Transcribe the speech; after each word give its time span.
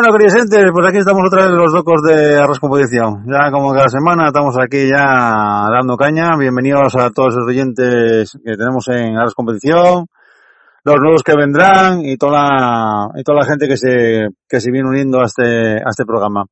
Bueno, 0.00 0.16
queridos 0.16 0.40
gente, 0.40 0.72
pues 0.72 0.88
aquí 0.88 0.96
estamos 0.96 1.20
otra 1.26 1.44
vez 1.44 1.54
los 1.54 1.74
locos 1.74 2.00
de 2.00 2.38
Arroz 2.38 2.58
Competición. 2.58 3.22
Ya 3.26 3.50
como 3.52 3.70
cada 3.74 3.90
semana 3.90 4.28
estamos 4.28 4.56
aquí 4.58 4.88
ya 4.88 5.68
dando 5.70 5.94
caña. 5.98 6.38
Bienvenidos 6.38 6.96
a 6.96 7.10
todos 7.10 7.34
los 7.34 7.46
oyentes 7.46 8.32
que 8.42 8.56
tenemos 8.56 8.88
en 8.88 9.18
Arroz 9.18 9.34
Competición, 9.34 10.06
los 10.84 10.96
nuevos 10.96 11.22
que 11.22 11.36
vendrán 11.36 12.00
y 12.02 12.16
toda 12.16 12.32
la, 12.32 13.08
y 13.14 13.22
toda 13.22 13.40
la 13.40 13.44
gente 13.44 13.68
que 13.68 13.76
se, 13.76 14.28
que 14.48 14.58
se 14.58 14.70
viene 14.70 14.88
uniendo 14.88 15.20
a 15.20 15.26
este, 15.26 15.76
a 15.76 15.90
este 15.90 16.06
programa. 16.06 16.46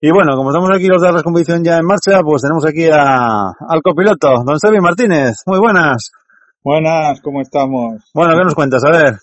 Y 0.00 0.12
bueno, 0.12 0.36
como 0.36 0.50
estamos 0.50 0.70
aquí 0.72 0.86
los 0.86 1.02
de 1.02 1.08
Arroz 1.08 1.24
Competición 1.24 1.64
ya 1.64 1.78
en 1.78 1.84
marcha, 1.84 2.20
pues 2.22 2.42
tenemos 2.42 2.64
aquí 2.64 2.88
a, 2.88 3.48
al 3.58 3.82
copiloto, 3.82 4.44
don 4.46 4.60
Sebi 4.60 4.78
Martínez. 4.78 5.34
Muy 5.46 5.58
buenas. 5.58 6.12
Buenas, 6.62 7.20
¿cómo 7.22 7.40
estamos? 7.40 8.08
Bueno, 8.14 8.34
¿qué 8.36 8.44
nos 8.44 8.54
cuentas? 8.54 8.84
A 8.84 8.90
ver. 8.92 9.14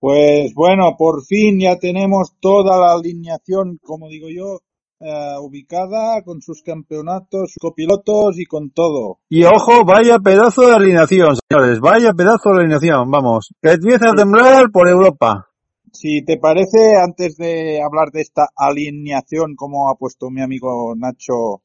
Pues 0.00 0.54
bueno, 0.54 0.94
por 0.96 1.24
fin 1.24 1.58
ya 1.60 1.76
tenemos 1.76 2.34
toda 2.40 2.78
la 2.78 2.92
alineación, 2.92 3.78
como 3.82 4.08
digo 4.08 4.28
yo, 4.30 4.60
eh, 5.00 5.36
ubicada 5.40 6.22
con 6.24 6.40
sus 6.40 6.62
campeonatos, 6.62 7.54
copilotos 7.60 8.38
y 8.38 8.44
con 8.44 8.70
todo. 8.70 9.18
Y 9.28 9.44
ojo, 9.44 9.84
vaya 9.84 10.18
pedazo 10.18 10.68
de 10.68 10.74
alineación, 10.74 11.36
señores, 11.48 11.80
vaya 11.80 12.12
pedazo 12.12 12.50
de 12.50 12.60
alineación, 12.60 13.10
vamos, 13.10 13.54
que 13.60 13.72
empieza 13.72 14.10
a 14.10 14.14
temblar 14.14 14.70
por 14.72 14.88
Europa. 14.88 15.48
Si 15.92 16.24
te 16.24 16.36
parece, 16.36 16.96
antes 16.96 17.36
de 17.36 17.80
hablar 17.82 18.10
de 18.12 18.20
esta 18.20 18.48
alineación, 18.56 19.56
como 19.56 19.88
ha 19.88 19.96
puesto 19.96 20.30
mi 20.30 20.42
amigo 20.42 20.94
Nacho, 20.96 21.62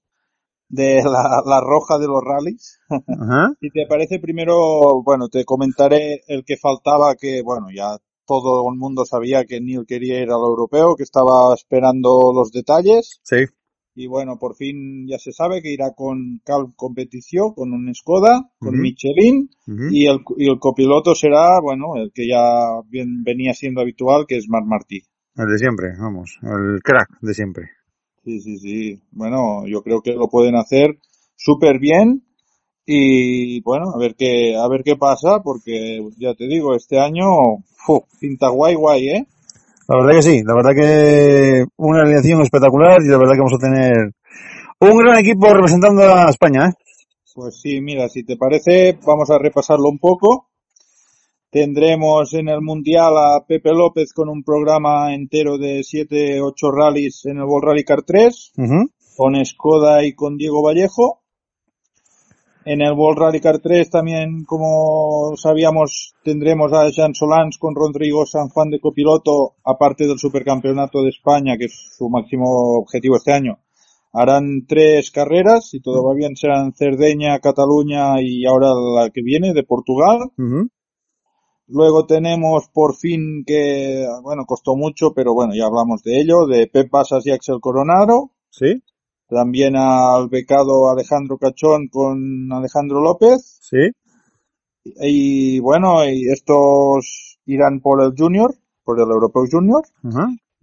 de 0.69 1.03
la, 1.03 1.43
la 1.45 1.61
roja 1.61 1.99
de 1.99 2.07
los 2.07 2.21
rallies, 2.23 2.79
Ajá. 2.89 3.53
si 3.61 3.69
te 3.69 3.85
parece, 3.87 4.17
primero, 4.19 5.03
bueno, 5.03 5.27
te 5.27 5.45
comentaré 5.45 6.21
el 6.27 6.43
que 6.43 6.57
faltaba, 6.57 7.15
que 7.15 7.43
bueno, 7.43 7.67
ya 7.71 7.97
todo 8.25 8.69
el 8.71 8.77
mundo 8.77 9.05
sabía 9.05 9.45
que 9.45 9.59
Neil 9.61 9.85
quería 9.87 10.21
ir 10.21 10.29
al 10.29 10.41
europeo, 10.41 10.95
que 10.95 11.03
estaba 11.03 11.53
esperando 11.53 12.31
los 12.33 12.51
detalles. 12.51 13.19
Sí. 13.23 13.45
Y 13.95 14.07
bueno, 14.07 14.39
por 14.39 14.55
fin 14.55 15.05
ya 15.07 15.19
se 15.19 15.31
sabe 15.31 15.61
que 15.61 15.71
irá 15.71 15.93
con 15.95 16.41
Calm 16.43 16.73
Competición, 16.75 17.53
con 17.53 17.73
un 17.73 17.93
Skoda, 17.93 18.49
con. 18.57 18.79
Michelin, 18.79 19.49
y 19.91 20.07
el, 20.07 20.19
y 20.37 20.49
el 20.49 20.57
copiloto 20.59 21.13
será, 21.13 21.59
bueno, 21.61 21.95
el 21.97 22.11
que 22.11 22.27
ya 22.27 22.81
bien- 22.87 23.23
venía 23.23 23.53
siendo 23.53 23.81
habitual, 23.81 24.25
que 24.27 24.37
es 24.37 24.45
Marc 24.49 24.65
Martí. 24.65 25.01
El 25.35 25.47
de 25.47 25.57
siempre, 25.59 25.89
vamos, 25.99 26.39
el 26.41 26.81
crack 26.81 27.19
de 27.21 27.33
siempre. 27.35 27.65
Sí, 28.23 28.39
sí, 28.41 28.57
sí. 28.57 29.01
Bueno, 29.11 29.67
yo 29.67 29.83
creo 29.83 30.01
que 30.01 30.13
lo 30.13 30.27
pueden 30.27 30.55
hacer 30.55 30.97
súper 31.35 31.77
bien. 31.79 32.23
Y 32.85 33.61
bueno, 33.61 33.91
a 33.93 33.97
ver 33.97 34.15
qué, 34.15 34.55
a 34.57 34.67
ver 34.67 34.83
qué 34.83 34.95
pasa, 34.97 35.41
porque 35.41 36.01
ya 36.17 36.33
te 36.33 36.47
digo, 36.47 36.75
este 36.75 36.99
año, 36.99 37.25
fu, 37.75 38.03
pinta 38.19 38.49
guay, 38.49 38.75
guay, 38.75 39.09
¿eh? 39.09 39.27
La 39.87 39.97
verdad 39.97 40.15
que 40.15 40.21
sí, 40.21 40.41
la 40.43 40.53
verdad 40.53 40.71
que 40.75 41.65
una 41.77 42.01
alineación 42.01 42.41
espectacular 42.41 43.01
y 43.01 43.07
la 43.09 43.17
verdad 43.17 43.33
que 43.33 43.39
vamos 43.39 43.53
a 43.53 43.65
tener 43.65 44.13
un 44.79 44.97
gran 44.97 45.17
equipo 45.19 45.53
representando 45.53 46.03
a 46.03 46.29
España, 46.29 46.67
¿eh? 46.69 46.73
Pues 47.35 47.59
sí, 47.61 47.81
mira, 47.81 48.07
si 48.09 48.23
te 48.23 48.37
parece, 48.37 48.97
vamos 49.05 49.29
a 49.29 49.39
repasarlo 49.39 49.89
un 49.89 49.97
poco. 49.99 50.49
Tendremos 51.49 52.33
en 52.33 52.49
el 52.49 52.61
Mundial 52.61 53.13
a 53.17 53.45
Pepe 53.47 53.71
López 53.71 54.11
con 54.13 54.29
un 54.29 54.43
programa 54.43 55.13
entero 55.13 55.57
de 55.57 55.83
7, 55.83 56.41
8 56.41 56.71
rallies 56.71 57.25
en 57.25 57.37
el 57.37 57.43
World 57.43 57.67
Rally 57.69 57.83
Car 57.83 58.03
3, 58.03 58.53
Ujú. 58.57 58.89
con 59.15 59.45
Skoda 59.45 60.03
y 60.05 60.13
con 60.13 60.37
Diego 60.37 60.61
Vallejo. 60.63 61.22
En 62.65 62.81
el 62.81 62.93
World 62.93 63.19
Rally 63.19 63.41
Car 63.41 63.59
3 63.59 63.89
también, 63.89 64.45
como 64.45 65.35
sabíamos, 65.35 66.13
tendremos 66.23 66.71
a 66.71 66.89
Jean 66.89 67.13
Solans 67.13 67.57
con 67.57 67.75
Rodrigo 67.75 68.25
San 68.25 68.47
Juan 68.49 68.69
de 68.69 68.79
copiloto, 68.79 69.55
aparte 69.65 70.07
del 70.07 70.17
Supercampeonato 70.17 71.03
de 71.03 71.09
España, 71.09 71.57
que 71.57 71.65
es 71.65 71.91
su 71.97 72.09
máximo 72.09 72.77
objetivo 72.77 73.17
este 73.17 73.33
año. 73.33 73.59
Harán 74.13 74.65
tres 74.65 75.11
carreras, 75.11 75.69
si 75.69 75.81
todo 75.81 76.05
va 76.05 76.13
bien 76.13 76.37
serán 76.37 76.73
Cerdeña, 76.73 77.39
Cataluña 77.39 78.21
y 78.21 78.45
ahora 78.45 78.69
la 78.73 79.09
que 79.09 79.21
viene 79.21 79.53
de 79.53 79.63
Portugal. 79.63 80.31
Luego 81.67 82.05
tenemos 82.05 82.69
por 82.71 82.95
fin 82.95 83.43
que, 83.45 84.05
bueno, 84.21 84.45
costó 84.45 84.75
mucho, 84.75 85.13
pero 85.13 85.33
bueno, 85.33 85.53
ya 85.53 85.65
hablamos 85.65 86.01
de 86.03 86.21
ello, 86.21 86.45
de 86.45 86.67
Pep 86.67 86.89
Basas 86.89 87.25
y 87.25 87.31
Axel 87.31 87.59
Coronado. 87.59 88.31
Sí, 88.49 88.83
También 89.33 89.75
al 89.75 90.29
becado 90.29 90.89
Alejandro 90.89 91.37
Cachón 91.37 91.87
con 91.87 92.51
Alejandro 92.51 93.01
López. 93.01 93.59
sí, 93.61 93.91
Y 94.83 95.59
bueno, 95.59 96.05
y 96.05 96.29
estos 96.29 97.39
irán 97.45 97.79
por 97.81 98.01
el 98.03 98.13
Junior, 98.17 98.53
por 98.83 98.99
el 98.99 99.09
Europeo 99.09 99.43
Junior. 99.49 99.83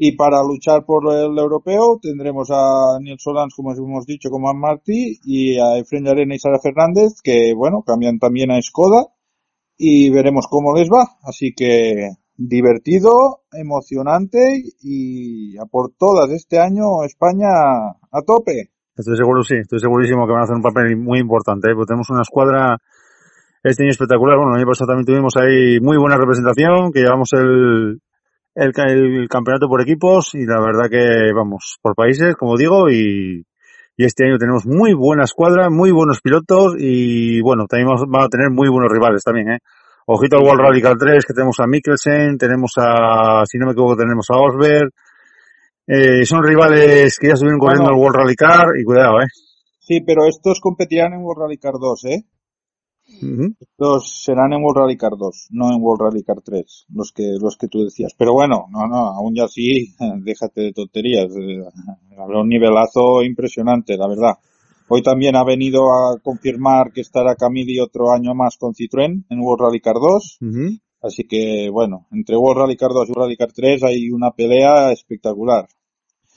Y 0.02 0.12
para 0.12 0.42
luchar 0.42 0.86
por 0.86 1.12
el 1.12 1.36
europeo 1.36 1.98
tendremos 2.00 2.48
a 2.50 2.98
Neil 3.02 3.18
Solans, 3.18 3.52
como 3.54 3.72
hemos 3.72 4.06
dicho, 4.06 4.30
como 4.30 4.48
a 4.48 4.54
Martí, 4.54 5.20
y 5.24 5.58
a 5.58 5.76
Efren 5.76 6.08
Arena 6.08 6.34
y 6.34 6.38
Sara 6.38 6.58
Fernández, 6.58 7.20
que 7.22 7.52
bueno, 7.54 7.82
cambian 7.86 8.18
también 8.18 8.50
a 8.50 8.62
Skoda, 8.62 9.08
y 9.76 10.08
veremos 10.08 10.46
cómo 10.48 10.74
les 10.74 10.88
va. 10.88 11.18
Así 11.22 11.52
que 11.54 12.12
divertido, 12.40 13.42
emocionante, 13.52 14.62
y 14.80 15.58
a 15.58 15.66
por 15.66 15.92
todas 15.92 16.30
este 16.30 16.58
año 16.58 17.04
España 17.04 17.48
a 17.50 18.22
tope. 18.26 18.70
Estoy 18.96 19.16
seguro, 19.16 19.42
sí, 19.42 19.56
estoy 19.56 19.78
segurísimo 19.78 20.26
que 20.26 20.32
van 20.32 20.40
a 20.40 20.44
hacer 20.44 20.56
un 20.56 20.62
papel 20.62 20.96
muy 20.96 21.18
importante, 21.18 21.70
¿eh? 21.70 21.74
porque 21.74 21.88
tenemos 21.88 22.08
una 22.08 22.22
escuadra 22.22 22.78
este 23.62 23.82
año 23.82 23.90
espectacular. 23.90 24.36
Bueno, 24.36 24.52
el 24.52 24.60
año 24.60 24.68
pasado 24.68 24.88
también 24.88 25.06
tuvimos 25.06 25.36
ahí 25.36 25.80
muy 25.80 25.98
buena 25.98 26.16
representación, 26.16 26.92
que 26.92 27.00
llevamos 27.00 27.28
el, 27.34 28.00
el, 28.54 28.72
el 28.74 29.28
campeonato 29.28 29.68
por 29.68 29.82
equipos 29.82 30.34
y 30.34 30.46
la 30.46 30.60
verdad 30.60 30.88
que 30.90 31.32
vamos 31.34 31.76
por 31.82 31.94
países, 31.94 32.36
como 32.36 32.56
digo, 32.56 32.90
y, 32.90 33.44
y 33.98 34.04
este 34.04 34.24
año 34.24 34.38
tenemos 34.38 34.64
muy 34.64 34.94
buena 34.94 35.24
escuadra, 35.24 35.68
muy 35.68 35.90
buenos 35.90 36.22
pilotos 36.22 36.74
y 36.78 37.42
bueno, 37.42 37.66
también 37.68 37.88
vamos, 37.88 38.04
vamos 38.08 38.26
a 38.26 38.30
tener 38.30 38.50
muy 38.50 38.70
buenos 38.70 38.90
rivales 38.90 39.22
también, 39.22 39.50
¿eh? 39.50 39.58
Ojito 40.12 40.36
al 40.38 40.42
World 40.44 40.60
Rally 40.60 40.82
Car 40.82 40.96
3, 40.98 41.24
que 41.24 41.34
tenemos 41.34 41.60
a 41.60 41.66
Mikkelsen, 41.66 42.36
tenemos 42.36 42.72
a, 42.76 43.44
si 43.46 43.58
no 43.58 43.66
me 43.66 43.72
equivoco, 43.72 43.96
tenemos 43.96 44.26
a 44.30 44.36
Osberg. 44.38 44.90
Eh, 45.86 46.24
son 46.24 46.42
rivales 46.42 47.16
que 47.18 47.28
ya 47.28 47.34
estuvieron 47.34 47.58
corriendo 47.60 47.84
Bueno. 47.90 47.96
el 47.96 48.02
World 48.02 48.16
Rally 48.16 48.34
Car 48.36 48.66
y 48.80 48.84
cuidado, 48.84 49.20
¿eh? 49.20 49.26
Sí, 49.78 50.00
pero 50.02 50.26
estos 50.26 50.60
competirán 50.60 51.12
en 51.14 51.20
World 51.22 51.42
Rally 51.42 51.58
Car 51.58 51.74
2, 51.80 52.04
¿eh? 52.06 52.24
Estos 53.60 54.22
serán 54.24 54.52
en 54.52 54.62
World 54.62 54.78
Rally 54.78 54.96
Car 54.96 55.12
2, 55.18 55.48
no 55.50 55.72
en 55.72 55.82
World 55.82 56.02
Rally 56.02 56.22
Car 56.22 56.40
3, 56.44 56.86
los 56.94 57.12
que, 57.12 57.24
los 57.40 57.56
que 57.56 57.66
tú 57.68 57.84
decías. 57.84 58.12
Pero 58.16 58.32
bueno, 58.32 58.66
no, 58.70 58.86
no, 58.86 58.96
aún 59.08 59.34
ya 59.34 59.48
sí, 59.48 59.94
déjate 60.22 60.60
de 60.60 60.72
tonterías. 60.72 61.26
eh, 61.36 61.62
Habrá 62.18 62.40
un 62.40 62.48
nivelazo 62.48 63.22
impresionante, 63.22 63.96
la 63.96 64.06
verdad. 64.08 64.34
Hoy 64.92 65.02
también 65.02 65.36
ha 65.36 65.44
venido 65.44 65.92
a 65.92 66.18
confirmar 66.20 66.90
que 66.92 67.00
estará 67.00 67.36
Camili 67.36 67.78
otro 67.78 68.10
año 68.10 68.34
más 68.34 68.56
con 68.56 68.74
Citroën 68.74 69.24
en 69.30 69.40
World 69.40 69.62
Rally 69.62 69.80
Car 69.80 69.94
2. 69.94 70.38
Ujú. 70.40 70.78
Así 71.00 71.28
que, 71.28 71.70
bueno, 71.70 72.08
entre 72.10 72.36
World 72.36 72.62
Rally 72.62 72.76
Car 72.76 72.90
2 72.90 73.08
y 73.08 73.12
World 73.12 73.26
Rally 73.26 73.36
Car 73.36 73.52
3 73.52 73.84
hay 73.84 74.10
una 74.10 74.32
pelea 74.32 74.90
espectacular. 74.90 75.68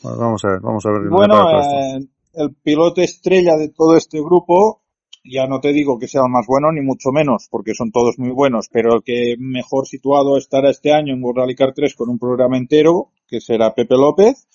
Bueno, 0.03 0.19
vamos 0.19 0.45
a 0.45 0.49
ver, 0.49 0.59
vamos 0.61 0.85
a 0.85 0.91
ver. 0.91 1.09
Bueno, 1.09 1.49
eh, 1.49 2.07
el 2.35 2.53
piloto 2.61 3.01
estrella 3.01 3.57
de 3.57 3.69
todo 3.69 3.97
este 3.97 4.19
grupo, 4.19 4.83
ya 5.23 5.47
no 5.47 5.59
te 5.59 5.73
digo 5.73 5.97
que 5.97 6.07
sea 6.07 6.21
el 6.21 6.31
más 6.31 6.45
bueno, 6.47 6.71
ni 6.71 6.81
mucho 6.81 7.09
menos, 7.11 7.47
porque 7.49 7.73
son 7.73 7.91
todos 7.91 8.19
muy 8.19 8.29
buenos, 8.29 8.69
pero 8.71 8.93
el 8.93 9.01
que 9.03 9.33
mejor 9.39 9.87
situado 9.87 10.37
estará 10.37 10.69
este 10.69 10.93
año 10.93 11.15
en 11.15 11.23
World 11.23 11.39
Rally 11.39 11.55
Car 11.55 11.73
3 11.73 11.95
con 11.95 12.09
un 12.09 12.19
programa 12.19 12.55
entero, 12.55 13.09
que 13.27 13.41
será 13.41 13.73
Pepe 13.73 13.95
López. 13.95 14.47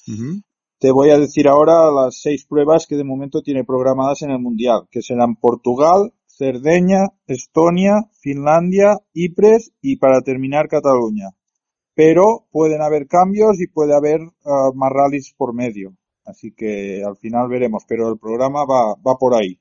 Te 0.79 0.93
voy 0.93 1.11
a 1.11 1.19
decir 1.19 1.49
ahora 1.49 1.91
las 1.91 2.21
seis 2.21 2.47
pruebas 2.47 2.87
que 2.87 2.97
de 2.97 3.03
momento 3.03 3.43
tiene 3.43 3.65
programadas 3.65 4.23
en 4.23 4.31
el 4.31 4.39
Mundial, 4.39 4.87
que 4.91 5.03
serán 5.03 5.35
Portugal, 5.35 6.13
Cerdeña, 6.27 7.09
Estonia, 7.27 8.09
Finlandia, 8.21 8.99
Ypres 9.13 9.73
y 9.83 9.97
para 9.97 10.21
terminar 10.21 10.69
Cataluña. 10.69 11.31
Pero 11.95 12.47
pueden 12.53 12.81
haber 12.81 13.09
cambios 13.09 13.61
y 13.61 13.67
puede 13.67 13.93
haber 13.93 14.21
ah, 14.45 14.71
más 14.73 14.93
rallies 14.93 15.35
por 15.37 15.53
medio. 15.53 15.97
Así 16.25 16.53
que 16.53 17.03
al 17.05 17.17
final 17.17 17.49
veremos, 17.49 17.85
pero 17.89 18.09
el 18.09 18.19
programa 18.19 18.65
va, 18.65 18.95
va 18.95 19.17
por 19.19 19.35
ahí. 19.35 19.59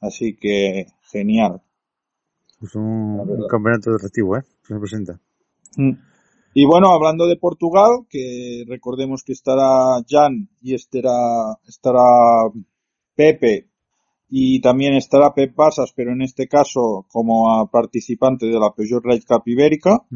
Así 0.00 0.36
que 0.36 0.86
genial. 1.12 1.62
Es 2.60 2.74
un, 2.74 3.46
campeonato 3.48 3.94
atractivo, 3.94 4.36
¿eh? 4.36 4.42
Que 4.66 4.74
se 4.74 4.80
presenta. 4.80 5.20
Mm. 5.76 5.92
Y 6.56 6.66
bueno, 6.66 6.90
hablando 6.92 7.26
de 7.26 7.36
Portugal, 7.36 8.06
que 8.08 8.62
recordemos 8.68 9.24
que 9.24 9.32
estará 9.32 10.00
Jan 10.08 10.48
y 10.62 10.74
estará, 10.74 11.58
estará 11.66 12.48
Pepe 13.16 13.70
y 14.30 14.60
también 14.60 14.94
estará 14.94 15.34
Pep 15.34 15.52
Basas, 15.56 15.92
pero 15.96 16.12
en 16.12 16.22
este 16.22 16.46
caso 16.46 17.06
como 17.08 17.68
participante 17.72 18.46
de 18.46 18.60
la 18.60 18.72
Peugeot 18.72 19.04
Ride 19.04 19.24
Cup 19.26 19.42
Ibérica. 19.46 20.06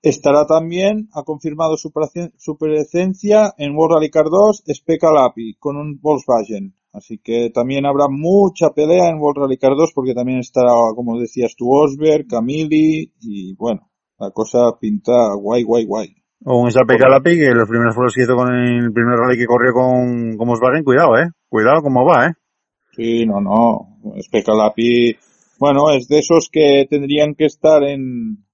Estará 0.00 0.46
también, 0.46 1.08
ha 1.14 1.24
confirmado 1.24 1.76
su, 1.76 1.90
su 2.36 2.56
presencia 2.56 3.54
en 3.58 3.74
World 3.74 3.96
Rally 3.96 4.10
Car 4.10 4.26
2 4.30 4.64
Speca 4.72 5.10
Lapi 5.10 5.54
con 5.58 5.76
un 5.76 5.98
Volkswagen. 6.00 6.76
Así 6.92 7.18
que 7.18 7.50
también 7.50 7.86
habrá 7.86 8.06
mucha 8.08 8.70
pelea 8.70 9.08
en 9.08 9.18
World 9.18 9.42
Rally 9.42 9.58
Car 9.58 9.74
2 9.76 9.90
porque 9.92 10.14
también 10.14 10.38
estará, 10.38 10.74
como 10.94 11.18
decías 11.18 11.56
tú, 11.56 11.72
Osberg, 11.72 12.28
Camili 12.28 13.12
y 13.20 13.54
bueno, 13.56 13.90
la 14.18 14.30
cosa 14.30 14.76
pinta 14.80 15.34
guay, 15.34 15.62
guay, 15.62 15.84
guay. 15.84 16.14
O 16.46 16.60
un 16.60 16.68
Isape 16.68 16.98
Calapi, 16.98 17.38
que 17.38 17.54
los 17.54 17.68
primeros 17.68 17.94
foros 17.94 18.14
que 18.14 18.22
hizo 18.22 18.36
con 18.36 18.54
el 18.54 18.92
primer 18.92 19.16
rally 19.16 19.38
que 19.38 19.46
corrió 19.46 19.72
con, 19.72 20.36
con 20.36 20.46
Volkswagen, 20.46 20.84
cuidado, 20.84 21.16
¿eh? 21.16 21.28
Cuidado 21.48 21.82
cómo 21.82 22.04
va, 22.04 22.26
¿eh? 22.26 22.32
Sí, 22.94 23.26
no, 23.26 23.40
no. 23.40 23.94
Speca 24.20 24.54
Lapi, 24.54 25.16
bueno, 25.58 25.90
es 25.90 26.08
de 26.08 26.18
esos 26.18 26.48
que 26.50 26.86
tendrían 26.88 27.34
que 27.34 27.46
estar 27.46 27.82
en, 27.82 28.44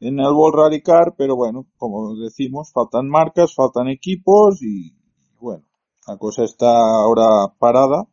en 0.00 0.18
el 0.18 0.32
World 0.32 0.58
Rally 0.58 0.82
Car, 0.82 1.14
pero 1.16 1.36
bueno, 1.36 1.66
como 1.76 2.16
decimos, 2.16 2.72
faltan 2.72 3.08
marcas, 3.08 3.54
faltan 3.54 3.88
equipos 3.88 4.62
y 4.62 4.94
bueno, 5.40 5.64
la 6.06 6.16
cosa 6.16 6.44
está 6.44 6.68
ahora 6.68 7.52
parada. 7.58 8.06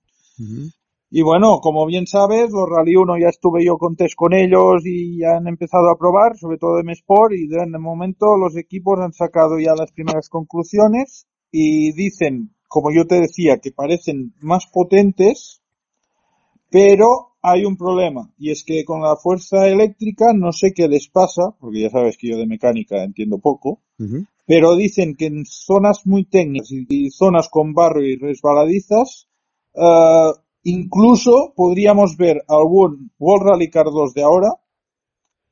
Y 1.09 1.21
bueno, 1.21 1.59
como 1.61 1.85
bien 1.85 2.07
sabes, 2.07 2.51
los 2.51 2.67
Rally 2.67 2.95
1 2.95 3.17
ya 3.19 3.29
estuve 3.29 3.63
yo 3.63 3.77
con 3.77 3.95
test 3.95 4.15
con 4.15 4.33
ellos 4.33 4.81
y 4.85 5.19
ya 5.19 5.37
han 5.37 5.47
empezado 5.47 5.89
a 5.89 5.97
probar, 5.97 6.37
sobre 6.37 6.57
todo 6.57 6.79
M 6.79 6.91
Sport, 6.93 7.33
y 7.33 7.47
de 7.47 7.65
momento 7.77 8.37
los 8.37 8.57
equipos 8.57 8.99
han 8.99 9.13
sacado 9.13 9.59
ya 9.59 9.75
las 9.75 9.91
primeras 9.91 10.29
conclusiones 10.29 11.27
y 11.51 11.91
dicen, 11.93 12.55
como 12.67 12.91
yo 12.91 13.05
te 13.05 13.21
decía, 13.21 13.59
que 13.59 13.71
parecen 13.71 14.33
más 14.41 14.65
potentes, 14.65 15.61
pero 16.69 17.35
hay 17.41 17.63
un 17.63 17.77
problema, 17.77 18.33
y 18.39 18.49
es 18.49 18.63
que 18.63 18.83
con 18.83 19.01
la 19.01 19.15
fuerza 19.15 19.67
eléctrica 19.67 20.33
no 20.33 20.51
sé 20.51 20.73
qué 20.73 20.87
les 20.87 21.07
pasa, 21.07 21.55
porque 21.59 21.81
ya 21.81 21.91
sabes 21.91 22.17
que 22.17 22.29
yo 22.29 22.37
de 22.37 22.47
mecánica 22.47 23.03
entiendo 23.03 23.37
poco, 23.37 23.81
pero 24.47 24.75
dicen 24.75 25.15
que 25.15 25.27
en 25.27 25.45
zonas 25.45 26.05
muy 26.05 26.25
técnicas 26.25 26.71
y, 26.71 27.11
zonas 27.11 27.47
con 27.49 27.73
barro 27.73 28.03
y 28.03 28.17
resbaladizas, 28.17 29.27
eh, 29.75 30.31
incluso 30.65 31.53
podríamos 31.55 32.17
ver 32.17 32.43
algún 32.47 33.11
World 33.19 33.49
Rally 33.49 33.69
Car 33.69 33.85
2 33.85 34.13
de 34.13 34.23
ahora 34.23 34.49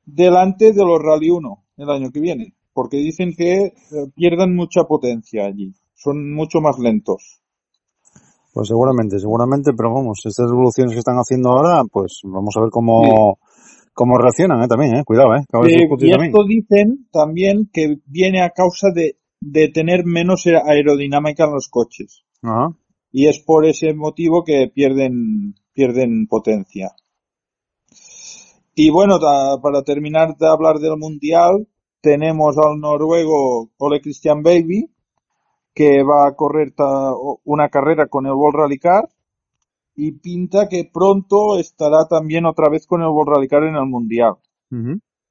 delante 0.06 0.74
de 0.74 0.84
los 0.86 1.00
Rally 1.02 1.30
1 1.30 1.64
el 1.78 1.90
año 1.90 2.12
que 2.12 2.20
viene, 2.20 2.54
porque 2.74 2.98
dicen 2.98 3.34
que 3.36 3.56
eh, 3.66 3.74
pierden 4.16 4.56
mucha 4.56 4.84
potencia 4.84 5.46
allí, 5.46 5.74
son 5.96 6.34
mucho 6.34 6.60
más 6.62 6.78
lentos. 6.80 7.40
Pues 8.54 8.68
seguramente, 8.68 9.20
seguramente, 9.20 9.72
pero 9.76 9.94
vamos, 9.94 10.20
estas 10.26 10.50
evoluciones 10.50 10.94
que 10.94 11.00
están 11.00 11.16
haciendo 11.18 11.50
ahora, 11.50 11.84
pues 11.92 12.20
vamos 12.24 12.56
a 12.56 12.62
ver 12.62 12.70
cómo, 12.70 13.40
cómo 13.94 14.18
reaccionan, 14.18 14.62
¿eh? 14.64 14.68
También, 14.68 14.96
¿eh? 14.98 15.04
Cuidado, 15.04 15.36
¿eh? 15.36 15.44
Que 15.50 15.58
Eh, 15.74 15.86
y 15.86 16.12
también. 16.12 16.24
esto 16.26 16.44
dicen 16.46 17.08
también 17.12 17.70
que 17.74 17.98
viene 18.06 18.44
a 18.44 18.52
causa 18.52 18.90
de, 18.94 19.18
de 19.42 19.70
tener 19.70 20.06
menos 20.06 20.46
aerodinámica 20.46 21.46
en 21.46 21.54
los 21.54 21.68
coches. 21.68 22.24
Ajá. 22.44 22.76
Y 23.14 23.28
es 23.28 23.40
por 23.40 23.66
ese 23.66 23.94
motivo 23.94 24.44
que 24.44 24.70
pierden 24.74 25.56
pierden 25.72 26.28
potencia. 26.28 26.92
Y 28.76 28.90
bueno, 28.90 29.20
para 29.62 29.84
terminar 29.84 30.36
de 30.38 30.48
hablar 30.48 30.80
del 30.80 30.98
mundial, 30.98 31.68
tenemos 32.02 32.58
al 32.58 32.80
noruego 32.80 33.70
Ole 33.78 34.02
Christian 34.02 34.42
Baby, 34.42 34.90
que 35.74 36.04
va 36.04 36.28
a 36.28 36.36
correr 36.36 36.74
una 37.44 37.70
carrera 37.70 38.08
con 38.08 38.26
el 38.26 38.34
World 38.34 38.58
Rally 38.58 38.80
y 39.96 40.12
pinta 40.14 40.68
que 40.68 40.90
pronto 40.92 41.60
estará 41.60 42.08
también 42.08 42.46
otra 42.46 42.70
vez 42.70 42.88
con 42.88 43.02
el 43.02 43.10
World 43.10 43.36
Rally 43.36 43.70
en 43.70 43.76
el 43.76 43.86
mundial. 43.86 44.36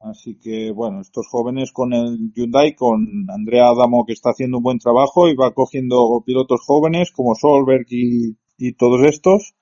Así 0.02 0.36
que, 0.36 0.72
bueno, 0.72 1.00
estos 1.00 1.28
jóvenes 1.28 1.70
con 1.72 1.92
el 1.92 2.32
Hyundai, 2.34 2.74
con 2.74 3.06
Andrea 3.28 3.68
Adamo, 3.68 4.04
que 4.04 4.12
está 4.12 4.30
haciendo 4.30 4.58
un 4.58 4.64
buen 4.64 4.78
trabajo 4.78 5.28
y 5.28 5.36
va 5.36 5.54
cogiendo 5.54 6.22
pilotos 6.26 6.60
jóvenes 6.66 7.12
como 7.12 7.36
Solberg 7.36 7.86
y, 7.88 8.36
y 8.58 8.72
todos 8.72 9.06
estos, 9.06 9.54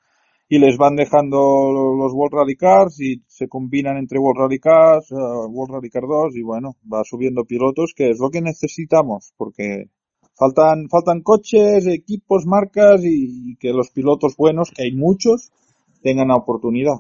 y 0.49 0.59
les 0.59 0.79
van 0.79 0.97
dejando 0.97 1.71
los 1.97 2.13
World 2.13 2.35
Rally 2.35 2.57
Cars 2.57 3.01
y 3.01 3.23
se 3.29 3.49
combinan 3.49 3.99
entre 3.99 4.19
World 4.19 4.41
Rally 4.41 4.59
Cars, 4.59 5.13
eh, 5.13 5.15
World 5.15 5.75
Rally 5.75 5.91
Car 5.91 6.03
2 6.09 6.37
y 6.37 6.43
bueno, 6.43 6.77
va 6.93 7.05
subiendo 7.05 7.45
pilotos, 7.45 7.93
que 7.95 8.11
es 8.11 8.19
lo 8.19 8.31
que 8.31 8.41
necesitamos, 8.41 9.33
porque 9.37 9.91
faltan, 10.35 10.89
faltan 10.89 11.23
coches, 11.23 11.87
equipos, 11.87 12.47
marcas 12.47 13.03
y, 13.05 13.57
que 13.59 13.73
los 13.73 13.91
pilotos 13.91 14.37
buenos, 14.37 14.71
que 14.75 14.85
hay 14.85 14.93
muchos, 14.93 15.53
tengan 16.03 16.29
la 16.29 16.37
oportunidad. 16.37 16.97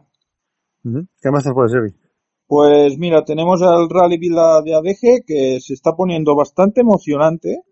¿Qué 0.83 1.31
más 1.31 1.45
nos 1.45 1.55
puede 1.55 1.71
servir? 1.71 2.10
Pues 2.51 2.99
mira, 2.99 3.25
tenemos 3.25 3.63
al 3.63 3.89
Rally 3.89 4.19
Vila 4.19 4.61
de 4.61 4.75
ADG 4.75 5.25
que 5.25 5.61
se 5.61 5.73
está 5.73 5.95
poniendo 5.95 6.35
bastante 6.35 6.81
emocionante 6.81 7.63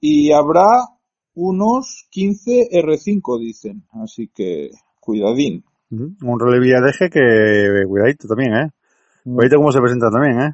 y 0.00 0.30
habrá 0.30 0.68
unos 1.34 2.06
15 2.12 2.68
R5 2.70 3.40
dicen, 3.40 3.84
así 4.00 4.28
que 4.32 4.70
cuidadín. 5.00 5.64
Un 5.90 6.38
relevé 6.38 6.80
deje 6.86 7.10
que, 7.10 7.84
cuidadito 7.88 8.28
también, 8.28 8.54
¿eh? 8.54 8.70
Cuidadito 9.24 9.56
cómo 9.56 9.72
se 9.72 9.80
presenta 9.80 10.08
también, 10.08 10.40
¿eh? 10.40 10.52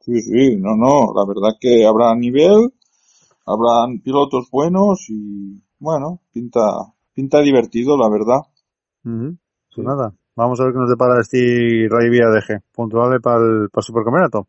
Sí, 0.00 0.22
sí, 0.22 0.56
no, 0.56 0.74
no, 0.74 1.12
la 1.14 1.26
verdad 1.26 1.58
que 1.60 1.84
habrá 1.84 2.14
nivel, 2.14 2.72
habrán 3.44 4.00
pilotos 4.00 4.48
buenos 4.50 5.04
y 5.10 5.62
bueno, 5.78 6.22
pinta, 6.32 6.94
pinta 7.12 7.42
divertido, 7.42 7.98
la 7.98 8.08
verdad. 8.08 8.40
Pues 9.02 9.36
Sí. 9.74 9.82
nada, 9.82 10.14
vamos 10.36 10.60
a 10.60 10.64
ver 10.64 10.72
qué 10.72 10.78
nos 10.78 10.90
depara 10.90 11.20
este 11.20 11.86
rally 11.88 12.18
DG. 12.18 12.60
Puntual 12.72 13.20
para 13.20 13.36
el, 13.38 13.68
para 13.70 13.80
el 13.80 13.84
supercampeonato. 13.84 14.46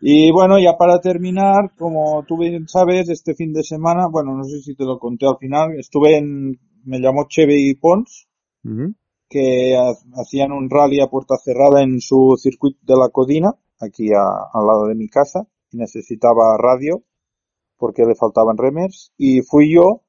Y 0.00 0.30
bueno, 0.30 0.58
ya 0.58 0.76
para 0.76 1.00
terminar, 1.00 1.72
como 1.76 2.22
tú 2.26 2.38
bien 2.38 2.68
sabes, 2.68 3.08
este 3.08 3.34
fin 3.34 3.52
de 3.52 3.62
semana, 3.64 4.06
bueno, 4.08 4.36
no 4.36 4.44
sé 4.44 4.60
si 4.60 4.74
te 4.74 4.84
lo 4.84 4.98
conté 4.98 5.26
al 5.26 5.38
final, 5.38 5.76
estuve 5.78 6.16
en, 6.16 6.58
me 6.84 7.00
llamó 7.00 7.26
Chevy 7.28 7.74
Pons, 7.74 8.28
Ujú. 8.64 8.94
que 9.28 9.76
ha- 9.76 10.20
hacían 10.20 10.52
un 10.52 10.70
rally 10.70 11.00
a 11.00 11.08
puerta 11.08 11.36
cerrada 11.36 11.82
en 11.82 12.00
su 12.00 12.36
circuito 12.38 12.78
de 12.82 12.96
la 12.96 13.08
Codina, 13.08 13.54
aquí 13.80 14.12
a- 14.12 14.48
al 14.52 14.66
lado 14.66 14.86
de 14.86 14.94
mi 14.94 15.08
casa, 15.08 15.46
y 15.72 15.78
necesitaba 15.78 16.56
radio 16.56 17.02
porque 17.76 18.04
le 18.04 18.14
faltaban 18.14 18.56
remers, 18.58 19.12
y 19.16 19.42
fui 19.42 19.72
yo 19.74 20.02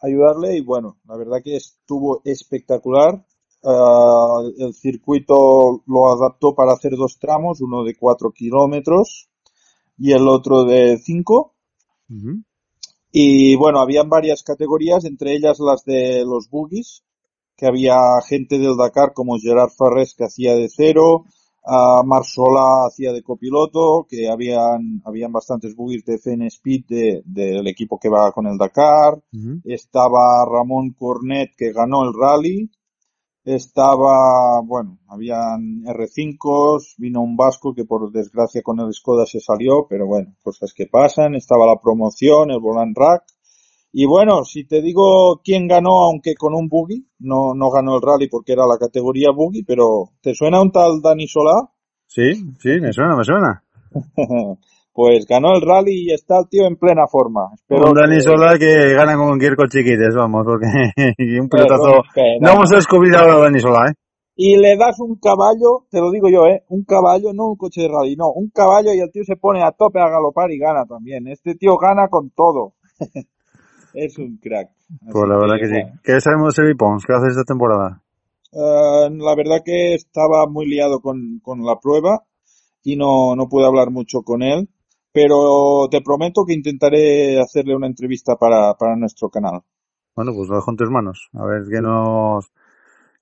a 0.00 0.06
ayudarle 0.06 0.56
y 0.56 0.60
bueno, 0.62 0.98
la 1.06 1.16
verdad 1.16 1.38
que 1.42 1.56
estuvo 1.56 2.20
espectacular. 2.24 3.24
Ah, 3.68 4.42
el 4.58 4.74
circuito 4.74 5.82
lo 5.86 6.12
adaptó 6.12 6.54
para 6.54 6.72
hacer 6.72 6.94
dos 6.94 7.18
tramos, 7.18 7.60
uno 7.60 7.82
de 7.82 7.96
cuatro 7.96 8.30
kilómetros 8.30 9.28
y 9.98 10.12
el 10.12 10.28
otro 10.28 10.64
de 10.64 10.98
cinco. 10.98 11.56
Ujú. 12.08 12.44
Y 13.10 13.56
bueno, 13.56 13.80
habían 13.80 14.08
varias 14.08 14.44
categorías, 14.44 15.04
entre 15.04 15.34
ellas 15.34 15.58
las 15.58 15.84
de 15.84 16.24
los 16.24 16.48
boogies, 16.48 17.02
que 17.56 17.66
había 17.66 17.96
gente 18.28 18.58
del 18.58 18.76
Dakar 18.76 19.12
como 19.14 19.36
Gerard 19.38 19.70
Farrés 19.70 20.14
que 20.14 20.24
hacía 20.24 20.54
de 20.54 20.68
cero, 20.68 21.24
a 21.64 22.04
Marsola 22.04 22.86
hacía 22.86 23.12
de 23.12 23.24
copiloto, 23.24 24.06
que 24.08 24.28
habían, 24.28 25.02
habían 25.04 25.32
bastantes 25.32 25.74
buggies 25.74 26.04
de 26.04 26.14
FN 26.14 26.46
Speed 26.46 26.84
de, 26.86 27.22
del 27.24 27.66
equipo 27.66 27.98
que 27.98 28.08
va 28.08 28.30
con 28.30 28.46
el 28.46 28.56
Dakar. 28.56 29.20
Estaba 29.64 30.44
Ramón 30.44 30.92
Cornet 30.92 31.50
que 31.56 31.72
ganó 31.72 32.04
el 32.04 32.14
rally. 32.14 32.70
Estaba, 33.46 34.60
bueno, 34.60 34.98
habían 35.06 35.84
R5, 35.84 36.96
vino 36.98 37.22
un 37.22 37.36
vasco 37.36 37.72
que 37.72 37.84
por 37.84 38.10
desgracia 38.10 38.60
con 38.60 38.80
el 38.80 38.92
Skoda 38.92 39.24
se 39.24 39.38
salió, 39.38 39.86
pero 39.88 40.04
bueno, 40.04 40.34
cosas 40.42 40.74
que 40.74 40.86
pasan. 40.86 41.36
Estaba 41.36 41.64
la 41.64 41.80
promoción, 41.80 42.50
el 42.50 42.58
Volant 42.58 42.98
Rack. 42.98 43.22
Y 43.92 44.04
bueno, 44.04 44.44
si 44.44 44.66
te 44.66 44.82
digo 44.82 45.40
quién 45.44 45.68
ganó, 45.68 46.02
aunque 46.02 46.34
con 46.34 46.54
un 46.54 46.68
buggy, 46.68 47.06
no, 47.20 47.54
no 47.54 47.70
ganó 47.70 47.94
el 47.94 48.02
rally 48.02 48.28
porque 48.28 48.52
era 48.52 48.66
la 48.66 48.78
categoría 48.78 49.30
buggy, 49.30 49.62
pero 49.62 50.10
¿te 50.20 50.34
suena 50.34 50.60
un 50.60 50.72
tal 50.72 51.00
Dani 51.00 51.28
Solá? 51.28 51.70
Sí, 52.08 52.34
sí, 52.58 52.80
me 52.80 52.92
suena, 52.92 53.16
me 53.16 53.24
suena. 53.24 53.62
pues 54.96 55.26
ganó 55.26 55.54
el 55.54 55.60
rally 55.60 56.06
y 56.08 56.12
está 56.14 56.38
el 56.38 56.48
tío 56.48 56.66
en 56.66 56.76
plena 56.76 57.06
forma. 57.06 57.50
Espero 57.54 57.90
un 57.90 57.94
Dani 57.94 58.16
que- 58.16 58.22
Sola 58.22 58.58
que 58.58 58.94
gana 58.94 59.14
con 59.14 59.26
cualquier 59.38 59.54
chiquites, 59.68 60.14
vamos, 60.16 60.44
porque 60.46 60.66
un 61.40 61.48
Pero, 61.50 61.66
pelotazo. 61.66 62.02
No 62.40 62.50
hemos 62.50 62.70
descubierto 62.70 63.18
a 63.18 63.38
Dani 63.44 63.60
Sola, 63.60 63.90
¿eh? 63.90 63.94
y 64.38 64.56
le 64.56 64.76
das 64.76 64.98
un 65.00 65.16
caballo, 65.18 65.86
te 65.90 65.98
lo 66.00 66.10
digo 66.10 66.28
yo, 66.28 66.46
¿eh? 66.46 66.62
Un 66.68 66.84
caballo, 66.84 67.32
no 67.34 67.48
un 67.48 67.56
coche 67.56 67.82
de 67.82 67.88
rally, 67.88 68.16
no, 68.16 68.30
un 68.32 68.50
caballo 68.50 68.92
y 68.92 69.00
el 69.00 69.10
tío 69.10 69.22
se 69.24 69.36
pone 69.36 69.62
a 69.62 69.72
tope 69.72 69.98
a 70.00 70.08
galopar 70.10 70.50
y 70.50 70.58
gana 70.58 70.84
también. 70.86 71.26
Este 71.28 71.54
tío 71.54 71.76
gana 71.78 72.08
con 72.08 72.30
todo. 72.30 72.74
es 73.94 74.18
un 74.18 74.38
crack. 74.38 74.70
Pues 75.10 75.28
la 75.28 75.38
verdad 75.38 75.56
que 75.58 75.66
sí. 75.66 75.72
bueno. 75.72 76.00
¿Qué 76.02 76.20
sabemos 76.20 76.54
de 76.54 76.74
Pons? 76.76 77.04
¿Qué 77.06 77.12
hace 77.14 77.28
esta 77.28 77.44
temporada? 77.44 78.02
Eh, 78.52 79.08
la 79.10 79.34
verdad 79.34 79.62
que 79.64 79.94
estaba 79.94 80.46
muy 80.46 80.66
liado 80.68 81.00
con, 81.00 81.40
con 81.42 81.64
la 81.64 81.76
prueba 81.80 82.22
y 82.82 82.96
no, 82.96 83.34
no 83.36 83.48
pude 83.48 83.66
hablar 83.66 83.90
mucho 83.90 84.20
con 84.22 84.42
él, 84.42 84.68
pero 85.16 85.88
te 85.90 86.02
prometo 86.02 86.44
que 86.44 86.52
intentaré 86.52 87.40
hacerle 87.40 87.74
una 87.74 87.86
entrevista 87.86 88.36
para, 88.36 88.74
para 88.74 88.96
nuestro 88.96 89.30
canal. 89.30 89.62
Bueno, 90.14 90.32
pues 90.34 90.46
lo 90.46 90.56
dejo 90.56 90.70
en 90.72 90.76
tus 90.76 90.90
manos. 90.90 91.30
A 91.32 91.46
ver 91.46 91.62
qué 91.72 91.80
nos, 91.80 92.44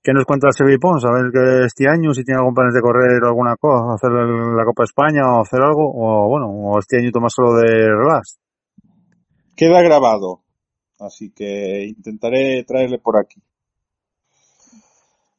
qué 0.03 0.11
nos 0.11 0.25
cuenta 0.25 0.51
Sebi 0.51 0.77
Pons. 0.77 1.05
A 1.05 1.11
ver 1.13 1.31
que 1.31 1.63
este 1.63 1.87
año, 1.87 2.13
si 2.13 2.25
tiene 2.25 2.39
algún 2.39 2.53
plan 2.53 2.69
de 2.69 2.81
correr 2.81 3.23
o 3.23 3.27
alguna 3.27 3.55
cosa, 3.55 3.93
hacer 3.93 4.11
la 4.11 4.65
Copa 4.65 4.83
España 4.83 5.21
o 5.23 5.41
hacer 5.43 5.61
algo, 5.61 5.89
o 5.95 6.27
bueno, 6.27 6.47
o 6.49 6.79
este 6.79 6.97
año 6.97 7.11
toma 7.13 7.29
solo 7.29 7.53
de 7.53 7.87
relax. 7.87 8.39
Queda 9.55 9.81
grabado, 9.81 10.41
así 10.99 11.31
que 11.31 11.85
intentaré 11.87 12.65
traerle 12.65 12.99
por 12.99 13.15
aquí. 13.17 13.41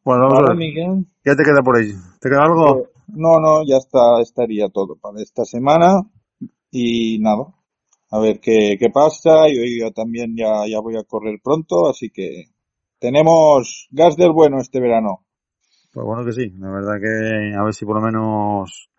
Bueno, 0.07 0.23
vamos 0.23 0.39
a 0.39 0.43
¿Vale, 0.43 0.49
ver. 0.49 0.57
Miguel? 0.57 1.07
¿Qué 1.23 1.35
te 1.37 1.43
queda 1.45 1.61
por 1.63 1.77
ahí? 1.77 1.93
¿Te 2.19 2.31
queda 2.31 2.45
algo? 2.45 2.79
Eh, 2.79 2.89
No, 3.09 3.41
no, 3.41 3.63
ya 3.63 3.77
está, 3.77 4.23
estaría 4.23 4.71
todo 4.71 4.97
para 4.97 5.21
esta 5.21 5.45
semana 5.45 6.01
y 6.71 7.19
nada. 7.21 7.47
A 8.11 8.21
ver 8.21 8.41
qué, 8.41 8.77
qué 8.79 8.89
pasa. 8.91 9.49
Yo, 9.49 9.63
yo 9.65 9.93
también 9.93 10.37
ya, 10.37 10.67
ya 10.69 10.81
voy 10.81 10.97
a 10.97 11.05
correr 11.05 11.41
pronto, 11.43 11.89
así 11.89 12.11
que 12.11 12.45
tenemos 12.99 13.89
gas 13.91 14.17
del 14.17 14.33
bueno 14.33 14.59
este 14.61 14.81
verano. 14.81 15.27
Pues 15.93 16.07
bueno 16.07 16.25
que 16.25 16.33
sí, 16.33 16.51
la 16.59 16.71
verdad 16.71 17.01
que 17.01 17.57
a 17.57 17.65
ver 17.65 17.75
si 17.75 17.85
por 17.85 17.97
lo 17.97 18.03
menos 18.03 18.91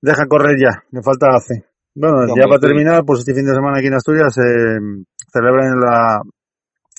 deja 0.00 0.26
correr 0.26 0.56
ya, 0.60 0.84
me 0.90 1.02
falta 1.02 1.28
hace. 1.34 1.64
Bueno, 1.94 2.26
ya 2.36 2.46
para 2.48 2.60
terminar, 2.60 3.04
pues 3.04 3.20
este 3.20 3.34
fin 3.34 3.46
de 3.46 3.54
semana 3.54 3.78
aquí 3.78 3.86
en 3.86 3.94
Asturias 3.94 4.34
se 4.34 4.42
celebran 5.32 5.78
la, 5.80 6.22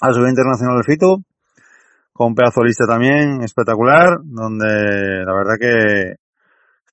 la 0.02 0.14
subida 0.14 0.30
internacional 0.30 0.76
del 0.76 0.86
FITO, 0.86 1.18
con 2.14 2.28
un 2.28 2.36
pedazo 2.36 2.62
de 2.62 2.68
lista 2.68 2.86
también 2.88 3.42
espectacular, 3.44 4.20
donde 4.24 5.24
la 5.26 5.34
verdad 5.34 5.56
que 5.60 6.16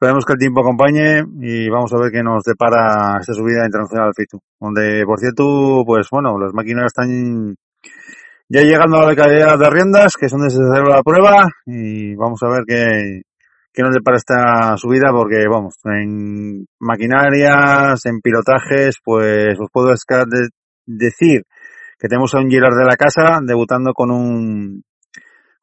esperemos 0.02 0.25
que 0.25 0.32
el 0.32 0.38
tiempo 0.40 0.62
acompañe 0.62 1.23
y 1.40 1.68
vamos 1.71 1.92
a 1.92 1.99
ver 2.02 2.11
qué 2.11 2.25
nos 2.25 2.42
depara 2.42 3.18
esta 3.21 3.35
subida 3.35 3.64
internacional 3.64 4.06
del 4.06 4.14
FITO. 4.14 4.40
Donde, 4.59 5.04
por 5.06 5.21
cierto, 5.21 5.85
pues 5.87 6.09
bueno, 6.11 6.37
las 6.40 6.52
máquinas 6.52 6.87
están 6.87 7.54
ya 8.49 8.62
llegando 8.62 8.97
a 8.99 9.06
la 9.06 9.14
calidad 9.14 9.56
de 9.56 9.71
riendas, 9.71 10.14
que 10.18 10.26
es 10.26 10.32
donde 10.32 10.50
se 10.50 10.61
la 10.61 11.04
prueba, 11.04 11.47
y 11.66 12.16
vamos 12.16 12.42
a 12.42 12.49
ver 12.49 12.64
qué, 12.66 13.23
qué 13.73 13.82
nos 13.82 13.94
depara 13.94 14.16
esta 14.16 14.76
subida, 14.76 15.12
porque 15.12 15.47
vamos, 15.49 15.76
en 15.85 16.66
maquinarias, 16.80 18.04
en 18.04 18.21
pilotajes, 18.21 18.97
pues 19.04 19.54
os 19.61 19.68
puedo 19.73 19.94
decir 20.85 21.42
que 21.97 22.09
tenemos 22.09 22.35
a 22.35 22.38
un 22.40 22.50
Girard 22.50 22.76
de 22.76 22.87
la 22.87 22.97
casa 22.97 23.38
debutando 23.40 23.92
con 23.94 24.11
un 24.11 24.82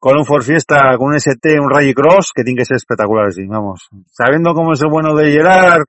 con 0.00 0.16
un 0.16 0.24
Ford 0.24 0.42
Fiesta, 0.42 0.96
con 0.96 1.08
un 1.08 1.14
ST, 1.16 1.60
un 1.60 1.70
Rallycross, 1.70 2.32
que 2.34 2.42
tiene 2.42 2.58
que 2.58 2.64
ser 2.64 2.76
espectacular, 2.76 3.30
sí, 3.32 3.46
vamos. 3.46 3.86
Sabiendo 4.06 4.54
cómo 4.54 4.72
es 4.72 4.80
el 4.80 4.88
bueno 4.88 5.14
de 5.14 5.30
Gerard, 5.30 5.84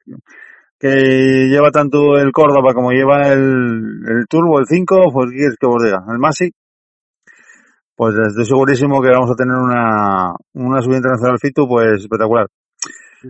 que 0.77 1.47
lleva 1.47 1.71
tanto 1.71 2.17
el 2.17 2.31
Córdoba 2.33 2.73
como 2.73 2.91
lleva 2.91 3.29
el, 3.29 4.03
el 4.05 4.25
Turbo, 4.29 4.59
el 4.59 4.65
5, 4.67 5.11
pues 5.13 5.31
¿qué 5.31 5.37
quieres 5.37 5.55
que 5.57 5.65
os 5.65 5.81
diga? 5.81 6.03
El 6.11 6.19
Masi, 6.19 6.51
pues 7.95 8.15
estoy 8.27 8.45
segurísimo 8.45 9.01
que 9.01 9.11
vamos 9.11 9.31
a 9.31 9.35
tener 9.35 9.55
una, 9.55 10.33
una 10.55 10.81
subida 10.81 10.97
internacional 10.97 11.39
FITU, 11.39 11.67
pues 11.67 12.01
espectacular. 12.01 12.47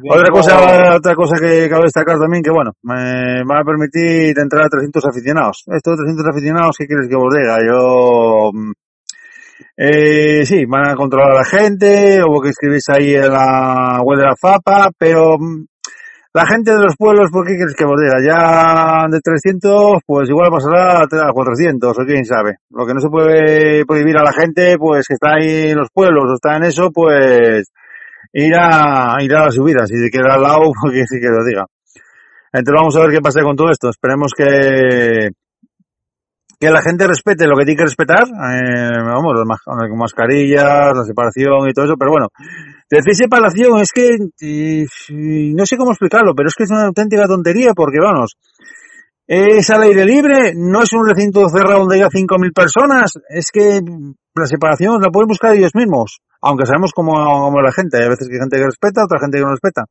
Otra 0.09 0.31
cosa, 0.31 0.95
otra 0.95 1.15
cosa 1.15 1.35
que 1.37 1.69
cabe 1.69 1.83
destacar 1.83 2.17
también, 2.17 2.41
que 2.41 2.49
bueno, 2.49 2.71
me 2.81 3.43
va 3.43 3.59
a 3.59 3.65
permitir 3.65 4.33
entrar 4.39 4.65
a 4.65 4.69
300 4.69 5.05
aficionados. 5.05 5.63
Estos 5.67 5.97
300 5.97 6.25
aficionados, 6.25 6.75
¿qué 6.79 6.87
quieres 6.87 7.09
que 7.09 7.15
os 7.17 7.33
diga? 7.35 7.57
Yo, 7.59 8.51
mm, 8.53 8.71
eh, 9.75 10.45
sí, 10.45 10.65
van 10.65 10.89
a 10.89 10.95
controlar 10.95 11.31
a 11.31 11.39
la 11.39 11.45
gente, 11.45 12.21
hubo 12.23 12.41
que 12.41 12.49
escribirse 12.49 12.91
ahí 12.93 13.15
en 13.15 13.31
la 13.31 14.01
web 14.03 14.19
de 14.19 14.25
la 14.25 14.35
FAPA, 14.35 14.91
pero 14.97 15.37
mm, 15.37 15.65
la 16.33 16.45
gente 16.45 16.71
de 16.71 16.79
los 16.79 16.95
pueblos, 16.97 17.29
¿por 17.29 17.45
qué 17.45 17.55
quieres 17.55 17.75
que 17.75 17.83
os 17.83 17.99
diga? 17.99 18.17
Ya 18.23 19.05
de 19.09 19.19
300, 19.19 19.99
pues 20.05 20.29
igual 20.29 20.49
pasará 20.49 21.03
a 21.03 21.33
400, 21.33 21.97
o 21.97 22.05
quién 22.05 22.23
sabe. 22.23 22.55
Lo 22.69 22.85
que 22.85 22.93
no 22.93 23.01
se 23.01 23.09
puede 23.09 23.85
prohibir 23.85 24.17
a 24.17 24.23
la 24.23 24.31
gente, 24.31 24.77
pues 24.77 25.07
que 25.07 25.15
está 25.15 25.33
ahí 25.35 25.71
en 25.71 25.77
los 25.77 25.89
pueblos 25.93 26.23
o 26.29 26.33
está 26.35 26.55
en 26.55 26.63
eso, 26.63 26.89
pues 26.93 27.69
ir 28.31 28.53
a, 28.55 29.17
ir 29.19 29.35
a 29.35 29.45
las 29.45 29.55
subidas 29.55 29.91
y 29.91 29.97
de 29.97 30.09
queda 30.09 30.35
al 30.35 30.43
lado, 30.43 30.71
porque 30.81 31.03
sí 31.05 31.19
que 31.19 31.27
lo 31.27 31.43
diga. 31.43 31.65
Entonces 32.53 32.79
vamos 32.79 32.95
a 32.95 33.01
ver 33.01 33.11
qué 33.11 33.21
pasa 33.21 33.41
con 33.43 33.55
todo 33.55 33.69
esto. 33.69 33.89
Esperemos 33.89 34.31
que, 34.35 35.31
que 36.61 36.69
la 36.69 36.83
gente 36.83 37.07
respete 37.07 37.47
lo 37.47 37.57
que 37.57 37.65
tiene 37.65 37.77
que 37.79 37.85
respetar, 37.85 38.21
eh, 38.21 38.91
vamos, 39.03 39.33
las 39.35 39.47
mas- 39.47 39.65
las 39.65 39.97
mascarillas, 39.97 40.93
la 40.95 41.03
separación 41.03 41.67
y 41.67 41.73
todo 41.73 41.85
eso, 41.85 41.95
pero 41.97 42.11
bueno, 42.11 42.27
decir 42.87 43.15
separación 43.15 43.79
es 43.79 43.89
que, 43.91 44.15
no 45.09 45.65
sé 45.65 45.75
cómo 45.75 45.89
explicarlo, 45.89 46.35
pero 46.35 46.49
es 46.49 46.53
que 46.53 46.65
es 46.65 46.69
una 46.69 46.85
auténtica 46.85 47.25
tontería 47.25 47.71
porque 47.75 47.97
vamos, 47.99 48.37
es 49.25 49.67
al 49.71 49.81
aire 49.81 50.05
libre, 50.05 50.53
no 50.55 50.83
es 50.83 50.93
un 50.93 51.07
recinto 51.07 51.49
cerrado 51.49 51.79
donde 51.79 51.95
haya 51.95 52.09
5.000 52.13 52.53
personas, 52.53 53.11
es 53.27 53.49
que 53.51 53.81
la 54.35 54.45
separación 54.45 55.01
la 55.01 55.09
pueden 55.09 55.29
buscar 55.29 55.55
ellos 55.55 55.71
mismos, 55.73 56.19
aunque 56.43 56.67
sabemos 56.67 56.91
cómo, 56.93 57.13
cómo 57.13 57.59
la 57.59 57.71
gente, 57.71 57.97
hay 57.97 58.09
veces 58.09 58.27
que 58.27 58.35
hay 58.35 58.39
gente 58.39 58.57
que 58.57 58.65
respeta, 58.65 59.05
otra 59.05 59.19
gente 59.19 59.39
que 59.39 59.43
no 59.43 59.49
respeta. 59.49 59.85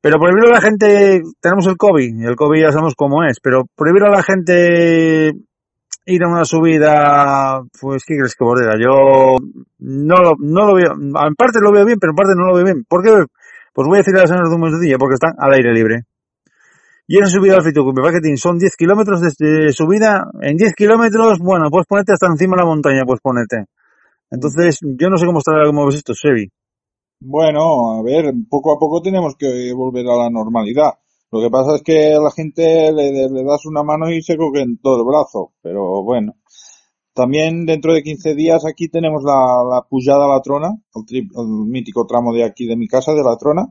Pero 0.00 0.18
prohibir 0.18 0.50
a 0.50 0.54
la 0.54 0.60
gente, 0.60 1.22
tenemos 1.40 1.66
el 1.68 1.76
COVID, 1.76 2.26
el 2.26 2.36
COVID 2.36 2.60
ya 2.60 2.72
sabemos 2.72 2.94
cómo 2.96 3.24
es, 3.24 3.38
pero 3.40 3.62
prohibir 3.76 4.02
a 4.04 4.10
la 4.10 4.22
gente 4.22 5.32
ir 6.06 6.22
a 6.22 6.28
una 6.28 6.44
subida, 6.44 7.62
pues, 7.80 8.04
¿qué 8.06 8.16
crees 8.16 8.34
que 8.34 8.44
diga? 8.44 8.74
Yo 8.80 9.36
no 9.78 10.16
lo, 10.16 10.34
no 10.38 10.66
lo 10.66 10.74
veo, 10.74 10.92
en 10.92 11.34
parte 11.34 11.58
lo 11.60 11.72
veo 11.72 11.84
bien, 11.84 11.98
pero 11.98 12.12
en 12.12 12.16
parte 12.16 12.34
no 12.36 12.46
lo 12.46 12.54
veo 12.54 12.64
bien. 12.64 12.84
¿Por 12.88 13.02
qué? 13.02 13.10
Pues 13.72 13.86
voy 13.88 13.96
a 13.96 13.98
decir 13.98 14.14
a 14.16 14.20
las 14.20 14.30
señoras 14.30 14.48
de 14.48 14.54
un 14.54 14.60
momentillo, 14.60 14.98
porque 14.98 15.14
están 15.14 15.34
al 15.38 15.52
aire 15.52 15.72
libre. 15.74 16.04
Y 17.08 17.18
esa 17.18 17.26
subida 17.26 17.54
al 17.54 17.62
Fitucupe 17.62 18.02
Paquetín 18.02 18.36
son 18.36 18.58
10 18.58 18.74
kilómetros 18.76 19.20
de, 19.20 19.72
subida. 19.72 20.30
En 20.40 20.56
10 20.56 20.74
kilómetros, 20.74 21.38
bueno, 21.38 21.70
puedes 21.70 21.86
ponerte 21.86 22.12
hasta 22.12 22.26
encima 22.26 22.56
de 22.56 22.62
la 22.62 22.66
montaña, 22.66 23.02
pues 23.06 23.20
ponerte. 23.20 23.66
Entonces, 24.30 24.80
yo 24.82 25.08
no 25.08 25.16
sé 25.16 25.26
cómo 25.26 25.38
estará, 25.38 25.66
cómo 25.66 25.86
ves 25.86 25.96
esto, 25.96 26.14
Sebi. 26.14 26.50
Bueno, 27.20 27.98
a 27.98 28.02
ver, 28.02 28.32
poco 28.50 28.72
a 28.72 28.78
poco 28.78 29.00
tenemos 29.02 29.36
que 29.36 29.72
volver 29.72 30.04
a 30.08 30.24
la 30.24 30.30
normalidad. 30.30 30.94
Lo 31.36 31.42
que 31.42 31.50
pasa 31.50 31.76
es 31.76 31.82
que 31.82 32.14
a 32.14 32.20
la 32.20 32.30
gente 32.30 32.92
le, 32.92 33.44
das 33.44 33.66
una 33.66 33.82
mano 33.82 34.10
y 34.10 34.22
se 34.22 34.36
coge 34.36 34.62
en 34.62 34.78
todo 34.78 34.98
el 34.98 35.04
brazo, 35.04 35.52
pero 35.62 36.02
bueno. 36.02 36.36
También 37.12 37.64
dentro 37.66 37.94
de 37.94 38.02
15 38.02 38.34
días 38.34 38.64
aquí 38.66 38.88
tenemos 38.88 39.22
la, 39.22 39.64
la 39.68 39.82
pujada 39.88 40.26
a 40.26 40.28
la 40.28 40.42
trona, 40.42 40.68
el, 40.94 41.28
mítico 41.66 42.06
tramo 42.06 42.32
de 42.32 42.44
aquí 42.44 42.66
de 42.66 42.76
mi 42.76 42.88
casa, 42.88 43.12
de 43.12 43.22
la 43.22 43.36
trona. 43.36 43.66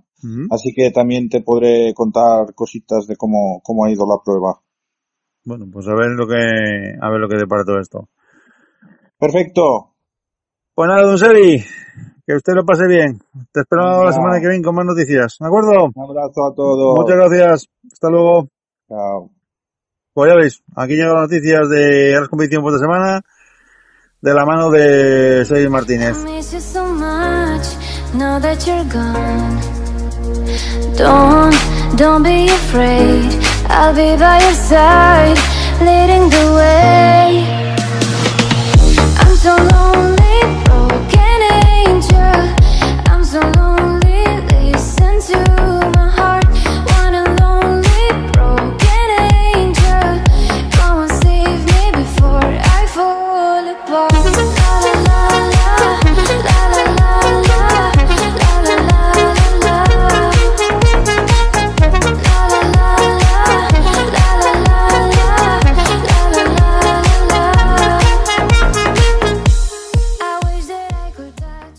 Así 0.50 0.74
que 0.74 0.90
también 0.90 1.30
te 1.30 1.42
podré 1.42 1.94
contar 1.94 2.56
cositas 2.56 3.06
de 3.06 3.16
cómo, 3.16 3.62
cómo 3.64 3.86
ha 3.86 3.92
ido 3.92 4.08
la 4.08 4.18
prueba. 4.24 4.60
Bueno, 5.44 5.68
pues 5.72 5.88
a 5.88 5.94
ver 5.94 6.10
lo 6.12 6.28
que, 6.28 6.36
a 7.00 7.10
ver 7.12 7.20
lo 7.20 7.30
que 7.30 7.38
depara 7.38 7.64
todo 7.64 7.80
esto. 7.80 8.10
Perfecto. 9.20 9.94
Pues 10.74 10.90
nada, 10.90 11.04
don 11.04 11.20
Sebi, 11.20 11.64
que 12.26 12.36
usted 12.36 12.54
lo 12.54 12.66
pase 12.66 12.88
bien. 12.88 13.22
Te 13.52 13.62
espero 13.62 14.04
la 14.04 14.12
semana 14.12 14.40
que 14.40 14.48
viene 14.48 14.64
con 14.64 14.76
más 14.76 14.86
noticias, 14.86 15.38
¿de 15.40 15.48
acuerdo? 15.48 15.92
Un 15.94 16.04
abrazo 16.04 16.46
a 16.46 16.56
todos. 16.56 16.96
Muchas 16.96 17.18
gracias. 17.18 17.68
Hasta 17.92 18.10
luego. 18.10 18.48
Chao. 18.88 19.30
Pues 20.14 20.32
ya 20.32 20.36
veis, 20.38 20.64
aquí 20.76 20.94
llegan 20.94 21.14
las 21.14 21.24
noticias 21.24 21.70
de 21.70 22.14
las 22.18 22.30
competición 22.30 22.64
por 22.64 22.74
esta 22.74 22.86
semana 22.86 23.22
de 24.22 24.34
la 24.34 24.46
mano 24.46 24.72
de 24.72 25.44
Sebi 25.46 25.68
Martínez. 25.70 26.16
So 39.46 39.58
much 39.68 40.15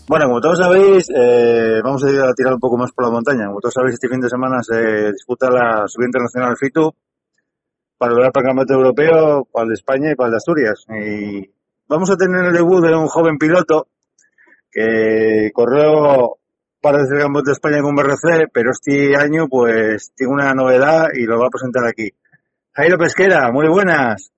Bueno, 0.09 0.27
como 0.27 0.39
todos 0.39 0.59
sabéis, 0.59 1.09
eh, 1.13 1.81
vamos 1.83 2.01
a 2.05 2.09
ir 2.09 2.21
a 2.21 2.33
tirar 2.33 2.53
un 2.53 2.61
poco 2.61 2.77
más 2.77 2.93
por 2.93 3.03
la 3.03 3.11
montaña. 3.11 3.47
Como 3.47 3.59
todos 3.59 3.73
sabéis, 3.73 3.95
este 3.95 4.07
fin 4.07 4.21
de 4.21 4.29
semana 4.29 4.63
se 4.63 5.11
disputa 5.11 5.49
la 5.49 5.83
subida 5.85 6.07
internacional 6.07 6.55
FITU 6.55 6.93
para 7.97 8.13
lograr 8.13 8.31
para 8.31 8.43
el 8.43 8.47
campeonato 8.47 8.73
europeo, 8.73 9.47
para 9.51 9.63
el 9.63 9.69
de 9.69 9.73
España 9.73 10.11
y 10.11 10.15
para 10.15 10.27
el 10.27 10.31
de 10.31 10.37
Asturias. 10.37 10.85
Y 10.89 11.51
vamos 11.89 12.09
a 12.09 12.15
tener 12.15 12.45
el 12.45 12.53
debut 12.53 12.85
de 12.85 12.95
un 12.95 13.07
joven 13.07 13.37
piloto 13.37 13.87
que 14.71 15.51
corrió 15.53 16.37
para 16.81 17.01
el 17.01 17.09
campeonato 17.09 17.47
de 17.47 17.51
España 17.51 17.81
con 17.81 17.95
BRC, 17.95 18.47
pero 18.53 18.71
este 18.71 19.13
año 19.17 19.47
pues 19.49 20.13
tiene 20.15 20.31
una 20.31 20.53
novedad 20.53 21.07
y 21.15 21.25
lo 21.25 21.37
va 21.37 21.47
a 21.47 21.51
presentar 21.51 21.85
aquí. 21.85 22.09
Jairo 22.71 22.97
Pesquera, 22.97 23.51
muy 23.51 23.67
buenas. 23.67 24.31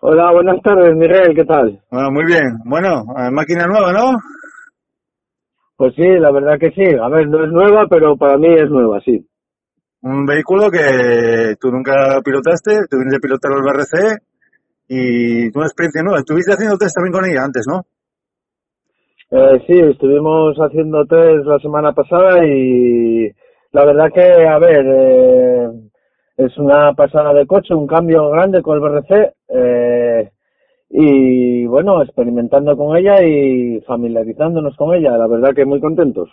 Hola, 0.00 0.32
buenas 0.32 0.60
tardes, 0.62 0.96
Miguel, 0.96 1.32
¿qué 1.36 1.44
tal? 1.44 1.80
Bueno, 1.92 2.10
muy 2.10 2.24
bien. 2.24 2.58
Bueno, 2.64 3.04
eh, 3.16 3.30
máquina 3.30 3.66
nueva, 3.66 3.92
¿no? 3.92 4.18
Pues 5.76 5.94
sí, 5.94 6.06
la 6.06 6.30
verdad 6.30 6.58
que 6.58 6.70
sí. 6.70 6.84
A 7.00 7.08
ver, 7.08 7.28
no 7.28 7.44
es 7.44 7.50
nueva, 7.50 7.86
pero 7.88 8.16
para 8.16 8.38
mí 8.38 8.48
es 8.48 8.70
nueva, 8.70 9.00
sí. 9.00 9.26
Un 10.02 10.26
vehículo 10.26 10.70
que 10.70 11.54
tú 11.60 11.70
nunca 11.70 12.20
pilotaste, 12.24 12.86
tú 12.90 12.98
vienes 12.98 13.14
de 13.14 13.20
pilotar 13.20 13.52
el 13.52 13.62
BRC 13.62 14.18
y 14.88 15.56
una 15.56 15.66
experiencia 15.66 16.02
nueva. 16.02 16.18
Estuviste 16.18 16.52
haciendo 16.52 16.76
test 16.76 16.94
también 16.94 17.12
con 17.12 17.24
ella 17.24 17.44
antes, 17.44 17.64
¿no? 17.66 17.86
Eh, 19.30 19.64
sí, 19.66 19.80
estuvimos 19.80 20.56
haciendo 20.58 21.04
test 21.06 21.46
la 21.46 21.58
semana 21.58 21.92
pasada 21.92 22.46
y 22.46 23.32
la 23.72 23.84
verdad 23.84 24.12
que, 24.14 24.46
a 24.46 24.58
ver, 24.58 24.86
eh, 24.86 25.68
es 26.36 26.56
una 26.58 26.92
pasada 26.92 27.32
de 27.32 27.46
coche, 27.46 27.74
un 27.74 27.86
cambio 27.86 28.30
grande 28.30 28.62
con 28.62 28.76
el 28.76 28.80
BRC 28.80 29.34
eh, 29.48 30.30
y 30.96 31.66
bueno, 31.66 32.00
experimentando 32.02 32.76
con 32.76 32.96
ella 32.96 33.20
y 33.20 33.80
familiarizándonos 33.80 34.76
con 34.76 34.94
ella, 34.94 35.18
la 35.18 35.26
verdad 35.26 35.52
que 35.52 35.64
muy 35.64 35.80
contentos. 35.80 36.30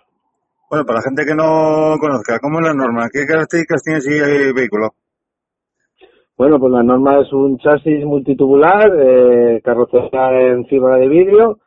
Bueno, 0.69 0.85
para 0.85 0.99
la 0.99 1.03
gente 1.03 1.25
que 1.25 1.33
no 1.33 1.95
conozca, 1.99 2.37
¿cómo 2.39 2.59
es 2.59 2.67
la 2.67 2.73
norma? 2.75 3.09
¿Qué 3.11 3.25
características 3.25 3.81
tiene 3.81 3.97
ese 3.97 4.53
vehículo? 4.53 4.89
Bueno, 6.37 6.59
pues 6.59 6.71
la 6.73 6.83
norma 6.83 7.21
es 7.21 7.33
un 7.33 7.57
chasis 7.57 8.05
multitubular, 8.05 8.91
eh, 8.99 9.61
carrocería 9.63 10.51
en 10.51 10.67
fibra 10.67 10.97
de 10.97 11.07
vidrio, 11.07 11.57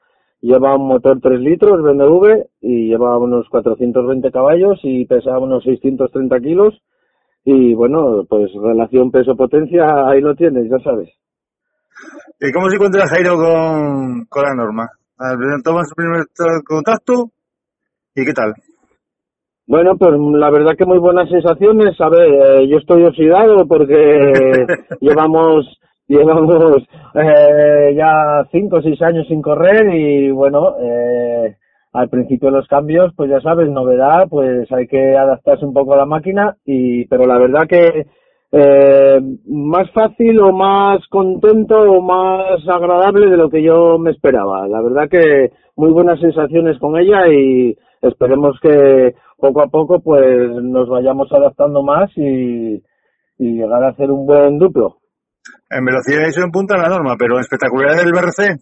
lleva 0.40 0.76
un 0.76 0.86
motor 0.86 1.18
3 1.20 1.40
litros 1.40 1.82
BMW 1.82 2.44
y 2.60 2.90
lleva 2.90 3.18
unos 3.18 3.48
420 3.48 4.30
caballos 4.30 4.78
y 4.84 5.04
pesa 5.06 5.36
unos 5.40 5.64
630 5.64 6.38
kilos. 6.38 6.80
Y 7.44 7.74
bueno, 7.74 8.24
pues 8.28 8.52
relación 8.54 9.10
peso-potencia, 9.10 10.06
ahí 10.06 10.20
lo 10.20 10.36
tienes, 10.36 10.70
ya 10.70 10.78
sabes. 10.78 11.10
¿Y 12.40 12.52
cómo 12.52 12.68
se 12.68 12.76
encuentra 12.76 13.06
Jairo 13.08 13.36
con, 13.36 14.24
con 14.26 14.42
la 14.42 14.54
norma? 14.54 14.88
¿Tomas 15.64 15.88
el 15.90 15.94
primer 15.94 16.24
contacto? 16.64 17.30
¿Y 18.14 18.24
qué 18.24 18.32
tal? 18.32 18.54
Bueno, 19.66 19.96
pues 19.96 20.12
la 20.18 20.50
verdad 20.50 20.76
que 20.76 20.84
muy 20.84 20.98
buenas 20.98 21.28
sensaciones. 21.30 21.98
A 22.00 22.08
ver, 22.10 22.28
eh, 22.28 22.68
yo 22.68 22.78
estoy 22.78 23.04
oxidado 23.04 23.66
porque 23.66 24.66
llevamos 25.00 25.66
llevamos 26.06 26.82
eh, 27.14 27.94
ya 27.96 28.46
cinco 28.52 28.76
o 28.76 28.82
seis 28.82 29.00
años 29.00 29.26
sin 29.26 29.40
correr 29.40 29.94
y 29.94 30.30
bueno, 30.30 30.76
eh, 30.80 31.56
al 31.94 32.10
principio 32.10 32.50
los 32.50 32.68
cambios, 32.68 33.12
pues 33.16 33.30
ya 33.30 33.40
sabes, 33.40 33.70
novedad, 33.70 34.28
pues 34.28 34.70
hay 34.70 34.86
que 34.86 35.16
adaptarse 35.16 35.64
un 35.64 35.72
poco 35.72 35.94
a 35.94 35.98
la 35.98 36.06
máquina 36.06 36.56
y 36.64 37.06
pero 37.06 37.26
la 37.26 37.38
verdad 37.38 37.66
que 37.66 38.06
eh, 38.56 39.20
más 39.46 39.90
fácil 39.90 40.38
o 40.40 40.52
más 40.52 41.04
contento 41.08 41.76
o 41.76 42.00
más 42.00 42.60
agradable 42.68 43.28
de 43.28 43.36
lo 43.36 43.50
que 43.50 43.64
yo 43.64 43.98
me 43.98 44.12
esperaba. 44.12 44.68
La 44.68 44.80
verdad 44.80 45.08
que 45.10 45.50
muy 45.74 45.90
buenas 45.90 46.20
sensaciones 46.20 46.78
con 46.78 46.96
ella 46.96 47.26
y 47.26 47.76
esperemos 48.00 48.56
que 48.62 49.16
poco 49.38 49.60
a 49.60 49.66
poco 49.66 50.00
pues 50.00 50.50
nos 50.62 50.88
vayamos 50.88 51.32
adaptando 51.32 51.82
más 51.82 52.10
y, 52.16 52.80
y 53.38 53.52
llegar 53.54 53.82
a 53.82 53.88
hacer 53.88 54.12
un 54.12 54.24
buen 54.24 54.58
duplo. 54.60 54.98
En 55.68 55.84
velocidad 55.84 56.28
eso 56.28 56.44
en 56.44 56.52
punta 56.52 56.76
la 56.76 56.88
norma, 56.88 57.16
pero 57.18 57.34
en 57.34 57.40
espectacularidad 57.40 58.04
del 58.04 58.12
BRC. 58.12 58.60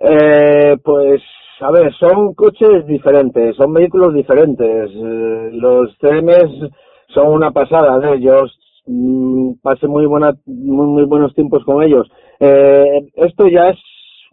Eh, 0.00 0.78
pues, 0.82 1.20
a 1.60 1.70
ver, 1.70 1.92
son 2.00 2.32
coches 2.32 2.86
diferentes, 2.86 3.54
son 3.56 3.74
vehículos 3.74 4.14
diferentes. 4.14 4.90
Eh, 4.90 5.50
los 5.52 5.94
CMs 5.98 6.70
son 7.14 7.28
una 7.32 7.50
pasada 7.52 7.98
de 7.98 8.16
ellos. 8.16 8.58
Mm, 8.86 9.52
pasé 9.62 9.86
muy 9.86 10.04
buena, 10.06 10.34
muy, 10.46 10.86
muy 10.86 11.04
buenos 11.04 11.34
tiempos 11.34 11.64
con 11.64 11.82
ellos. 11.82 12.10
Eh, 12.40 13.10
esto 13.14 13.46
ya 13.48 13.70
es 13.70 13.78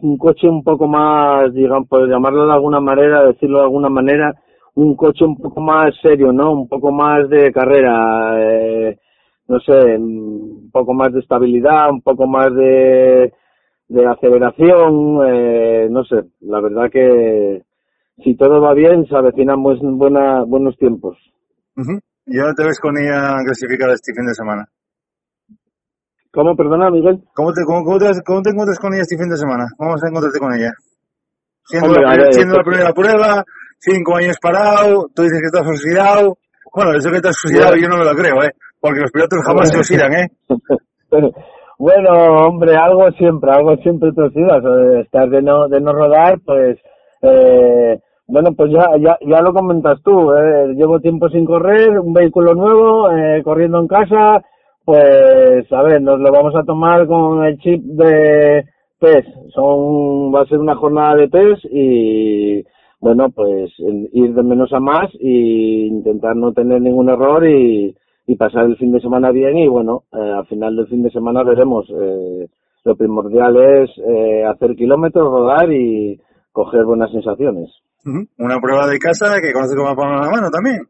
un 0.00 0.18
coche 0.18 0.48
un 0.48 0.62
poco 0.62 0.86
más, 0.86 1.54
digamos, 1.54 1.88
por 1.88 2.08
llamarlo 2.08 2.46
de 2.46 2.52
alguna 2.52 2.80
manera, 2.80 3.24
decirlo 3.24 3.58
de 3.58 3.64
alguna 3.64 3.88
manera, 3.88 4.34
un 4.74 4.94
coche 4.96 5.24
un 5.24 5.36
poco 5.36 5.60
más 5.60 5.94
serio, 6.02 6.32
¿no? 6.32 6.52
Un 6.52 6.68
poco 6.68 6.90
más 6.92 7.28
de 7.28 7.52
carrera, 7.52 8.34
eh, 8.38 8.98
no 9.48 9.60
sé, 9.60 9.96
un 9.96 10.70
poco 10.72 10.92
más 10.92 11.12
de 11.12 11.20
estabilidad, 11.20 11.90
un 11.90 12.02
poco 12.02 12.26
más 12.26 12.52
de, 12.54 13.32
de 13.88 14.06
aceleración, 14.06 15.20
eh, 15.26 15.88
no 15.90 16.04
sé, 16.04 16.24
la 16.40 16.60
verdad 16.60 16.90
que 16.90 17.62
si 18.24 18.34
todo 18.34 18.60
va 18.60 18.74
bien 18.74 19.06
se 19.06 19.16
avecinan 19.16 19.62
buen- 19.62 19.98
buena, 19.98 20.42
buenos 20.44 20.76
tiempos. 20.76 21.16
Ujú. 21.76 21.98
¿Y 22.26 22.38
ahora 22.38 22.54
te 22.54 22.64
ves 22.64 22.78
con 22.80 22.96
ella 22.98 23.36
clasificada 23.44 23.94
este 23.94 24.12
fin 24.14 24.26
de 24.26 24.34
semana? 24.34 24.64
¿Cómo, 26.32 26.56
perdona, 26.56 26.90
Miguel? 26.90 27.20
¿Cómo 27.34 27.52
te, 27.52 27.62
cómo, 27.64 27.84
cómo 27.84 27.98
te, 27.98 28.06
cómo 28.24 28.40
te 28.42 28.50
encuentras 28.50 28.78
con 28.78 28.92
ella 28.94 29.02
este 29.02 29.18
fin 29.18 29.28
de 29.28 29.36
semana? 29.36 29.66
¿Cómo 29.76 29.90
vas 29.90 30.02
a 30.04 30.08
encontrarte 30.08 30.38
con 30.38 30.54
ella? 30.54 30.72
Siendo, 31.64 31.88
Hombre, 31.88 32.02
la, 32.02 32.16
ver, 32.16 32.32
siendo 32.32 32.56
la 32.56 32.64
primera 32.64 32.92
prueba, 32.92 33.44
cinco 33.78 34.16
años 34.16 34.36
parado, 34.40 35.08
tú 35.14 35.22
dices 35.22 35.40
que 35.40 35.46
estás 35.46 35.66
oxidado. 35.66 36.38
Bueno, 36.74 36.92
eso 36.96 37.10
que 37.10 37.16
estás 37.16 37.36
oxidado 37.44 37.76
yo 37.76 37.88
no 37.88 37.98
me 37.98 38.04
lo 38.04 38.14
creo, 38.14 38.42
¿eh? 38.42 38.52
Porque 38.80 39.00
los 39.00 39.10
pilotos 39.12 39.38
jamás 39.46 39.68
se 39.70 39.78
oxidan, 39.78 40.12
¿eh? 40.14 40.26
bueno, 41.78 42.10
hombre, 42.48 42.74
algo 42.76 43.10
siempre, 43.12 43.50
algo 43.52 43.76
siempre 43.76 44.10
te 44.12 44.22
oxidas. 44.22 44.64
eh, 44.64 45.00
Estar 45.04 45.28
de 45.28 45.42
no, 45.42 45.68
de 45.68 45.80
no 45.80 45.92
rodar, 45.92 46.40
pues, 46.44 46.78
eh, 47.22 48.00
bueno, 48.32 48.52
pues 48.56 48.72
ya, 48.72 48.90
ya, 48.98 49.18
ya 49.20 49.42
lo 49.42 49.52
comentas 49.52 50.02
tú. 50.02 50.32
Eh, 50.32 50.74
llevo 50.74 51.00
tiempo 51.00 51.28
sin 51.28 51.44
correr, 51.44 51.98
un 52.00 52.12
vehículo 52.14 52.54
nuevo, 52.54 53.10
eh, 53.10 53.42
corriendo 53.44 53.78
en 53.78 53.86
casa, 53.86 54.42
pues, 54.84 55.70
a 55.70 55.82
ver, 55.82 56.00
nos 56.00 56.18
lo 56.18 56.32
vamos 56.32 56.54
a 56.56 56.64
tomar 56.64 57.06
con 57.06 57.44
el 57.44 57.58
chip 57.58 57.82
de 57.84 58.64
test. 58.98 59.28
Son, 59.54 60.34
va 60.34 60.42
a 60.42 60.46
ser 60.46 60.58
una 60.58 60.76
jornada 60.76 61.14
de 61.16 61.28
test 61.28 61.64
y, 61.70 62.64
bueno, 63.00 63.30
pues, 63.30 63.70
ir 63.78 64.34
de 64.34 64.42
menos 64.42 64.72
a 64.72 64.80
más 64.80 65.10
y 65.20 65.86
intentar 65.86 66.34
no 66.34 66.52
tener 66.52 66.80
ningún 66.80 67.10
error 67.10 67.46
y, 67.46 67.94
y 68.26 68.36
pasar 68.36 68.64
el 68.64 68.76
fin 68.76 68.92
de 68.92 69.00
semana 69.00 69.30
bien 69.30 69.58
y 69.58 69.68
bueno, 69.68 70.04
eh, 70.12 70.32
al 70.38 70.46
final 70.46 70.76
del 70.76 70.86
fin 70.86 71.02
de 71.02 71.10
semana 71.10 71.42
veremos. 71.42 71.86
Eh, 71.90 72.48
lo 72.84 72.96
primordial 72.96 73.56
es 73.56 73.90
eh, 73.98 74.44
hacer 74.44 74.74
kilómetros, 74.74 75.30
rodar 75.30 75.72
y 75.72 76.20
coger 76.50 76.84
buenas 76.84 77.10
sensaciones. 77.12 77.70
Una 78.04 78.60
prueba 78.60 78.86
de 78.88 78.98
casa 78.98 79.40
que 79.40 79.52
conoces 79.52 79.76
como 79.76 79.94
palma 79.94 80.20
de 80.20 80.26
la 80.26 80.30
mano 80.30 80.50
también. 80.50 80.80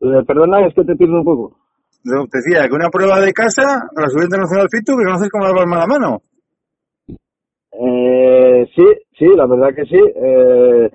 Eh, 0.00 0.24
perdona, 0.26 0.66
es 0.66 0.74
que 0.74 0.84
te 0.84 0.96
pierdo 0.96 1.18
un 1.18 1.24
poco. 1.24 1.56
Yo 2.02 2.26
Te 2.30 2.38
decía 2.38 2.66
que 2.66 2.74
una 2.74 2.88
prueba 2.88 3.20
de 3.20 3.32
casa, 3.32 3.88
la 3.94 4.08
subida 4.08 4.24
internacional 4.24 4.68
FITU, 4.70 4.96
que 4.96 5.04
conoces 5.04 5.28
como 5.28 5.46
la 5.46 5.54
palma 5.54 5.76
de 5.76 5.80
la 5.80 5.86
mano. 5.86 6.22
Eh, 7.72 8.66
sí, 8.74 8.86
sí, 9.18 9.26
la 9.36 9.46
verdad 9.46 9.74
que 9.74 9.84
sí. 9.84 9.98
Eh, 9.98 10.90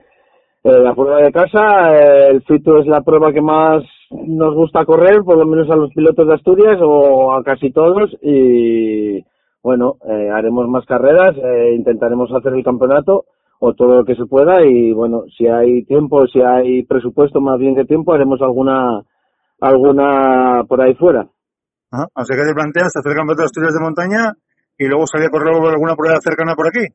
eh, 0.64 0.80
la 0.80 0.96
prueba 0.96 1.22
de 1.22 1.32
casa, 1.32 1.96
eh, 1.96 2.28
el 2.32 2.42
FITU 2.42 2.78
es 2.78 2.88
la 2.88 3.02
prueba 3.02 3.32
que 3.32 3.42
más 3.42 3.84
nos 4.10 4.56
gusta 4.56 4.84
correr, 4.86 5.22
por 5.24 5.38
lo 5.38 5.46
menos 5.46 5.70
a 5.70 5.76
los 5.76 5.92
pilotos 5.94 6.28
de 6.28 6.34
Asturias 6.34 6.80
o 6.82 7.34
a 7.34 7.44
casi 7.44 7.72
todos. 7.72 8.18
Y 8.24 9.24
bueno, 9.62 9.98
eh, 10.08 10.30
haremos 10.34 10.68
más 10.68 10.86
carreras, 10.86 11.36
eh, 11.38 11.74
intentaremos 11.76 12.32
hacer 12.32 12.54
el 12.54 12.64
campeonato. 12.64 13.26
O 13.60 13.74
todo 13.74 13.96
lo 13.96 14.06
que 14.06 14.16
se 14.16 14.26
pueda 14.26 14.66
y 14.66 14.92
bueno, 14.92 15.24
si 15.38 15.48
hay 15.48 15.86
tiempo, 15.86 16.28
si 16.28 16.42
hay 16.42 16.84
presupuesto 16.84 17.42
más 17.42 17.60
bien 17.60 17.76
que 17.76 17.86
tiempo, 17.86 18.14
haremos 18.14 18.42
alguna 18.42 19.02
alguna 19.60 20.64
por 20.68 20.82
ahí 20.82 20.94
fuera. 20.96 21.28
Ajá. 21.92 22.08
O 22.16 22.24
sea 22.24 22.36
que 22.36 22.44
te 22.44 22.54
planteas 22.54 22.96
hacer 22.96 23.16
campeonato 23.16 23.42
de 23.42 23.46
Asturias 23.46 23.74
de 23.74 23.84
montaña 23.84 24.34
y 24.78 24.86
luego 24.88 25.08
salir 25.08 25.28
a 25.28 25.32
correr 25.32 25.54
alguna 25.54 25.96
prueba 25.96 26.20
cercana 26.20 26.56
por 26.56 26.68
aquí. 26.68 26.86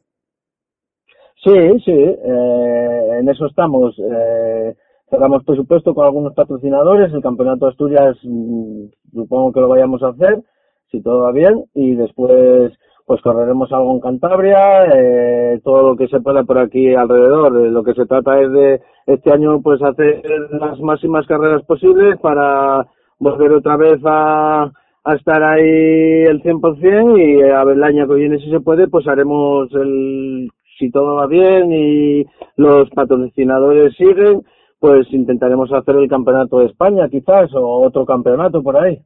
Sí, 1.42 1.80
sí, 1.84 1.92
eh, 1.92 3.18
en 3.18 3.28
eso 3.28 3.46
estamos. 3.46 3.98
Eh, 3.98 4.76
cerramos 5.08 5.42
presupuesto 5.44 5.94
con 5.94 6.04
algunos 6.04 6.34
patrocinadores, 6.34 7.12
el 7.12 7.22
Campeonato 7.22 7.64
de 7.64 7.70
Asturias 7.72 8.16
mm, 8.22 8.84
supongo 9.12 9.52
que 9.52 9.60
lo 9.60 9.68
vayamos 9.68 10.02
a 10.02 10.08
hacer, 10.08 10.42
si 10.90 11.02
todo 11.02 11.22
va 11.22 11.32
bien, 11.32 11.64
y 11.74 11.94
después 11.94 12.72
pues 13.10 13.22
correremos 13.22 13.72
algo 13.72 13.92
en 13.92 13.98
Cantabria, 13.98 14.84
eh, 14.84 15.60
todo 15.64 15.82
lo 15.82 15.96
que 15.96 16.06
se 16.06 16.20
pueda 16.20 16.44
por 16.44 16.58
aquí 16.58 16.94
alrededor. 16.94 17.66
Eh, 17.66 17.68
lo 17.68 17.82
que 17.82 17.92
se 17.92 18.06
trata 18.06 18.40
es 18.40 18.52
de 18.52 18.80
este 19.04 19.32
año 19.32 19.60
pues 19.60 19.82
hacer 19.82 20.22
las 20.52 20.78
máximas 20.78 21.26
carreras 21.26 21.64
posibles 21.64 22.20
para 22.20 22.86
volver 23.18 23.50
otra 23.50 23.76
vez 23.76 23.98
a, 24.04 24.70
a 25.02 25.14
estar 25.16 25.42
ahí 25.42 26.22
el 26.22 26.40
100% 26.40 27.18
y 27.18 27.50
a 27.50 27.64
ver 27.64 27.78
el 27.78 27.82
año 27.82 28.06
que 28.06 28.14
viene 28.14 28.38
si 28.38 28.48
se 28.48 28.60
puede 28.60 28.86
pues 28.86 29.08
haremos 29.08 29.68
el 29.72 30.48
si 30.78 30.88
todo 30.92 31.16
va 31.16 31.26
bien 31.26 31.72
y 31.72 32.24
los 32.58 32.88
patrocinadores 32.90 33.92
siguen 33.96 34.42
pues 34.78 35.08
intentaremos 35.10 35.72
hacer 35.72 35.96
el 35.96 36.08
campeonato 36.08 36.60
de 36.60 36.66
España 36.66 37.08
quizás 37.10 37.52
o 37.54 37.84
otro 37.84 38.06
campeonato 38.06 38.62
por 38.62 38.76
ahí. 38.76 39.02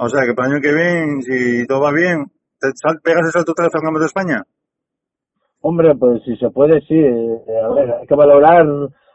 O 0.00 0.08
sea 0.08 0.26
que 0.26 0.34
para 0.34 0.48
el 0.48 0.54
año 0.54 0.60
que 0.60 0.74
viene, 0.74 1.22
si 1.22 1.66
todo 1.68 1.82
va 1.82 1.92
bien, 1.92 2.26
¿te 2.62 2.72
sal- 2.76 3.00
pegas 3.02 3.26
el 3.26 3.32
salto 3.32 3.52
de 3.56 4.06
España? 4.06 4.42
Hombre, 5.60 5.94
pues 5.94 6.22
si 6.24 6.36
se 6.36 6.50
puede, 6.50 6.80
sí. 6.82 6.94
Eh, 6.96 7.60
A 7.64 7.68
ver, 7.74 7.90
hay 8.00 8.06
que 8.06 8.14
valorar 8.14 8.66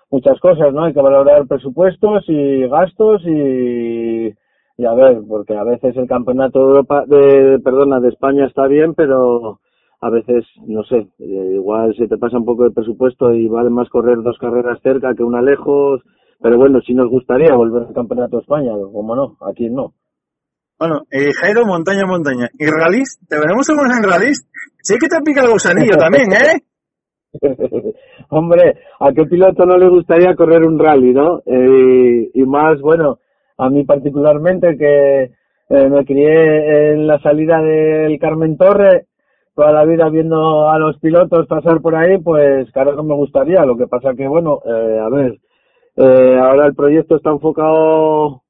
muchas 0.09 0.39
cosas, 0.39 0.73
¿no? 0.73 0.83
Hay 0.85 0.93
que 0.93 1.01
valorar 1.01 1.45
presupuestos 1.47 2.23
y 2.27 2.67
gastos 2.67 3.21
y, 3.25 4.33
y 4.77 4.85
a 4.85 4.93
ver, 4.93 5.19
porque 5.27 5.55
a 5.57 5.63
veces 5.63 5.95
el 5.97 6.07
campeonato 6.07 6.59
de 6.59 6.65
Europa, 6.67 7.03
de, 7.07 7.59
perdona, 7.63 7.99
de 7.99 8.09
España 8.09 8.45
está 8.45 8.67
bien, 8.67 8.93
pero 8.93 9.59
a 9.99 10.09
veces, 10.09 10.45
no 10.65 10.83
sé, 10.83 11.07
eh, 11.19 11.51
igual 11.55 11.93
se 11.97 12.07
te 12.07 12.17
pasa 12.17 12.37
un 12.37 12.45
poco 12.45 12.63
de 12.63 12.71
presupuesto 12.71 13.33
y 13.33 13.47
vale 13.47 13.69
más 13.69 13.89
correr 13.89 14.21
dos 14.21 14.37
carreras 14.37 14.79
cerca 14.81 15.15
que 15.15 15.23
una 15.23 15.41
lejos. 15.41 16.01
Pero 16.39 16.57
bueno, 16.57 16.79
si 16.81 16.93
nos 16.93 17.09
gustaría 17.09 17.55
volver 17.55 17.83
al 17.87 17.93
campeonato 17.93 18.37
de 18.37 18.43
España, 18.43 18.71
como 18.93 19.15
no, 19.15 19.37
aquí 19.49 19.69
no. 19.69 19.93
Bueno, 20.79 21.01
eh, 21.09 21.33
Jairo, 21.33 21.65
montaña, 21.65 22.05
montaña. 22.05 22.49
¿Y 22.57 22.65
rallies? 22.67 23.19
¿Te 23.27 23.37
veremos 23.37 23.67
algunos 23.69 23.97
en 23.97 24.03
rallies? 24.03 24.47
Sí 24.83 24.95
que 24.99 25.07
te 25.07 25.21
pica 25.21 25.41
el 25.41 25.49
gusanillo 25.49 25.97
también, 25.97 26.31
¿eh? 26.33 26.61
Hombre, 28.29 28.77
¿a 28.99 29.11
qué 29.11 29.23
piloto 29.25 29.65
no 29.65 29.77
le 29.77 29.89
gustaría 29.89 30.35
correr 30.35 30.63
un 30.63 30.77
rally, 30.77 31.13
no? 31.13 31.39
Eh, 31.45 32.29
y 32.33 32.43
más, 32.43 32.79
bueno, 32.79 33.19
a 33.57 33.69
mí 33.69 33.85
particularmente 33.85 34.77
que 34.77 35.23
eh, 35.69 35.89
me 35.89 36.05
crié 36.05 36.93
en 36.93 37.07
la 37.07 37.19
salida 37.21 37.59
del 37.59 38.19
Carmen 38.19 38.55
Torre, 38.55 39.07
toda 39.55 39.71
la 39.71 39.83
vida 39.85 40.09
viendo 40.09 40.69
a 40.69 40.77
los 40.77 40.99
pilotos 40.99 41.47
pasar 41.47 41.81
por 41.81 41.95
ahí, 41.95 42.19
pues 42.19 42.71
claro 42.71 42.95
que 42.95 43.03
me 43.03 43.15
gustaría. 43.15 43.65
Lo 43.65 43.75
que 43.75 43.87
pasa 43.87 44.13
que, 44.15 44.27
bueno, 44.27 44.59
eh, 44.63 44.99
a 44.99 45.09
ver, 45.09 45.39
eh, 45.95 46.37
ahora 46.39 46.67
el 46.67 46.75
proyecto 46.75 47.15
está 47.15 47.31
enfocado 47.31 48.43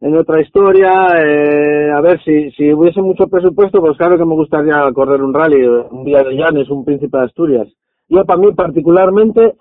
en 0.00 0.16
otra 0.16 0.40
historia. 0.40 0.90
Eh, 1.18 1.90
a 1.90 2.00
ver, 2.00 2.20
si, 2.22 2.50
si 2.52 2.72
hubiese 2.72 3.00
mucho 3.02 3.26
presupuesto, 3.28 3.80
pues 3.80 3.96
claro 3.96 4.16
que 4.16 4.24
me 4.24 4.34
gustaría 4.34 4.90
correr 4.92 5.22
un 5.22 5.34
rally, 5.34 5.64
un 5.64 6.04
Vía 6.04 6.22
de 6.22 6.34
Llanes, 6.34 6.70
un 6.70 6.84
Príncipe 6.84 7.18
de 7.18 7.24
Asturias. 7.24 7.68
Yo, 8.08 8.24
para 8.24 8.40
mí, 8.40 8.52
particularmente, 8.52 9.54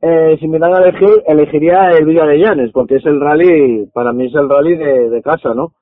eh, 0.00 0.36
si 0.38 0.46
me 0.46 0.58
dan 0.58 0.74
a 0.74 0.78
elegir, 0.78 1.22
elegiría 1.26 1.90
el 1.90 2.04
Villa 2.06 2.26
de 2.26 2.38
Llanes, 2.38 2.70
porque 2.72 2.96
es 2.96 3.06
el 3.06 3.20
rally, 3.20 3.86
para 3.92 4.12
mí 4.12 4.26
es 4.26 4.34
el 4.34 4.48
rally 4.48 4.76
de, 4.76 5.10
de 5.10 5.22
casa, 5.22 5.54
¿no? 5.54 5.72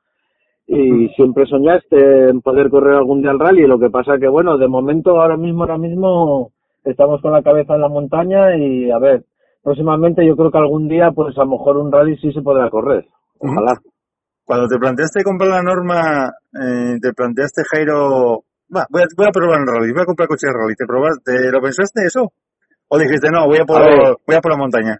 Y 0.66 1.09
siempre 1.11 1.44
soñaste 1.44 2.31
en 2.31 2.40
poder 2.40 2.70
correr 2.70 2.94
algún 2.94 3.20
día 3.20 3.33
el 3.33 3.38
rally, 3.38 3.66
lo 3.66 3.79
que 3.79 3.90
pasa 3.90 4.18
que, 4.18 4.29
bueno, 4.29 4.57
de 4.57 4.68
momento, 4.68 5.20
ahora 5.20 5.37
mismo, 5.37 5.64
ahora 5.64 5.77
mismo, 5.77 6.53
estamos 6.85 7.20
con 7.20 7.33
la 7.33 7.42
cabeza 7.42 7.74
en 7.74 7.83
la 7.83 7.88
montaña 7.88 8.57
y, 8.57 8.90
a 8.90 8.98
ver, 8.98 9.24
próximamente 9.62 10.24
yo 10.27 10.37
creo 10.37 10.50
que 10.50 10.59
algún 10.59 10.88
día, 10.88 11.11
pues 11.14 11.37
a 11.37 11.44
lo 11.44 11.50
mejor 11.50 11.77
un 11.77 11.92
rally 11.92 12.16
sí 12.16 12.33
se 12.33 12.40
podrá 12.40 12.70
correr. 12.70 13.05
Ojalá. 13.40 13.79
Cuando 14.44 14.68
te 14.68 14.78
planteaste 14.78 15.24
comprar 15.24 15.50
la 15.50 15.62
norma, 15.62 16.33
eh, 16.52 16.98
te 17.00 17.12
planteaste, 17.14 17.62
Jairo, 17.70 18.44
va, 18.74 18.87
voy 18.90 19.02
a, 19.02 19.07
voy 19.16 19.26
a 19.26 19.33
probar 19.33 19.61
en 19.61 19.66
rally, 19.66 19.92
voy 19.92 20.02
a 20.02 20.07
comprar 20.07 20.28
coche 20.28 20.46
de 20.46 20.52
rally. 20.52 20.74
¿Te, 20.74 20.87
probaste, 20.87 21.50
¿Lo 21.50 21.61
pensaste 21.62 22.04
eso? 22.04 22.30
¿O 22.88 22.98
dijiste, 22.98 23.30
no, 23.30 23.46
voy 23.46 23.59
a 23.59 23.64
por, 23.64 23.80
A 23.80 24.14
voy 24.26 24.37
a 24.37 24.40
por 24.40 24.52
la 24.52 24.59
montaña? 24.59 24.98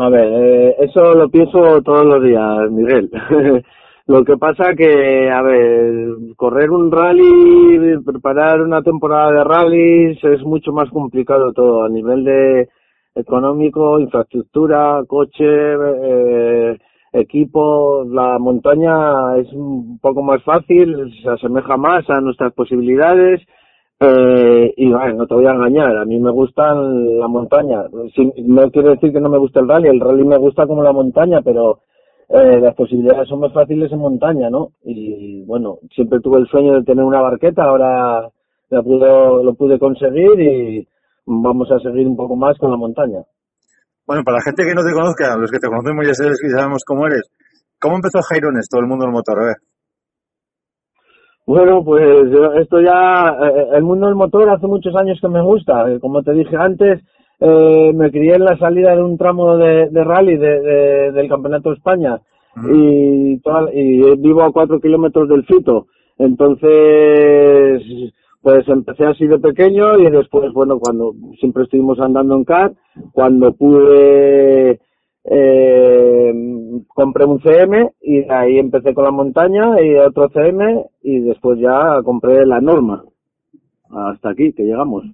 A 0.00 0.08
ver, 0.08 0.26
eh, 0.26 0.76
eso 0.78 1.14
lo 1.14 1.28
pienso 1.28 1.82
todos 1.82 2.06
los 2.06 2.22
días, 2.22 2.70
Miguel. 2.70 3.10
lo 4.06 4.24
que 4.24 4.36
pasa 4.36 4.74
que, 4.76 5.28
a 5.28 5.42
ver, 5.42 6.14
correr 6.36 6.70
un 6.70 6.92
rally, 6.92 7.98
preparar 8.04 8.60
una 8.60 8.82
temporada 8.82 9.32
de 9.32 9.44
rallies 9.44 10.22
es 10.22 10.42
mucho 10.42 10.70
más 10.72 10.88
complicado 10.90 11.52
todo 11.52 11.82
a 11.82 11.88
nivel 11.88 12.24
de 12.24 12.68
económico, 13.16 13.98
infraestructura, 13.98 15.02
coche, 15.08 15.44
eh, 15.44 16.78
equipo. 17.12 18.04
La 18.04 18.38
montaña 18.38 19.36
es 19.38 19.52
un 19.52 19.98
poco 19.98 20.22
más 20.22 20.42
fácil, 20.42 21.12
se 21.22 21.28
asemeja 21.28 21.76
más 21.76 22.08
a 22.10 22.20
nuestras 22.20 22.52
posibilidades. 22.52 23.40
Eh, 24.02 24.72
y 24.78 24.90
bueno, 24.90 25.14
no 25.14 25.26
te 25.26 25.34
voy 25.34 25.46
a 25.46 25.52
engañar, 25.52 25.94
a 25.98 26.06
mí 26.06 26.18
me 26.18 26.30
gusta 26.30 26.74
la 26.74 27.28
montaña. 27.28 27.84
Sí, 28.14 28.32
no 28.44 28.70
quiero 28.70 28.90
decir 28.92 29.12
que 29.12 29.20
no 29.20 29.28
me 29.28 29.36
guste 29.36 29.60
el 29.60 29.68
rally, 29.68 29.88
el 29.88 30.00
rally 30.00 30.24
me 30.24 30.38
gusta 30.38 30.66
como 30.66 30.82
la 30.82 30.92
montaña, 30.92 31.42
pero 31.42 31.80
eh, 32.30 32.60
las 32.60 32.74
posibilidades 32.74 33.28
son 33.28 33.40
más 33.40 33.52
fáciles 33.52 33.92
en 33.92 33.98
montaña, 33.98 34.48
¿no? 34.48 34.70
Y 34.84 35.42
bueno, 35.42 35.78
siempre 35.94 36.20
tuve 36.20 36.38
el 36.38 36.46
sueño 36.46 36.74
de 36.74 36.84
tener 36.84 37.04
una 37.04 37.20
barqueta, 37.20 37.64
ahora 37.64 38.30
lo 38.70 39.54
pude 39.54 39.78
conseguir 39.78 40.40
y 40.40 40.88
vamos 41.26 41.70
a 41.70 41.78
seguir 41.80 42.06
un 42.06 42.16
poco 42.16 42.36
más 42.36 42.56
con 42.56 42.70
la 42.70 42.76
montaña. 42.78 43.22
Bueno, 44.10 44.24
para 44.24 44.38
la 44.38 44.42
gente 44.42 44.64
que 44.64 44.74
no 44.74 44.82
te 44.82 44.92
conozca, 44.92 45.36
los 45.36 45.52
que 45.52 45.60
te 45.60 45.68
conocemos 45.68 46.04
ya 46.04 46.14
sabes 46.14 46.40
que 46.42 46.50
sabemos 46.50 46.82
cómo 46.84 47.06
eres. 47.06 47.30
¿Cómo 47.80 47.94
empezó 47.94 48.18
Jairo 48.22 48.48
en 48.48 48.56
esto, 48.56 48.80
el 48.80 48.88
mundo 48.88 49.04
del 49.04 49.12
motor? 49.14 49.38
A 49.38 49.44
ver. 49.44 49.56
Bueno, 51.46 51.84
pues 51.84 52.28
yo- 52.32 52.52
esto 52.54 52.80
ya, 52.80 53.28
eh, 53.40 53.68
el 53.72 53.84
mundo 53.84 54.08
del 54.08 54.16
motor 54.16 54.50
hace 54.50 54.66
muchos 54.66 54.96
años 54.96 55.16
que 55.20 55.28
me 55.28 55.40
gusta. 55.40 55.88
Eh, 55.88 56.00
Como 56.00 56.24
te 56.24 56.32
dije 56.32 56.56
antes, 56.56 57.00
eh, 57.38 57.92
me 57.94 58.10
crié 58.10 58.34
en 58.34 58.46
la 58.46 58.58
salida 58.58 58.96
de 58.96 59.02
un 59.04 59.16
tramo 59.16 59.56
de, 59.56 59.88
de 59.90 60.02
rally 60.02 60.36
de- 60.36 60.60
de- 60.60 61.12
del 61.12 61.28
Campeonato 61.28 61.68
de 61.70 61.76
España 61.76 62.20
y, 62.68 63.38
toda- 63.42 63.72
y 63.72 64.16
vivo 64.18 64.42
a 64.42 64.50
cuatro 64.52 64.80
kilómetros 64.80 65.28
del 65.28 65.44
Fito. 65.46 65.86
Entonces, 66.18 67.80
pues 68.42 68.66
empecé 68.68 69.04
así 69.04 69.26
de 69.26 69.38
pequeño 69.38 69.98
y 69.98 70.10
después, 70.10 70.52
bueno, 70.52 70.78
cuando 70.78 71.12
siempre 71.38 71.64
estuvimos 71.64 71.98
andando 72.00 72.34
en 72.36 72.44
car, 72.44 72.72
cuando 73.12 73.52
pude 73.52 74.80
eh, 75.24 76.32
compré 76.88 77.24
un 77.26 77.40
CM 77.42 77.90
y 78.00 78.30
ahí 78.30 78.58
empecé 78.58 78.94
con 78.94 79.04
la 79.04 79.10
montaña 79.10 79.80
y 79.82 79.94
otro 79.96 80.28
CM 80.30 80.86
y 81.02 81.20
después 81.20 81.58
ya 81.60 82.00
compré 82.04 82.46
la 82.46 82.60
norma. 82.60 83.04
Hasta 83.90 84.30
aquí, 84.30 84.52
que 84.52 84.62
llegamos. 84.62 85.04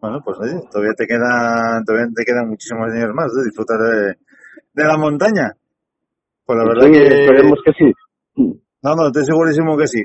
Bueno, 0.00 0.20
pues 0.24 0.38
oye, 0.40 0.60
todavía 0.70 0.92
te 0.94 1.06
quedan, 1.06 1.84
todavía 1.84 2.08
te 2.14 2.24
quedan 2.24 2.48
muchísimos 2.48 2.90
años 2.90 3.14
más 3.14 3.32
de 3.34 3.44
disfrutar 3.44 3.78
de, 3.78 4.14
de 4.74 4.84
la 4.88 4.96
montaña. 4.98 5.52
Pues 6.44 6.58
la 6.58 6.64
verdad 6.64 6.86
Sí, 6.86 6.92
que... 6.92 7.20
esperemos 7.20 7.58
que 7.64 7.72
sí. 7.72 7.92
No, 8.82 8.94
no, 8.96 9.06
estoy 9.06 9.24
segurísimo 9.24 9.76
que 9.78 9.86
sí. 9.86 10.02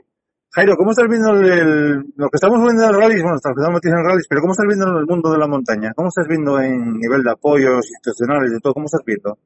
Jairo, 0.60 0.76
¿cómo 0.76 0.91
estás 0.91 1.08
viendo 1.08 1.32
el, 1.32 2.04
que 2.19 2.36
estamos 2.36 2.60
viendo 2.60 2.84
en 2.84 2.89
el 2.89 3.00
rally? 3.00 3.22
Bueno, 3.22 3.38
estamos 3.39 3.80
metidos 3.80 3.95
en 3.95 4.04
rallies, 4.04 4.28
pero 4.28 4.41
¿cómo 4.41 4.52
estás 4.52 4.67
viendo 4.67 5.00
el 5.00 5.08
mundo 5.08 5.32
de 5.32 5.38
la 5.38 5.48
montaña? 5.48 5.93
¿Cómo 5.95 6.10
estás 6.10 6.28
viendo 6.28 6.60
en 6.60 7.00
nivel 7.00 7.24
de 7.24 7.32
apoyos 7.32 7.80
institucionales 7.88 8.52
y 8.52 8.60
todo? 8.60 8.74
¿Cómo 8.74 8.88
estás 8.91 9.00
viendo? 9.08 9.38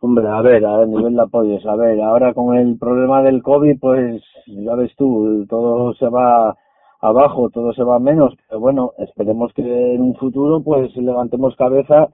Hombre, 0.00 0.28
a 0.28 0.42
ver, 0.42 0.66
a 0.66 0.84
nivel 0.84 1.14
de 1.14 1.22
apoyos, 1.22 1.64
a 1.64 1.76
ver, 1.76 1.98
ahora 2.02 2.34
con 2.34 2.54
el 2.54 2.76
problema 2.76 3.22
del 3.22 3.42
COVID, 3.42 3.80
pues 3.80 4.22
ya 4.48 4.74
ves 4.74 4.92
tú, 4.98 5.46
todo 5.48 5.94
se 5.94 6.10
va 6.10 6.54
abajo, 7.00 7.48
todo 7.48 7.72
se 7.72 7.84
va 7.84 7.98
menos, 7.98 8.34
pero 8.46 8.60
bueno, 8.60 8.92
esperemos 8.98 9.50
que 9.54 9.62
en 9.62 10.02
un 10.02 10.14
futuro 10.16 10.62
pues 10.62 10.94
levantemos 10.94 11.56
cabeza 11.56 12.08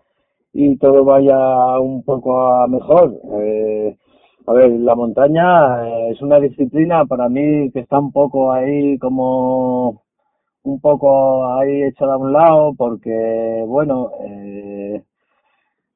y 0.52 0.76
todo 0.78 1.04
vaya 1.04 1.80
un 1.80 2.04
poco 2.04 2.46
a 2.46 2.68
mejor. 2.68 3.12
Eh, 3.42 3.96
a 4.50 4.52
ver, 4.52 4.68
la 4.80 4.96
montaña 4.96 5.86
eh, 5.86 6.10
es 6.10 6.20
una 6.22 6.40
disciplina 6.40 7.04
para 7.06 7.28
mí 7.28 7.70
que 7.70 7.78
está 7.80 8.00
un 8.00 8.10
poco 8.10 8.50
ahí 8.52 8.98
como 8.98 10.02
un 10.64 10.80
poco 10.80 11.54
ahí 11.54 11.84
echada 11.84 12.14
a 12.14 12.16
un 12.16 12.32
lado 12.32 12.74
porque 12.76 13.64
bueno 13.68 14.10
eh, 14.26 15.04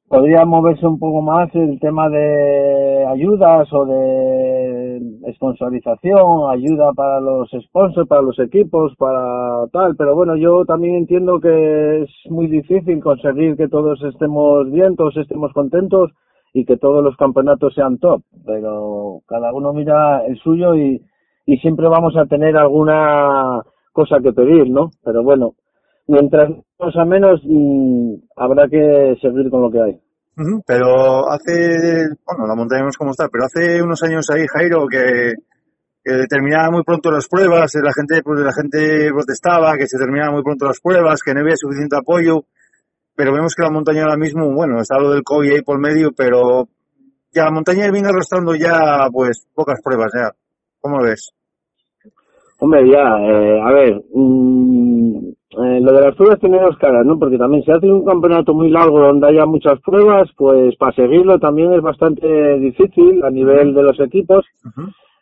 podría 0.09 0.45
moverse 0.45 0.87
un 0.87 1.01
poco 1.01 1.21
más 1.21 1.53
el 1.57 1.81
tema 1.81 2.09
de 2.09 3.05
ayudas 3.09 3.73
o 3.73 3.87
de 3.87 5.01
sponsorización, 5.35 6.49
ayuda 6.53 6.93
para 6.93 7.21
los 7.21 7.51
sponsors, 7.51 8.07
para 8.07 8.23
los 8.23 8.38
equipos, 8.38 8.95
para 8.97 9.67
tal, 9.73 9.97
pero 9.97 10.14
bueno, 10.14 10.37
yo 10.37 10.64
también 10.64 10.95
entiendo 10.95 11.40
que 11.40 12.03
es 12.03 12.11
muy 12.31 12.47
difícil 12.47 13.01
conseguir 13.03 13.57
que 13.57 13.67
todos 13.67 14.01
estemos 14.05 14.71
bien, 14.71 14.95
todos 14.95 15.17
estemos 15.17 15.53
contentos 15.53 16.12
y 16.55 16.64
que 16.64 16.77
todos 16.77 17.03
los 17.03 17.17
campeonatos 17.17 17.75
sean 17.75 17.99
top, 17.99 18.23
pero 18.47 19.21
cada 19.27 19.53
uno 19.53 19.73
mira 19.73 20.25
el 20.25 20.38
suyo 20.38 20.77
y, 20.77 21.05
y 21.47 21.57
siempre 21.59 21.88
vamos 21.88 22.17
a 22.17 22.27
tener 22.27 22.57
alguna 22.57 23.61
cosa 23.93 24.19
que 24.23 24.33
pedir, 24.33 24.71
¿no? 24.71 24.90
Pero 25.05 25.25
bueno, 25.25 25.57
mientras 26.07 26.51
más 26.79 26.97
a 26.97 27.05
menos 27.05 27.40
mm, 27.45 28.14
habrá 28.37 28.69
que 28.69 29.17
seguir 29.21 29.51
con 29.51 29.62
lo 29.62 29.71
que 29.71 29.81
hay. 29.83 30.01
Pero 30.64 31.29
hace, 31.29 32.07
bueno, 32.25 32.47
la 32.47 32.55
montaña 32.55 32.85
no 32.85 32.90
como 32.97 33.11
está, 33.11 33.29
pero 33.29 33.45
hace 33.45 33.83
unos 33.83 34.03
años 34.05 34.25
ahí, 34.31 34.47
Jairo, 34.53 34.87
que, 34.88 35.33
que 36.05 36.27
terminaba 36.29 36.71
muy 36.71 36.85
pronto 36.85 37.11
las 37.11 37.29
pruebas, 37.29 37.73
la 37.83 37.93
gente, 37.93 38.23
pues 38.23 38.40
la 38.40 38.53
gente 38.53 39.11
protestaba, 39.11 39.77
que 39.77 39.87
se 39.87 39.99
terminaban 39.99 40.35
muy 40.35 40.45
pronto 40.45 40.67
las 40.67 40.81
pruebas, 40.81 41.21
que 41.21 41.35
no 41.35 41.40
había 41.40 41.57
suficiente 41.57 41.97
apoyo, 41.97 42.45
pero 43.16 43.33
vemos 43.33 43.55
que 43.55 43.62
la 43.62 43.70
montaña 43.70 44.03
ahora 44.03 44.16
mismo, 44.16 44.50
bueno, 44.53 44.81
está 44.81 44.98
lo 44.98 45.11
del 45.11 45.22
COVID 45.22 45.53
ahí 45.53 45.62
por 45.62 45.79
medio, 45.79 46.11
pero 46.16 46.66
ya 47.33 47.44
la 47.44 47.50
montaña 47.50 47.90
viene 47.90 48.09
arrastrando 48.09 48.55
ya, 48.55 49.09
pues, 49.12 49.46
pocas 49.55 49.81
pruebas 49.83 50.12
ya. 50.14 50.31
¿Cómo 50.81 50.98
lo 50.98 51.05
ves? 51.05 51.31
Hombre, 52.59 52.88
ya, 52.88 53.18
eh, 53.20 53.61
a 53.61 53.72
ver, 53.72 54.03
mm, 54.14 55.16
eh, 55.50 55.81
lo 55.81 55.92
de 55.92 56.00
las 56.00 56.14
pruebas 56.16 56.38
tiene 56.40 56.61
dos 56.61 56.77
caras, 56.79 57.05
¿no? 57.05 57.18
Porque 57.18 57.37
también 57.37 57.62
si 57.64 57.70
haces 57.70 57.90
un 57.90 58.05
campeonato 58.05 58.55
muy 58.55 58.70
largo 58.70 59.00
donde 59.00 59.27
haya 59.29 59.44
muchas 59.44 59.81
pruebas, 59.81 60.31
pues 60.37 60.74
para 60.77 60.92
seguirlo 60.94 61.38
también 61.38 61.72
es 61.74 61.83
bastante 61.83 62.59
difícil 62.59 63.22
a 63.24 63.31
nivel 63.31 63.74
de 63.74 63.83
los 63.83 63.98
equipos. 64.00 64.44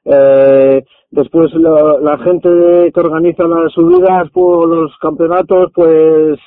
Eh, 0.05 0.83
después 1.11 1.53
lo- 1.55 2.01
la 2.01 2.19
gente 2.19 2.49
que 2.93 3.01
organiza 3.01 3.45
las 3.45 3.73
subidas 3.73 4.31
por 4.31 4.69
los 4.69 4.93
campeonatos, 5.01 5.71
pues 5.75 6.39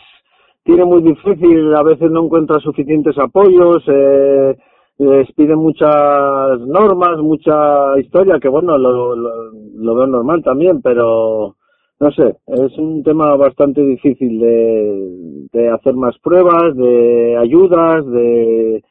tiene 0.65 0.84
muy 0.84 1.04
difícil, 1.04 1.73
a 1.75 1.84
veces 1.84 2.10
no 2.10 2.25
encuentra 2.25 2.60
suficientes 2.60 3.15
apoyos, 3.19 3.84
eh, 3.88 4.58
les 4.97 5.32
piden 5.34 5.60
muchas 5.60 6.60
normas, 6.62 7.19
mucha 7.19 7.99
historia, 7.99 8.39
que 8.39 8.49
bueno, 8.49 8.75
lo, 8.75 9.15
lo, 9.15 9.95
veo 9.95 10.08
normal 10.08 10.41
también, 10.43 10.82
pero 10.82 11.56
no 11.99 12.12
sé, 12.12 12.38
es 12.47 12.78
un 12.80 13.04
tema 13.04 13.36
bastante 13.36 13.82
difícil 13.82 14.39
de, 14.39 15.47
de 15.54 15.69
hacer 15.69 15.93
más 15.93 16.17
pruebas, 16.17 16.75
de 16.75 17.38
ayudas, 17.38 18.04
de, 18.08 18.84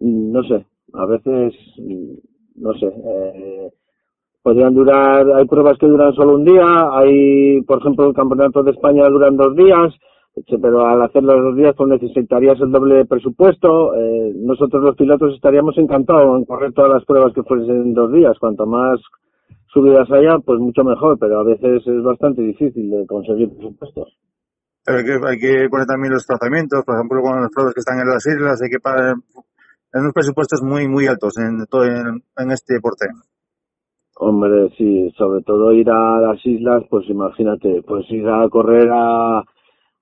no 0.00 0.42
sé, 0.44 0.64
a 0.94 1.04
veces, 1.04 1.52
no 2.56 2.72
sé, 2.74 2.86
eh, 2.86 3.70
podrían 4.42 4.74
durar, 4.74 5.30
hay 5.34 5.44
pruebas 5.44 5.76
que 5.76 5.88
duran 5.88 6.14
solo 6.14 6.36
un 6.36 6.44
día, 6.46 6.88
hay, 6.92 7.60
por 7.62 7.80
ejemplo, 7.80 8.06
el 8.06 8.14
Campeonato 8.14 8.62
de 8.62 8.70
España 8.70 9.06
duran 9.10 9.36
dos 9.36 9.54
días, 9.56 9.92
pero 10.60 10.86
al 10.86 11.02
hacer 11.02 11.22
los 11.22 11.42
dos 11.42 11.56
días 11.56 11.74
pues 11.76 11.88
necesitarías 11.88 12.60
el 12.60 12.72
doble 12.72 12.96
de 12.96 13.04
presupuesto. 13.04 13.94
Eh, 13.94 14.32
nosotros 14.36 14.82
los 14.82 14.96
pilotos 14.96 15.34
estaríamos 15.34 15.76
encantados 15.78 16.38
en 16.38 16.44
correr 16.44 16.72
todas 16.72 16.92
las 16.92 17.04
pruebas 17.04 17.32
que 17.34 17.42
fuesen 17.42 17.82
en 17.82 17.94
dos 17.94 18.12
días. 18.12 18.38
Cuanto 18.38 18.66
más 18.66 18.98
subidas 19.66 20.10
haya, 20.10 20.38
pues 20.38 20.58
mucho 20.58 20.84
mejor, 20.84 21.18
pero 21.18 21.40
a 21.40 21.44
veces 21.44 21.86
es 21.86 22.02
bastante 22.02 22.42
difícil 22.42 22.90
de 22.90 23.06
conseguir 23.06 23.50
presupuestos. 23.50 24.16
Hay 24.86 25.04
que, 25.04 25.12
hay 25.12 25.38
que 25.38 25.68
poner 25.68 25.86
también 25.86 26.12
los 26.12 26.26
trazamientos, 26.26 26.84
por 26.84 26.96
ejemplo, 26.96 27.22
con 27.22 27.40
las 27.40 27.50
pruebas 27.50 27.74
que 27.74 27.80
están 27.80 28.00
en 28.00 28.08
las 28.08 28.26
islas, 28.26 28.60
hay 28.62 28.68
que 28.68 28.80
pagar 28.80 29.14
en 29.94 30.00
unos 30.00 30.12
presupuestos 30.12 30.60
muy, 30.62 30.88
muy 30.88 31.06
altos 31.06 31.38
en, 31.38 31.64
todo, 31.66 31.84
en, 31.84 32.22
en 32.36 32.50
este 32.50 32.74
deporte. 32.74 33.06
Hombre, 34.16 34.70
sí, 34.76 35.10
sobre 35.16 35.42
todo 35.42 35.72
ir 35.72 35.88
a 35.90 36.20
las 36.20 36.44
islas, 36.44 36.82
pues 36.90 37.08
imagínate, 37.08 37.82
pues 37.86 38.10
ir 38.10 38.28
a 38.28 38.48
correr 38.48 38.88
a, 38.92 39.44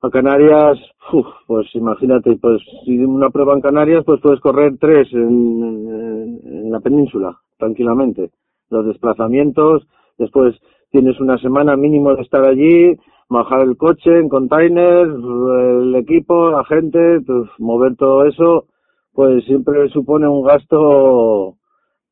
a 0.03 0.11
Canarias, 0.11 0.79
pues 1.47 1.67
imagínate, 1.75 2.37
pues 2.37 2.63
si 2.85 2.99
una 2.99 3.31
prueba 3.31 3.55
en 3.55 3.61
Canarias, 3.61 4.03
pues 4.05 4.21
puedes 4.21 4.41
correr 4.41 4.77
tres 4.81 5.09
en, 5.13 6.71
la 6.71 6.81
península, 6.81 7.39
tranquilamente. 7.59 8.31
Los 8.71 8.87
desplazamientos, 8.87 9.87
después 10.19 10.55
tienes 10.91 11.21
una 11.21 11.37
semana 11.39 11.77
mínimo 11.77 12.15
de 12.15 12.23
estar 12.23 12.45
allí, 12.45 12.97
bajar 13.29 13.61
el 13.63 13.77
coche 13.77 14.19
en 14.19 14.29
containers, 14.29 15.13
el 15.13 15.95
equipo, 15.97 16.51
la 16.51 16.65
gente, 16.65 17.21
pues 17.27 17.51
mover 17.59 17.97
todo 17.97 18.25
eso, 18.25 18.67
pues 19.13 19.45
siempre 19.45 19.89
supone 19.91 20.29
un 20.29 20.43
gasto 20.45 21.57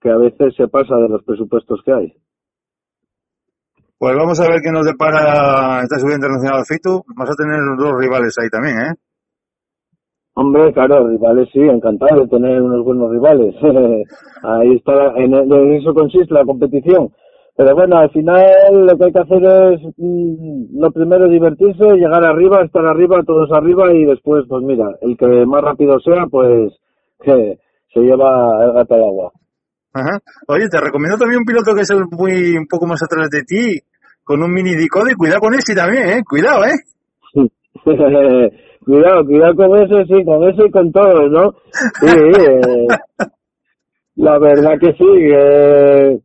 que 0.01 0.11
a 0.11 0.17
veces 0.17 0.55
se 0.57 0.69
pasa 0.69 0.97
de 0.97 1.09
los 1.09 1.23
presupuestos 1.23 1.83
que 1.85 1.93
hay. 1.93 2.15
Pues 3.99 4.15
vamos 4.17 4.39
a 4.41 4.49
ver 4.49 4.61
qué 4.63 4.71
nos 4.71 4.87
depara 4.87 5.83
esta 5.83 5.99
subida 5.99 6.15
internacional 6.15 6.65
FITU. 6.65 7.03
Vas 7.17 7.31
a 7.31 7.35
tener 7.35 7.59
dos 7.77 7.93
rivales 7.99 8.37
ahí 8.39 8.49
también, 8.49 8.77
¿eh? 8.79 8.95
Hombre, 10.35 10.73
claro, 10.73 11.09
rivales 11.09 11.49
sí, 11.53 11.59
encantado 11.59 12.21
de 12.21 12.29
tener 12.29 12.63
unos 12.63 12.85
buenos 12.85 13.11
rivales. 13.11 13.57
Ahí 14.45 14.77
está, 14.77 14.95
la- 14.95 15.15
en, 15.17 15.35
eso 15.75 15.93
consiste 15.93 16.33
la 16.33 16.45
competición. 16.45 17.09
Pero 17.57 17.75
bueno, 17.75 17.97
al 17.99 18.11
final 18.11 18.87
lo 18.87 18.97
que 18.97 19.05
hay 19.07 19.13
que 19.13 19.19
hacer 19.19 19.43
es, 19.45 19.81
mm, 19.97 20.79
lo 20.81 20.93
primero 20.93 21.29
divertirse, 21.29 21.85
llegar 21.97 22.25
arriba, 22.25 22.63
estar 22.63 22.87
arriba, 22.87 23.21
todos 23.27 23.51
arriba 23.51 23.93
y 23.93 24.05
después, 24.05 24.45
pues 24.49 24.63
mira, 24.63 24.87
el 25.01 25.17
que 25.17 25.27
más 25.45 25.61
rápido 25.63 25.99
sea, 25.99 26.27
pues 26.31 26.73
que 27.21 27.59
se 27.93 28.01
lleva 28.01 28.65
el 28.65 28.73
gato 28.75 28.95
al 28.95 29.03
agua. 29.03 29.33
Ajá. 29.93 30.19
Oye, 30.47 30.69
te 30.69 30.81
recomiendo 30.81 31.19
también 31.19 31.41
un 31.41 31.45
piloto 31.45 31.75
que 31.75 31.83
es 31.83 31.93
muy 32.11 32.57
un 32.57 32.67
poco 32.67 32.87
más 32.87 33.03
atrás 33.03 33.29
de 33.31 33.43
ti, 33.43 33.81
con 34.23 34.43
un 34.43 34.53
mini 34.53 34.75
Dicode. 34.75 35.17
Cuidado 35.17 35.41
con 35.41 35.55
ese 35.55 35.75
también, 35.75 36.11
¿eh? 36.11 36.23
Cuidado, 36.29 36.65
¿eh? 36.65 36.77
cuidado, 38.85 39.25
cuidado 39.25 39.55
con 39.55 39.79
eso, 39.79 40.05
sí, 40.05 40.25
con 40.25 40.49
eso 40.49 40.67
y 40.67 40.71
con 40.71 40.93
todo, 40.93 41.29
¿no? 41.29 41.55
Sí, 42.01 42.07
eh, 42.07 42.87
la 44.17 44.39
verdad 44.39 44.79
que 44.81 44.93
sí, 44.93 45.07
eh, 45.07 46.19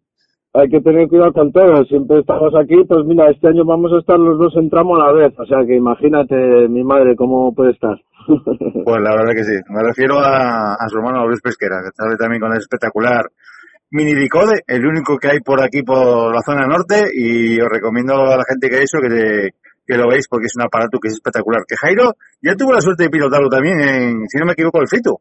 hay 0.54 0.70
que 0.70 0.82
tener 0.82 1.08
cuidado 1.08 1.34
con 1.34 1.52
todo. 1.52 1.84
Siempre 1.86 2.20
estamos 2.20 2.54
aquí, 2.56 2.84
pues 2.88 3.06
mira, 3.06 3.30
este 3.30 3.48
año 3.48 3.66
vamos 3.66 3.92
a 3.94 4.00
estar 4.00 4.20
los 4.20 4.38
dos 4.38 4.54
en 4.58 4.70
tramo 4.70 4.96
a 4.96 5.08
la 5.08 5.12
vez, 5.14 5.34
o 5.40 5.46
sea 5.46 5.66
que 5.66 5.76
imagínate, 5.76 6.68
mi 6.68 6.84
madre, 6.84 7.16
cómo 7.16 7.54
puede 7.54 7.72
estar. 7.72 7.98
Pues 8.26 9.02
la 9.02 9.16
verdad 9.16 9.34
que 9.36 9.44
sí. 9.44 9.60
Me 9.70 9.84
refiero 9.84 10.20
a, 10.20 10.76
a 10.76 10.88
su 10.88 10.98
hermano 10.98 11.28
Luis 11.28 11.42
Pesquera, 11.42 11.82
que 11.84 11.92
sale 11.94 12.16
también 12.18 12.42
con 12.42 12.52
el 12.52 12.58
espectacular 12.58 13.26
mini 13.94 14.14
Dicode, 14.14 14.62
el 14.68 14.86
único 14.86 15.18
que 15.18 15.30
hay 15.30 15.40
por 15.40 15.64
aquí 15.64 15.84
por 15.84 16.34
la 16.34 16.42
zona 16.42 16.66
norte, 16.66 17.06
y 17.14 17.62
os 17.62 17.70
recomiendo 17.70 18.14
a 18.14 18.38
la 18.38 18.44
gente 18.50 18.68
que 18.68 18.84
eso 18.84 18.98
que, 19.00 19.52
que 19.86 19.98
lo 19.98 20.10
veis 20.10 20.28
porque 20.28 20.48
es 20.48 20.56
un 20.58 20.64
aparato 20.64 21.00
que 21.00 21.10
es 21.10 21.14
espectacular. 21.14 21.62
Que 21.68 21.76
Jairo 21.76 22.14
ya 22.42 22.56
tuvo 22.56 22.74
la 22.74 22.82
suerte 22.82 23.04
de 23.04 23.10
pilotarlo 23.10 23.50
también 23.50 23.80
en, 23.80 24.28
si 24.28 24.40
no 24.40 24.46
me 24.46 24.54
equivoco, 24.54 24.82
el 24.82 24.88
Fito. 24.88 25.20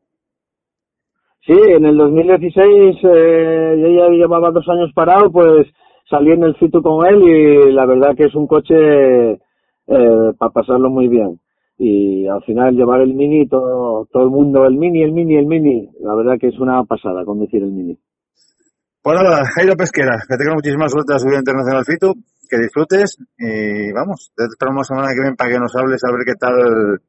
Sí, 1.44 1.52
en 1.52 1.85
el 1.85 1.96
2016 1.96 2.96
eh, 3.02 3.76
yo 3.76 3.88
ya 3.88 4.08
llevaba 4.11 4.50
dos 4.50 4.66
años 4.68 4.92
parado, 4.94 5.30
pues 5.30 5.66
salí 6.08 6.30
en 6.30 6.44
el 6.44 6.54
FITU 6.54 6.82
con 6.82 7.04
él 7.06 7.22
y 7.22 7.72
la 7.72 7.85
verdad 7.85 8.14
que 8.16 8.24
es 8.24 8.35
un 8.35 8.46
coche 8.46 8.74
eh, 9.32 10.32
para 10.38 10.52
pasarlo 10.52 10.88
muy 10.88 11.08
bien. 11.08 11.40
Y 11.78 12.28
al 12.28 12.42
final 12.44 12.76
llevar 12.76 13.00
el 13.00 13.12
Mini, 13.14 13.48
todo, 13.48 14.06
todo 14.12 14.22
el 14.22 14.30
mundo, 14.30 14.64
el 14.64 14.76
Mini, 14.76 15.02
el 15.02 15.11
Mini, 15.11 15.35
el 15.35 15.46
Mini, 15.46 15.90
la 16.00 16.14
verdad 16.14 16.38
que 16.38 16.46
es 16.48 16.58
una 16.61 16.85
pasada 16.85 17.24
conducir 17.24 17.62
el 17.62 17.72
Mini. 17.72 17.98
Pues 19.02 19.20
nada, 19.20 19.42
Jairo 19.56 19.74
Pesquera, 19.74 20.14
que 20.28 20.36
tengas 20.36 20.54
muchísima 20.54 20.88
suerte 20.88 21.10
en 21.10 21.14
la 21.14 21.18
subida 21.18 21.38
internacional 21.38 21.84
FITU, 21.84 22.14
que 22.48 22.56
disfrutes 22.56 23.18
y 23.36 23.90
vamos, 23.90 24.30
te 24.36 24.44
esperamos 24.44 24.86
semana 24.86 25.08
que 25.08 25.20
viene 25.20 25.34
para 25.34 25.50
que 25.50 25.58
nos 25.58 25.74
hables 25.74 26.04
a 26.04 26.12
ver 26.12 26.22
qué 26.24 26.34
tal, 26.38 27.00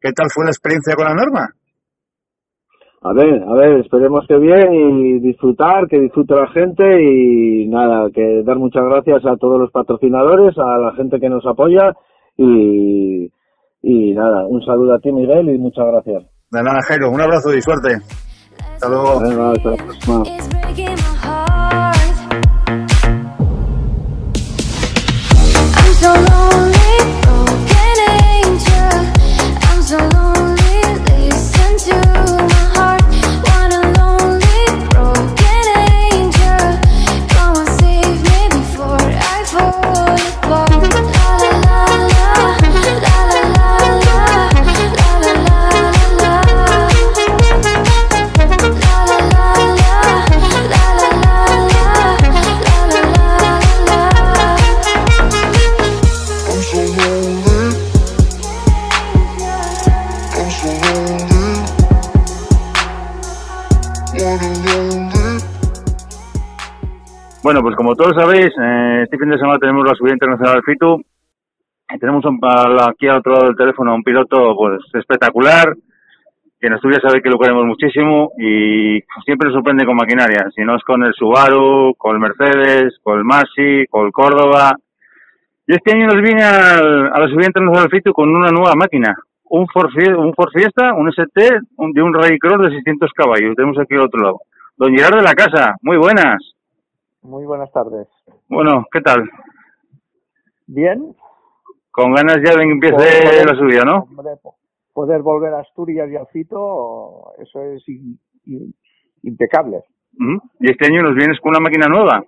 qué 0.00 0.12
tal 0.12 0.30
fue 0.32 0.46
la 0.46 0.50
experiencia 0.50 0.94
con 0.96 1.04
la 1.04 1.14
norma. 1.14 1.52
A 3.04 3.12
ver, 3.12 3.42
a 3.42 3.52
ver, 3.52 3.80
esperemos 3.80 4.24
que 4.26 4.38
bien 4.38 4.72
y 4.72 5.20
disfrutar, 5.20 5.88
que 5.88 6.00
disfrute 6.00 6.34
la 6.34 6.48
gente 6.52 6.84
y 7.02 7.68
nada, 7.68 8.08
que 8.14 8.42
dar 8.46 8.56
muchas 8.56 8.84
gracias 8.84 9.26
a 9.26 9.36
todos 9.36 9.60
los 9.60 9.70
patrocinadores, 9.72 10.56
a 10.56 10.78
la 10.78 10.94
gente 10.94 11.20
que 11.20 11.28
nos 11.28 11.44
apoya 11.44 11.92
y, 12.38 13.30
y 13.82 14.14
nada, 14.14 14.46
un 14.46 14.64
saludo 14.64 14.94
a 14.94 15.00
ti 15.00 15.12
Miguel 15.12 15.50
y 15.50 15.58
muchas 15.58 15.84
gracias. 15.84 16.22
De 16.50 16.62
nada, 16.62 16.80
Jairo, 16.88 17.10
un 17.10 17.20
abrazo 17.20 17.52
y 17.52 17.60
suerte. 17.60 17.98
Hasta 18.72 18.88
luego. 18.88 19.20
Venga, 19.20 19.50
hasta 19.50 19.70
la 19.70 21.01
Bueno, 67.52 67.64
pues 67.64 67.76
como 67.76 67.94
todos 67.94 68.14
sabéis, 68.16 68.48
eh, 68.58 69.00
este 69.02 69.18
fin 69.18 69.28
de 69.28 69.36
semana 69.36 69.58
tenemos 69.58 69.84
la 69.86 69.94
subida 69.94 70.14
internacional 70.14 70.62
FITU. 70.64 71.02
Y 71.94 71.98
tenemos 71.98 72.24
un- 72.24 72.40
aquí 72.88 73.08
al 73.08 73.18
otro 73.18 73.32
lado 73.34 73.46
del 73.48 73.56
teléfono 73.56 73.90
a 73.90 73.94
un 73.94 74.02
piloto 74.02 74.54
pues 74.56 74.80
espectacular, 74.94 75.74
que 76.58 76.66
en 76.66 76.72
Asturias 76.72 77.02
sabe 77.02 77.20
que 77.20 77.28
lo 77.28 77.38
queremos 77.38 77.66
muchísimo 77.66 78.30
y 78.38 79.00
siempre 79.26 79.48
nos 79.48 79.52
sorprende 79.56 79.84
con 79.84 79.96
maquinaria. 79.96 80.48
Si 80.56 80.64
no 80.64 80.76
es 80.76 80.82
con 80.82 81.04
el 81.04 81.12
Subaru, 81.12 81.94
con 81.98 82.14
el 82.16 82.20
Mercedes, 82.22 82.94
con 83.02 83.18
el 83.18 83.24
Masi, 83.24 83.84
con 83.90 84.06
el 84.06 84.12
Córdoba. 84.12 84.72
Y 85.66 85.74
este 85.74 85.92
año 85.94 86.06
nos 86.06 86.22
viene 86.22 86.42
al- 86.42 87.12
a 87.12 87.18
la 87.18 87.28
subida 87.28 87.48
internacional 87.48 87.90
FITU 87.90 88.14
con 88.14 88.34
una 88.34 88.48
nueva 88.48 88.72
máquina. 88.74 89.14
Un 89.50 89.66
Ford, 89.68 89.90
un 90.16 90.32
Ford 90.32 90.52
Fiesta, 90.54 90.94
un 90.94 91.10
ST, 91.10 91.50
un- 91.76 91.92
de 91.92 92.00
un 92.00 92.14
Rallycross 92.14 92.62
de 92.62 92.76
600 92.76 93.12
caballos. 93.12 93.54
Tenemos 93.56 93.78
aquí 93.78 93.94
al 93.94 94.04
otro 94.04 94.22
lado. 94.22 94.40
Don 94.78 94.96
Gerard 94.96 95.16
de 95.18 95.22
la 95.22 95.34
Casa, 95.34 95.76
muy 95.82 95.98
buenas. 95.98 96.51
Muy 97.22 97.44
buenas 97.46 97.70
tardes. 97.72 98.08
Bueno, 98.48 98.84
¿qué 98.92 99.00
tal? 99.00 99.28
Bien. 100.66 101.14
Con 101.90 102.12
ganas 102.14 102.36
ya 102.44 102.52
de 102.56 102.64
que 102.64 102.70
empiece 102.72 102.94
Poder- 102.96 103.46
la 103.46 103.54
subida, 103.54 103.82
¿no? 103.84 103.98
hombre, 104.04 104.36
po- 104.42 104.56
poder 104.92 105.22
volver 105.22 105.52
a 105.54 105.60
Asturias 105.60 106.10
y 106.10 106.16
al 106.16 106.26
Fito, 106.28 107.32
eso 107.38 107.62
es 107.62 107.86
in- 107.88 108.18
in- 108.46 108.74
impecable. 109.22 109.82
Y 110.60 110.70
este 110.70 110.86
año 110.86 111.02
nos 111.02 111.14
vienes 111.14 111.38
con 111.40 111.50
una 111.50 111.60
máquina 111.60 111.86
nueva. 111.86 112.24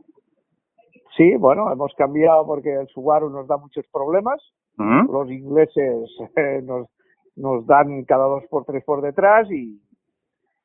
Sí, 1.16 1.36
bueno, 1.36 1.70
hemos 1.72 1.92
cambiado 1.94 2.46
porque 2.46 2.72
el 2.74 2.88
Subaru 2.88 3.30
nos 3.30 3.46
da 3.46 3.56
muchos 3.56 3.86
problemas. 3.92 4.40
Los 4.76 5.30
ingleses 5.30 6.10
eh, 6.36 6.60
nos, 6.62 6.88
nos 7.36 7.66
dan 7.66 8.04
cada 8.04 8.24
dos 8.26 8.44
por 8.50 8.64
tres 8.64 8.82
por 8.84 9.00
detrás 9.02 9.48
y, 9.50 9.80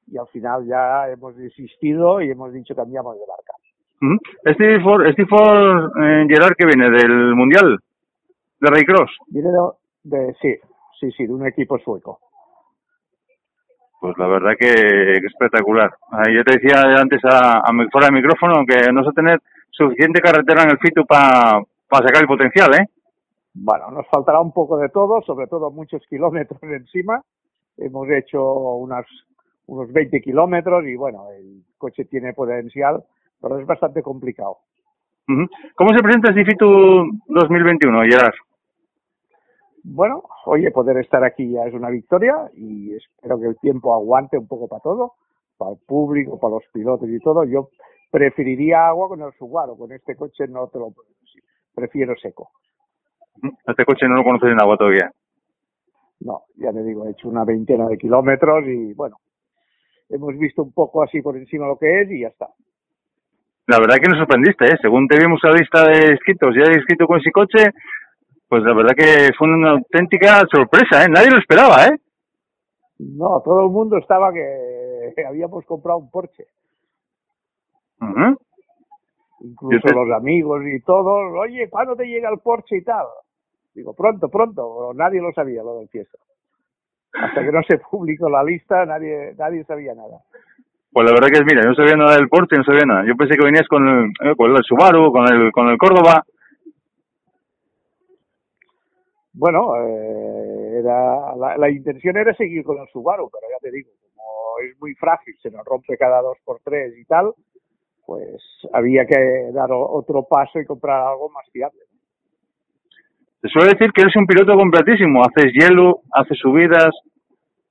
y 0.07 0.17
al 0.17 0.27
final 0.27 0.65
ya 0.65 1.09
hemos 1.09 1.35
desistido 1.37 2.21
y 2.21 2.31
hemos 2.31 2.51
dicho 2.53 2.75
cambiamos 2.75 3.15
de 3.15 3.25
marca. 3.27 3.53
Este 4.45 4.79
Ford, 4.81 5.05
este 5.07 5.25
Ford 5.25 5.91
eh, 6.01 6.25
Gerard 6.29 6.55
que 6.57 6.65
viene 6.65 6.89
del 6.89 7.35
Mundial 7.35 7.79
de 8.59 8.69
Rallycross. 8.69 9.11
Viene 9.27 9.49
de, 9.49 10.17
de- 10.17 10.33
sí, 10.41 10.55
sí, 10.99 11.11
sí, 11.11 11.25
de 11.27 11.33
un 11.33 11.45
equipo 11.47 11.77
sueco. 11.79 12.19
Pues 13.99 14.17
la 14.17 14.27
verdad 14.27 14.51
que, 14.57 14.67
que 14.73 15.27
espectacular. 15.27 15.91
Ah, 16.11 16.23
yo 16.33 16.43
te 16.45 16.57
decía 16.57 16.81
antes 17.01 17.19
a, 17.25 17.59
a 17.59 17.71
fuera 17.91 18.07
de 18.07 18.13
micrófono 18.13 18.65
que 18.65 18.91
no 18.93 19.03
sé 19.03 19.11
tener 19.13 19.39
suficiente 19.71 20.21
carretera 20.21 20.63
en 20.63 20.71
el 20.71 20.77
FITU 20.79 21.05
para 21.05 21.61
sacar 21.89 22.21
el 22.21 22.27
potencial, 22.27 22.73
¿eh? 22.75 22.85
Bueno, 23.53 23.91
nos 23.91 24.07
faltará 24.07 24.39
un 24.39 24.53
poco 24.53 24.77
de 24.77 24.89
todo, 24.89 25.21
sobre 25.23 25.47
todo 25.47 25.71
muchos 25.71 26.01
kilómetros 26.09 26.61
encima. 26.63 27.21
Hemos 27.77 28.07
hecho 28.09 28.41
unas, 28.75 29.05
unos 29.65 29.91
20 29.91 30.21
kilómetros 30.21 30.85
y 30.85 30.95
bueno, 30.95 31.25
el 31.31 31.63
coche 31.77 32.05
tiene 32.05 32.33
potencial, 32.33 33.03
pero 33.41 33.59
es 33.59 33.65
bastante 33.65 34.01
complicado. 34.01 34.57
¿Cómo 35.75 35.93
se 35.93 36.01
presenta 36.01 36.29
este 36.29 36.43
FITU 36.43 36.65
2021, 37.27 38.01
Gerard? 38.09 38.33
Bueno, 39.83 40.23
oye, 40.45 40.71
poder 40.71 40.97
estar 40.97 41.23
aquí 41.23 41.51
ya 41.51 41.65
es 41.65 41.73
una 41.73 41.89
victoria 41.89 42.49
y 42.55 42.95
espero 42.95 43.39
que 43.39 43.47
el 43.47 43.57
tiempo 43.59 43.93
aguante 43.93 44.37
un 44.37 44.47
poco 44.47 44.67
para 44.67 44.81
todo, 44.81 45.13
para 45.57 45.71
el 45.71 45.77
público, 45.85 46.39
para 46.39 46.55
los 46.55 46.63
pilotos 46.73 47.07
y 47.09 47.19
todo. 47.19 47.43
Yo 47.45 47.69
preferiría 48.11 48.87
agua 48.87 49.07
con 49.07 49.21
el 49.21 49.31
Subaru, 49.33 49.77
con 49.77 49.91
este 49.91 50.15
coche 50.15 50.47
no 50.47 50.67
te 50.67 50.79
lo 50.79 50.91
puedo 50.91 51.09
decir. 51.21 51.43
Prefiero 51.73 52.15
seco. 52.17 52.49
Este 53.65 53.85
coche 53.85 54.07
no 54.07 54.15
lo 54.15 54.23
conoces 54.23 54.49
en 54.49 54.61
agua 54.61 54.77
todavía. 54.77 55.11
No, 56.21 56.41
ya 56.55 56.73
te 56.73 56.83
digo, 56.83 57.05
he 57.05 57.11
hecho 57.11 57.29
una 57.29 57.45
veintena 57.45 57.87
de 57.87 57.97
kilómetros 57.97 58.65
y 58.65 58.93
bueno, 58.93 59.17
hemos 60.09 60.37
visto 60.37 60.63
un 60.63 60.73
poco 60.73 61.03
así 61.03 61.21
por 61.21 61.37
encima 61.37 61.67
lo 61.67 61.77
que 61.77 62.01
es 62.01 62.11
y 62.11 62.21
ya 62.21 62.27
está. 62.27 62.49
La 63.69 63.77
verdad 63.79 63.97
que 64.01 64.09
nos 64.09 64.17
sorprendiste, 64.17 64.65
¿eh? 64.65 64.77
Según 64.81 65.07
te 65.07 65.17
vimos 65.19 65.39
la 65.43 65.51
lista 65.51 65.85
de 65.87 66.11
inscritos, 66.13 66.55
ya 66.55 66.71
inscrito 66.73 67.05
con 67.05 67.19
ese 67.19 67.31
coche, 67.31 67.69
pues 68.47 68.63
la 68.63 68.73
verdad 68.73 68.93
que 68.97 69.29
fue 69.37 69.47
una 69.47 69.71
auténtica 69.71 70.41
sorpresa, 70.51 71.03
¿eh? 71.05 71.07
Nadie 71.09 71.29
lo 71.29 71.37
esperaba, 71.37 71.85
¿eh? 71.85 71.97
No, 72.97 73.41
todo 73.45 73.65
el 73.65 73.69
mundo 73.71 73.97
estaba 73.97 74.33
que 74.33 75.13
habíamos 75.27 75.63
comprado 75.65 75.99
un 75.99 76.09
Porsche, 76.09 76.45
Ujú. 78.01 78.37
incluso 79.41 79.87
te- 79.87 79.93
los 79.93 80.11
amigos 80.17 80.61
y 80.65 80.81
todos, 80.81 81.31
oye, 81.37 81.69
¿cuándo 81.69 81.95
te 81.95 82.05
llega 82.05 82.29
el 82.29 82.39
Porsche 82.39 82.77
y 82.77 82.83
tal? 82.83 83.05
Digo, 83.75 83.93
pronto, 83.93 84.29
pronto, 84.29 84.75
pero 84.77 84.93
nadie 84.95 85.21
lo 85.21 85.31
sabía 85.31 85.61
lo 85.63 85.77
del 85.79 85.89
fiesta. 85.89 86.17
Hasta 87.13 87.43
que 87.43 87.51
no 87.51 87.61
se 87.63 87.77
publicó 87.77 88.29
la 88.29 88.43
lista, 88.43 88.85
nadie, 88.85 89.33
nadie 89.37 89.63
sabía 89.65 89.93
nada. 89.93 90.19
Pues 90.91 91.05
la 91.05 91.13
verdad 91.13 91.27
que 91.27 91.39
es, 91.39 91.45
mira, 91.45 91.61
yo 91.61 91.69
no 91.69 91.75
sabía 91.75 91.95
nada 91.95 92.15
del 92.15 92.29
Porsche, 92.29 92.57
no 92.57 92.63
sabía 92.63 92.85
nada. 92.85 93.05
Yo 93.05 93.15
pensé 93.15 93.35
que 93.37 93.45
venías 93.45 93.67
con 93.67 93.87
el, 93.87 94.05
eh, 94.23 94.35
con 94.35 94.51
el 94.51 94.63
Subaru, 94.63 95.11
con 95.11 95.31
el, 95.31 95.51
con 95.51 95.69
el 95.69 95.77
Córdoba. 95.77 96.23
Bueno, 99.33 99.75
eh, 99.75 100.79
era, 100.79 101.35
la, 101.35 101.57
la 101.57 101.69
intención 101.69 102.17
era 102.17 102.33
seguir 102.33 102.63
con 102.63 102.79
el 102.79 102.87
Subaru, 102.87 103.29
pero 103.29 103.45
ya 103.49 103.59
te 103.61 103.71
digo, 103.71 103.89
como 104.15 104.59
es 104.67 104.79
muy 104.81 104.95
frágil, 104.95 105.35
se 105.41 105.51
nos 105.51 105.63
rompe 105.63 105.97
cada 105.97 106.21
dos 106.21 106.37
por 106.43 106.59
tres 106.63 106.97
y 106.97 107.05
tal, 107.05 107.33
pues 108.05 108.41
había 108.73 109.05
que 109.05 109.51
dar 109.53 109.69
otro 109.71 110.23
paso 110.23 110.59
y 110.59 110.65
comprar 110.65 111.07
algo 111.07 111.29
más 111.29 111.45
fiable. 111.51 111.79
Te 113.41 113.47
suele 113.49 113.69
decir 113.69 113.91
que 113.93 114.01
eres 114.01 114.15
un 114.17 114.25
piloto 114.25 114.53
completísimo. 114.55 115.23
Haces 115.23 115.53
hielo, 115.53 116.01
haces 116.11 116.37
subidas, 116.39 116.89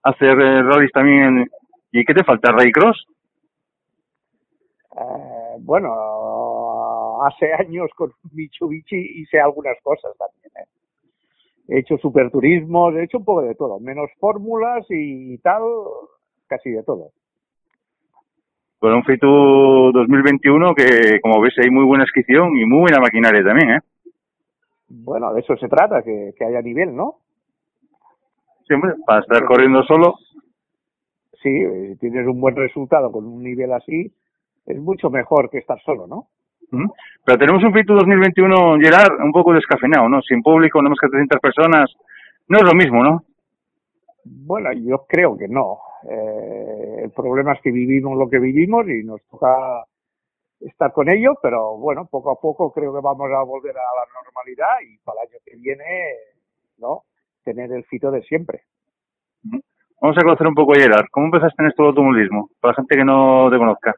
haces 0.02 0.28
eh, 0.28 0.62
rallies 0.62 0.92
también. 0.92 1.46
¿Y 1.92 2.04
qué 2.04 2.14
te 2.14 2.24
falta? 2.24 2.52
¿Rallycross? 2.52 3.06
Eh, 4.96 5.56
bueno, 5.60 7.22
hace 7.24 7.52
años 7.52 7.90
con 7.94 8.12
Mitsubishi 8.32 9.20
hice 9.20 9.40
algunas 9.40 9.76
cosas 9.82 10.12
también. 10.18 10.50
¿eh? 10.56 10.68
He 11.68 11.80
hecho 11.80 11.98
superturismos, 11.98 12.94
he 12.94 13.04
hecho 13.04 13.18
un 13.18 13.24
poco 13.24 13.42
de 13.42 13.54
todo, 13.54 13.78
menos 13.78 14.10
fórmulas 14.18 14.86
y 14.88 15.36
tal, 15.38 15.62
casi 16.46 16.70
de 16.70 16.82
todo. 16.82 17.10
Con 18.78 18.94
un 18.94 19.04
Fitu 19.04 19.26
2021 19.92 20.74
que, 20.74 21.20
como 21.20 21.40
ves, 21.40 21.54
hay 21.58 21.70
muy 21.70 21.84
buena 21.84 22.04
inscripción 22.04 22.56
y 22.56 22.64
muy 22.64 22.80
buena 22.80 23.00
maquinaria 23.00 23.42
también, 23.44 23.70
¿eh? 23.70 23.80
Bueno, 24.88 25.32
de 25.34 25.40
eso 25.40 25.56
se 25.56 25.68
trata, 25.68 26.02
que, 26.02 26.32
que 26.38 26.44
haya 26.44 26.62
nivel, 26.62 26.94
¿no? 26.94 27.16
Siempre, 28.66 28.92
para 29.04 29.20
estar 29.20 29.44
corriendo 29.44 29.82
solo. 29.82 30.14
Sí, 31.42 31.48
eh, 31.48 31.90
si 31.92 31.98
tienes 31.98 32.26
un 32.26 32.40
buen 32.40 32.56
resultado 32.56 33.12
con 33.12 33.26
un 33.26 33.42
nivel 33.42 33.72
así, 33.72 34.12
es 34.66 34.78
mucho 34.78 35.10
mejor 35.10 35.50
que 35.50 35.58
estar 35.58 35.80
solo, 35.82 36.06
¿no? 36.06 36.28
Pero 37.24 37.38
tenemos 37.38 37.64
un 37.64 37.72
Fitu 37.72 37.94
2021, 37.94 38.78
Gerard, 38.80 39.20
un 39.24 39.32
poco 39.32 39.54
descafeinado, 39.54 40.08
¿no? 40.08 40.20
Sin 40.22 40.42
público, 40.42 40.82
no 40.82 40.90
más 40.90 40.98
que 41.00 41.08
300 41.08 41.40
personas. 41.40 41.90
No 42.48 42.58
es 42.58 42.64
lo 42.64 42.74
mismo, 42.74 43.02
¿no? 43.02 43.24
Bueno, 44.24 44.70
yo 44.72 45.06
creo 45.08 45.36
que 45.36 45.48
no. 45.48 45.78
Eh, 46.08 47.04
el 47.04 47.10
problema 47.10 47.54
es 47.54 47.60
que 47.62 47.70
vivimos 47.70 48.16
lo 48.18 48.28
que 48.28 48.38
vivimos 48.38 48.86
y 48.88 49.02
nos 49.02 49.22
toca 49.24 49.84
estar 50.60 50.92
con 50.92 51.08
ello, 51.08 51.34
pero 51.42 51.76
bueno, 51.76 52.06
poco 52.06 52.32
a 52.32 52.40
poco 52.40 52.72
creo 52.72 52.92
que 52.92 53.00
vamos 53.00 53.30
a 53.30 53.42
volver 53.42 53.76
a 53.76 53.80
la 53.80 54.22
normalidad 54.24 54.80
y 54.86 54.98
para 54.98 55.22
el 55.22 55.28
año 55.28 55.38
que 55.44 55.56
viene, 55.56 55.84
¿no? 56.78 57.04
Tener 57.44 57.72
el 57.72 57.84
fito 57.84 58.10
de 58.10 58.22
siempre. 58.22 58.62
Vamos 60.00 60.16
a 60.16 60.22
conocer 60.22 60.46
un 60.46 60.54
poco 60.54 60.72
Gerard. 60.74 61.06
¿Cómo 61.10 61.26
empezaste 61.26 61.62
en 61.62 61.68
esto 61.68 61.82
del 61.82 61.88
automovilismo? 61.90 62.50
Para 62.60 62.72
la 62.72 62.76
gente 62.76 62.96
que 62.96 63.04
no 63.04 63.48
te 63.50 63.58
conozca. 63.58 63.94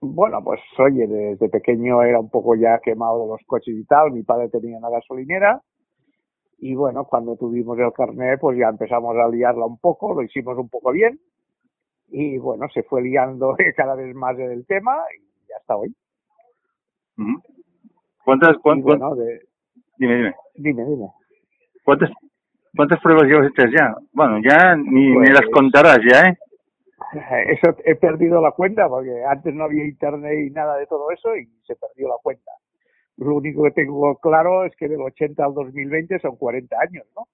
Bueno, 0.00 0.42
pues 0.44 0.60
oye, 0.78 1.06
desde 1.06 1.48
pequeño 1.48 2.02
era 2.02 2.20
un 2.20 2.30
poco 2.30 2.54
ya 2.54 2.78
quemado 2.80 3.22
de 3.22 3.28
los 3.28 3.40
coches 3.46 3.74
y 3.74 3.84
tal. 3.84 4.12
Mi 4.12 4.22
padre 4.22 4.48
tenía 4.48 4.76
una 4.78 4.90
gasolinera 4.90 5.60
y 6.58 6.74
bueno, 6.74 7.04
cuando 7.04 7.36
tuvimos 7.36 7.78
el 7.78 7.92
carnet, 7.92 8.38
pues 8.40 8.58
ya 8.58 8.68
empezamos 8.68 9.16
a 9.16 9.28
liarla 9.28 9.64
un 9.64 9.78
poco, 9.78 10.14
lo 10.14 10.22
hicimos 10.22 10.56
un 10.58 10.68
poco 10.68 10.92
bien 10.92 11.18
y 12.10 12.38
bueno, 12.38 12.66
se 12.72 12.82
fue 12.84 13.02
liando 13.02 13.56
cada 13.76 13.94
vez 13.94 14.14
más 14.14 14.38
el 14.38 14.66
tema 14.66 14.96
y 15.18 15.48
ya 15.48 15.56
está 15.60 15.76
hoy. 15.76 15.94
¿Cuántas, 18.24 18.56
Y 18.56 18.60
cuán- 18.60 18.82
cuán- 18.82 18.98
bueno, 18.98 19.14
de- 19.16 19.40
dime, 19.98 20.16
dime. 20.16 20.34
dime, 20.56 20.84
dime. 20.84 21.08
¿Cuántas, 21.84 22.10
¿Cuántas 22.78 23.00
pruebas 23.00 23.24
llevas 23.24 23.50
hechas 23.50 23.72
ya? 23.76 23.92
Bueno, 24.12 24.38
ya 24.38 24.76
ni, 24.76 25.08
ni 25.08 25.14
Pues- 25.14 25.30
las 25.30 25.50
contarás 25.50 25.98
ya, 26.08 26.28
¿eh? 26.30 26.38
Eso 27.60 27.76
he 27.84 27.96
perdido 27.96 28.40
la 28.40 28.52
cuenta 28.52 28.88
porque 28.88 29.24
antes 29.24 29.52
no 29.52 29.64
había 29.64 29.84
internet 29.84 30.46
y 30.46 30.50
nada 30.50 30.76
de 30.76 30.86
todo 30.86 31.10
eso 31.10 31.34
y 31.36 31.46
se 31.66 31.74
perdió 31.74 32.06
la 32.06 32.14
cuenta. 32.22 32.52
Lo 33.16 33.34
único 33.34 33.64
que 33.64 33.72
tengo 33.72 34.14
claro 34.18 34.64
es 34.64 34.76
que 34.76 34.86
del 34.86 35.00
80 35.00 35.44
al 35.44 35.54
2020 35.54 36.20
son 36.20 36.36
40 36.36 36.76
años, 36.80 37.04
¿no? 37.16 37.26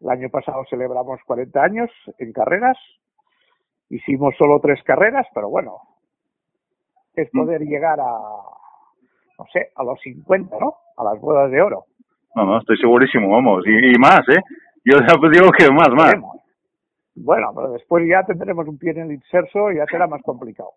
El 0.00 0.08
año 0.08 0.30
pasado 0.30 0.64
celebramos 0.70 1.20
40 1.26 1.62
años 1.62 1.90
en 2.16 2.32
carreras. 2.32 2.78
Hicimos 3.90 4.34
solo 4.38 4.58
tres 4.58 4.82
carreras, 4.84 5.26
pero 5.34 5.50
bueno, 5.50 5.80
es 7.14 7.28
poder 7.28 7.60
llegar 7.60 8.00
a, 8.00 8.04
no 9.38 9.44
sé, 9.52 9.70
a 9.74 9.84
los 9.84 10.00
50, 10.00 10.56
¿no? 10.58 10.76
A 10.96 11.04
las 11.04 11.20
bodas 11.20 11.50
de 11.50 11.60
oro. 11.60 11.84
No, 12.34 12.44
no, 12.44 12.58
estoy 12.58 12.76
segurísimo, 12.78 13.30
vamos. 13.30 13.62
Y, 13.66 13.94
y 13.94 13.98
más, 13.98 14.20
¿eh? 14.28 14.40
Yo 14.84 14.96
pues 15.20 15.32
digo 15.32 15.50
que 15.56 15.70
más, 15.70 15.88
más. 15.90 16.14
Bueno, 17.14 17.52
pero 17.54 17.72
después 17.72 18.04
ya 18.08 18.24
tendremos 18.24 18.66
un 18.66 18.78
pie 18.78 18.92
en 18.92 19.00
el 19.02 19.12
inserso 19.12 19.70
y 19.70 19.76
ya 19.76 19.84
será 19.86 20.06
más 20.06 20.22
complicado. 20.22 20.70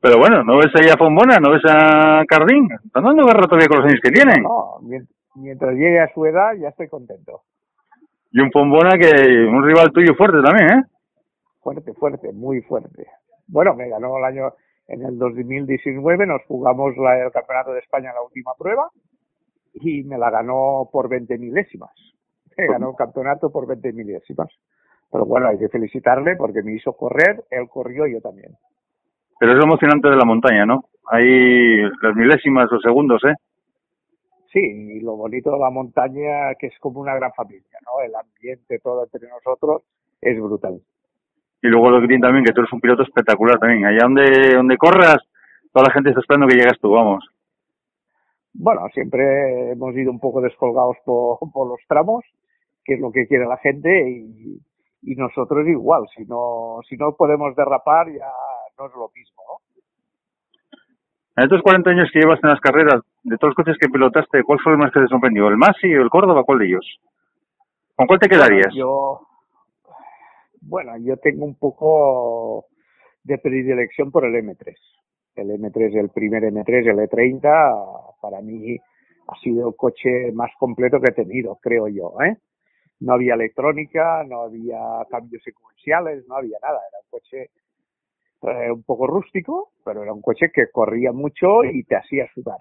Pero 0.00 0.18
bueno, 0.18 0.44
¿no 0.44 0.56
ves 0.58 0.68
ahí 0.74 0.88
a 0.88 0.96
Fombona? 0.96 1.36
¿No 1.40 1.50
ves 1.50 1.62
a 1.68 2.22
Cardín? 2.28 2.68
Están 2.84 3.02
dando 3.04 3.24
guerra 3.26 3.42
todavía 3.42 3.66
con 3.66 3.78
los 3.78 3.86
años 3.86 4.00
que 4.02 4.10
tienen. 4.10 4.42
No, 4.42 4.78
mien- 4.82 5.08
mientras 5.34 5.72
llegue 5.74 5.98
a 6.00 6.12
su 6.14 6.24
edad 6.26 6.52
ya 6.60 6.68
estoy 6.68 6.88
contento. 6.88 7.40
Y 8.30 8.40
un 8.40 8.52
Fombona 8.52 8.90
que, 8.98 9.08
un 9.46 9.64
rival 9.64 9.90
tuyo 9.90 10.14
fuerte 10.14 10.38
también, 10.42 10.68
¿eh? 10.78 10.82
Fuerte, 11.60 11.92
fuerte, 11.94 12.32
muy 12.32 12.60
fuerte. 12.62 13.06
Bueno, 13.48 13.74
me 13.74 13.88
ganó 13.88 14.16
el 14.18 14.24
año, 14.24 14.52
en 14.86 15.02
el 15.02 15.18
2019 15.18 16.26
nos 16.26 16.42
jugamos 16.46 16.96
la- 16.98 17.24
el 17.24 17.32
Campeonato 17.32 17.72
de 17.72 17.80
España 17.80 18.10
en 18.10 18.14
la 18.16 18.22
última 18.22 18.52
prueba 18.56 18.88
y 19.80 20.02
me 20.04 20.18
la 20.18 20.30
ganó 20.30 20.88
por 20.92 21.08
20 21.08 21.38
milésimas. 21.38 21.90
Me 22.56 22.66
ganó 22.66 22.90
el 22.90 22.96
campeonato 22.96 23.50
por 23.50 23.66
20 23.66 23.92
milésimas. 23.92 24.48
Pero 25.10 25.24
bueno, 25.24 25.48
hay 25.48 25.58
que 25.58 25.68
felicitarle 25.68 26.36
porque 26.36 26.62
me 26.62 26.74
hizo 26.74 26.92
correr, 26.92 27.44
él 27.50 27.68
corrió 27.68 28.06
y 28.06 28.14
yo 28.14 28.20
también. 28.20 28.52
Pero 29.38 29.52
es 29.52 29.58
lo 29.58 29.64
emocionante 29.64 30.08
de 30.08 30.16
la 30.16 30.24
montaña, 30.24 30.66
¿no? 30.66 30.84
Ahí 31.10 31.80
las 32.02 32.14
milésimas, 32.14 32.70
los 32.70 32.82
segundos, 32.82 33.22
¿eh? 33.24 33.34
Sí, 34.52 34.60
y 34.60 35.00
lo 35.00 35.16
bonito 35.16 35.52
de 35.52 35.58
la 35.58 35.70
montaña 35.70 36.54
que 36.58 36.68
es 36.68 36.78
como 36.80 37.00
una 37.00 37.14
gran 37.14 37.32
familia, 37.32 37.78
¿no? 37.84 38.02
El 38.04 38.14
ambiente 38.14 38.78
todo 38.80 39.04
entre 39.04 39.28
nosotros 39.28 39.82
es 40.20 40.40
brutal. 40.40 40.80
Y 41.62 41.68
luego 41.68 41.90
lo 41.90 42.00
que 42.00 42.08
tiene 42.08 42.22
también, 42.22 42.44
que 42.44 42.52
tú 42.52 42.60
eres 42.60 42.72
un 42.72 42.80
piloto 42.80 43.02
espectacular 43.02 43.58
también. 43.58 43.84
Allá 43.84 44.00
donde, 44.02 44.54
donde 44.54 44.76
corras, 44.76 45.18
toda 45.72 45.86
la 45.86 45.92
gente 45.92 46.10
está 46.10 46.20
esperando 46.20 46.46
que 46.46 46.56
llegues 46.56 46.78
tú, 46.80 46.90
vamos. 46.90 47.24
Bueno, 48.60 48.88
siempre 48.92 49.70
hemos 49.70 49.94
ido 49.94 50.10
un 50.10 50.18
poco 50.18 50.40
descolgados 50.40 50.96
por, 51.04 51.38
por 51.52 51.68
los 51.68 51.78
tramos, 51.86 52.24
que 52.84 52.94
es 52.94 53.00
lo 53.00 53.12
que 53.12 53.28
quiere 53.28 53.46
la 53.46 53.56
gente, 53.58 54.10
y, 54.10 54.60
y 55.02 55.14
nosotros 55.14 55.66
igual. 55.68 56.02
Si 56.16 56.24
no, 56.24 56.80
si 56.88 56.96
no 56.96 57.14
podemos 57.14 57.54
derrapar, 57.54 58.08
ya 58.10 58.26
no 58.76 58.86
es 58.86 58.92
lo 58.94 59.10
mismo, 59.14 59.42
¿no? 59.46 59.68
En 61.36 61.44
estos 61.44 61.62
40 61.62 61.90
años 61.90 62.10
que 62.12 62.18
llevas 62.18 62.40
en 62.42 62.50
las 62.50 62.58
carreras, 62.58 63.00
de 63.22 63.36
todos 63.36 63.50
los 63.50 63.54
coches 63.54 63.76
que 63.80 63.88
pilotaste, 63.88 64.42
¿cuál 64.42 64.58
fue 64.58 64.72
el 64.72 64.78
más 64.78 64.90
que 64.92 64.98
te 64.98 65.06
sorprendió? 65.06 65.46
¿El 65.46 65.56
Masi 65.56 65.94
o 65.94 66.02
el 66.02 66.10
Córdoba? 66.10 66.42
¿Cuál 66.42 66.58
de 66.58 66.66
ellos? 66.66 67.00
¿Con 67.94 68.08
cuál 68.08 68.18
te 68.18 68.28
quedarías? 68.28 68.74
Yo, 68.74 69.20
bueno, 70.62 70.96
yo 70.98 71.16
tengo 71.18 71.44
un 71.44 71.54
poco 71.54 72.66
de 73.22 73.38
predilección 73.38 74.10
por 74.10 74.24
el 74.24 74.34
M3. 74.34 74.74
El 75.36 75.50
M3, 75.50 75.96
el 75.96 76.08
primer 76.08 76.42
M3, 76.42 76.90
el 76.90 77.08
E30, 77.08 77.97
para 78.28 78.42
mí 78.42 78.76
ha 79.28 79.38
sido 79.40 79.68
el 79.68 79.76
coche 79.76 80.32
más 80.32 80.50
completo 80.58 81.00
que 81.00 81.10
he 81.10 81.24
tenido, 81.24 81.58
creo 81.62 81.88
yo, 81.88 82.14
¿eh? 82.22 82.36
No 83.00 83.14
había 83.14 83.34
electrónica, 83.34 84.24
no 84.24 84.42
había 84.42 84.78
cambios 85.10 85.42
secuenciales, 85.42 86.26
no 86.28 86.36
había 86.36 86.58
nada. 86.60 86.80
Era 86.88 86.98
un 87.04 87.10
coche 87.10 87.50
eh, 88.42 88.72
un 88.72 88.82
poco 88.82 89.06
rústico, 89.06 89.70
pero 89.84 90.02
era 90.02 90.12
un 90.12 90.20
coche 90.20 90.50
que 90.52 90.70
corría 90.70 91.12
mucho 91.12 91.64
y 91.64 91.84
te 91.84 91.96
hacía 91.96 92.26
sudar. 92.34 92.58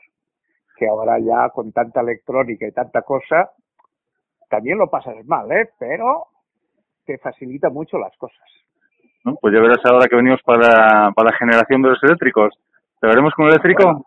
Que 0.77 0.87
ahora 0.87 1.17
ya 1.19 1.49
con 1.49 1.71
tanta 1.71 2.01
electrónica 2.01 2.67
y 2.67 2.71
tanta 2.71 3.01
cosa, 3.01 3.51
también 4.47 4.77
lo 4.77 4.89
pasas 4.89 5.25
mal, 5.25 5.51
¿eh? 5.51 5.69
Pero 5.79 6.27
te 7.05 7.17
facilita 7.17 7.69
mucho 7.69 7.97
las 7.97 8.15
cosas. 8.17 8.47
Pues 9.41 9.53
ya 9.53 9.59
verás 9.59 9.83
ahora 9.85 10.07
que 10.07 10.15
venimos 10.15 10.41
para, 10.43 11.11
para 11.11 11.31
la 11.31 11.37
generación 11.37 11.81
de 11.81 11.89
los 11.89 12.03
eléctricos. 12.03 12.53
¿Te 13.01 13.07
veremos 13.07 13.33
con 13.33 13.45
un 13.45 13.51
eléctrico? 13.51 13.83
Bueno. 13.83 14.05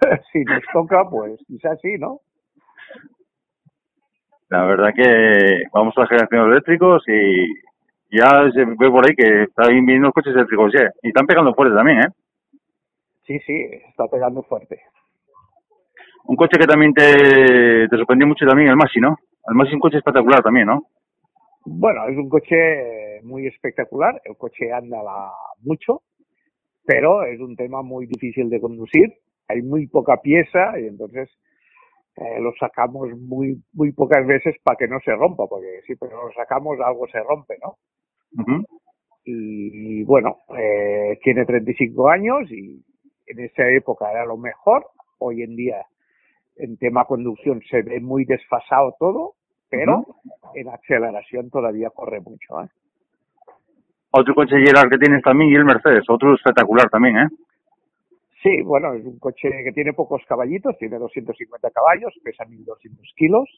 si 0.32 0.40
nos 0.44 0.62
toca, 0.72 1.08
pues 1.08 1.40
quizás 1.46 1.78
sí, 1.80 1.96
¿no? 1.98 2.20
La 4.48 4.64
verdad 4.64 4.90
que 4.94 5.64
vamos 5.72 5.94
a 5.96 6.00
la 6.00 6.06
generación 6.08 6.44
de 6.44 6.50
eléctricos 6.50 7.04
y 7.06 8.16
ya 8.16 8.50
se 8.52 8.64
ve 8.64 8.90
por 8.90 9.06
ahí 9.06 9.14
que 9.14 9.44
están 9.44 9.68
viniendo 9.68 10.06
los 10.06 10.14
coches 10.14 10.34
eléctricos 10.34 10.72
ya. 10.72 10.90
Y 11.02 11.08
están 11.08 11.26
pegando 11.26 11.54
fuerte 11.54 11.76
también, 11.76 12.00
¿eh? 12.00 12.08
Sí, 13.26 13.38
sí, 13.46 13.54
está 13.88 14.08
pegando 14.08 14.42
fuerte. 14.42 14.80
Un 16.24 16.36
coche 16.36 16.58
que 16.58 16.66
también 16.66 16.92
te, 16.92 17.88
te 17.88 17.96
sorprendió 17.96 18.26
mucho 18.26 18.44
también, 18.44 18.70
el 18.70 18.76
Masi, 18.76 19.00
¿no? 19.00 19.16
El 19.48 19.54
Masi 19.54 19.68
es 19.68 19.74
un 19.74 19.80
coche 19.80 19.98
espectacular 19.98 20.42
también, 20.42 20.66
¿no? 20.66 20.82
Bueno, 21.64 22.08
es 22.08 22.16
un 22.16 22.28
coche 22.28 23.20
muy 23.22 23.46
espectacular, 23.46 24.20
el 24.24 24.36
coche 24.36 24.72
anda 24.72 24.98
mucho, 25.62 26.02
pero 26.84 27.22
es 27.22 27.38
un 27.38 27.54
tema 27.54 27.82
muy 27.82 28.06
difícil 28.06 28.50
de 28.50 28.60
conducir, 28.60 29.14
hay 29.50 29.62
muy 29.62 29.86
poca 29.86 30.16
pieza 30.18 30.78
y 30.78 30.86
entonces 30.86 31.28
eh, 32.16 32.40
lo 32.40 32.52
sacamos 32.58 33.08
muy 33.18 33.62
muy 33.72 33.92
pocas 33.92 34.26
veces 34.26 34.56
para 34.62 34.76
que 34.76 34.88
no 34.88 35.00
se 35.00 35.14
rompa, 35.14 35.46
porque 35.46 35.80
si 35.86 35.96
pero 35.96 36.26
lo 36.26 36.32
sacamos 36.32 36.78
algo 36.80 37.06
se 37.08 37.20
rompe, 37.22 37.56
¿no? 37.62 37.76
Ujú. 38.38 38.64
y 39.24 40.04
bueno, 40.04 40.38
eh, 40.56 41.18
tiene 41.22 41.44
35 41.44 42.08
años 42.08 42.48
y 42.52 42.80
en 43.30 43.40
esa 43.40 43.68
época 43.68 44.10
era 44.10 44.24
lo 44.24 44.36
mejor. 44.36 44.86
Hoy 45.18 45.42
en 45.42 45.56
día, 45.56 45.84
en 46.56 46.76
tema 46.76 47.04
conducción, 47.04 47.60
se 47.68 47.82
ve 47.82 48.00
muy 48.00 48.24
desfasado 48.24 48.96
todo, 48.98 49.34
pero 49.68 50.04
en 50.54 50.68
aceleración 50.68 51.50
todavía 51.50 51.90
corre 51.90 52.20
mucho. 52.20 52.60
¿eh? 52.62 52.68
Otro 54.10 54.34
coche 54.34 54.56
Gerard 54.64 54.90
que 54.90 54.98
tienes 54.98 55.22
también 55.22 55.50
y 55.50 55.54
el 55.54 55.64
Mercedes, 55.64 56.04
otro 56.08 56.34
espectacular 56.34 56.88
también, 56.90 57.18
¿eh? 57.18 57.28
Sí, 58.42 58.62
bueno, 58.62 58.94
es 58.94 59.04
un 59.04 59.18
coche 59.18 59.50
que 59.64 59.72
tiene 59.72 59.92
pocos 59.92 60.22
caballitos, 60.26 60.76
tiene 60.78 60.98
250 60.98 61.70
caballos, 61.70 62.14
pesa 62.24 62.44
1200 62.46 63.12
kilos 63.14 63.48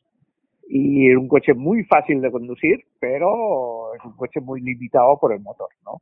y 0.68 1.10
es 1.10 1.16
un 1.16 1.28
coche 1.28 1.54
muy 1.54 1.84
fácil 1.84 2.20
de 2.20 2.32
conducir, 2.32 2.84
pero 2.98 3.94
es 3.94 4.04
un 4.04 4.16
coche 4.16 4.40
muy 4.40 4.60
limitado 4.60 5.18
por 5.20 5.32
el 5.32 5.40
motor, 5.40 5.68
¿no? 5.84 6.00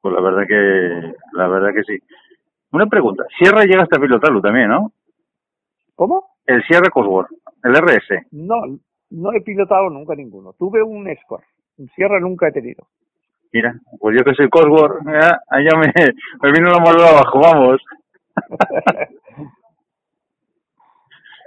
Pues 0.00 0.14
la 0.14 0.20
verdad 0.20 0.46
que, 0.48 1.14
la 1.36 1.46
verdad 1.46 1.72
que 1.72 1.84
sí. 1.84 1.98
Una 2.72 2.86
pregunta, 2.86 3.24
Sierra 3.38 3.64
llegaste 3.64 3.96
a 3.96 4.00
pilotarlo 4.00 4.40
también, 4.40 4.68
¿no? 4.68 4.92
¿Cómo? 5.94 6.30
El 6.46 6.64
Sierra 6.64 6.90
Cosworth, 6.90 7.30
el 7.62 7.76
RS. 7.76 8.26
No, 8.32 8.56
no 9.10 9.32
he 9.32 9.40
pilotado 9.42 9.88
nunca 9.88 10.16
ninguno. 10.16 10.54
Tuve 10.54 10.82
un 10.82 11.06
Escort, 11.08 11.44
un 11.76 11.88
Sierra 11.90 12.18
nunca 12.18 12.48
he 12.48 12.52
tenido. 12.52 12.88
Mira, 13.52 13.74
pues 14.00 14.16
yo 14.16 14.24
que 14.24 14.34
soy 14.34 14.48
Cosworth, 14.48 15.04
ya, 15.06 15.38
allá 15.48 15.70
me, 15.78 15.92
me 16.42 16.52
vino 16.52 16.70
la 16.70 16.78
mano 16.78 17.02
abajo, 17.02 17.38
vamos. 17.40 17.80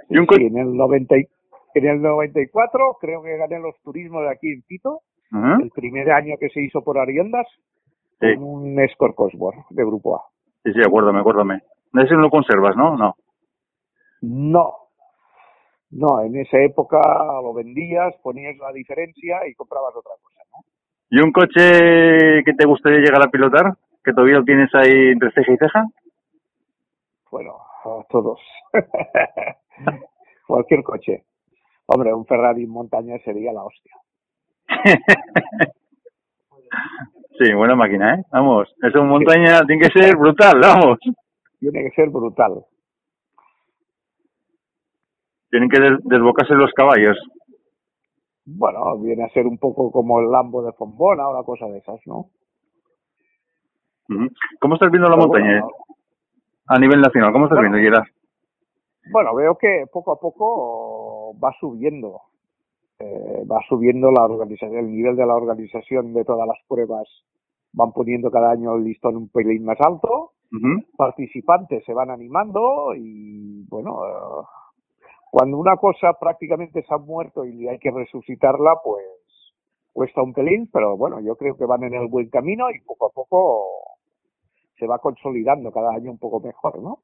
y 0.08 0.18
un 0.18 0.26
Sí, 0.28 0.46
en 0.46 0.58
el 0.58 0.76
90 0.76 1.16
y- 1.18 1.26
en 1.74 1.86
el 1.86 2.00
94 2.02 2.96
creo 3.00 3.22
que 3.22 3.36
gané 3.36 3.58
los 3.58 3.74
turismos 3.82 4.22
de 4.22 4.30
aquí 4.30 4.48
en 4.52 4.62
Quito, 4.68 5.00
Ujú, 5.32 5.62
el 5.64 5.70
primer 5.70 6.10
año 6.12 6.36
que 6.38 6.48
se 6.50 6.62
hizo 6.62 6.82
por 6.82 6.98
Ariendas, 6.98 7.46
Sí, 8.20 8.34
con 8.34 8.44
un 8.44 8.80
Escort 8.80 9.14
Cosworth 9.14 9.66
de 9.70 9.84
Grupo 9.84 10.16
A. 10.16 10.22
sí, 10.64 10.72
sí, 10.72 10.80
acuérdame, 10.80 11.20
acuérdame. 11.20 11.60
Ese 11.92 12.14
no 12.14 12.20
lo 12.22 12.30
conservas, 12.30 12.76
¿no? 12.76 12.96
No. 12.96 13.14
No, 14.22 14.72
no, 15.90 16.22
en 16.22 16.36
esa 16.36 16.58
época 16.60 16.98
lo 17.42 17.52
vendías, 17.52 18.14
ponías 18.22 18.56
la 18.56 18.72
diferencia 18.72 19.46
y 19.46 19.54
comprabas 19.54 19.94
otra 19.96 20.12
cosa. 20.22 20.40
¿Y 21.10 21.20
un 21.20 21.32
coche 21.32 22.42
que 22.44 22.52
te 22.56 22.66
gustaría 22.66 22.98
llegar 22.98 23.22
a 23.22 23.30
pilotar? 23.30 23.74
¿Que 24.04 24.12
todavía 24.12 24.38
lo 24.38 24.44
tienes 24.44 24.74
ahí 24.74 25.10
entre 25.12 25.30
ceja 25.32 25.52
y 25.52 25.56
ceja? 25.56 25.84
Bueno, 27.30 27.56
a 27.84 28.04
todos. 28.08 28.40
Cualquier 30.46 30.82
coche. 30.82 31.24
Hombre, 31.86 32.12
un 32.12 32.26
Ferrari 32.26 32.66
montaña 32.66 33.16
sería 33.24 33.52
la 33.52 33.64
hostia. 33.64 33.92
sí, 37.38 37.52
buena 37.54 37.74
máquina, 37.76 38.14
¿eh? 38.16 38.24
Vamos, 38.32 38.68
eso 38.82 38.98
en 38.98 39.06
montaña 39.06 39.60
tiene 39.66 39.86
que 39.88 40.00
ser 40.00 40.16
brutal, 40.16 40.60
vamos. 40.60 40.98
Tiene 41.60 41.84
que 41.84 41.90
ser 41.90 42.10
brutal. 42.10 42.64
Tienen 45.50 45.68
que 45.68 45.80
des- 45.80 46.00
desbocarse 46.04 46.54
los 46.54 46.72
caballos. 46.72 47.16
Bueno, 48.46 48.96
viene 48.98 49.24
a 49.24 49.28
ser 49.30 49.46
un 49.46 49.58
poco 49.58 49.90
como 49.90 50.20
el 50.20 50.30
Lambo 50.30 50.62
de 50.62 50.72
Fombona 50.72 51.28
o 51.28 51.32
una 51.34 51.42
cosa 51.42 51.66
de 51.66 51.78
esas, 51.78 52.00
¿no? 52.06 52.30
¿Cómo 54.60 54.74
estás 54.74 54.90
viendo 54.92 55.08
la 55.08 55.16
Pero 55.16 55.26
montaña 55.28 55.60
bueno, 55.62 55.68
a 56.68 56.78
nivel 56.78 57.00
nacional? 57.00 57.32
¿Cómo 57.32 57.46
estás 57.46 57.58
Bueno. 57.58 57.76
viendo, 57.76 57.96
Gerard? 57.96 58.08
Bueno, 59.12 59.34
veo 59.34 59.58
que 59.58 59.86
poco 59.92 60.12
a 60.12 60.20
poco 60.20 61.36
va 61.38 61.52
subiendo. 61.58 62.20
Eh, 62.98 63.44
va 63.50 63.60
subiendo 63.68 64.10
la 64.10 64.24
organización, 64.24 64.78
el 64.78 64.92
nivel 64.92 65.16
de 65.16 65.26
la 65.26 65.34
organización 65.34 66.14
de 66.14 66.24
todas 66.24 66.46
las 66.46 66.58
pruebas. 66.68 67.08
Van 67.72 67.92
poniendo 67.92 68.30
cada 68.30 68.52
año 68.52 68.76
el 68.76 68.84
listón 68.84 69.16
un 69.16 69.28
pelín 69.28 69.64
más 69.64 69.80
alto. 69.80 70.32
Participantes 70.96 71.84
se 71.84 71.92
van 71.92 72.10
animando 72.10 72.94
y, 72.96 73.66
bueno, 73.68 74.06
eh, 74.06 74.44
cuando 75.36 75.58
una 75.58 75.76
cosa 75.76 76.14
prácticamente 76.18 76.82
se 76.82 76.94
ha 76.94 76.96
muerto 76.96 77.44
y 77.44 77.68
hay 77.68 77.78
que 77.78 77.90
resucitarla, 77.90 78.76
pues 78.82 79.04
cuesta 79.92 80.22
un 80.22 80.32
pelín, 80.32 80.70
pero 80.72 80.96
bueno, 80.96 81.20
yo 81.20 81.36
creo 81.36 81.54
que 81.58 81.66
van 81.66 81.84
en 81.84 81.92
el 81.92 82.06
buen 82.08 82.30
camino 82.30 82.70
y 82.70 82.80
poco 82.80 83.08
a 83.08 83.10
poco 83.10 83.64
se 84.78 84.86
va 84.86 84.98
consolidando 84.98 85.70
cada 85.70 85.90
año 85.92 86.10
un 86.10 86.18
poco 86.18 86.40
mejor, 86.40 86.80
¿no? 86.80 87.00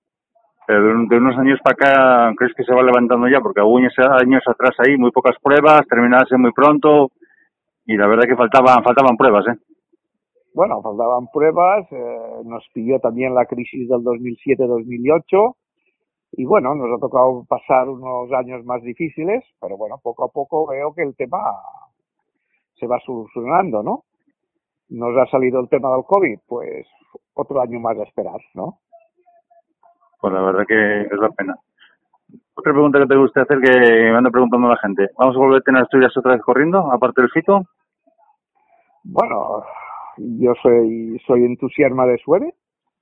Pero 0.66 0.83
de, 0.83 0.95
un- 0.95 1.09
de 1.09 1.16
unos 1.18 1.37
años 1.37 1.61
para 1.62 1.74
acá, 1.74 2.35
¿crees 2.39 2.55
que 2.55 2.64
se 2.64 2.74
va 2.74 2.83
levantando 2.83 3.28
ya? 3.28 3.43
Porque 3.43 3.61
hubo 3.61 3.76
años, 3.76 3.93
años 3.99 4.43
atrás 4.47 4.72
ahí, 4.78 4.97
muy 4.97 5.11
pocas 5.11 5.37
pruebas, 5.43 5.87
terminarse 5.87 6.39
muy 6.39 6.53
pronto, 6.53 7.11
Y 7.85 7.99
la 7.99 8.07
verdad 8.07 8.24
que 8.26 8.37
faltaban, 8.37 8.83
faltaban 8.83 9.18
pruebas, 9.18 9.45
¿eh? 9.49 9.59
Bueno, 10.55 10.80
faltaban 10.80 11.28
pruebas, 11.33 11.87
eh, 11.93 12.18
nos 12.45 12.64
pilló 12.72 12.99
también 13.01 13.35
la 13.35 13.45
crisis 13.45 13.89
del 13.91 14.03
2007-2008 14.05 15.57
y 16.33 16.45
bueno, 16.47 16.74
nos 16.74 16.97
ha 16.97 17.01
tocado 17.01 17.45
pasar 17.47 17.89
unos 17.89 18.33
años 18.33 18.64
más 18.64 18.83
difíciles, 18.83 19.45
pero 19.61 19.76
bueno, 19.76 19.99
poco 20.03 20.24
a 20.24 20.28
poco 20.28 20.66
veo 20.66 20.95
que 20.95 21.03
el 21.03 21.14
tema 21.14 21.39
se 22.74 22.87
va 22.87 22.99
solucionando, 23.01 23.83
¿no? 23.83 24.05
Nos 24.89 25.16
ha 25.16 25.30
salido 25.30 25.61
el 25.61 25.68
tema 25.68 25.93
del 25.95 26.05
COVID, 26.05 26.39
pues 26.47 26.87
otro 27.35 27.61
año 27.61 27.78
más 27.80 27.99
a 27.99 28.05
esperar, 28.05 28.41
¿no? 28.55 28.78
Pues 30.20 30.33
la 30.33 30.41
verdad 30.41 30.64
que 30.66 31.03
es 31.03 31.18
la 31.18 31.28
pena. 31.30 31.57
Otra 32.55 32.72
pregunta 32.72 32.99
que 32.99 33.07
te 33.07 33.16
gusta 33.16 33.43
hacer 33.43 33.61
que 33.61 33.78
me 33.78 34.16
anda 34.16 34.30
preguntando 34.30 34.68
la 34.68 34.76
gente. 34.78 35.09
¿Vamos 35.18 35.37
a 35.37 35.39
volver 35.39 35.59
a 35.59 35.64
tener 35.64 35.83
Asturias 35.83 36.16
otra 36.16 36.33
vez 36.33 36.43
corriendo, 36.43 36.91
aparte 36.93 37.20
del 37.20 37.30
fito? 37.30 37.62
Bueno, 39.05 39.64
yo 40.16 40.55
soy, 40.62 41.20
soy 41.26 41.45
entusiasma 41.45 42.07
de 42.07 42.18
Sueve, 42.18 42.55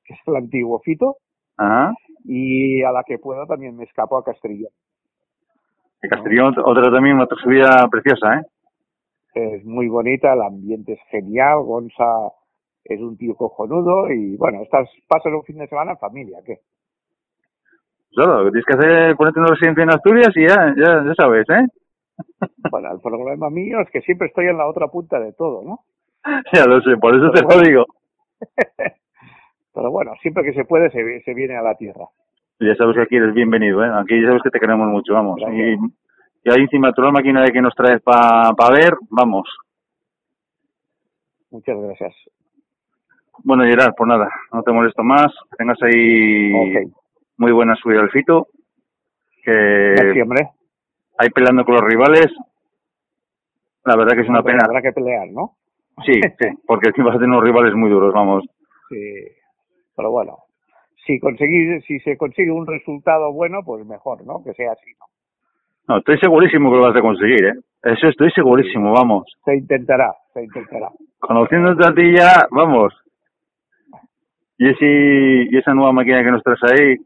que 0.05 0.15
es 0.15 0.21
el 0.27 0.37
antiguo 0.37 0.81
fito, 0.81 1.17
Ajá. 1.57 1.93
Y 2.25 2.83
a 2.83 2.93
la 2.93 3.03
que 3.05 3.19
puedo 3.19 3.47
también 3.47 3.77
me 3.77 3.85
escapo 3.85 4.19
a 4.19 4.25
Castellón. 4.25 4.71
Y 6.03 6.09
Castellón, 6.09 6.55
otra 6.65 6.91
también, 6.91 7.21
otra 7.21 7.37
subida 7.43 7.89
preciosa, 7.91 8.37
¿eh? 8.37 8.43
Es 9.35 9.65
muy 9.65 9.89
bonita, 9.89 10.33
el 10.33 10.43
ambiente 10.43 10.95
es 10.95 11.01
genial, 11.11 11.63
Gonza 11.63 12.05
es 12.85 13.01
un 13.01 13.17
tío 13.17 13.35
cojonudo 13.35 14.11
y 14.11 14.37
bueno, 14.37 14.63
estás, 14.63 14.89
pasas 15.07 15.33
un 15.33 15.45
fin 15.45 15.59
de 15.59 15.69
semana 15.69 15.93
en 15.93 15.99
familia, 15.99 16.39
¿qué? 16.45 16.59
Que 18.11 18.51
tienes 18.51 18.65
que 18.65 18.75
hacer 18.75 19.17
ponerte 19.17 19.39
una 19.39 19.51
residencia 19.51 19.83
en 19.85 19.91
Asturias 19.91 20.33
y 20.35 20.49
ya, 20.49 20.75
ya, 20.77 21.05
ya 21.05 21.15
sabes, 21.15 21.47
¿eh? 21.51 21.67
Bueno, 22.71 22.93
el 22.93 23.01
problema 23.01 23.49
mío 23.51 23.81
es 23.81 23.91
que 23.91 24.01
siempre 24.01 24.29
estoy 24.29 24.47
en 24.47 24.59
la 24.59 24.67
otra 24.67 24.89
punta 24.89 25.21
de 25.21 25.33
todo, 25.33 25.63
¿no? 25.63 25.81
ya 26.53 26.67
lo 26.67 26.81
sé, 26.81 26.97
por 27.01 27.15
eso 27.15 27.31
te 27.31 27.43
lo 27.43 27.61
digo. 27.63 27.85
Pero 29.75 29.91
bueno, 29.91 30.13
siempre 30.21 30.45
que 30.45 30.53
se 30.53 30.65
puede 30.65 30.91
se, 30.91 31.21
se 31.23 31.35
viene 31.35 31.57
a 31.57 31.63
la 31.63 31.75
tierra. 31.75 32.07
Ya 32.61 32.75
sabes 32.75 32.95
que 32.95 33.03
aquí 33.03 33.17
eres 33.17 33.33
bienvenido, 33.33 33.83
¿eh? 33.83 33.91
Aquí 33.95 34.21
ya 34.21 34.29
sabes 34.29 34.43
que 34.43 34.51
te 34.51 34.61
queremos 34.61 34.87
mucho, 34.89 35.15
vamos. 35.15 35.41
Y, 35.41 36.51
ahí 36.51 36.63
encima 36.63 36.93
la 36.95 37.11
máquina 37.11 37.43
de 37.43 37.53
que 37.53 37.63
nos 37.63 37.75
traes 37.75 38.03
para 38.03 38.53
pa 38.53 38.71
ver, 38.71 38.93
vamos. 39.09 39.49
Muchas 41.51 41.79
gracias. 41.81 42.15
Bueno, 43.45 43.65
Gerard, 43.65 43.95
pues 43.97 44.09
nada, 44.09 44.29
no 44.53 44.63
te 44.63 44.73
molesto 44.73 45.03
más. 45.03 45.33
Que 45.51 45.57
tengas 45.57 45.79
ahí 45.83 46.53
Ok, 46.53 46.93
muy 47.39 47.53
buena 47.53 47.75
subida 47.77 48.01
al 48.01 48.11
fito. 48.11 48.49
Que 49.43 49.95
merci, 49.97 50.21
hombre. 50.21 50.51
ahí 51.17 51.31
peleando 51.31 51.65
con 51.65 51.77
los 51.77 51.85
rivales. 51.85 52.27
La 53.87 53.97
verdad 53.97 54.13
que 54.15 54.21
es 54.21 54.29
una 54.29 54.43
pena. 54.43 54.67
Habrá 54.67 54.83
que 54.83 54.93
pelear, 54.93 55.29
¿no? 55.29 55.57
Sí, 56.05 56.13
sí, 56.13 56.49
porque 56.67 56.91
aquí 56.91 57.01
vas 57.01 57.17
a 57.17 57.19
tener 57.19 57.31
unos 57.31 57.45
rivales 57.45 57.75
muy 57.75 57.89
duros, 57.89 58.13
vamos. 58.13 58.45
Sí. 58.91 59.40
Pero 60.01 60.13
bueno, 60.13 60.39
si 61.05 61.21
conseguís, 61.21 61.85
si 61.85 62.01
se 62.01 62.17
consigue 62.17 62.51
un 62.51 62.67
resultado 62.67 63.35
bueno, 63.35 63.61
pues 63.63 63.85
mejor, 63.85 64.25
¿no? 64.25 64.43
Que 64.43 64.55
sea 64.55 64.73
así, 64.73 64.91
¿no? 64.99 65.05
No, 65.89 65.99
estoy 65.99 66.19
segurísimo 66.19 66.71
que 66.71 66.77
lo 66.79 66.85
vas 66.85 66.97
a 66.97 67.03
conseguir, 67.03 67.45
¿eh? 67.45 67.53
Eso 67.83 68.09
estoy 68.09 68.31
segurísimo, 68.31 68.93
vamos. 68.93 69.31
Se 69.45 69.55
intentará, 69.55 70.15
se 70.33 70.43
intentará. 70.43 70.89
Conociéndote 71.19 71.87
a 71.87 71.93
ti 71.93 72.17
ya, 72.17 72.47
vamos. 72.51 72.95
Y, 74.57 74.71
ese, 74.71 75.51
y 75.51 75.59
esa 75.59 75.75
nueva 75.75 75.93
máquina 75.93 76.25
que 76.25 76.31
nos 76.31 76.43
traes 76.43 76.61
ahí, 76.63 76.97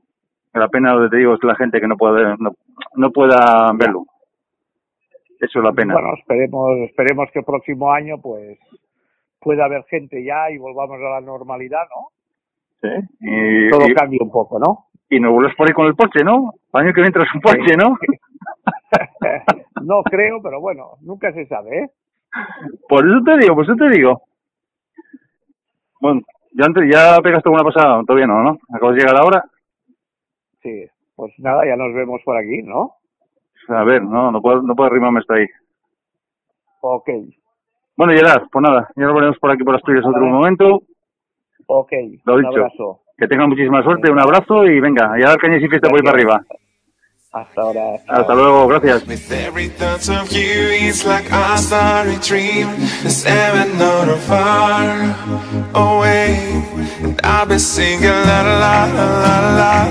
la 0.52 0.68
pena, 0.68 0.94
lo 0.94 1.04
que 1.04 1.16
te 1.16 1.16
digo, 1.16 1.34
es 1.34 1.42
la 1.42 1.56
gente 1.56 1.80
que 1.80 1.88
no 1.88 1.96
puede, 1.96 2.36
no, 2.38 2.52
no 2.94 3.10
pueda 3.10 3.72
verlo. 3.74 4.04
Eso 5.40 5.58
es 5.58 5.64
la 5.64 5.72
pena. 5.72 5.94
Bueno, 5.94 6.14
esperemos, 6.16 6.78
esperemos 6.88 7.28
que 7.32 7.40
el 7.40 7.44
próximo 7.44 7.90
año, 7.90 8.20
pues, 8.22 8.56
pueda 9.40 9.64
haber 9.64 9.82
gente 9.86 10.22
ya 10.22 10.48
y 10.52 10.58
volvamos 10.58 11.00
a 11.00 11.18
la 11.18 11.20
normalidad, 11.20 11.82
¿no? 11.90 12.14
¿Sí? 12.84 12.88
Y, 13.20 13.70
Todo 13.70 13.88
y, 13.88 13.94
cambie 13.94 14.18
un 14.20 14.30
poco, 14.30 14.58
¿no? 14.58 14.86
y 15.08 15.20
nos 15.20 15.32
vuelves 15.32 15.54
por 15.56 15.68
ahí 15.68 15.74
con 15.74 15.86
el 15.86 15.94
Porsche, 15.94 16.24
¿no? 16.24 16.54
El 16.72 16.80
año 16.80 16.92
que 16.92 17.00
viene 17.00 17.12
traes 17.12 17.34
un 17.34 17.40
Porsche, 17.40 17.76
¿no? 17.76 17.96
no 19.82 20.02
creo, 20.02 20.42
pero 20.42 20.60
bueno, 20.60 20.96
nunca 21.02 21.32
se 21.32 21.46
sabe, 21.46 21.78
¿eh? 21.78 21.90
Por 22.88 23.06
eso 23.06 23.22
te 23.24 23.38
digo, 23.38 23.54
por 23.54 23.64
eso 23.64 23.76
te 23.76 23.88
digo. 23.90 24.22
Bueno, 26.00 26.22
ya 26.52 26.64
antes, 26.66 26.84
ya 26.90 27.20
pegaste 27.22 27.48
alguna 27.48 27.64
pasada, 27.64 28.02
todavía 28.04 28.26
no, 28.26 28.42
¿no? 28.42 28.58
Acabas 28.72 28.96
de 28.96 29.02
llegar 29.02 29.16
ahora. 29.16 29.44
Sí, 30.62 30.84
pues 31.14 31.32
nada, 31.38 31.64
ya 31.64 31.76
nos 31.76 31.94
vemos 31.94 32.20
por 32.24 32.36
aquí, 32.36 32.62
¿no? 32.62 32.94
A 33.68 33.84
ver, 33.84 34.02
no, 34.02 34.32
no 34.32 34.42
puedo, 34.42 34.62
no 34.62 34.74
puedo 34.74 34.90
arrimarme 34.90 35.20
hasta 35.20 35.34
ahí. 35.34 35.46
Ok, 36.80 37.08
Bueno, 37.96 38.12
Gerard, 38.12 38.48
pues 38.50 38.62
nada, 38.62 38.90
ya 38.96 39.04
nos 39.04 39.14
veremos 39.14 39.38
por 39.38 39.50
aquí 39.50 39.62
por 39.62 39.76
Asturias 39.76 40.04
otro 40.04 40.26
momento. 40.26 40.82
Ok, 41.66 41.92
Lo 42.24 42.34
un 42.34 42.40
dicho. 42.42 42.50
abrazo. 42.52 43.00
Que 43.16 43.28
tengan 43.28 43.48
muchísima 43.48 43.82
suerte, 43.82 44.10
un 44.10 44.18
abrazo 44.18 44.64
y 44.66 44.80
venga, 44.80 45.12
ya 45.20 45.28
dar 45.28 45.38
cañas 45.38 45.62
y 45.62 45.68
fiesta 45.68 45.88
por 45.88 45.98
ahí 45.98 46.02
para 46.04 46.16
arriba. 46.16 46.40
Hasta 47.32 47.62
ahora. 47.62 47.80
Hasta 48.06 48.34
luego, 48.34 48.68
gracias. 48.68 49.06
With 49.08 49.32
every 49.32 49.68
thought 49.68 50.08
of 50.08 50.30
you, 50.30 50.70
it's 50.70 51.04
like 51.04 51.26
I 51.32 51.56
start 51.56 52.06
a 52.06 52.16
dream. 52.20 52.68
It's 53.04 53.24
never 53.24 53.66
not 53.76 54.16
far 54.20 55.16
away. 55.74 56.38
And 57.02 57.20
I've 57.24 57.48
been 57.48 57.58
singing 57.58 58.08
la 58.08 58.42
la 58.42 58.58
la 58.60 58.84
la 58.86 59.06
la 59.24 59.56
la. 59.58 59.88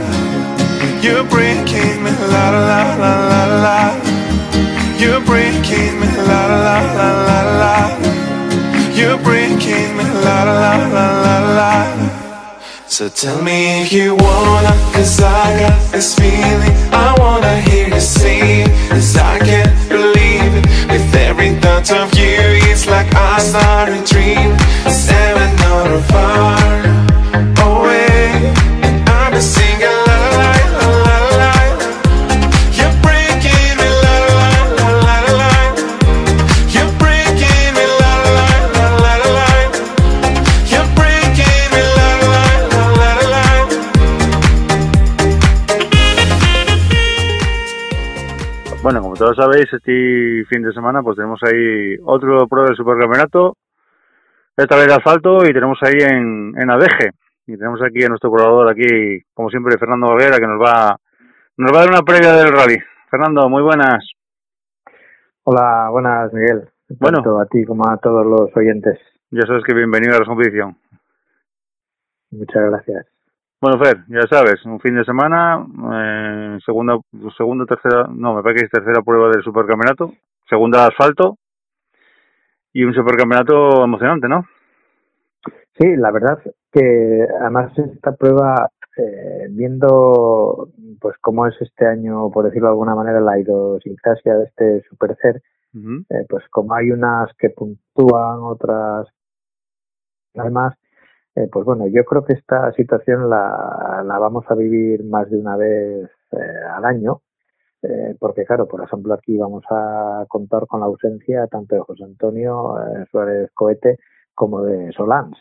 You're 1.01 1.25
breaking 1.25 2.01
me 2.03 2.11
la 2.31 2.49
la 2.49 2.59
la 2.63 2.95
la 2.95 3.27
la 3.27 3.45
la. 3.61 3.95
You're 4.97 5.19
breaking 5.25 5.99
me 5.99 6.07
la 6.25 6.47
la 6.47 6.63
la 6.63 6.79
la 6.95 7.09
la 7.27 7.41
la. 7.59 8.02
You're 8.93 9.17
breaking 9.17 9.97
me 9.97 10.03
la 10.03 10.43
la 10.43 10.53
la 10.53 10.75
la 10.95 11.07
la 11.25 11.37
la. 11.57 12.23
So 12.87 13.09
tell 13.09 13.41
me 13.41 13.81
if 13.81 13.91
you 13.91 14.15
wanna, 14.15 14.69
cause 14.93 15.19
I 15.19 15.59
got 15.59 15.91
this 15.91 16.13
feeling. 16.13 16.75
I 16.93 17.15
wanna 17.17 17.59
hear 17.61 17.87
you 17.87 17.99
it, 17.99 18.69
cause 18.89 19.17
I 19.17 19.39
can't 19.39 19.73
believe 19.89 20.53
it. 20.59 20.65
With 20.91 21.15
every 21.15 21.55
thought 21.55 21.89
of 21.91 22.13
you, 22.13 22.37
it's 22.69 22.85
like 22.85 23.11
I 23.15 23.39
start 23.39 23.89
a 23.89 24.01
dream. 24.05 24.55
Seven 24.87 25.55
not 25.57 26.03
far 26.11 26.79
away. 26.81 26.92
Bueno, 48.83 49.01
como 49.01 49.15
todos 49.15 49.37
sabéis, 49.37 49.71
este 49.71 50.43
fin 50.49 50.61
de 50.61 50.73
semana 50.73 51.01
pues 51.01 51.15
tenemos 51.15 51.39
ahí 51.43 51.95
otro 52.03 52.45
prueba 52.49 52.67
del 52.67 52.75
supercampeonato, 52.75 53.55
esta 54.57 54.75
vez 54.75 54.87
de 54.87 54.95
asfalto 54.95 55.37
y 55.45 55.53
tenemos 55.53 55.79
ahí 55.83 55.99
en, 56.01 56.53
en 56.59 56.69
Adeje. 56.69 57.11
Y 57.47 57.55
tenemos 57.55 57.81
aquí 57.81 58.03
a 58.03 58.09
nuestro 58.09 58.29
colaborador 58.29 58.71
aquí, 58.73 59.23
como 59.33 59.49
siempre, 59.49 59.77
Fernando 59.77 60.07
Valguera, 60.07 60.37
que 60.37 60.47
nos 60.47 60.61
va, 60.61 60.97
nos 61.55 61.71
va 61.71 61.77
a 61.77 61.81
dar 61.83 61.91
una 61.91 62.01
previa 62.01 62.33
del 62.33 62.51
rally. 62.51 62.77
Fernando, 63.09 63.47
muy 63.47 63.63
buenas. 63.63 64.05
Hola, 65.43 65.87
buenas 65.89 66.33
Miguel. 66.33 66.67
Bueno. 66.89 67.19
Tanto 67.19 67.39
a 67.39 67.45
ti 67.45 67.63
como 67.63 67.87
a 67.87 67.95
todos 67.95 68.25
los 68.25 68.49
oyentes. 68.53 68.99
Ya 69.31 69.45
sabes 69.47 69.63
que 69.63 69.73
bienvenido 69.73 70.17
a 70.17 70.19
la 70.19 70.25
competición. 70.25 70.75
Muchas 72.31 72.69
gracias. 72.69 73.12
Bueno, 73.63 73.79
Fer, 73.79 74.03
ya 74.09 74.27
sabes, 74.29 74.65
un 74.65 74.77
fin 74.81 74.93
de 74.93 75.05
semana, 75.05 75.65
eh, 75.93 76.59
segunda, 76.65 76.99
segunda, 77.37 77.65
tercera, 77.65 78.09
no, 78.13 78.33
me 78.33 78.43
parece 78.43 78.59
que 78.59 78.65
es 78.65 78.71
tercera 78.71 79.01
prueba 79.01 79.29
del 79.29 79.41
supercampeonato, 79.41 80.11
segunda 80.49 80.81
de 80.81 80.87
asfalto 80.87 81.37
y 82.73 82.83
un 82.83 82.93
supercampeonato 82.93 83.85
emocionante, 83.85 84.27
¿no? 84.27 84.43
Sí, 85.79 85.95
la 85.95 86.11
verdad 86.11 86.39
que 86.73 87.25
además 87.39 87.71
esta 87.79 88.11
prueba, 88.11 88.67
eh, 88.97 89.47
viendo 89.51 90.67
pues 90.99 91.15
cómo 91.21 91.47
es 91.47 91.55
este 91.61 91.85
año, 91.85 92.31
por 92.31 92.43
decirlo 92.43 92.67
de 92.67 92.73
alguna 92.73 92.95
manera, 92.95 93.21
la 93.21 93.39
idiosincrasia 93.39 94.39
de 94.39 94.43
este 94.43 94.81
Supercer, 94.89 95.41
eh, 95.73 96.25
pues 96.27 96.43
como 96.49 96.75
hay 96.75 96.91
unas 96.91 97.31
que 97.37 97.49
puntúan, 97.49 98.39
otras 98.41 99.07
además, 100.35 100.75
eh, 101.35 101.47
pues 101.51 101.65
bueno, 101.65 101.87
yo 101.87 102.05
creo 102.05 102.23
que 102.23 102.33
esta 102.33 102.71
situación 102.73 103.29
la, 103.29 104.03
vamos 104.19 104.45
a 104.49 104.55
vivir 104.55 105.03
más 105.03 105.29
de 105.31 105.37
una 105.37 105.57
vez 105.57 106.09
eh, 106.31 106.37
al 106.75 106.85
año, 106.85 107.21
eh, 107.83 108.15
porque 108.19 108.45
claro, 108.45 108.67
por 108.67 108.83
ejemplo, 108.83 109.13
aquí 109.15 109.37
vamos 109.37 109.63
a 109.71 110.25
contar 110.29 110.67
con 110.67 110.81
la 110.81 110.87
ausencia 110.87 111.47
tanto 111.47 111.75
de 111.75 111.81
José 111.81 112.03
Antonio 112.05 112.75
Suárez 113.11 113.51
Cohete 113.53 113.97
como 114.35 114.61
de 114.63 114.91
Solans. 114.93 115.37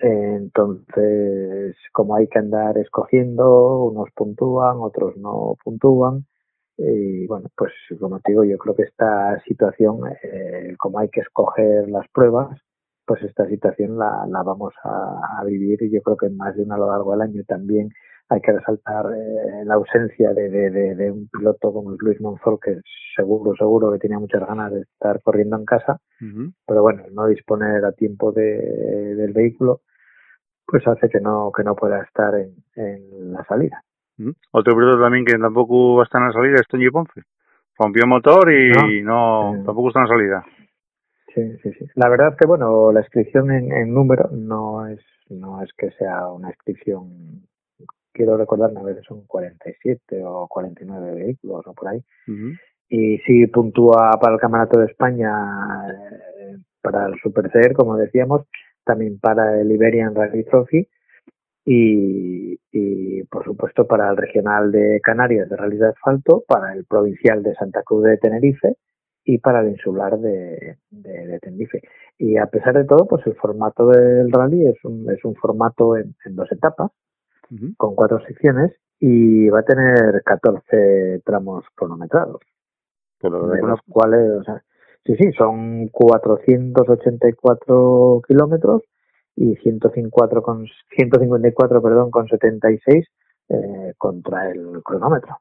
Entonces, 0.00 1.76
como 1.92 2.16
hay 2.16 2.28
que 2.28 2.38
andar 2.38 2.78
escogiendo, 2.78 3.84
unos 3.84 4.10
puntúan, 4.14 4.78
otros 4.80 5.16
no 5.16 5.56
puntúan, 5.64 6.26
Y 6.78 7.26
bueno, 7.26 7.48
pues 7.56 7.72
como 8.00 8.20
te 8.20 8.32
digo, 8.32 8.44
yo 8.44 8.58
creo 8.58 8.74
que 8.76 8.84
esta 8.84 9.40
situación, 9.44 10.00
como 10.78 10.98
hay 11.00 11.08
que 11.10 11.20
escoger 11.20 11.88
las 11.90 12.08
pruebas, 12.08 12.60
pues 13.08 13.22
esta 13.22 13.46
situación 13.48 13.98
la, 13.98 14.26
la 14.28 14.42
vamos 14.44 14.74
a, 14.84 15.40
a 15.40 15.44
vivir 15.44 15.82
y 15.82 15.90
yo 15.90 16.02
creo 16.02 16.16
que 16.18 16.28
más 16.30 16.54
de 16.56 16.62
una 16.64 16.74
a 16.76 16.78
lo 16.78 16.90
largo 16.90 17.12
del 17.12 17.22
año 17.22 17.42
también 17.48 17.88
hay 18.30 18.40
que 18.42 18.52
resaltar 18.52 19.06
eh, 19.16 19.64
la 19.64 19.74
ausencia 19.74 20.34
de, 20.34 20.50
de, 20.50 20.70
de, 20.70 20.94
de, 20.94 21.10
un 21.10 21.28
piloto 21.28 21.72
como 21.72 21.92
Luis 21.98 22.20
Monzol, 22.20 22.58
que 22.62 22.76
seguro, 23.16 23.54
seguro 23.56 23.90
que 23.92 23.98
tenía 23.98 24.18
muchas 24.18 24.46
ganas 24.46 24.70
de 24.70 24.82
estar 24.82 25.22
corriendo 25.22 25.56
en 25.56 25.64
casa, 25.64 25.98
Uh 26.20 26.24
-huh. 26.26 26.52
pero 26.66 26.82
bueno, 26.82 27.04
no 27.12 27.26
disponer 27.28 27.82
a 27.86 27.92
tiempo 27.92 28.30
de, 28.32 29.14
del 29.14 29.32
vehículo, 29.32 29.80
pues 30.66 30.86
hace 30.86 31.08
que 31.08 31.20
no, 31.20 31.50
que 31.56 31.62
no 31.64 31.74
pueda 31.74 32.02
estar 32.02 32.34
en, 32.34 32.50
en 32.76 33.32
la 33.32 33.42
salida. 33.44 33.80
Uh 34.18 34.24
-huh. 34.24 34.34
Otro 34.52 34.74
piloto 34.76 35.00
también 35.02 35.24
que 35.24 35.38
tampoco 35.38 35.96
va 35.96 36.02
a 36.02 36.04
estar 36.04 36.20
en 36.20 36.26
la 36.28 36.32
salida 36.34 36.56
es 36.60 36.68
Toñi 36.68 36.90
Ponce. 36.90 37.22
Rompió 37.78 38.06
motor 38.06 38.52
y 38.52 39.02
no, 39.02 39.54
no 39.54 39.64
tampoco 39.64 39.88
está 39.88 40.00
en 40.00 40.06
la 40.08 40.14
salida. 40.16 40.44
Sí, 41.34 41.56
sí, 41.62 41.72
sí. 41.78 41.86
La 41.94 42.08
verdad 42.08 42.36
que, 42.38 42.46
bueno, 42.46 42.90
la 42.92 43.00
inscripción 43.00 43.50
en, 43.50 43.72
en 43.72 43.92
número 43.92 44.28
no 44.32 44.86
es, 44.86 45.00
no 45.28 45.62
es 45.62 45.70
que 45.74 45.90
sea 45.92 46.28
una 46.28 46.48
inscripción 46.48 47.46
quiero 48.18 48.36
recordarme 48.36 48.80
a 48.80 48.82
veces 48.82 49.04
son 49.06 49.24
47 49.26 50.22
o 50.24 50.48
49 50.48 51.14
vehículos 51.14 51.64
o 51.66 51.72
por 51.72 51.88
ahí. 51.88 52.02
Uh 52.26 52.32
-huh. 52.32 52.58
Y 52.90 53.18
sí 53.18 53.46
puntúa 53.46 54.18
para 54.20 54.34
el 54.34 54.40
Campeonato 54.40 54.80
de 54.80 54.86
España, 54.86 55.30
eh, 55.88 56.56
para 56.82 57.06
el 57.06 57.14
Super 57.22 57.48
CR, 57.50 57.74
como 57.74 57.96
decíamos, 57.96 58.42
también 58.84 59.18
para 59.20 59.60
el 59.60 59.70
Iberian 59.70 60.14
Rally 60.14 60.44
Trophy 60.44 60.88
y, 61.64 62.58
y, 62.72 63.22
por 63.24 63.44
supuesto 63.44 63.86
para 63.86 64.08
el 64.10 64.16
Regional 64.16 64.72
de 64.72 65.00
Canarias 65.02 65.48
de 65.48 65.56
Rally 65.56 65.76
de 65.76 65.88
Asfalto, 65.88 66.42
para 66.48 66.72
el 66.72 66.86
Provincial 66.86 67.42
de 67.42 67.54
Santa 67.54 67.82
Cruz 67.82 68.04
de 68.04 68.16
Tenerife 68.16 68.76
y 69.28 69.38
para 69.38 69.60
el 69.60 69.68
Insular 69.70 70.18
de, 70.18 70.78
de, 70.90 71.26
de 71.26 71.38
Tenerife. 71.40 71.82
Y 72.16 72.36
a 72.38 72.46
pesar 72.46 72.74
de 72.74 72.84
todo, 72.84 73.06
pues 73.06 73.26
el 73.26 73.34
formato 73.36 73.88
del 73.88 74.30
rally 74.32 74.66
es 74.68 74.82
un, 74.84 75.10
es 75.10 75.22
un 75.24 75.34
formato 75.34 75.96
en, 75.96 76.14
en 76.24 76.36
dos 76.36 76.50
etapas, 76.52 76.90
Uh 77.50 77.54
-huh. 77.56 77.74
con 77.78 77.94
cuatro 77.94 78.20
secciones 78.26 78.72
y 79.00 79.48
va 79.48 79.60
a 79.60 79.64
tener 79.64 80.22
14 80.24 81.22
tramos 81.24 81.64
cronometrados. 81.74 82.42
Pero 83.20 83.48
de 83.48 83.62
los 83.62 83.80
cuales, 83.88 84.30
o 84.40 84.44
sea, 84.44 84.62
sí, 85.04 85.14
sí, 85.16 85.32
son 85.32 85.88
484 85.88 88.22
kilómetros 88.26 88.82
y 89.36 89.54
154 89.56 90.42
con, 90.42 90.66
154, 90.96 91.82
perdón, 91.82 92.10
con 92.10 92.26
76 92.28 93.06
eh, 93.48 93.94
contra 93.96 94.50
el 94.50 94.82
cronómetro. 94.84 95.38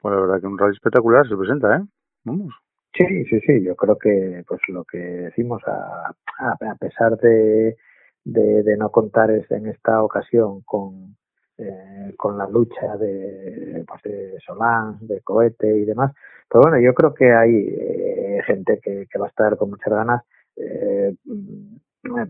Pues 0.00 0.14
la 0.14 0.20
verdad 0.20 0.40
que 0.40 0.46
un 0.46 0.58
rally 0.58 0.74
espectacular 0.74 1.26
se 1.28 1.36
presenta, 1.36 1.76
¿eh? 1.76 1.82
Vamos. 2.24 2.54
Sí, 2.96 3.24
sí, 3.24 3.40
sí, 3.40 3.64
yo 3.64 3.74
creo 3.74 3.98
que 3.98 4.44
pues 4.46 4.60
lo 4.68 4.84
que 4.84 4.98
decimos, 4.98 5.60
a, 5.66 6.14
a, 6.38 6.74
pesar 6.76 7.16
de, 7.18 7.76
de, 8.24 8.62
de, 8.62 8.76
no 8.76 8.90
contar 8.90 9.30
en 9.32 9.66
esta 9.66 10.00
ocasión 10.04 10.60
con, 10.62 11.16
eh, 11.58 12.14
con 12.16 12.38
la 12.38 12.48
lucha 12.48 12.96
de, 12.96 13.84
pues 13.88 14.00
de 14.04 14.38
Solán, 14.46 14.98
de 15.00 15.20
Cohete 15.22 15.76
y 15.76 15.84
demás. 15.84 16.12
Pero 16.48 16.62
bueno, 16.62 16.78
yo 16.78 16.94
creo 16.94 17.12
que 17.14 17.32
hay 17.32 17.66
eh, 17.68 18.42
gente 18.46 18.78
que, 18.80 19.06
que, 19.10 19.18
va 19.18 19.26
a 19.26 19.30
estar 19.30 19.56
con 19.56 19.70
muchas 19.70 19.92
ganas, 19.92 20.22
eh, 20.56 21.16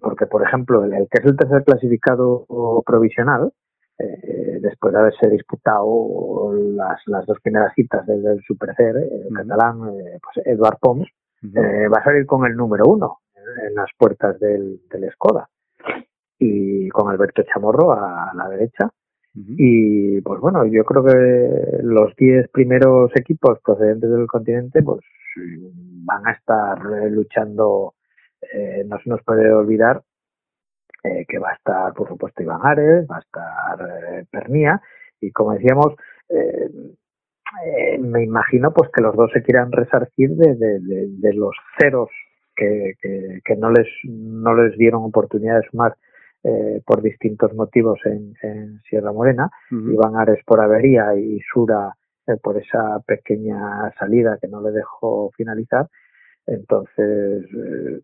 porque 0.00 0.26
por 0.26 0.42
ejemplo, 0.42 0.82
el, 0.84 0.94
el, 0.94 1.08
que 1.10 1.20
es 1.20 1.26
el 1.26 1.36
tercer 1.36 1.62
clasificado 1.64 2.46
provisional, 2.86 3.52
eh, 3.98 4.58
después 4.60 4.92
de 4.92 5.00
haberse 5.00 5.28
disputado 5.28 6.52
las, 6.52 7.00
las 7.06 7.24
dos 7.26 7.38
primeras 7.40 7.72
citas 7.74 8.04
del, 8.06 8.22
del 8.22 8.42
Super 8.42 8.74
C, 8.74 8.88
el 8.88 8.96
uh 8.96 9.30
-huh. 9.30 9.36
catalán, 9.36 9.76
eh, 9.88 10.18
pues 10.20 10.46
Eduard 10.46 10.78
Pons, 10.80 11.08
uh 11.42 11.46
-huh. 11.46 11.92
va 11.92 12.00
a 12.00 12.04
salir 12.04 12.26
con 12.26 12.44
el 12.46 12.56
número 12.56 12.84
uno 12.86 13.18
en 13.62 13.74
las 13.74 13.90
puertas 13.96 14.38
del, 14.40 14.80
del 14.90 15.10
Skoda 15.12 15.48
y 16.38 16.88
con 16.88 17.08
Alberto 17.08 17.42
Chamorro 17.42 17.92
a 17.92 18.32
la 18.34 18.48
derecha. 18.48 18.86
Uh 18.86 19.40
-huh. 19.40 19.54
Y 19.58 20.20
pues 20.22 20.40
bueno, 20.40 20.64
yo 20.66 20.84
creo 20.84 21.04
que 21.04 21.80
los 21.82 22.14
10 22.16 22.48
primeros 22.50 23.12
equipos 23.14 23.60
procedentes 23.60 24.10
del 24.10 24.26
continente 24.26 24.82
pues 24.82 25.00
van 26.04 26.26
a 26.26 26.32
estar 26.32 26.78
luchando, 27.10 27.94
eh, 28.52 28.84
no 28.86 28.98
se 28.98 29.08
nos 29.10 29.22
puede 29.22 29.52
olvidar 29.52 30.02
eh, 31.04 31.24
que 31.28 31.38
va 31.38 31.50
a 31.50 31.54
estar 31.54 31.94
por 31.94 32.08
supuesto 32.08 32.42
Iván 32.42 32.60
Ares, 32.64 33.06
va 33.10 33.16
a 33.16 33.20
estar 33.20 33.88
eh, 33.88 34.24
Pernía 34.30 34.80
y 35.20 35.30
como 35.30 35.52
decíamos, 35.52 35.94
me 38.00 38.24
imagino 38.24 38.72
pues 38.72 38.90
que 38.90 39.02
los 39.02 39.14
dos 39.14 39.30
se 39.32 39.42
quieran 39.42 39.70
resarcir 39.70 40.30
de, 40.30 40.54
de, 40.56 40.80
de, 40.80 41.06
de 41.08 41.32
los 41.34 41.54
ceros 41.78 42.10
que, 42.56 42.94
que, 43.00 43.40
que, 43.44 43.56
no 43.56 43.70
les 43.70 43.86
no 44.04 44.54
les 44.54 44.76
dieron 44.76 45.04
oportunidad 45.04 45.60
de 45.60 45.68
sumar 45.70 45.94
eh, 46.46 46.82
por 46.84 47.00
distintos 47.00 47.54
motivos 47.54 47.98
en, 48.04 48.34
en 48.42 48.80
Sierra 48.82 49.12
Morena, 49.12 49.48
uh 49.70 49.74
-huh. 49.74 49.94
Iván 49.94 50.16
Ares 50.16 50.44
por 50.44 50.60
avería 50.60 51.14
y 51.16 51.40
Sura 51.40 51.94
eh, 52.26 52.36
por 52.36 52.58
esa 52.58 53.00
pequeña 53.06 53.90
salida 53.98 54.36
que 54.38 54.48
no 54.48 54.60
le 54.60 54.70
dejó 54.70 55.30
finalizar. 55.36 55.88
Entonces, 56.46 57.46
eh, 57.50 58.00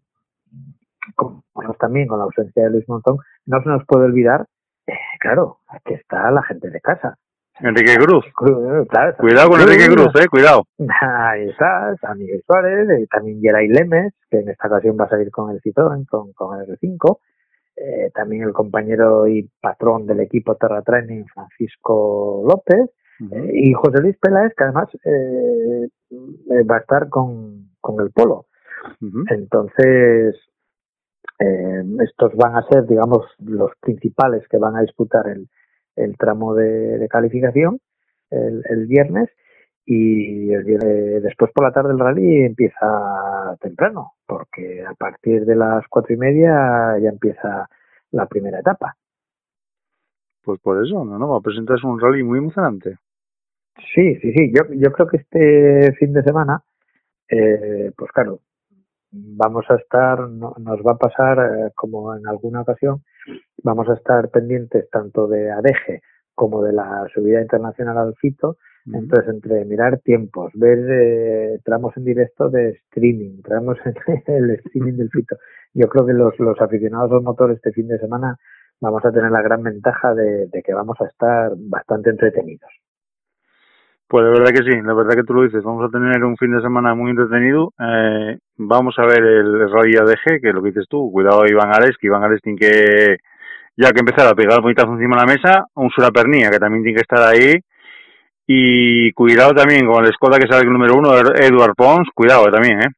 como 1.17 1.43
también 1.79 2.07
con 2.07 2.19
la 2.19 2.25
ausencia 2.25 2.65
de 2.65 2.71
Luis 2.71 2.89
Montón, 2.89 3.19
no 3.47 3.63
se 3.63 3.69
nos 3.69 3.85
puede 3.87 4.05
olvidar, 4.07 4.47
eh, 4.87 4.95
claro, 5.21 5.59
que 5.85 5.95
está 5.95 6.31
la 6.31 6.43
gente 6.43 6.71
de 6.71 6.81
casa. 6.81 7.17
Enrique 7.61 7.97
Cruz. 7.97 8.25
Claro, 8.89 9.17
cuidado 9.19 9.51
con 9.51 9.61
Enrique 9.61 9.89
Cruz, 9.89 10.09
eh, 10.15 10.29
cuidado. 10.29 10.65
Ahí 11.03 11.49
está, 11.51 11.95
Miguel 12.17 12.43
Suárez, 12.47 12.89
eh, 12.89 13.07
también 13.11 13.41
Geray 13.41 13.69
Lemes, 13.69 14.15
que 14.31 14.39
en 14.39 14.49
esta 14.49 14.69
ocasión 14.69 14.97
va 14.99 15.05
a 15.05 15.11
salir 15.11 15.31
con 15.31 15.51
el 15.51 15.61
Citroën, 15.61 16.07
con, 16.07 16.33
con 16.33 16.59
el 16.59 16.67
R5 16.67 17.19
eh, 17.81 18.11
también 18.15 18.43
el 18.43 18.53
compañero 18.53 19.27
y 19.27 19.51
patrón 19.61 20.07
del 20.07 20.21
equipo 20.21 20.55
Terra 20.57 20.83
Training, 20.83 21.25
Francisco 21.33 22.43
López, 22.47 22.91
uh 23.21 23.25
-huh. 23.25 23.49
eh, 23.49 23.51
y 23.55 23.73
José 23.73 24.03
Luis 24.03 24.19
Peláez, 24.19 24.53
que 24.55 24.65
además 24.65 24.89
eh, 25.05 25.89
va 26.71 26.77
a 26.77 26.81
estar 26.81 27.09
con, 27.09 27.71
con 27.81 27.99
el 28.05 28.11
polo. 28.11 28.47
Uh 29.01 29.07
-huh. 29.07 29.25
Entonces, 29.31 30.37
eh, 31.41 31.83
estos 32.05 32.35
van 32.37 32.57
a 32.57 32.67
ser, 32.69 32.87
digamos, 32.87 33.27
los 33.39 33.73
principales 33.81 34.47
que 34.49 34.59
van 34.59 34.77
a 34.77 34.83
disputar 34.83 35.27
el, 35.27 35.49
el 35.97 36.17
tramo 36.17 36.55
de, 36.55 36.99
de 36.99 37.09
calificación 37.09 37.81
el, 38.31 38.63
el, 38.69 38.87
viernes 38.87 39.29
y 39.87 40.53
el 40.53 40.65
viernes, 40.65 41.23
después 41.23 41.51
por 41.53 41.65
la 41.65 41.73
tarde 41.73 41.93
el 41.93 41.99
rally 41.99 42.45
empieza 42.45 43.57
temprano 43.61 44.13
porque 44.27 44.85
a 44.85 44.95
partir 44.95 45.45
de 45.47 45.57
las 45.57 45.85
cuatro 45.89 46.15
y 46.15 46.19
media 46.19 46.97
ya 47.01 47.09
empieza 47.09 47.69
la 48.13 48.27
primera 48.27 48.61
etapa. 48.61 48.97
Pues 50.43 50.61
por 50.61 50.85
eso, 50.85 51.05
no, 51.05 51.19
no, 51.19 51.29
va 51.29 51.39
a 51.39 51.43
presentarse 51.43 51.87
un 51.87 52.01
rally 52.01 52.23
muy 52.23 52.39
emocionante. 52.39 52.99
Sí, 53.95 54.15
sí, 54.17 54.33
sí, 54.33 54.53
yo, 54.55 54.73
yo 54.75 54.93
creo 54.93 55.09
que 55.09 55.17
este 55.17 55.93
fin 55.99 56.13
de 56.13 56.23
semana, 56.23 56.63
eh, 57.29 57.93
pues 57.97 58.11
claro, 58.13 58.41
vamos 59.13 59.65
a 59.69 59.77
estar, 59.77 60.29
no, 60.29 60.55
nos 60.59 60.81
va 60.81 60.93
a 60.93 60.99
pasar 60.99 61.39
eh, 61.39 61.73
como 61.75 62.15
en 62.15 62.27
alguna 62.27 62.63
ocasión, 62.63 63.03
vamos 63.63 63.89
a 63.89 63.95
estar 63.95 64.29
pendientes 64.31 64.89
tanto 64.91 65.27
de 65.27 65.51
ADG 65.51 66.01
como 66.35 66.63
de 66.63 66.73
la 66.73 67.07
subida 67.13 67.43
internacional 67.43 67.99
al 67.99 68.15
FITO, 68.15 68.51
uh 68.51 68.91
-huh. 68.91 68.99
entonces 68.99 69.35
entre 69.35 69.65
mirar 69.65 69.99
tiempos, 69.99 70.53
ver 70.55 70.79
eh, 70.89 71.61
tramos 71.65 71.97
en 71.97 72.05
directo 72.05 72.49
de 72.49 72.71
streaming, 72.71 73.43
tramos 73.43 73.79
en 73.85 73.95
el 74.27 74.51
streaming 74.51 74.97
del 74.97 75.11
FITO, 75.11 75.37
yo 75.75 75.89
creo 75.89 76.07
que 76.07 76.13
los, 76.13 76.39
los 76.39 76.61
aficionados 76.61 77.13
al 77.13 77.23
motor 77.23 77.51
este 77.53 77.73
fin 77.73 77.89
de 77.89 77.99
semana 77.99 78.37
vamos 78.81 79.05
a 79.05 79.13
tener 79.13 79.31
la 79.31 79.43
gran 79.43 79.63
ventaja 79.63 80.15
de, 80.15 80.47
de 80.47 80.63
que 80.63 80.73
vamos 80.73 80.97
a 81.01 81.07
estar 81.07 81.53
bastante 81.57 82.11
entretenidos. 82.11 82.71
Pues 84.11 84.25
la 84.25 84.31
verdad 84.31 84.51
que 84.51 84.69
sí, 84.69 84.83
la 84.83 84.93
verdad 84.93 85.15
que 85.15 85.23
tú 85.23 85.35
lo 85.35 85.45
dices, 85.45 85.63
vamos 85.63 85.87
a 85.87 85.89
tener 85.89 86.25
un 86.25 86.37
fin 86.37 86.51
de 86.51 86.61
semana 86.61 86.97
muy 86.97 87.11
entretenido, 87.11 87.73
eh, 87.79 88.39
vamos 88.57 88.99
a 88.99 89.07
ver 89.07 89.23
el 89.23 89.71
Rally 89.71 89.99
ADG, 89.99 90.41
que 90.43 90.49
es 90.49 90.55
lo 90.55 90.61
que 90.61 90.71
dices 90.71 90.87
tú, 90.91 91.13
cuidado 91.13 91.47
Iván 91.47 91.73
Ares, 91.73 91.97
que 91.97 92.09
Iván 92.09 92.25
Ares 92.25 92.41
tiene 92.43 92.59
que 92.59 93.19
ya 93.77 93.93
que 93.93 94.01
empezar 94.01 94.27
a 94.27 94.35
pegar 94.35 94.59
el 94.65 94.69
encima 94.69 95.17
de 95.17 95.23
la 95.23 95.33
mesa, 95.33 95.67
un 95.77 95.91
Surapernía, 95.91 96.51
que 96.51 96.59
también 96.59 96.83
tiene 96.83 96.97
que 96.97 97.03
estar 97.03 97.23
ahí, 97.23 97.55
y 98.49 99.13
cuidado 99.13 99.53
también 99.53 99.87
con 99.87 100.05
el 100.05 100.13
Skoda 100.13 100.41
que 100.41 100.49
sale 100.49 100.67
el 100.67 100.73
número 100.73 100.95
uno, 100.97 101.15
Edward 101.15 101.77
Pons, 101.77 102.09
cuidado 102.13 102.51
también, 102.51 102.81
¿eh? 102.81 102.89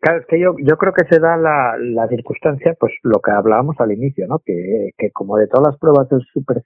Claro, 0.00 0.20
es 0.20 0.26
que 0.26 0.40
yo, 0.40 0.54
creo 0.78 0.94
que 0.94 1.04
se 1.04 1.20
da 1.20 1.36
la, 1.36 2.08
circunstancia, 2.08 2.74
pues 2.80 2.94
lo 3.02 3.20
que 3.20 3.30
hablábamos 3.30 3.78
al 3.78 3.92
inicio, 3.92 4.26
¿no? 4.26 4.38
Que, 4.38 4.92
como 5.12 5.36
de 5.36 5.48
todas 5.48 5.72
las 5.72 5.78
pruebas 5.78 6.08
del 6.08 6.22
Super 6.32 6.62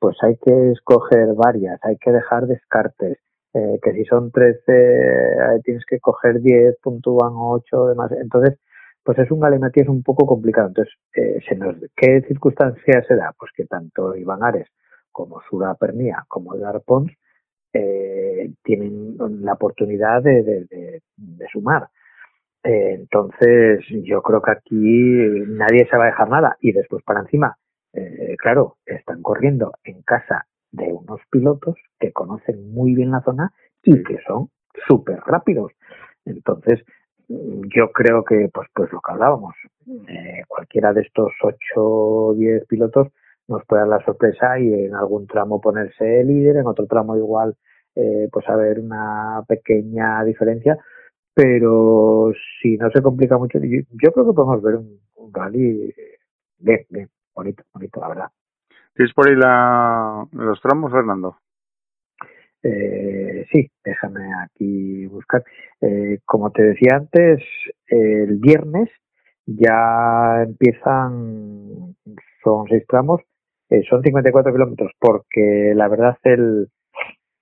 pues 0.00 0.16
hay 0.22 0.36
que 0.38 0.72
escoger 0.72 1.34
varias, 1.36 1.78
hay 1.84 1.96
que 1.98 2.10
dejar 2.10 2.46
descartes, 2.46 3.18
eh, 3.54 3.78
que 3.82 3.92
si 3.92 4.04
son 4.06 4.32
13 4.32 4.62
eh, 4.68 5.60
tienes 5.64 5.84
que 5.86 6.00
coger 6.00 6.40
10, 6.40 6.78
puntúan 6.82 7.32
8, 7.34 7.86
demás. 7.88 8.10
Entonces, 8.12 8.58
pues 9.04 9.18
es 9.18 9.30
un 9.30 9.40
galimatías 9.40 9.88
un 9.88 10.02
poco 10.02 10.26
complicado. 10.26 10.68
Entonces, 10.68 10.94
eh, 11.14 11.38
se 11.48 11.54
nos, 11.56 11.76
¿qué 11.96 12.22
circunstancia 12.26 13.02
se 13.06 13.16
da? 13.16 13.34
Pues 13.38 13.52
que 13.54 13.66
tanto 13.66 14.16
Iván 14.16 14.42
Ares 14.42 14.68
como 15.12 15.40
Sura 15.48 15.74
Pernía 15.74 16.24
como 16.28 16.54
Edgar 16.54 16.80
Pons 16.86 17.12
eh, 17.72 18.50
tienen 18.62 19.16
la 19.42 19.54
oportunidad 19.54 20.22
de, 20.22 20.42
de, 20.42 20.64
de, 20.64 21.02
de 21.16 21.46
sumar. 21.52 21.88
Eh, 22.62 22.94
entonces, 22.94 23.84
yo 24.04 24.22
creo 24.22 24.42
que 24.42 24.50
aquí 24.50 25.44
nadie 25.48 25.86
se 25.90 25.96
va 25.96 26.04
a 26.04 26.06
dejar 26.08 26.28
nada. 26.28 26.56
Y 26.60 26.72
después, 26.72 27.02
para 27.04 27.20
encima, 27.20 27.56
eh, 27.92 28.36
claro, 28.38 28.76
están 28.86 29.22
corriendo 29.22 29.72
en 29.84 30.02
casa 30.02 30.46
de 30.72 30.84
unos 30.92 31.20
pilotos 31.30 31.76
que 31.98 32.12
conocen 32.12 32.72
muy 32.72 32.94
bien 32.94 33.10
la 33.10 33.22
zona 33.22 33.52
y 33.82 34.02
que 34.02 34.18
son 34.26 34.50
súper 34.86 35.18
rápidos. 35.26 35.72
Entonces, 36.24 36.80
yo 37.28 37.92
creo 37.92 38.24
que, 38.24 38.48
pues, 38.52 38.68
pues 38.74 38.92
lo 38.92 39.00
que 39.00 39.12
hablábamos, 39.12 39.54
eh, 40.08 40.42
cualquiera 40.48 40.92
de 40.92 41.02
estos 41.02 41.32
ocho 41.42 41.56
o 41.76 42.34
diez 42.34 42.64
pilotos 42.66 43.08
nos 43.48 43.64
puede 43.66 43.82
dar 43.82 43.88
la 43.88 44.04
sorpresa 44.04 44.58
y 44.58 44.72
en 44.84 44.94
algún 44.94 45.26
tramo 45.26 45.60
ponerse 45.60 46.24
líder, 46.24 46.56
en 46.56 46.66
otro 46.66 46.86
tramo 46.86 47.16
igual, 47.16 47.56
eh, 47.94 48.28
pues 48.32 48.48
haber 48.48 48.80
una 48.80 49.42
pequeña 49.48 50.22
diferencia, 50.24 50.78
pero 51.34 52.32
si 52.60 52.76
no 52.76 52.90
se 52.90 53.02
complica 53.02 53.38
mucho, 53.38 53.58
yo, 53.58 53.80
yo 53.90 54.12
creo 54.12 54.26
que 54.26 54.32
podemos 54.34 54.62
ver 54.62 54.76
un, 54.76 55.00
un 55.16 55.34
rally 55.34 55.92
bien, 56.58 56.86
bien, 56.90 57.08
bonito, 57.34 57.64
bonito, 57.72 58.00
la 58.00 58.08
verdad. 58.08 58.28
¿Tienes 58.94 59.14
por 59.14 59.28
ahí 59.28 59.36
la, 59.36 60.26
los 60.32 60.60
tramos, 60.60 60.90
Fernando? 60.92 61.38
Eh, 62.62 63.46
sí, 63.50 63.70
déjame 63.84 64.30
aquí 64.44 65.06
buscar. 65.06 65.44
Eh, 65.80 66.18
como 66.24 66.50
te 66.50 66.62
decía 66.62 66.96
antes, 66.96 67.42
el 67.86 68.36
viernes 68.38 68.90
ya 69.46 70.42
empiezan, 70.42 71.96
son 72.44 72.66
seis 72.68 72.84
tramos, 72.86 73.22
eh, 73.70 73.82
son 73.88 74.02
54 74.02 74.52
kilómetros, 74.52 74.92
porque 74.98 75.72
la 75.74 75.88
verdad 75.88 76.18
el, 76.24 76.68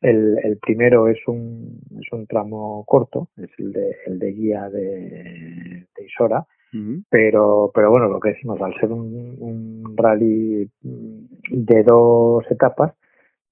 el, 0.00 0.38
el 0.42 0.58
primero 0.58 1.08
es 1.08 1.18
un, 1.26 1.80
es 2.00 2.12
un 2.12 2.26
tramo 2.26 2.84
corto, 2.86 3.28
es 3.36 3.50
el 3.58 3.72
de, 3.72 3.96
el 4.06 4.18
de 4.18 4.32
guía 4.32 4.68
de, 4.70 5.86
de 5.96 6.04
Isora, 6.04 6.46
Pero 7.08 7.70
pero 7.74 7.90
bueno 7.90 8.08
lo 8.08 8.20
que 8.20 8.30
decimos 8.30 8.60
al 8.60 8.74
ser 8.74 8.92
un, 8.92 9.36
un 9.40 9.96
rally 9.96 10.70
de 10.82 11.82
dos 11.82 12.44
etapas 12.50 12.92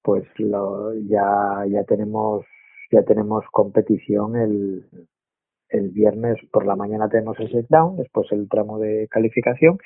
pues 0.03 0.23
lo, 0.37 0.93
ya 1.09 1.65
ya 1.67 1.83
tenemos 1.83 2.45
ya 2.91 3.03
tenemos 3.03 3.43
competición 3.51 4.35
el 4.35 4.85
el 5.69 5.89
viernes 5.89 6.37
por 6.51 6.65
la 6.65 6.75
mañana 6.75 7.09
tenemos 7.09 7.37
el 7.39 7.65
down 7.69 7.97
después 7.97 8.31
el 8.31 8.47
tramo 8.47 8.79
de 8.79 9.07
calificación 9.09 9.77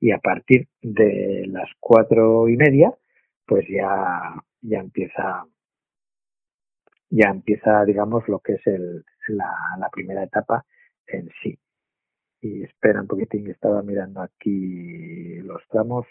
y 0.00 0.10
a 0.10 0.18
partir 0.18 0.68
de 0.82 1.44
las 1.46 1.70
cuatro 1.78 2.48
y 2.48 2.56
media 2.56 2.92
pues 3.46 3.66
ya 3.68 4.34
ya 4.62 4.80
empieza 4.80 5.44
ya 7.08 7.30
empieza 7.30 7.84
digamos 7.84 8.28
lo 8.28 8.40
que 8.40 8.54
es 8.54 8.66
el 8.66 9.04
la, 9.28 9.50
la 9.78 9.88
primera 9.90 10.24
etapa 10.24 10.64
en 11.06 11.28
sí 11.42 11.58
y 12.42 12.64
espera 12.64 13.00
un 13.00 13.06
poquitín 13.06 13.44
que 13.44 13.52
estaba 13.52 13.82
mirando 13.82 14.22
aquí 14.22 15.38
los 15.42 15.62
tramos. 15.68 16.06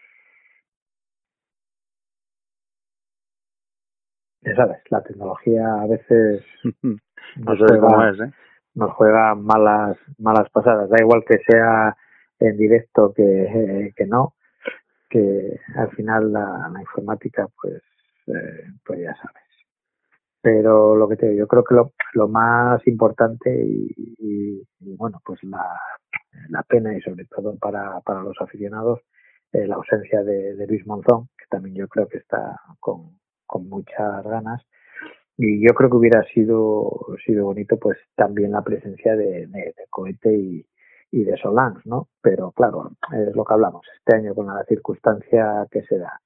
Ya 4.42 4.56
sabes, 4.56 4.80
la 4.90 5.04
tecnología 5.04 5.82
a 5.82 5.88
veces 5.88 6.44
no 6.84 6.98
nos 7.38 7.60
cómo 7.60 7.96
juega, 7.96 8.10
es, 8.12 8.20
¿eh? 8.20 8.34
nos 8.76 8.92
juega 8.94 9.36
malas, 9.36 9.98
malas 10.18 10.50
pasadas. 10.52 10.90
Da 10.90 10.98
igual 11.00 11.24
que 11.28 11.40
sea 11.40 11.96
en 12.40 12.58
directo 12.58 13.14
que, 13.14 13.92
que 13.96 14.06
no, 14.06 14.36
que 15.10 15.60
al 15.76 15.90
final 15.92 16.32
la, 16.32 16.70
la 16.72 16.80
informática, 16.80 17.48
pues, 17.62 17.82
eh, 18.28 18.72
pues 18.86 19.00
ya 19.02 19.14
sabes. 19.16 19.44
Pero 20.42 20.96
lo 20.96 21.10
que 21.10 21.18
te 21.18 21.28
digo, 21.28 21.40
yo 21.40 21.48
creo 21.48 21.64
que 21.66 21.76
lo, 21.76 21.92
lo 22.14 22.30
más 22.30 22.86
importante 22.88 23.54
y, 23.62 24.16
y, 24.20 24.68
y 24.80 24.96
bueno, 24.96 25.22
pues 25.26 25.44
la, 25.44 25.78
la 26.50 26.64
pena 26.64 26.96
y 26.96 27.02
sobre 27.02 27.26
todo 27.26 27.58
para, 27.58 28.00
para 28.02 28.22
los 28.22 28.36
aficionados 28.40 29.02
eh, 29.52 29.68
la 29.68 29.76
ausencia 29.76 30.24
de, 30.24 30.66
Luis 30.68 30.86
Monzón, 30.86 31.30
que 31.38 31.46
también 31.50 31.76
yo 31.76 31.88
creo 31.88 32.08
que 32.08 32.20
está 32.20 32.60
con, 32.80 33.20
con 33.46 33.68
muchas 33.68 34.24
ganas. 34.24 34.62
Y 35.38 35.66
yo 35.66 35.74
creo 35.74 35.90
que 35.90 35.96
hubiera 35.96 36.24
sido, 36.34 37.08
sido 37.26 37.46
bonito 37.46 37.78
pues 37.80 37.98
también 38.16 38.52
la 38.52 38.62
presencia 38.62 39.16
de, 39.16 39.48
de, 39.48 39.74
de 39.76 39.86
Cohete 39.90 40.34
y, 40.36 40.66
y 41.12 41.24
de 41.24 41.38
Solans, 41.38 41.86
¿no? 41.86 42.10
Pero 42.22 42.52
claro, 42.52 42.92
es 43.14 43.36
lo 43.36 43.44
que 43.44 43.54
hablamos, 43.54 43.86
este 43.98 44.18
año 44.18 44.36
con 44.36 44.48
la 44.48 44.64
circunstancia 44.66 45.68
que 45.72 45.84
se 45.84 45.98
da, 45.98 46.22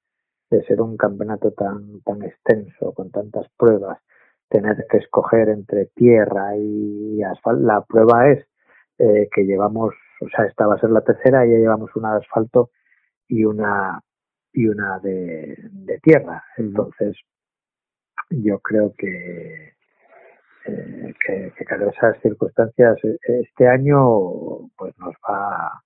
de 0.50 0.62
ser 0.64 0.80
un 0.80 0.96
campeonato 0.96 1.52
tan, 1.52 2.00
tan 2.02 2.22
extenso, 2.22 2.92
con 2.92 3.10
tantas 3.10 3.46
pruebas, 3.56 3.98
tener 4.48 4.86
que 4.90 4.98
escoger 4.98 5.48
entre 5.48 5.86
tierra 5.86 6.56
y 6.56 7.22
asfalto, 7.22 7.62
la 7.62 7.82
prueba 7.82 8.30
es 8.30 8.46
eh, 8.98 9.28
que 9.34 9.44
llevamos, 9.44 9.94
o 10.20 10.28
sea, 10.28 10.46
esta 10.46 10.66
va 10.66 10.76
a 10.76 10.80
ser 10.80 10.90
la 10.90 11.02
tercera 11.02 11.46
y 11.46 11.50
ya 11.50 11.58
llevamos 11.58 11.94
una 11.96 12.12
de 12.12 12.18
asfalto 12.18 12.70
y 13.28 13.44
una 13.44 14.00
y 14.52 14.68
una 14.68 15.00
de, 15.00 15.56
de 15.70 15.98
tierra. 15.98 16.44
Entonces, 16.56 17.16
yo 18.30 18.60
creo 18.60 18.94
que, 18.96 19.74
eh, 20.66 21.14
que, 21.26 21.52
esas 21.58 22.20
circunstancias 22.22 22.96
eh, 23.04 23.18
este 23.42 23.68
año 23.68 24.70
pues 24.76 24.96
nos 24.98 25.14
va 25.28 25.82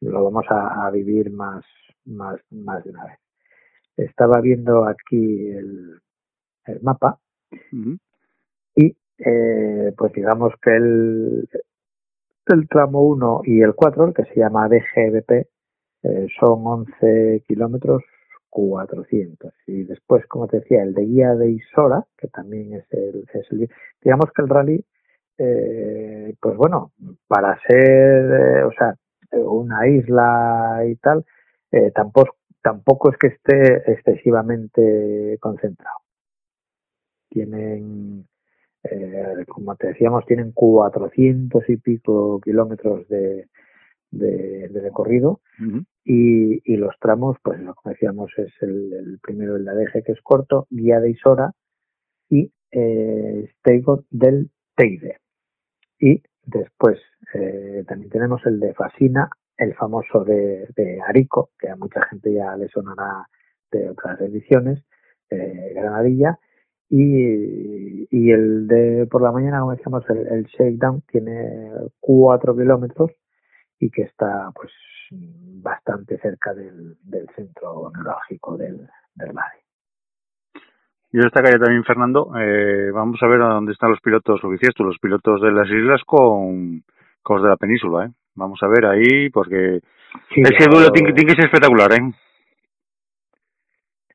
lo 0.00 0.24
vamos 0.24 0.46
a, 0.50 0.86
a 0.86 0.90
vivir 0.90 1.30
más 1.30 1.64
más 2.04 2.40
más 2.50 2.82
de 2.84 2.90
una 2.90 3.04
vez. 3.04 3.18
Estaba 3.96 4.40
viendo 4.40 4.86
aquí 4.86 5.50
el, 5.50 6.00
el 6.66 6.82
mapa 6.82 7.18
y 8.74 8.96
eh, 9.18 9.92
pues 9.96 10.12
digamos 10.12 10.54
que 10.62 10.76
el, 10.76 11.48
el 12.48 12.68
tramo 12.68 13.02
1 13.02 13.42
y 13.44 13.62
el 13.62 13.74
4, 13.74 14.06
el 14.08 14.14
que 14.14 14.24
se 14.24 14.40
llama 14.40 14.68
DGBP, 14.68 15.48
eh, 16.02 16.26
son 16.38 16.66
11 16.66 17.44
kilómetros 17.46 18.02
400. 18.50 19.52
Y 19.66 19.84
después, 19.84 20.26
como 20.26 20.46
te 20.48 20.60
decía, 20.60 20.82
el 20.82 20.94
de 20.94 21.02
guía 21.04 21.34
de 21.34 21.50
Isora, 21.50 22.04
que 22.16 22.28
también 22.28 22.74
es 22.74 22.84
el, 22.92 23.24
es 23.32 23.46
el 23.50 23.68
digamos 24.02 24.30
que 24.34 24.42
el 24.42 24.48
rally, 24.48 24.84
eh, 25.38 26.34
pues 26.40 26.56
bueno, 26.56 26.92
para 27.26 27.58
ser, 27.66 28.58
eh, 28.58 28.64
o 28.64 28.72
sea, 28.72 28.94
una 29.32 29.86
isla 29.88 30.82
y 30.88 30.96
tal, 30.96 31.24
tampoco, 31.94 32.36
tampoco 32.62 33.10
es 33.10 33.18
que 33.18 33.28
esté 33.28 33.92
excesivamente 33.92 35.36
concentrado. 35.40 35.98
Tienen, 37.28 38.26
eh, 38.90 39.44
como 39.46 39.76
te 39.76 39.88
decíamos, 39.88 40.24
tienen 40.26 40.52
400 40.52 41.68
y 41.68 41.76
pico 41.76 42.40
kilómetros 42.40 43.08
de, 43.08 43.48
de, 44.10 44.68
de 44.68 44.80
recorrido 44.80 45.40
y, 46.04 46.60
y 46.64 46.76
los 46.76 46.94
tramos, 47.00 47.36
pues 47.42 47.58
que 47.58 47.90
decíamos 47.90 48.30
es 48.38 48.52
el, 48.60 48.92
el 48.92 49.18
primero 49.20 49.56
el 49.56 49.64
de 49.64 49.70
ADG 49.70 50.04
que 50.04 50.12
es 50.12 50.20
corto, 50.22 50.66
Guía 50.70 51.00
de 51.00 51.10
Isora 51.10 51.52
y 52.28 52.52
eh, 52.70 53.50
Steigot 53.58 54.06
del 54.10 54.50
Teide. 54.76 55.18
Y 55.98 56.22
después 56.44 56.98
eh, 57.34 57.84
también 57.86 58.10
tenemos 58.10 58.44
el 58.46 58.60
de 58.60 58.74
Fasina, 58.74 59.28
el 59.56 59.74
famoso 59.74 60.24
de, 60.24 60.68
de 60.76 61.00
Arico, 61.06 61.50
que 61.58 61.68
a 61.68 61.76
mucha 61.76 62.02
gente 62.06 62.32
ya 62.32 62.56
le 62.56 62.68
sonará 62.68 63.26
de 63.70 63.90
otras 63.90 64.20
ediciones, 64.20 64.84
eh, 65.30 65.72
Granadilla, 65.74 66.38
y, 66.90 68.06
y 68.10 68.30
el 68.30 68.66
de 68.66 69.06
por 69.10 69.22
la 69.22 69.32
mañana, 69.32 69.60
como 69.60 69.72
decíamos, 69.72 70.08
el, 70.10 70.26
el 70.28 70.44
Shakedown 70.46 71.02
tiene 71.10 71.70
cuatro 72.00 72.56
kilómetros 72.56 73.10
y 73.78 73.90
que 73.90 74.02
está 74.02 74.50
pues 74.54 74.72
bastante 75.10 76.18
cerca 76.18 76.54
del, 76.54 76.96
del 77.02 77.28
centro 77.34 77.90
neurálgico 77.94 78.56
del, 78.56 78.88
del 79.14 79.28
Rally. 79.28 79.62
Yo 81.10 81.22
destacaría 81.22 81.58
también, 81.58 81.84
Fernando, 81.84 82.30
eh, 82.38 82.90
vamos 82.92 83.18
a 83.22 83.26
ver 83.28 83.40
a 83.40 83.54
dónde 83.54 83.72
están 83.72 83.90
los 83.90 84.00
pilotos, 84.00 84.42
lo 84.42 84.50
que 84.50 84.56
decías 84.56 84.74
tú, 84.74 84.84
los 84.84 84.98
pilotos 84.98 85.40
de 85.40 85.50
las 85.52 85.66
islas 85.70 86.02
con, 86.04 86.82
con 87.22 87.36
los 87.36 87.44
de 87.44 87.48
la 87.48 87.56
península, 87.56 88.06
¿eh? 88.06 88.10
Vamos 88.34 88.62
a 88.62 88.68
ver 88.68 88.84
ahí, 88.84 89.30
porque 89.30 89.80
Sí, 90.34 90.42
ese 90.42 90.66
lo- 90.68 90.74
duelo 90.76 90.90
tiene, 90.92 91.12
tiene 91.14 91.30
que 91.30 91.36
ser 91.36 91.46
espectacular, 91.46 91.92
¿eh? 91.94 92.12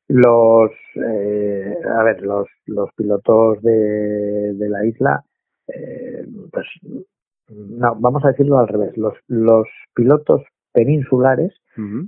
Los 0.08 0.70
eh, 0.96 1.74
a 1.98 2.02
ver 2.04 2.22
los 2.22 2.46
los 2.66 2.90
pilotos 2.94 3.62
de, 3.62 4.52
de 4.54 4.68
la 4.68 4.84
isla 4.86 5.24
eh, 5.68 6.26
pues 6.52 6.66
no 7.48 7.94
vamos 7.96 8.24
a 8.24 8.28
decirlo 8.28 8.58
al 8.58 8.68
revés 8.68 8.96
los 8.96 9.14
los 9.28 9.66
pilotos 9.94 10.42
peninsulares 10.72 11.52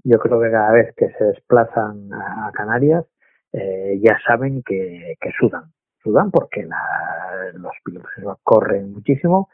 yo 0.05 0.19
creo 0.19 0.41
que 0.41 0.51
cada 0.51 0.73
vez 0.73 0.95
que 0.97 1.11
se 1.19 1.25
desplazan 1.25 2.13
a, 2.13 2.49
a 2.49 2.53
Canarias 2.53 3.05
eh, 3.53 3.99
ya 4.03 4.17
saben 4.27 4.63
que, 4.63 5.15
que 5.21 5.31
sudan. 5.41 5.65
Sudan 6.03 6.31
porque 6.31 6.63
la- 6.65 7.53
los 7.55 7.73
pilotos 7.85 8.11
corren 8.43 8.93
muchísimo 8.93 9.49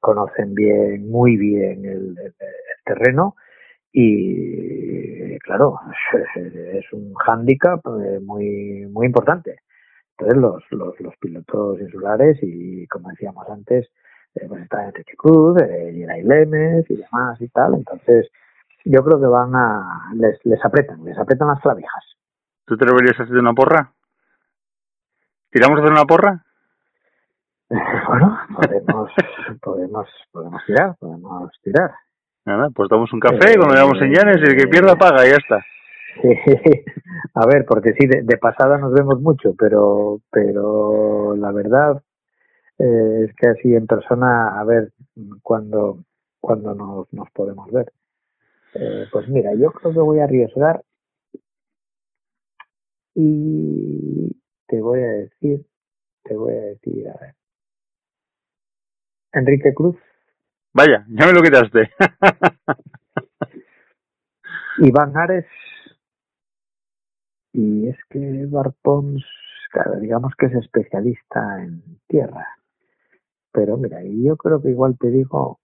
conocen 0.00 0.54
bien 0.54 1.08
muy 1.10 1.36
bien 1.36 1.84
el, 1.84 2.16
el- 2.18 2.34
el 2.38 2.84
terreno 2.84 3.34
y 3.92 4.97
claro 5.48 5.80
es, 6.36 6.92
un 6.92 7.14
hándicap 7.14 7.80
eh, 7.86 8.20
muy 8.20 8.86
muy 8.92 9.06
importante 9.06 9.56
entonces 10.18 10.42
los, 10.42 10.64
los, 10.72 11.00
los 11.00 11.16
pilotos 11.18 11.80
insulares 11.80 12.38
y 12.42 12.86
como 12.88 13.08
decíamos 13.10 13.48
antes, 13.48 13.88
eh, 14.34 14.46
pues 14.48 14.62
está 14.62 14.84
Enrique 14.84 15.14
Cruz, 15.16 15.60
eh, 15.62 15.92
Geray 15.94 16.24
Lemes 16.24 16.90
y 16.90 16.96
demás 16.96 17.40
y 17.40 17.48
tal, 17.48 17.74
entonces 17.74 18.28
yo 18.84 19.04
creo 19.04 19.20
que 19.20 19.26
van 19.26 19.54
a, 19.54 20.10
les, 20.14 20.44
les 20.44 20.64
apretan, 20.64 21.04
les 21.04 21.16
apretan 21.16 21.48
las 21.48 21.60
clavijas. 21.60 22.04
¿Tú 22.64 22.76
te 22.76 22.84
atreverías 22.84 23.18
a 23.20 23.22
hacer 23.22 23.36
una 23.36 23.52
porra? 23.52 23.92
¿Tiramos 25.50 25.78
a 25.78 25.82
hacer 25.82 25.92
una 25.92 26.04
porra? 26.04 26.44
bueno, 28.08 28.38
podemos, 28.56 29.12
podemos, 29.62 30.08
podemos 30.32 30.62
tirar, 30.66 30.96
podemos 30.98 31.52
tirar. 31.62 31.92
Nada, 32.48 32.70
pues 32.70 32.88
damos 32.88 33.12
un 33.12 33.20
café 33.20 33.56
cuando 33.58 33.74
llegamos 33.74 34.00
en 34.00 34.10
Llanes 34.10 34.38
y 34.38 34.50
el 34.50 34.56
que 34.56 34.68
pierda 34.68 34.96
paga 34.96 35.26
y 35.26 35.32
ya 35.32 35.36
está. 35.36 35.66
a 37.34 37.46
ver, 37.46 37.66
porque 37.66 37.92
sí, 37.92 38.06
de, 38.06 38.22
de, 38.22 38.38
pasada 38.38 38.78
nos 38.78 38.90
vemos 38.94 39.20
mucho, 39.20 39.54
pero, 39.54 40.22
pero 40.30 41.36
la 41.36 41.52
verdad 41.52 42.02
eh, 42.78 43.26
es 43.28 43.36
que 43.36 43.48
así 43.48 43.74
en 43.74 43.86
persona, 43.86 44.58
a 44.58 44.64
ver 44.64 44.92
cuándo 45.42 45.98
cuando 46.40 46.74
nos, 46.74 47.12
nos 47.12 47.30
podemos 47.32 47.70
ver. 47.70 47.92
Eh, 48.72 49.04
pues 49.12 49.28
mira, 49.28 49.52
yo 49.52 49.70
creo 49.70 49.92
que 49.92 50.00
voy 50.00 50.20
a 50.20 50.24
arriesgar 50.24 50.82
y 53.14 54.34
te 54.68 54.80
voy 54.80 55.00
a 55.00 55.10
decir, 55.10 55.66
te 56.22 56.34
voy 56.34 56.54
a 56.54 56.60
decir, 56.60 57.08
a 57.10 57.20
ver. 57.20 57.34
Enrique 59.34 59.74
Cruz. 59.74 59.98
Vaya, 60.78 61.04
ya 61.08 61.26
me 61.26 61.32
lo 61.32 61.42
quitaste. 61.42 61.90
Iván 64.78 65.16
Ares. 65.16 65.46
Y 67.52 67.88
es 67.88 67.96
que 68.08 68.20
Edward 68.20 68.74
Pons, 68.80 69.24
claro, 69.72 69.98
digamos 69.98 70.34
que 70.38 70.46
es 70.46 70.54
especialista 70.54 71.64
en 71.64 71.82
tierra. 72.06 72.46
Pero 73.50 73.76
mira, 73.76 74.04
yo 74.04 74.36
creo 74.36 74.62
que 74.62 74.70
igual 74.70 74.96
te 75.00 75.10
digo, 75.10 75.58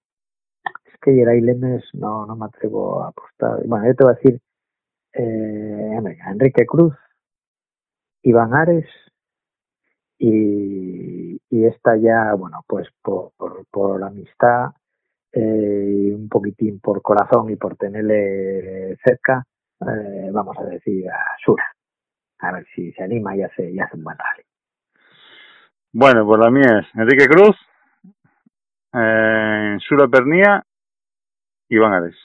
es 0.84 0.94
que 1.00 1.12
Geray 1.12 1.40
Lemes 1.42 1.84
no, 1.92 2.26
no 2.26 2.34
me 2.34 2.46
atrevo 2.46 3.04
a 3.04 3.10
apostar. 3.10 3.64
Bueno, 3.68 3.86
yo 3.86 3.94
te 3.94 4.02
voy 4.02 4.14
a 4.14 4.16
decir, 4.16 4.40
eh, 5.12 6.18
Enrique 6.26 6.66
Cruz, 6.66 6.96
Iván 8.22 8.52
Ares 8.52 8.88
y, 10.18 11.40
y 11.50 11.66
esta 11.66 11.96
ya, 11.98 12.34
bueno, 12.34 12.64
pues 12.66 12.88
por, 13.00 13.30
por, 13.36 13.64
por 13.70 14.02
amistad 14.02 14.72
eh, 15.35 16.12
un 16.14 16.28
poquitín 16.28 16.78
por 16.80 17.03
corazón 17.03 17.51
y 17.51 17.57
por 17.57 17.76
tenerle 17.76 18.97
cerca, 19.05 19.45
eh, 19.80 20.30
vamos 20.32 20.57
a 20.59 20.64
decir 20.64 21.11
a 21.11 21.18
Sura. 21.45 21.64
A 22.39 22.53
ver 22.53 22.66
si 22.74 22.93
se 22.93 23.03
anima 23.03 23.37
y 23.37 23.43
hace, 23.43 23.70
y 23.70 23.80
hace 23.80 23.97
un 23.97 24.05
buen 24.05 24.16
rally. 24.16 24.45
Bueno, 25.93 26.24
pues 26.26 26.41
la 26.41 26.51
mía 26.51 26.80
es 26.80 26.87
Enrique 26.95 27.26
Cruz, 27.26 27.57
eh, 28.93 29.76
Sura 29.80 30.09
Pernía 30.09 30.64
y 31.68 31.76
Iván 31.76 31.95
Ares. 31.95 32.16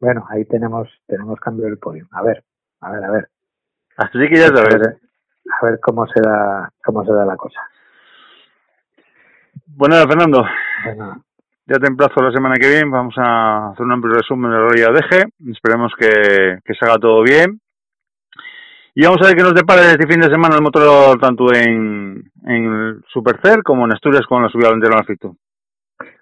Bueno, 0.00 0.26
ahí 0.28 0.44
tenemos, 0.44 0.88
tenemos 1.06 1.40
cambio 1.40 1.66
del 1.66 1.78
podio. 1.78 2.06
A 2.12 2.22
ver, 2.22 2.44
a 2.80 2.90
ver, 2.90 3.04
a 3.04 3.10
ver. 3.10 3.28
Así 3.96 4.18
que 4.28 4.36
ya 4.36 4.48
sabes. 4.48 4.74
A 4.74 4.78
ver, 4.78 5.00
a 5.60 5.66
ver 5.66 5.80
cómo 5.80 6.06
se 6.06 6.20
da, 6.20 6.70
cómo 6.84 7.04
se 7.04 7.12
da 7.12 7.24
la 7.24 7.36
cosa. 7.36 7.60
Bueno, 9.66 9.96
Fernando. 10.06 10.44
Bueno, 10.84 11.25
Ya 11.68 11.78
te 11.78 11.88
emplazo 11.88 12.22
la 12.22 12.30
semana 12.30 12.54
que 12.60 12.68
viene. 12.68 12.90
Vamos 12.90 13.14
a 13.18 13.70
hacer 13.70 13.84
un 13.84 13.92
amplio 13.92 14.14
resumen 14.14 14.50
de 14.50 14.56
la 14.56 14.68
Roya 14.68 14.92
Deje. 14.92 15.24
Esperemos 15.50 15.92
que, 15.98 16.60
que 16.64 16.74
salga 16.74 16.96
todo 16.98 17.22
bien. 17.22 17.60
Y 18.94 19.04
vamos 19.04 19.20
a 19.22 19.26
ver 19.26 19.36
qué 19.36 19.42
nos 19.42 19.54
depara 19.54 19.90
este 19.90 20.06
fin 20.06 20.20
de 20.20 20.30
semana 20.30 20.56
el 20.56 20.62
motor 20.62 21.18
tanto 21.20 21.52
en, 21.52 22.22
en 22.46 23.02
Supercell 23.08 23.62
como 23.62 23.84
en 23.84 23.92
Asturias 23.92 24.24
con 24.26 24.42
la 24.42 24.48
subida 24.48 24.70
Entero 24.70 24.96
Alfito. 24.96 25.36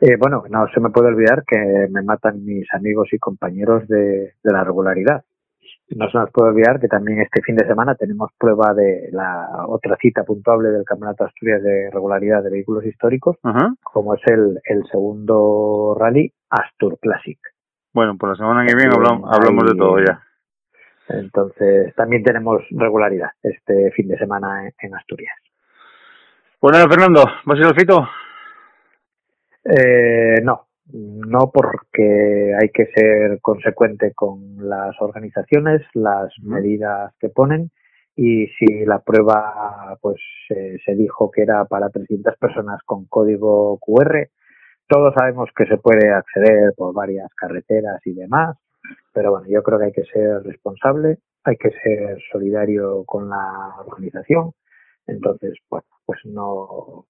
eh, 0.00 0.16
bueno, 0.18 0.42
no 0.48 0.66
se 0.74 0.80
me 0.80 0.90
puede 0.90 1.08
olvidar 1.08 1.44
que 1.46 1.88
me 1.90 2.02
matan 2.02 2.44
mis 2.44 2.66
amigos 2.74 3.08
y 3.12 3.18
compañeros 3.18 3.86
de, 3.86 4.34
de 4.42 4.52
la 4.52 4.64
regularidad. 4.64 5.22
No 5.90 6.10
se 6.10 6.16
nos 6.18 6.30
puede 6.30 6.50
olvidar 6.50 6.80
que 6.80 6.88
también 6.88 7.20
este 7.20 7.42
fin 7.42 7.56
de 7.56 7.66
semana 7.66 7.94
tenemos 7.94 8.30
prueba 8.38 8.72
de 8.72 9.10
la 9.12 9.66
otra 9.68 9.96
cita 10.00 10.24
puntuable 10.24 10.70
del 10.70 10.84
Campeonato 10.84 11.24
de 11.24 11.28
Asturias 11.28 11.62
de 11.62 11.90
regularidad 11.92 12.42
de 12.42 12.50
vehículos 12.50 12.86
históricos, 12.86 13.36
como 13.82 14.14
es 14.14 14.20
el, 14.26 14.60
el 14.64 14.84
segundo 14.90 15.94
rally 15.98 16.32
Astur 16.48 16.98
Classic. 16.98 17.38
Bueno, 17.92 18.16
pues 18.18 18.30
la 18.30 18.36
semana 18.36 18.66
que 18.66 18.74
viene 18.74 18.92
hablamos, 18.94 19.30
hablamos 19.32 19.64
de 19.70 19.76
todo 19.76 19.98
ya. 20.04 20.22
Entonces, 21.08 21.94
también 21.94 22.22
tenemos 22.22 22.62
regularidad 22.70 23.30
este 23.42 23.90
fin 23.92 24.08
de 24.08 24.18
semana 24.18 24.68
en, 24.78 24.94
Asturias. 24.94 25.36
Nada, 26.62 26.88
Fernando, 26.88 27.24
¿vas 27.44 27.58
a 27.58 27.60
ir 27.60 27.66
al 27.66 27.74
Fito? 27.74 28.08
Eh, 29.64 30.40
no, 30.42 30.66
no 30.92 31.50
porque 31.52 32.54
hay 32.60 32.68
que 32.70 32.86
ser 32.94 33.40
consecuente 33.40 34.12
con 34.14 34.68
las 34.68 35.00
organizaciones, 35.00 35.82
las 35.94 36.32
medidas 36.42 37.14
que 37.18 37.28
ponen 37.28 37.70
y 38.16 38.46
si 38.58 38.84
la 38.84 39.00
prueba 39.00 39.98
pues 40.00 40.20
eh, 40.50 40.76
se 40.84 40.94
dijo 40.94 41.30
que 41.30 41.42
era 41.42 41.64
para 41.64 41.90
300 41.90 42.36
personas 42.38 42.80
con 42.84 43.06
código 43.06 43.78
QR, 43.78 44.28
todos 44.86 45.14
sabemos 45.16 45.48
que 45.56 45.66
se 45.66 45.78
puede 45.78 46.12
acceder 46.12 46.72
por 46.76 46.94
varias 46.94 47.32
carreteras 47.34 48.00
y 48.04 48.12
demás, 48.12 48.56
pero 49.12 49.32
bueno, 49.32 49.46
yo 49.48 49.62
creo 49.62 49.78
que 49.78 49.86
hay 49.86 49.92
que 49.92 50.04
ser 50.04 50.42
responsable, 50.42 51.18
hay 51.44 51.56
que 51.56 51.70
ser 51.70 52.18
solidario 52.30 53.04
con 53.04 53.28
la 53.30 53.74
organización, 53.86 54.52
entonces, 55.06 55.54
bueno, 55.68 55.86
pues 56.04 56.20
no 56.24 57.06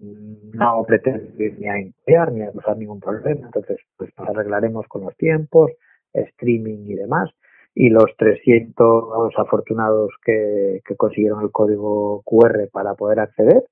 no 0.00 0.84
pretendo 0.86 1.42
ir 1.42 1.58
ni 1.58 1.68
a 1.68 1.78
emplear 1.78 2.32
ni 2.32 2.42
a 2.42 2.52
causar 2.52 2.76
ningún 2.76 3.00
problema, 3.00 3.46
entonces 3.46 3.78
pues 3.96 4.10
nos 4.18 4.28
arreglaremos 4.28 4.86
con 4.88 5.02
los 5.02 5.16
tiempos, 5.16 5.70
streaming 6.12 6.86
y 6.86 6.94
demás, 6.94 7.30
y 7.74 7.90
los 7.90 8.06
300 8.16 9.34
afortunados 9.36 10.10
que, 10.24 10.80
que 10.84 10.96
consiguieron 10.96 11.42
el 11.42 11.52
código 11.52 12.22
QR 12.24 12.68
para 12.72 12.94
poder 12.94 13.20
acceder, 13.20 13.64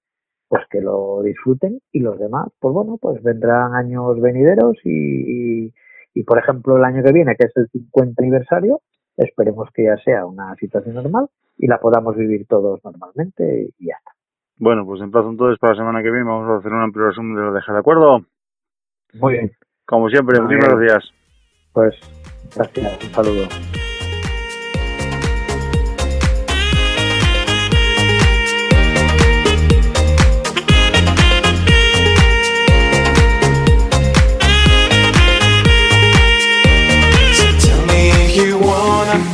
pues 0.48 0.62
que 0.70 0.80
lo 0.80 1.22
disfruten. 1.22 1.80
Y 1.92 2.00
los 2.00 2.18
demás, 2.18 2.48
pues 2.60 2.72
bueno, 2.72 2.98
pues 3.00 3.22
vendrán 3.22 3.74
años 3.74 4.20
venideros 4.20 4.76
y, 4.84 5.66
y, 5.66 5.74
y 6.14 6.22
por 6.22 6.38
ejemplo 6.38 6.76
el 6.76 6.84
año 6.84 7.02
que 7.02 7.12
viene, 7.12 7.34
que 7.36 7.46
es 7.46 7.56
el 7.56 7.68
50 7.68 8.22
aniversario, 8.22 8.80
esperemos 9.16 9.70
que 9.74 9.84
ya 9.84 9.96
sea 9.98 10.26
una 10.26 10.54
situación 10.56 10.94
normal 10.94 11.28
y 11.58 11.66
la 11.66 11.78
podamos 11.80 12.16
vivir 12.16 12.46
todos 12.46 12.80
normalmente 12.84 13.70
y 13.78 13.86
ya 13.86 13.96
está. 13.98 14.15
Bueno, 14.58 14.84
pues 14.86 15.00
emplazo 15.02 15.30
entonces 15.30 15.58
para 15.58 15.74
la 15.74 15.78
semana 15.80 16.02
que 16.02 16.10
viene. 16.10 16.24
Vamos 16.28 16.48
a 16.50 16.56
hacer 16.58 16.72
un 16.72 16.82
amplio 16.82 17.06
resumen 17.08 17.34
de 17.34 17.42
lo 17.42 17.52
deja, 17.52 17.72
¿de 17.72 17.78
acuerdo? 17.78 18.24
Muy 19.14 19.34
bien, 19.34 19.52
Como 19.84 20.08
siempre, 20.08 20.40
muchísimas 20.40 20.78
gracias. 20.78 21.12
pues 21.72 21.94
gracias, 22.54 23.04
un 23.04 23.10
saludo. 23.12 23.75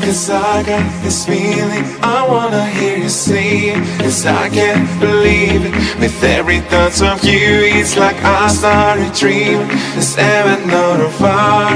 Cause 0.02 0.30
I 0.30 0.62
got 0.64 0.84
this 1.02 1.24
feeling. 1.26 1.84
I 2.02 2.26
wanna 2.28 2.66
hear 2.66 2.98
you 2.98 3.08
say 3.08 3.70
it, 3.72 4.00
cause 4.00 4.26
I 4.26 4.48
can't 4.48 4.88
believe 5.00 5.62
it. 5.64 5.72
With 6.00 6.22
every 6.24 6.60
thought 6.60 7.00
of 7.02 7.24
you, 7.24 7.50
it's 7.78 7.96
like 7.96 8.16
I 8.22 8.48
started 8.48 9.12
dreaming. 9.14 9.68
It's 9.96 10.14
heaven 10.14 10.68
not 10.68 11.10
far 11.22 11.72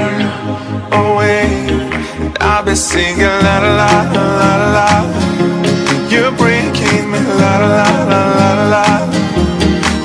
away. 1.01 1.47
And 2.19 2.37
I've 2.39 2.65
been 2.65 2.75
singing 2.75 3.35
la 3.45 3.57
la 3.63 3.71
la 3.81 3.91
la 4.49 4.51
la. 4.75 4.89
You're 6.11 6.35
breaking 6.43 7.05
me 7.11 7.19
la 7.41 7.53
la 7.75 7.87
la 8.11 8.21
la 8.39 8.51
la. 8.73 8.87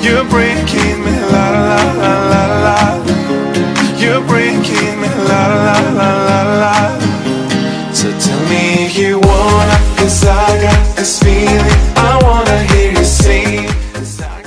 You're 0.03 0.25
breaking 0.35 0.82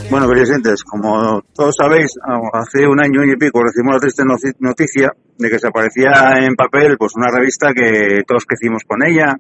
Bueno, 0.09 0.29
queridos 0.29 0.51
oyentes, 0.51 0.85
como 0.85 1.43
todos 1.53 1.75
sabéis, 1.77 2.13
hace 2.53 2.87
un 2.87 3.01
año 3.01 3.25
y 3.25 3.37
pico 3.37 3.65
recibimos 3.65 3.95
la 3.95 4.01
triste 4.01 4.23
noticia 4.61 5.13
de 5.37 5.51
que 5.51 5.59
se 5.59 5.67
aparecía 5.67 6.39
en 6.41 6.55
papel 6.55 6.97
pues 6.97 7.17
una 7.17 7.31
revista 7.33 7.73
que 7.75 8.23
todos 8.25 8.45
crecimos 8.47 8.85
con 8.87 9.05
ella 9.05 9.35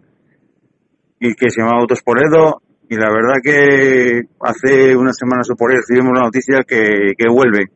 y 1.20 1.34
que 1.34 1.48
se 1.48 1.60
llamaba 1.60 1.82
Autos 1.82 2.02
por 2.02 2.18
Edo 2.18 2.60
y 2.88 2.96
la 2.96 3.08
verdad 3.08 3.36
que 3.40 4.22
hace 4.40 4.96
unas 4.96 5.16
semanas 5.16 5.48
o 5.50 5.54
por 5.54 5.70
ahí 5.70 5.76
recibimos 5.76 6.12
la 6.12 6.24
noticia 6.24 6.64
que 6.66 7.14
vuelve. 7.30 7.70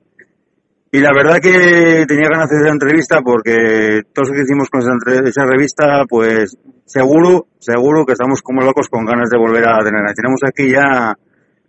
Y 0.93 0.99
la 0.99 1.11
verdad 1.15 1.39
que 1.41 2.05
tenía 2.09 2.29
ganas 2.29 2.51
de 2.51 2.57
hacer 2.57 2.67
esa 2.67 2.73
entrevista 2.73 3.21
porque 3.23 4.03
todos 4.13 4.29
los 4.29 4.37
que 4.37 4.43
hicimos 4.43 4.69
con 4.69 4.81
esa, 4.81 5.47
revista, 5.47 6.05
pues 6.09 6.59
seguro, 6.85 7.47
seguro 7.59 8.05
que 8.05 8.13
estamos 8.13 8.43
como 8.43 8.63
locos 8.63 8.89
con 8.89 9.05
ganas 9.05 9.31
de 9.31 9.39
volver 9.39 9.69
a 9.69 9.79
tenerla. 9.85 10.13
Tenemos 10.15 10.41
aquí 10.43 10.69
ya 10.69 11.15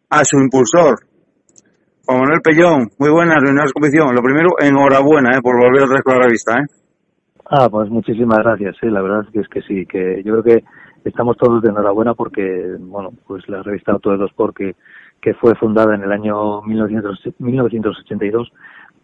a 0.09 0.25
su 0.25 0.39
impulsor, 0.39 1.05
Juan 2.03 2.19
Manuel 2.19 2.41
Pellón. 2.41 2.89
Muy 2.97 3.11
buenas, 3.11 3.43
Leonardo 3.43 3.71
Competición. 3.73 4.15
Lo 4.15 4.23
primero, 4.23 4.57
enhorabuena 4.59 5.37
eh, 5.37 5.41
por 5.41 5.55
volver 5.55 5.83
otra 5.83 5.97
vez 5.97 6.03
con 6.03 6.17
la 6.17 6.25
revista. 6.25 6.57
¿eh? 6.57 6.65
Ah, 7.45 7.69
pues 7.69 7.91
muchísimas 7.91 8.39
gracias. 8.39 8.75
Sí, 8.81 8.87
la 8.87 9.03
verdad 9.03 9.25
es 9.33 9.47
que 9.49 9.61
sí, 9.61 9.85
que 9.85 10.23
yo 10.25 10.41
creo 10.41 10.43
que 10.43 10.63
estamos 11.05 11.37
todos 11.37 11.61
de 11.61 11.69
enhorabuena 11.69 12.15
porque, 12.15 12.75
bueno, 12.79 13.11
pues 13.27 13.47
la 13.47 13.61
revista 13.61 13.91
Auto 13.91 14.11
de 14.11 14.17
los 14.17 14.31
Sport 14.31 14.57
que, 14.57 14.75
que 15.21 15.33
fue 15.35 15.53
fundada 15.55 15.93
en 15.95 16.01
el 16.01 16.11
año 16.11 16.61
1900 16.63 17.35
1982, 17.39 18.51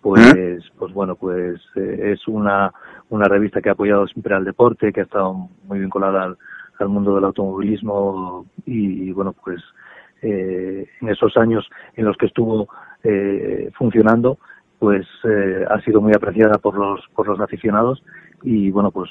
pues, 0.02 0.72
pues 0.78 0.94
bueno, 0.94 1.16
pues 1.16 1.60
eh, 1.76 2.14
es 2.14 2.28
una, 2.28 2.72
una 3.10 3.26
revista 3.26 3.62
que 3.62 3.70
ha 3.70 3.74
apoyado 3.74 4.08
siempre 4.08 4.36
al 4.36 4.46
deporte, 4.46 4.94
que 4.94 5.02
ha 5.02 5.04
estado 5.04 5.50
muy 5.66 5.80
vinculada 5.80 6.24
al, 6.24 6.38
al 6.80 6.90
mundo 6.90 7.16
del 7.16 7.26
automovilismo 7.26 8.46
y, 8.66 9.12
bueno, 9.12 9.34
pues 9.34 9.62
eh, 10.22 10.88
en 11.02 11.10
esos 11.10 11.38
años 11.38 11.68
en 11.96 12.06
los 12.06 12.18
que 12.18 12.28
estuvo 12.28 12.68
eh, 13.04 13.70
funcionando, 13.78 14.40
pues 14.80 15.08
eh, 15.24 15.66
ha 15.70 15.80
sido 15.82 16.02
muy 16.02 16.14
apreciada 16.14 16.58
por 16.58 16.78
los 16.78 17.02
por 17.16 17.28
los 17.28 17.40
aficionados 17.40 18.04
y 18.44 18.70
bueno 18.70 18.92
pues 18.92 19.10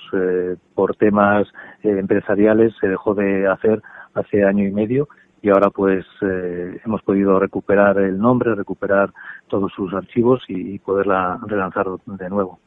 por 0.75 0.95
temas 0.95 1.49
empresariales 1.83 2.73
se 2.81 2.87
dejó 2.87 3.15
de 3.15 3.49
hacer 3.49 3.83
hace 4.15 4.45
año 4.45 4.65
y 4.65 4.71
medio 4.71 5.09
y 5.47 5.51
ahora 5.51 5.71
pues 5.71 6.05
eh, 6.23 6.81
hemos 6.85 7.03
podido 7.03 7.39
recuperar 7.39 7.99
el 7.99 8.19
nombre 8.19 8.55
recuperar 8.55 9.11
todos 9.49 9.71
sus 9.75 9.95
archivos 9.95 10.43
y, 10.49 10.75
y 10.75 10.79
poderla 10.81 11.39
relanzar 11.47 11.87
de 12.05 12.29
nuevo 12.29 12.59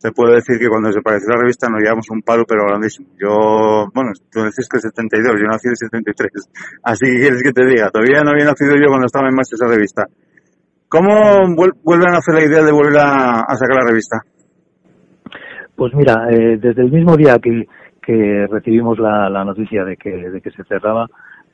Te 0.00 0.10
puedo 0.12 0.32
decir 0.34 0.58
que 0.58 0.68
cuando 0.68 0.88
desapareció 0.88 1.28
la 1.34 1.40
revista 1.40 1.68
nos 1.68 1.80
llevamos 1.82 2.08
un 2.10 2.22
palo, 2.22 2.44
pero 2.46 2.64
grandísimo. 2.66 3.08
Yo, 3.18 3.88
bueno, 3.94 4.12
tú 4.32 4.40
decís 4.40 4.68
que 4.70 4.78
72, 4.78 5.34
yo 5.40 5.46
nací 5.46 5.68
en 5.68 5.76
73. 5.76 6.30
Así 6.82 7.04
que 7.06 7.18
quieres 7.20 7.42
que 7.42 7.52
te 7.52 7.66
diga, 7.66 7.90
todavía 7.90 8.22
no 8.22 8.30
había 8.30 8.44
nacido 8.46 8.74
yo 8.76 8.88
cuando 8.88 9.06
estaba 9.06 9.28
en 9.28 9.34
marcha 9.34 9.56
esa 9.56 9.66
revista. 9.68 10.04
¿Cómo 10.88 11.10
vuel- 11.56 11.76
vuelven 11.82 12.14
a 12.14 12.18
hacer 12.18 12.34
la 12.34 12.44
idea 12.44 12.62
de 12.62 12.72
volver 12.72 12.96
a, 12.98 13.40
a 13.40 13.54
sacar 13.56 13.76
la 13.82 13.88
revista? 13.90 14.16
Pues 15.74 15.92
mira, 15.94 16.28
eh, 16.30 16.56
desde 16.58 16.82
el 16.82 16.90
mismo 16.92 17.16
día 17.16 17.38
que, 17.38 17.66
que 18.02 18.46
recibimos 18.50 18.98
la, 18.98 19.28
la 19.28 19.44
noticia 19.44 19.84
de 19.84 19.96
que, 19.96 20.10
de 20.30 20.40
que 20.40 20.50
se 20.52 20.64
cerraba, 20.64 21.06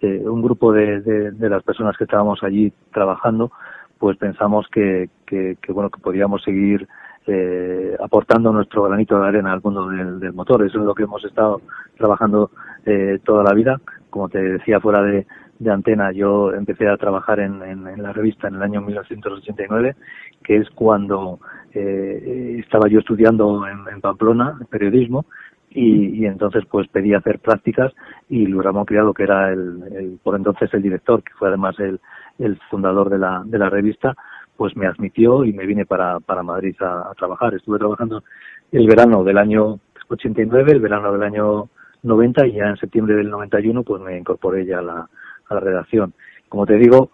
eh, 0.03 0.29
un 0.29 0.43
grupo 0.43 0.73
de, 0.73 1.01
de, 1.01 1.49
las 1.49 1.63
personas 1.63 1.97
que 1.97 2.05
estábamos 2.05 2.43
allí 2.43 2.73
trabajando, 2.93 3.53
pues 3.99 4.17
pensamos 4.17 4.67
que, 4.67 5.11
que, 5.25 5.57
bueno 5.69 5.91
que 5.91 6.01
podíamos 6.01 6.43
seguir 6.43 6.89
eh, 7.29 7.97
aportando 8.03 8.53
nuestro 8.53 8.83
granito 8.83 9.17
de 9.21 9.29
arena 9.29 9.53
al 9.53 9.63
mundo 9.63 9.89
del, 9.89 10.19
del 10.19 10.33
motor. 10.33 10.65
Eso 10.65 10.81
es 10.81 10.85
lo 10.85 10.95
que 10.95 11.05
hemos 11.05 11.25
estado 11.25 11.63
trabajando 11.97 12.51
eh, 12.85 13.21
toda 13.25 13.45
la 13.45 13.55
vida. 13.55 13.81
Como 14.11 14.29
te 14.29 14.43
decía 14.43 14.81
fuera 14.81 15.03
de, 15.03 15.25
de 15.61 15.71
antena, 15.71 16.11
yo 16.11 16.53
empecé 16.53 16.89
a 16.89 16.97
trabajar 16.97 17.39
en, 17.39 17.63
en, 17.63 17.87
en 17.87 18.03
la 18.03 18.13
revista 18.13 18.49
en 18.49 18.57
el 18.57 18.63
año 18.63 18.81
1989, 18.81 19.95
que 20.43 20.57
es 20.57 20.69
cuando 20.71 21.39
eh, 21.73 22.57
estaba 22.59 22.89
yo 22.89 22.99
estudiando 22.99 23.65
en, 23.69 23.95
en 23.95 24.01
Pamplona, 24.01 24.59
periodismo, 24.69 25.27
y, 25.75 26.21
y 26.23 26.27
entonces 26.27 26.65
pues 26.71 26.89
pedí 26.89 27.15
hacer 27.15 27.39
prácticas 27.41 27.93
y 28.29 28.47
Luis 28.47 28.65
Ramón 28.65 28.85
Criado, 28.85 29.15
que 29.15 29.25
era 29.25 29.51
el, 29.53 29.83
el- 29.95 30.19
por 30.23 30.37
entonces 30.37 30.73
el 30.75 30.83
director, 30.83 31.23
que 31.23 31.33
fue 31.39 31.49
además 31.49 31.79
el, 31.81 32.01
el 32.39 32.59
fundador 32.71 33.11
de 33.11 33.19
la, 33.19 33.43
de 33.45 33.59
la 33.59 33.71
revista, 33.71 34.15
pues 34.57 34.77
me 34.77 34.87
admitió 34.87 35.45
y 35.45 35.53
me 35.53 35.67
vine 35.67 35.87
para, 35.87 36.21
para 36.21 36.43
Madrid 36.43 36.77
a, 36.81 37.11
a 37.11 37.15
trabajar. 37.15 37.55
Estuve 37.55 37.79
trabajando 37.79 38.23
el 38.71 38.87
verano 38.87 39.25
del 39.25 39.39
año 39.39 39.79
89, 40.09 40.73
el 40.73 40.81
verano 40.81 41.13
del 41.13 41.23
año 41.23 41.69
90 42.03 42.47
y 42.47 42.53
ya 42.55 42.67
en 42.69 42.77
septiembre 42.77 43.15
del 43.17 43.31
91 43.31 43.83
pues 43.83 44.03
me 44.03 44.19
incorporé 44.19 44.65
ya 44.67 44.79
a 44.79 44.83
la, 44.83 45.09
a 45.49 45.55
la 45.55 45.61
redacción. 45.61 46.13
Como 46.49 46.67
te 46.67 46.75
digo, 46.77 47.11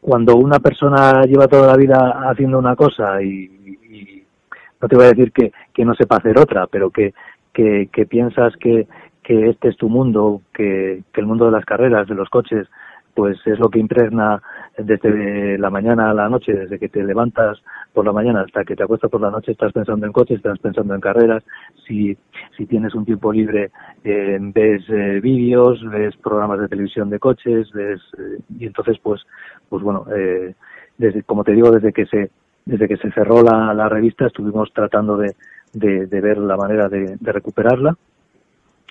cuando 0.00 0.36
una 0.36 0.58
persona 0.58 1.22
lleva 1.22 1.46
toda 1.48 1.68
la 1.68 1.76
vida 1.76 2.22
haciendo 2.30 2.58
una 2.58 2.74
cosa 2.74 3.22
y, 3.22 3.28
y 3.28 4.24
no 4.80 4.88
te 4.88 4.96
voy 4.96 5.04
a 5.06 5.08
decir 5.10 5.32
que, 5.32 5.52
que 5.72 5.84
no 5.84 5.94
sepa 5.94 6.16
hacer 6.16 6.38
otra, 6.38 6.66
pero 6.66 6.90
que, 6.90 7.14
que, 7.52 7.88
que 7.92 8.06
piensas 8.06 8.56
que, 8.56 8.86
que 9.22 9.48
este 9.48 9.68
es 9.68 9.76
tu 9.76 9.88
mundo, 9.88 10.42
que, 10.52 11.02
el 11.14 11.26
mundo 11.26 11.46
de 11.46 11.52
las 11.52 11.64
carreras, 11.64 12.08
de 12.08 12.14
los 12.14 12.28
coches, 12.28 12.68
pues 13.14 13.38
es 13.46 13.58
lo 13.58 13.68
que 13.68 13.78
impregna 13.78 14.42
desde 14.78 15.58
la 15.58 15.68
mañana 15.68 16.10
a 16.10 16.14
la 16.14 16.30
noche, 16.30 16.54
desde 16.54 16.78
que 16.78 16.88
te 16.88 17.04
levantas 17.04 17.62
por 17.92 18.06
la 18.06 18.12
mañana 18.12 18.40
hasta 18.40 18.64
que 18.64 18.74
te 18.74 18.82
acuestas 18.82 19.10
por 19.10 19.20
la 19.20 19.30
noche, 19.30 19.52
estás 19.52 19.72
pensando 19.72 20.06
en 20.06 20.12
coches, 20.12 20.38
estás 20.38 20.58
pensando 20.58 20.94
en 20.94 21.00
carreras. 21.00 21.44
Si, 21.86 22.16
si 22.56 22.66
tienes 22.66 22.94
un 22.94 23.04
tiempo 23.04 23.30
libre, 23.30 23.70
eh, 24.02 24.38
ves 24.40 24.82
eh, 24.88 25.20
vídeos, 25.22 25.84
ves 25.90 26.16
programas 26.16 26.58
de 26.60 26.68
televisión 26.68 27.10
de 27.10 27.18
coches, 27.18 27.70
ves, 27.72 28.00
eh, 28.18 28.38
y 28.58 28.66
entonces, 28.66 28.98
pues, 29.02 29.20
pues 29.68 29.82
bueno, 29.82 30.06
eh, 30.16 30.54
desde, 30.96 31.22
como 31.22 31.44
te 31.44 31.52
digo, 31.52 31.70
desde 31.70 31.92
que 31.92 32.06
se, 32.06 32.30
desde 32.64 32.88
que 32.88 32.96
se 32.96 33.10
cerró 33.12 33.42
la 33.42 33.88
revista, 33.90 34.26
estuvimos 34.26 34.72
tratando 34.72 35.18
de, 35.18 35.34
de, 35.72 36.06
de 36.06 36.20
ver 36.20 36.38
la 36.38 36.56
manera 36.56 36.88
de, 36.88 37.16
de 37.20 37.32
recuperarla. 37.32 37.96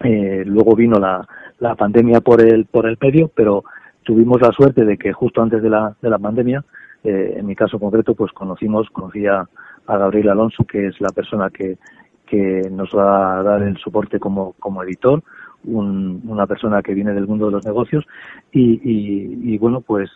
Eh, 0.03 0.43
luego 0.45 0.75
vino 0.75 0.99
la, 0.99 1.27
la 1.59 1.75
pandemia 1.75 2.21
por 2.21 2.41
el, 2.41 2.65
por 2.65 2.87
el 2.87 2.97
medio, 3.01 3.29
pero 3.33 3.63
tuvimos 4.03 4.41
la 4.41 4.51
suerte 4.51 4.83
de 4.83 4.97
que 4.97 5.13
justo 5.13 5.41
antes 5.41 5.61
de 5.61 5.69
la, 5.69 5.95
de 6.01 6.09
la 6.09 6.17
pandemia, 6.17 6.63
eh, 7.03 7.35
en 7.37 7.45
mi 7.45 7.55
caso 7.55 7.77
concreto, 7.79 8.15
pues 8.15 8.31
conocimos, 8.31 8.89
conocí 8.89 9.25
a, 9.27 9.47
Gabriel 9.87 10.29
Alonso, 10.29 10.63
que 10.63 10.87
es 10.87 11.01
la 11.01 11.09
persona 11.09 11.49
que, 11.49 11.77
que 12.25 12.61
nos 12.71 12.89
va 12.95 13.39
a 13.39 13.43
dar 13.43 13.61
el 13.63 13.77
soporte 13.77 14.19
como, 14.19 14.53
como 14.53 14.81
editor, 14.83 15.21
un- 15.65 16.21
una 16.27 16.47
persona 16.47 16.81
que 16.81 16.93
viene 16.93 17.13
del 17.13 17.27
mundo 17.27 17.47
de 17.47 17.51
los 17.51 17.65
negocios 17.65 18.05
y, 18.53 18.79
y, 18.83 19.53
y 19.53 19.57
bueno, 19.57 19.81
pues 19.81 20.09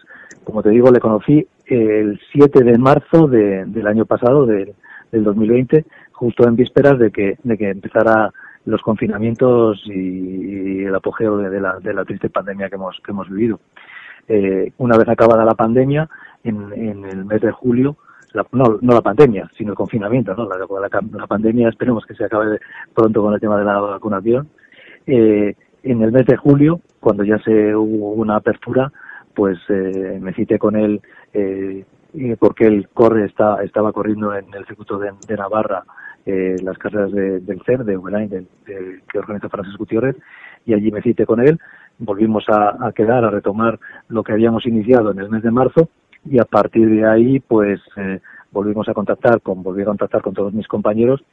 como 0.45 0.63
te 0.63 0.69
digo, 0.69 0.91
le 0.91 0.99
conocí 1.01 1.45
el 1.65 2.19
7 2.31 2.63
de 2.63 2.77
marzo 2.77 3.27
de- 3.27 3.65
del 3.65 3.85
año 3.87 4.05
pasado, 4.05 4.45
de- 4.45 4.73
del 5.11 5.23
2020, 5.25 5.83
justo 6.15 6.47
en 6.47 6.55
vísperas 6.55 6.97
de 6.99 7.11
que, 7.11 7.37
de 7.43 7.57
que 7.57 7.69
empezara 7.69 8.31
los 8.65 8.81
confinamientos 8.81 9.81
y, 9.85 9.91
y 9.91 10.83
el 10.85 10.95
apogeo 10.95 11.37
de, 11.37 11.59
la, 11.61 11.77
de 11.79 11.93
la 11.93 12.03
triste 12.03 12.29
pandemia 12.29 12.69
que 12.69 12.75
hemos, 12.75 12.99
que 13.03 13.11
hemos 13.11 13.29
vivido. 13.29 13.59
Eh, 14.27 14.71
una 14.79 14.97
vez 14.97 15.07
acabada 15.07 15.45
la 15.45 15.53
pandemia, 15.53 16.09
en, 16.43 16.73
en 16.73 17.05
el 17.05 17.25
mes 17.25 17.41
de 17.41 17.51
julio, 17.51 17.97
la- 18.33 18.45
no, 18.51 18.79
no 18.81 18.93
la 18.93 19.01
pandemia, 19.01 19.49
sino 19.57 19.71
el 19.71 19.77
confinamiento, 19.77 20.35
¿no? 20.35 20.49
La, 20.49 21.27
pandemia 21.27 21.69
esperemos 21.69 22.05
que 22.05 22.15
se 22.15 22.25
acabe 22.25 22.59
pronto 22.93 23.21
con 23.21 23.33
el 23.33 23.39
tema 23.39 23.57
de 23.57 23.65
la 23.65 23.79
vacunación. 23.79 24.47
Eh, 25.05 25.53
en 25.83 26.01
el 26.01 26.11
mes 26.11 26.25
de 26.25 26.35
julio, 26.37 26.81
cuando 26.99 27.23
ya 27.23 27.37
se 27.39 27.75
hubo 27.75 28.13
una 28.13 28.37
apertura, 28.37 28.91
pues 29.35 29.59
eh, 29.69 30.17
me 30.19 30.33
cité 30.33 30.57
con 30.57 30.75
él 30.75 31.01
eh, 31.33 31.85
porque 32.39 32.65
él 32.65 32.87
corre 32.93 33.25
está, 33.25 33.61
estaba 33.63 33.91
corriendo 33.91 34.33
en 34.33 34.45
el 34.53 34.65
circuito 34.65 34.97
de, 34.97 35.11
de 35.27 35.35
Navarra 35.35 35.83
eh, 36.25 36.55
las 36.63 36.77
carreras 36.77 37.11
de- 37.11 37.39
del 37.39 37.61
CER, 37.65 37.83
de 37.83 37.97
Uberain, 37.97 38.29
del, 38.29 38.47
del- 38.65 39.01
que 39.11 39.19
organiza 39.19 39.49
Francisco 39.49 39.79
Gutiérrez, 39.79 40.15
y 40.65 40.73
allí 40.73 40.91
me 40.91 41.01
cité 41.01 41.25
con 41.25 41.39
él, 41.39 41.59
volvimos 41.99 42.43
a, 42.49 42.87
a 42.87 42.91
quedar, 42.91 43.23
a 43.23 43.29
retomar 43.29 43.79
lo 44.09 44.23
que 44.23 44.33
habíamos 44.33 44.65
iniciado 44.65 45.11
en 45.11 45.19
el 45.19 45.29
mes 45.29 45.43
de 45.43 45.51
marzo, 45.51 45.89
y 46.25 46.39
a 46.39 46.45
partir 46.45 46.89
de 46.89 47.05
ahí, 47.07 47.39
pues, 47.39 47.79
eh, 47.97 48.19
volvimos 48.51 48.89
a 48.89 48.93
contactar 48.93 49.41
con, 49.41 49.61
volví 49.61 49.83
a 49.83 49.85
contactar 49.85 50.21
con 50.21 50.33
todos 50.33 50.53
mis 50.53 50.67
compañeros, 50.67 51.23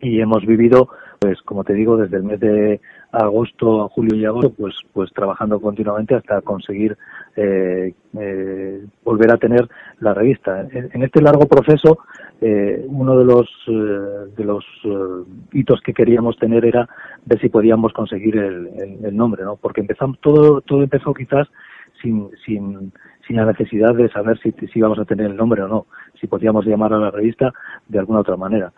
y 0.00 0.20
hemos 0.20 0.46
vivido, 0.46 0.88
pues, 1.18 1.42
como 1.42 1.64
te 1.64 1.74
digo, 1.74 1.96
desde 1.96 2.16
el 2.18 2.22
mes 2.22 2.40
de 2.40 2.80
agosto, 3.12 3.88
julio 3.88 4.16
y 4.16 4.24
agosto, 4.24 4.50
pues, 4.50 4.74
pues 4.92 5.10
trabajando 5.12 5.60
continuamente 5.60 6.14
hasta 6.14 6.40
conseguir 6.42 6.96
eh, 7.36 7.94
eh, 8.18 8.84
volver 9.04 9.32
a 9.32 9.38
tener 9.38 9.68
la 10.00 10.12
revista. 10.14 10.60
En, 10.70 10.90
en 10.92 11.02
este 11.02 11.22
largo 11.22 11.46
proceso, 11.46 11.98
eh, 12.40 12.84
uno 12.88 13.18
de 13.18 13.24
los 13.24 13.48
eh, 13.66 14.30
de 14.36 14.44
los 14.44 14.64
eh, 14.84 15.24
hitos 15.52 15.80
que 15.80 15.94
queríamos 15.94 16.36
tener 16.38 16.64
era 16.64 16.88
ver 17.24 17.40
si 17.40 17.48
podíamos 17.48 17.92
conseguir 17.92 18.36
el, 18.36 18.68
el- 19.04 19.16
nombre, 19.16 19.42
¿no? 19.42 19.56
Porque 19.56 19.80
empezamos 19.80 20.18
todo 20.20 20.60
todo 20.60 20.82
empezó 20.82 21.14
quizás 21.14 21.48
sin 22.02 22.28
sin 22.44 22.92
sin 23.26 23.36
la 23.36 23.46
necesidad 23.46 23.94
de 23.94 24.08
saber 24.10 24.38
si, 24.38 24.52
si 24.52 24.78
íbamos 24.78 24.98
a 24.98 25.04
tener 25.04 25.26
el 25.26 25.36
nombre 25.36 25.62
o 25.62 25.68
no, 25.68 25.86
si 26.20 26.26
podíamos 26.26 26.64
llamar 26.66 26.92
a 26.92 26.98
la 26.98 27.10
revista 27.10 27.52
de 27.88 27.98
alguna 27.98 28.20
otra 28.20 28.36
manera, 28.36 28.72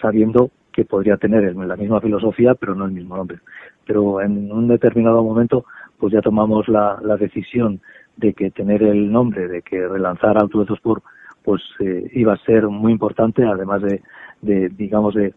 sabiendo 0.00 0.50
que 0.74 0.84
podría 0.84 1.16
tener 1.16 1.54
la 1.54 1.76
misma 1.76 2.00
filosofía 2.00 2.54
pero 2.54 2.74
no 2.74 2.84
el 2.84 2.92
mismo 2.92 3.16
nombre. 3.16 3.38
Pero 3.86 4.20
en 4.20 4.50
un 4.50 4.68
determinado 4.68 5.22
momento 5.22 5.64
pues 5.98 6.12
ya 6.12 6.20
tomamos 6.20 6.68
la, 6.68 6.98
decisión 7.18 7.80
de 8.16 8.34
que 8.34 8.50
tener 8.50 8.82
el 8.82 9.10
nombre, 9.10 9.48
de 9.48 9.62
que 9.62 9.86
relanzar 9.86 10.36
Auto 10.36 10.64
de 10.64 10.74
Sport 10.74 11.02
pues 11.44 11.62
eh, 11.80 12.10
iba 12.14 12.32
a 12.32 12.38
ser 12.38 12.66
muy 12.68 12.92
importante, 12.92 13.44
además 13.44 13.82
de, 13.82 14.02
de 14.40 14.70
digamos, 14.70 15.14
de, 15.14 15.34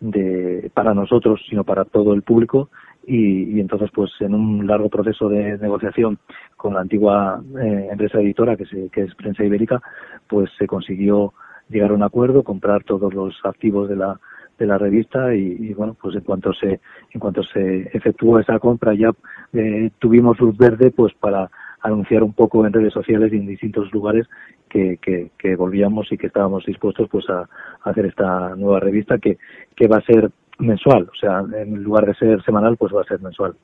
de 0.00 0.70
para 0.74 0.94
nosotros, 0.94 1.40
sino 1.48 1.64
para 1.64 1.84
todo 1.84 2.12
el 2.12 2.22
público. 2.22 2.68
Y, 3.06 3.56
y 3.56 3.60
entonces, 3.60 3.90
pues 3.94 4.10
en 4.20 4.34
un 4.34 4.66
largo 4.66 4.90
proceso 4.90 5.28
de 5.28 5.56
negociación 5.58 6.18
con 6.56 6.74
la 6.74 6.80
antigua 6.80 7.40
eh, 7.58 7.88
empresa 7.90 8.20
editora, 8.20 8.56
que, 8.56 8.66
se, 8.66 8.90
que 8.90 9.02
es 9.02 9.14
Prensa 9.14 9.44
Ibérica, 9.44 9.80
pues 10.26 10.50
se 10.58 10.66
consiguió 10.66 11.32
llegar 11.68 11.90
a 11.90 11.94
un 11.94 12.02
acuerdo, 12.02 12.42
comprar 12.42 12.84
todos 12.84 13.14
los 13.14 13.34
activos 13.44 13.88
de 13.88 13.96
la 13.96 14.20
de 14.58 14.66
la 14.66 14.78
revista 14.78 15.34
y, 15.34 15.74
bueno 15.74 15.96
pues 16.00 16.16
en 16.16 16.22
cuanto 16.22 16.52
se 16.52 16.80
en 17.12 17.20
cuanto 17.20 17.42
se 17.42 17.90
efectuó 17.92 18.38
esa 18.38 18.58
compra 18.58 18.94
ya 18.94 19.10
eh, 19.52 19.90
tuvimos 19.98 20.38
luz 20.40 20.56
verde 20.56 20.90
pues 20.90 21.12
para 21.20 21.50
anunciar 21.82 22.22
un 22.22 22.32
poco 22.32 22.66
en 22.66 22.72
redes 22.72 22.92
sociales 22.92 23.32
y 23.32 23.36
en 23.36 23.46
distintos 23.46 23.92
lugares 23.92 24.26
que, 24.68 24.98
que, 25.38 25.56
volvíamos 25.56 26.10
y 26.10 26.18
que 26.18 26.26
estábamos 26.26 26.64
dispuestos 26.66 27.08
pues 27.10 27.24
a, 27.30 27.40
a, 27.40 27.90
hacer 27.90 28.06
esta 28.06 28.54
nueva 28.56 28.80
revista 28.80 29.16
que, 29.18 29.38
que 29.74 29.88
va 29.88 29.98
a 29.98 30.02
ser 30.02 30.30
mensual, 30.58 31.08
o 31.10 31.16
sea, 31.18 31.40
en 31.62 31.82
lugar 31.82 32.06
de 32.06 32.14
ser 32.14 32.42
semanal, 32.44 32.76
pues 32.76 32.92
va 32.92 33.02
a 33.02 33.08
ser 33.08 33.20
mensual. 33.20 33.54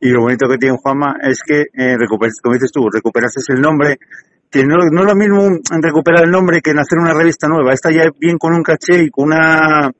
Y 0.00 0.10
lo 0.10 0.22
bonito 0.22 0.48
que 0.48 0.58
tiene 0.58 0.76
Juanma 0.76 1.16
es 1.22 1.40
que, 1.46 1.66
eh, 1.72 1.96
recuperas, 1.96 2.40
como 2.42 2.54
dices 2.54 2.72
tú, 2.72 2.88
recuperaste 2.92 3.52
el 3.52 3.60
nombre, 3.60 3.96
que 4.50 4.64
no, 4.64 4.76
no 4.76 5.00
es 5.00 5.06
lo 5.06 5.14
mismo 5.14 5.58
recuperar 5.82 6.24
el 6.24 6.30
nombre 6.30 6.60
que 6.62 6.70
en 6.70 6.78
hacer 6.78 6.98
una 6.98 7.14
revista 7.14 7.48
nueva. 7.48 7.72
Esta 7.72 7.90
ya 7.90 8.10
bien 8.18 8.38
con 8.38 8.54
un 8.54 8.62
caché 8.62 9.04
y 9.04 9.10
con 9.10 9.26
una, 9.26 9.90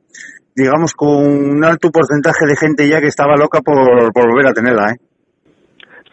digamos, 0.55 0.95
con 0.95 1.27
un 1.27 1.65
alto 1.65 1.91
porcentaje 1.91 2.47
de 2.47 2.57
gente 2.57 2.89
ya 2.89 3.01
que 3.01 3.09
estaba 3.09 3.37
loca 3.37 3.61
por, 3.61 3.77
volver 4.13 4.47
a 4.47 4.55
tenerla, 4.55 4.93
¿eh? 4.93 4.97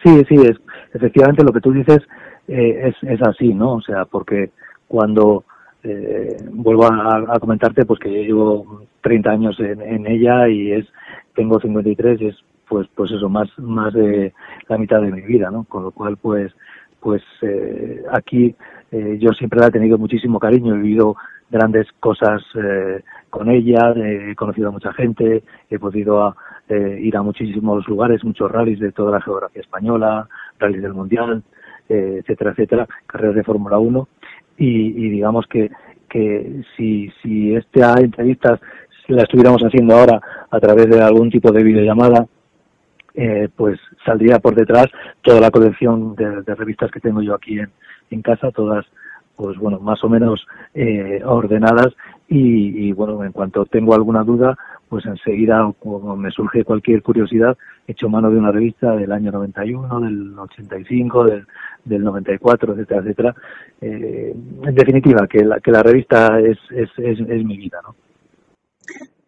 Sí, 0.04 0.22
sí, 0.28 0.36
es, 0.36 0.58
efectivamente 0.94 1.44
lo 1.44 1.54
que 1.54 1.62
tú 1.62 1.72
dices 1.72 2.00
eh, 2.48 2.90
es, 2.90 2.96
es 3.10 3.20
así, 3.26 3.54
¿no? 3.54 3.76
O 3.76 3.82
sea, 3.82 4.04
porque 4.06 4.52
cuando 4.88 5.46
eh, 5.84 6.36
vuelvo 6.52 6.86
a, 6.86 7.36
a, 7.36 7.40
comentarte, 7.40 7.86
pues 7.86 8.00
que 8.00 8.12
yo 8.12 8.22
llevo 8.22 8.82
30 9.02 9.30
años 9.30 9.60
en, 9.60 9.82
en 9.82 10.08
ella 10.08 10.50
y 10.50 10.74
es 10.74 10.86
tengo 11.36 11.60
53 11.60 12.22
y 12.22 12.28
es 12.28 12.36
pues 12.68 12.88
pues 12.96 13.12
eso 13.12 13.30
más 13.30 13.48
más 13.58 13.94
de 13.94 14.34
la 14.68 14.78
mitad 14.78 15.02
de 15.02 15.12
mi 15.12 15.22
vida, 15.22 15.52
¿no? 15.52 15.64
Con 15.66 15.84
lo 15.84 15.92
cual 15.92 16.18
pues 16.18 16.52
pues 17.04 17.22
eh, 17.42 18.02
aquí 18.14 18.56
eh, 18.92 19.18
yo 19.20 19.32
siempre 19.34 19.60
la 19.60 19.68
he 19.68 19.72
tenido 19.72 19.98
muchísimo 19.98 20.40
cariño, 20.40 20.74
he 20.74 20.78
vivido 20.78 21.18
grandes 21.52 21.86
cosas 22.00 22.42
eh, 22.56 23.04
con 23.30 23.52
ella, 23.52 23.94
he 23.96 24.34
conocido 24.36 24.70
a 24.70 24.72
mucha 24.72 24.94
gente, 24.94 25.44
he 25.70 25.80
podido 25.80 26.36
eh, 26.70 27.00
ir 27.02 27.18
a 27.18 27.22
muchísimos 27.22 27.86
lugares, 27.90 28.24
muchos 28.24 28.50
rallies 28.50 28.80
de 28.80 28.94
toda 28.94 29.12
la 29.12 29.22
geografía 29.22 29.62
española, 29.62 30.30
rallies 30.60 30.82
del 30.82 30.94
Mundial, 30.94 31.44
eh, 31.90 32.20
etcétera, 32.22 32.52
etcétera, 32.52 32.88
carreras 33.06 33.36
de 33.36 33.44
Fórmula 33.44 33.78
1 33.80 34.08
y, 34.58 35.06
y 35.06 35.10
digamos 35.10 35.46
que, 35.48 35.70
que 36.10 36.64
si, 36.78 37.12
si 37.22 37.54
esta 37.54 38.00
entrevista 38.00 38.58
la 39.10 39.24
estuviéramos 39.24 39.62
haciendo 39.62 39.96
ahora 39.96 40.22
a 40.50 40.60
través 40.60 40.90
de 40.90 41.02
algún 41.02 41.30
tipo 41.30 41.52
de 41.52 41.64
videollamada, 41.64 42.26
eh, 43.16 43.50
pues 43.56 43.80
saldría 44.06 44.40
por 44.40 44.56
detrás 44.56 44.88
toda 45.22 45.40
la 45.40 45.52
colección 45.52 46.16
de, 46.16 46.56
revistas 46.56 46.92
que 46.92 47.00
tengo 47.00 47.22
yo 47.22 47.36
aquí 47.36 47.60
en, 47.60 47.70
en 48.10 48.22
casa, 48.22 48.52
todas 48.52 48.86
pues 49.36 49.58
bueno, 49.58 49.80
más 49.80 50.04
o 50.04 50.10
menos 50.10 50.46
eh, 50.74 51.22
ordenadas 51.26 51.94
y, 52.28 52.88
y, 52.88 52.92
bueno, 52.92 53.24
en 53.24 53.32
cuanto 53.32 53.66
tengo 53.66 53.94
alguna 53.94 54.24
duda, 54.24 54.58
pues 54.90 55.06
enseguida, 55.06 55.72
como 55.80 56.16
me 56.16 56.32
surge 56.32 56.64
cualquier 56.64 57.02
curiosidad, 57.02 57.58
echo 57.88 58.10
mano 58.10 58.30
de 58.30 58.38
una 58.38 58.52
revista 58.52 58.96
del 58.96 59.12
año 59.12 59.32
91, 59.32 60.00
del 60.02 60.38
85, 60.38 61.26
del, 61.26 61.48
del 61.84 62.04
94, 62.04 62.74
etcétera, 62.74 63.02
etcétera. 63.02 63.36
Eh, 63.82 64.36
en 64.64 64.76
definitiva, 64.76 65.28
que 65.28 65.44
la, 65.44 65.60
que 65.60 65.72
la 65.72 65.84
revista 65.84 66.40
es, 66.40 66.58
es, 66.72 66.90
es, 66.98 67.20
es 67.20 67.44
mi 67.44 67.58
vida, 67.58 67.80
¿no? 67.84 67.96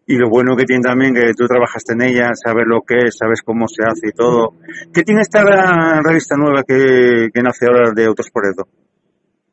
Y 0.06 0.16
lo 0.16 0.28
bueno 0.28 0.56
que 0.56 0.64
tiene 0.64 0.82
también 0.82 1.14
que 1.14 1.32
tú 1.36 1.46
trabajaste 1.46 1.94
en 1.94 2.02
ella, 2.02 2.30
sabes 2.34 2.64
lo 2.66 2.82
que 2.82 2.96
es, 3.06 3.16
sabes 3.18 3.42
cómo 3.42 3.66
se 3.66 3.82
hace 3.84 4.08
y 4.08 4.12
todo. 4.12 4.54
¿Qué 4.94 5.02
tiene 5.02 5.22
esta 5.22 5.42
revista 6.02 6.36
nueva 6.36 6.62
que, 6.62 7.28
nace 7.42 7.66
ahora 7.66 7.90
de 7.94 8.06
Autosporedo? 8.06 8.66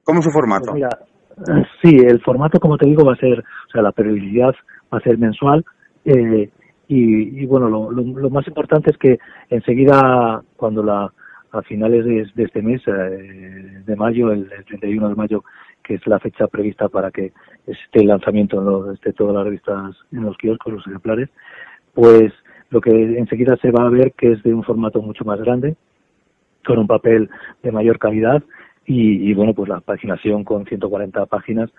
¿Cómo 0.04 0.20
es 0.20 0.26
su 0.26 0.32
formato? 0.32 0.72
Pues 0.72 0.76
mira, 0.76 0.90
sí, 1.82 1.98
el 2.06 2.22
formato, 2.22 2.60
como 2.60 2.78
te 2.78 2.88
digo, 2.88 3.04
va 3.04 3.14
a 3.14 3.18
ser, 3.18 3.40
o 3.40 3.72
sea, 3.72 3.82
la 3.82 3.92
periodicidad 3.92 4.54
va 4.94 5.00
a 5.00 5.02
ser 5.02 5.18
mensual. 5.18 5.66
Eh, 6.06 6.50
y, 6.88 7.42
y, 7.42 7.46
bueno, 7.46 7.70
lo, 7.70 7.90
lo, 7.90 8.04
lo, 8.04 8.30
más 8.30 8.46
importante 8.48 8.92
es 8.92 8.98
que 8.98 9.18
enseguida, 9.50 10.42
cuando 10.56 10.84
la 10.84 11.12
a 11.54 11.62
finales 11.62 12.04
de, 12.04 12.26
de 12.36 12.44
este 12.44 12.62
mes, 12.62 12.82
eh, 12.88 13.84
de 13.86 13.96
mayo, 13.96 14.32
el, 14.32 14.52
el 14.52 14.66
31 14.66 15.10
de 15.10 15.16
mayo, 15.16 15.44
que 15.84 15.96
es 15.96 16.08
la 16.08 16.20
fecha 16.20 16.48
prevista 16.48 16.90
para 16.90 17.12
que 17.12 17.34
esté 17.68 18.02
el 18.02 18.08
lanzamiento 18.08 18.84
de 18.84 18.94
este, 18.96 19.14
todas 19.14 19.36
las 19.36 19.46
revistas 19.46 19.96
en 20.12 20.24
los 20.24 20.38
kioscos, 20.38 20.74
los 20.74 20.88
ejemplares, 20.88 21.30
pues 21.94 22.34
lo 22.70 22.82
que 22.82 22.92
enseguida 22.92 23.56
se 23.58 23.72
va 23.72 23.86
a 23.86 23.90
ver 23.90 24.14
que 24.14 24.32
es 24.32 24.44
de 24.44 24.54
un 24.54 24.64
formato 24.64 25.02
mucho 25.02 25.26
más 25.26 25.40
grande, 25.40 25.76
con 26.66 26.80
un 26.80 26.88
papel 26.88 27.30
de 27.62 27.72
mayor 27.72 28.00
calidad 28.00 28.42
y, 28.86 29.30
y 29.30 29.34
bueno, 29.34 29.54
pues 29.54 29.70
la 29.70 29.82
paginación 29.82 30.44
con 30.44 30.66
140 30.66 31.26
páginas 31.26 31.70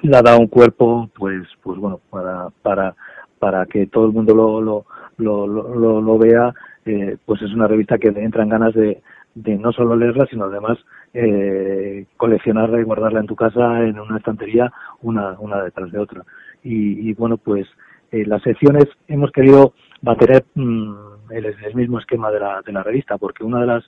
la 0.00 0.22
da 0.22 0.36
un 0.36 0.46
cuerpo, 0.46 1.10
pues, 1.16 1.46
pues 1.62 1.78
bueno, 1.78 2.00
para, 2.10 2.48
para, 2.62 2.94
para 3.38 3.66
que 3.66 3.86
todo 3.86 4.06
el 4.06 4.12
mundo 4.12 4.34
lo, 4.34 4.60
lo, 4.60 4.84
lo, 5.18 5.46
lo, 5.46 6.00
lo 6.00 6.18
vea, 6.18 6.54
eh, 6.84 7.16
pues 7.24 7.42
es 7.42 7.52
una 7.52 7.66
revista 7.66 7.98
que 7.98 8.10
le 8.10 8.22
entran 8.22 8.48
ganas 8.48 8.74
de, 8.74 9.02
de 9.34 9.56
no 9.56 9.72
solo 9.72 9.96
leerla, 9.96 10.26
sino 10.30 10.44
además 10.44 10.78
eh, 11.14 12.06
coleccionarla 12.16 12.80
y 12.80 12.84
guardarla 12.84 13.20
en 13.20 13.26
tu 13.26 13.36
casa 13.36 13.82
en 13.82 13.98
una 13.98 14.18
estantería, 14.18 14.72
una, 15.02 15.38
una 15.38 15.62
detrás 15.62 15.90
de 15.90 15.98
otra. 15.98 16.22
Y, 16.62 17.08
y 17.08 17.14
bueno, 17.14 17.36
pues 17.36 17.66
eh, 18.10 18.24
las 18.26 18.42
secciones 18.42 18.86
hemos 19.06 19.30
querido 19.32 19.74
mantener 20.02 20.44
mmm, 20.54 20.94
el, 21.30 21.46
el, 21.46 21.74
mismo 21.74 21.98
esquema 21.98 22.30
de 22.30 22.40
la, 22.40 22.62
de 22.62 22.72
la 22.72 22.82
revista, 22.82 23.18
porque 23.18 23.44
una 23.44 23.60
de 23.60 23.66
las, 23.66 23.84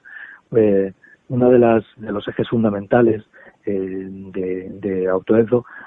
eh, 0.56 0.92
una 1.28 1.48
de 1.48 1.58
las, 1.58 1.84
de 1.96 2.12
los 2.12 2.26
ejes 2.28 2.48
fundamentales 2.48 3.24
eh, 3.66 4.08
de, 4.10 4.68
de 4.80 5.08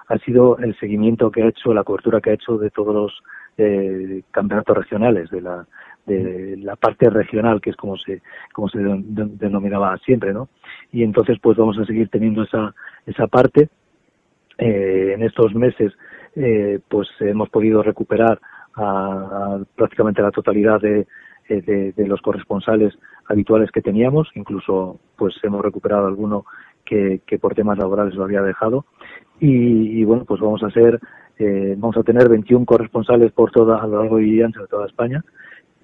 ha 0.07 0.17
sido 0.19 0.57
el 0.57 0.77
seguimiento 0.79 1.31
que 1.31 1.43
ha 1.43 1.47
hecho, 1.47 1.73
la 1.73 1.83
cobertura 1.83 2.21
que 2.21 2.31
ha 2.31 2.33
hecho 2.33 2.57
de 2.57 2.69
todos 2.69 2.93
los 2.93 3.23
eh, 3.57 4.23
campeonatos 4.31 4.77
regionales 4.77 5.29
de 5.29 5.41
la, 5.41 5.65
de 6.05 6.57
la 6.57 6.75
parte 6.75 7.09
regional, 7.09 7.61
que 7.61 7.69
es 7.69 7.75
como 7.75 7.97
se, 7.97 8.21
como 8.53 8.69
se 8.69 8.79
denominaba 8.79 9.97
siempre, 9.99 10.33
¿no? 10.33 10.49
Y 10.91 11.03
entonces, 11.03 11.37
pues 11.41 11.57
vamos 11.57 11.77
a 11.79 11.85
seguir 11.85 12.09
teniendo 12.09 12.43
esa, 12.43 12.73
esa 13.05 13.27
parte. 13.27 13.69
Eh, 14.57 15.13
en 15.15 15.23
estos 15.23 15.55
meses, 15.55 15.93
eh, 16.35 16.79
pues 16.87 17.07
hemos 17.19 17.49
podido 17.49 17.81
recuperar 17.81 18.39
a, 18.75 18.83
a 18.83 19.63
prácticamente 19.75 20.21
la 20.21 20.31
totalidad 20.31 20.79
de, 20.79 21.07
eh, 21.49 21.93
de, 21.95 22.07
los 22.07 22.21
corresponsales 22.21 22.97
habituales 23.27 23.69
que 23.69 23.81
teníamos, 23.81 24.29
incluso 24.33 24.99
pues 25.17 25.35
hemos 25.43 25.61
recuperado 25.61 26.07
alguno 26.07 26.45
que, 26.85 27.19
que 27.27 27.37
por 27.37 27.53
temas 27.53 27.77
laborales 27.77 28.15
lo 28.15 28.23
había 28.23 28.41
dejado 28.41 28.85
y, 29.41 29.99
y 29.99 30.05
bueno 30.05 30.23
pues 30.23 30.39
vamos 30.39 30.63
a 30.63 30.71
ser 30.71 31.01
eh, 31.37 31.75
vamos 31.77 31.97
a 31.97 32.03
tener 32.03 32.29
21 32.29 32.65
corresponsales 32.65 33.33
por 33.33 33.51
toda 33.51 33.83
a 33.83 33.87
lo 33.87 33.99
largo 33.99 34.21
y 34.21 34.41
ancho 34.41 34.61
de 34.61 34.67
toda 34.67 34.85
España 34.85 35.21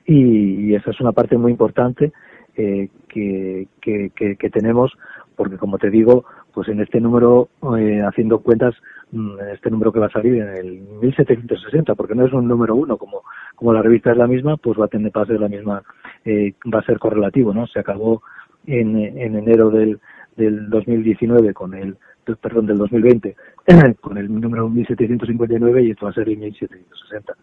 y, 0.10 0.72
y 0.72 0.76
esa 0.76 0.90
es 0.90 1.00
una 1.00 1.12
parte 1.12 1.38
muy 1.38 1.52
importante 1.52 2.12
eh, 2.56 2.90
que, 3.08 3.68
que, 3.80 4.12
que, 4.16 4.50
tenemos 4.50 4.92
porque 5.36 5.58
como 5.58 5.78
te 5.78 5.92
digo 5.92 6.26
pues 6.52 6.68
en 6.70 6.82
este 6.82 7.00
número 7.00 7.50
eh, 7.78 8.02
haciendo 8.02 8.40
cuentas 8.40 8.74
mm, 9.12 9.40
este 9.54 9.70
número 9.70 9.92
que 9.94 10.00
va 10.00 10.08
a 10.08 10.12
salir 10.12 10.34
en 10.42 10.50
el 10.50 10.82
1760 11.02 11.94
porque 11.94 12.16
no 12.16 12.26
es 12.26 12.34
un 12.34 12.48
número 12.48 12.76
uno 12.76 12.98
como 12.98 13.22
como 13.56 13.72
la 13.72 13.84
revista 13.84 14.12
es 14.12 14.18
la 14.18 14.26
misma 14.26 14.58
pues 14.58 14.80
va 14.80 14.86
a 14.86 14.88
tener 14.88 15.12
va 15.16 15.22
a 15.22 15.28
ser 15.28 15.40
la 15.40 15.48
misma 15.48 15.84
eh, 16.26 16.54
va 16.74 16.80
a 16.80 16.86
ser 16.86 16.98
correlativo 16.98 17.54
no 17.54 17.68
se 17.68 17.80
acabó 17.80 18.24
en, 18.66 18.98
en 18.98 19.36
enero 19.36 19.70
del 19.70 20.00
del 20.36 20.72
2019 20.72 21.54
con 21.54 21.76
el 21.76 21.98
perdón 22.42 22.66
del 22.66 22.80
2020 22.80 23.36
con 24.02 24.18
el 24.18 24.42
número 24.42 24.68
1759 24.70 25.84
y 25.84 25.92
esto 25.92 26.06
va 26.06 26.12
a 26.12 26.16
ser 26.16 26.30
el 26.30 26.38
1760 26.38 27.34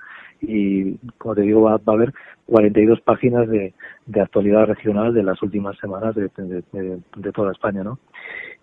y 0.41 0.95
como 1.19 1.35
te 1.35 1.43
digo 1.43 1.63
va, 1.63 1.79
va 1.79 1.93
a 1.93 1.97
haber 1.97 2.13
42 2.47 3.01
páginas 3.01 3.49
de, 3.49 3.75
de, 4.07 4.21
actualidad 4.21 4.67
regional 4.67 5.13
de 5.15 5.23
las 5.23 5.43
últimas 5.43 5.77
semanas 5.79 6.15
de, 6.15 6.31
de, 6.37 7.33
toda 7.33 7.53
España 7.53 7.83
no 7.83 7.99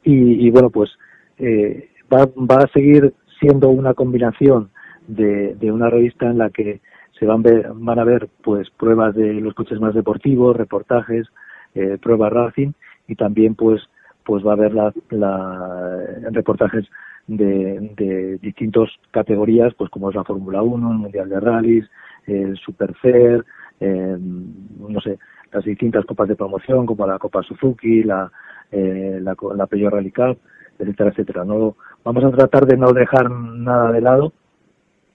y, 0.04 0.48
y 0.48 0.52
bueno 0.52 0.70
pues 0.70 0.92
eh, 1.38 1.90
va, 2.14 2.26
va 2.26 2.64
a 2.64 2.72
seguir 2.74 3.14
siendo 3.40 3.70
una 3.70 3.94
combinación 3.94 4.70
de, 5.08 5.56
de 5.56 5.72
una 5.72 5.90
revista 5.90 6.28
en 6.28 6.38
la 6.38 6.50
que 6.50 6.80
se 7.20 7.26
van, 7.26 7.42
ver, 7.42 7.72
van 7.74 8.00
a 8.00 8.04
ver 8.04 8.30
pues 8.44 8.70
pruebas 8.72 9.16
de 9.16 9.34
los 9.34 9.54
coches 9.54 9.80
más 9.80 9.94
deportivos 9.94 10.56
reportajes 10.56 11.28
eh, 11.76 11.98
pruebas 12.02 12.32
racing 12.32 12.72
y 13.08 13.16
también 13.16 13.56
pues 13.56 13.82
pues 14.26 14.46
va 14.46 14.52
a 14.52 14.54
haber 14.54 14.74
la, 14.74 14.94
la 15.10 16.00
reportajes 16.32 16.86
de, 17.28 17.94
de 17.96 18.38
distintas 18.38 18.90
categorías, 19.12 19.74
pues 19.76 19.90
como 19.90 20.10
es 20.10 20.16
la 20.16 20.24
Fórmula 20.24 20.62
1, 20.62 20.92
el 20.92 20.98
Mundial 20.98 21.30
de 21.30 21.40
Rallys, 21.40 21.90
el 22.26 22.58
Super 22.58 22.94
Fair, 22.96 23.46
eh, 23.80 24.18
no 24.20 25.02
sé, 25.02 25.18
las 25.52 25.64
distintas 25.64 26.06
copas 26.06 26.28
de 26.28 26.36
promoción 26.36 26.86
como 26.86 27.06
la 27.06 27.20
Copa 27.20 27.44
Suzuki, 27.44 28.04
la, 28.04 28.32
eh, 28.72 29.20
la, 29.22 29.36
la 29.56 29.68
Peugeot 29.68 29.94
Rally 29.94 30.12
Cup, 30.12 30.38
etcétera, 30.80 31.10
etcétera. 31.12 31.46
No, 31.46 31.76
vamos 32.04 32.24
a 32.24 32.32
tratar 32.32 32.66
de 32.66 32.78
no 32.78 32.92
dejar 32.92 33.30
nada 33.30 33.92
de 33.92 34.02
lado 34.02 34.34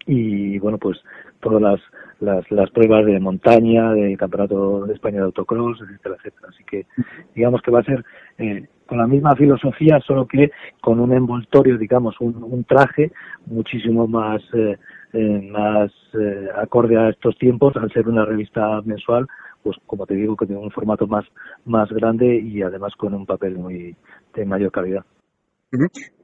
y 0.06 0.58
bueno, 0.58 0.78
pues 0.78 0.98
todas 1.40 1.60
las, 1.60 1.80
las, 2.20 2.50
las 2.50 2.70
pruebas 2.70 3.04
de 3.06 3.20
montaña, 3.20 3.92
del 3.92 4.16
Campeonato 4.16 4.86
de 4.86 4.94
España 4.94 5.18
de 5.18 5.24
Autocross, 5.24 5.80
etcétera, 5.82 6.16
etcétera. 6.18 6.48
Así 6.48 6.64
que 6.64 6.86
digamos 7.34 7.60
que 7.62 7.70
va 7.70 7.80
a 7.80 7.84
ser 7.84 8.04
eh, 8.38 8.66
con 8.88 8.98
la 8.98 9.06
misma 9.06 9.36
filosofía, 9.36 10.00
solo 10.00 10.26
que 10.26 10.50
con 10.80 10.98
un 10.98 11.12
envoltorio, 11.12 11.76
digamos, 11.76 12.16
un, 12.20 12.64
traje 12.64 13.12
muchísimo 13.46 14.08
más, 14.08 14.40
eh, 14.54 14.76
eh, 15.12 15.50
más 15.52 15.92
eh, 16.18 16.48
acorde 16.56 16.96
a 16.96 17.10
estos 17.10 17.36
tiempos, 17.36 17.76
al 17.76 17.92
ser 17.92 18.08
una 18.08 18.24
revista 18.24 18.80
mensual, 18.84 19.26
pues 19.62 19.76
como 19.86 20.06
te 20.06 20.14
digo, 20.14 20.34
que 20.36 20.46
tiene 20.46 20.62
un 20.62 20.70
formato 20.70 21.06
más, 21.06 21.26
más 21.66 21.90
grande 21.90 22.34
y 22.36 22.62
además 22.62 22.94
con 22.96 23.12
un 23.12 23.26
papel 23.26 23.58
muy 23.58 23.94
de 24.34 24.44
mayor 24.46 24.72
calidad. 24.72 25.04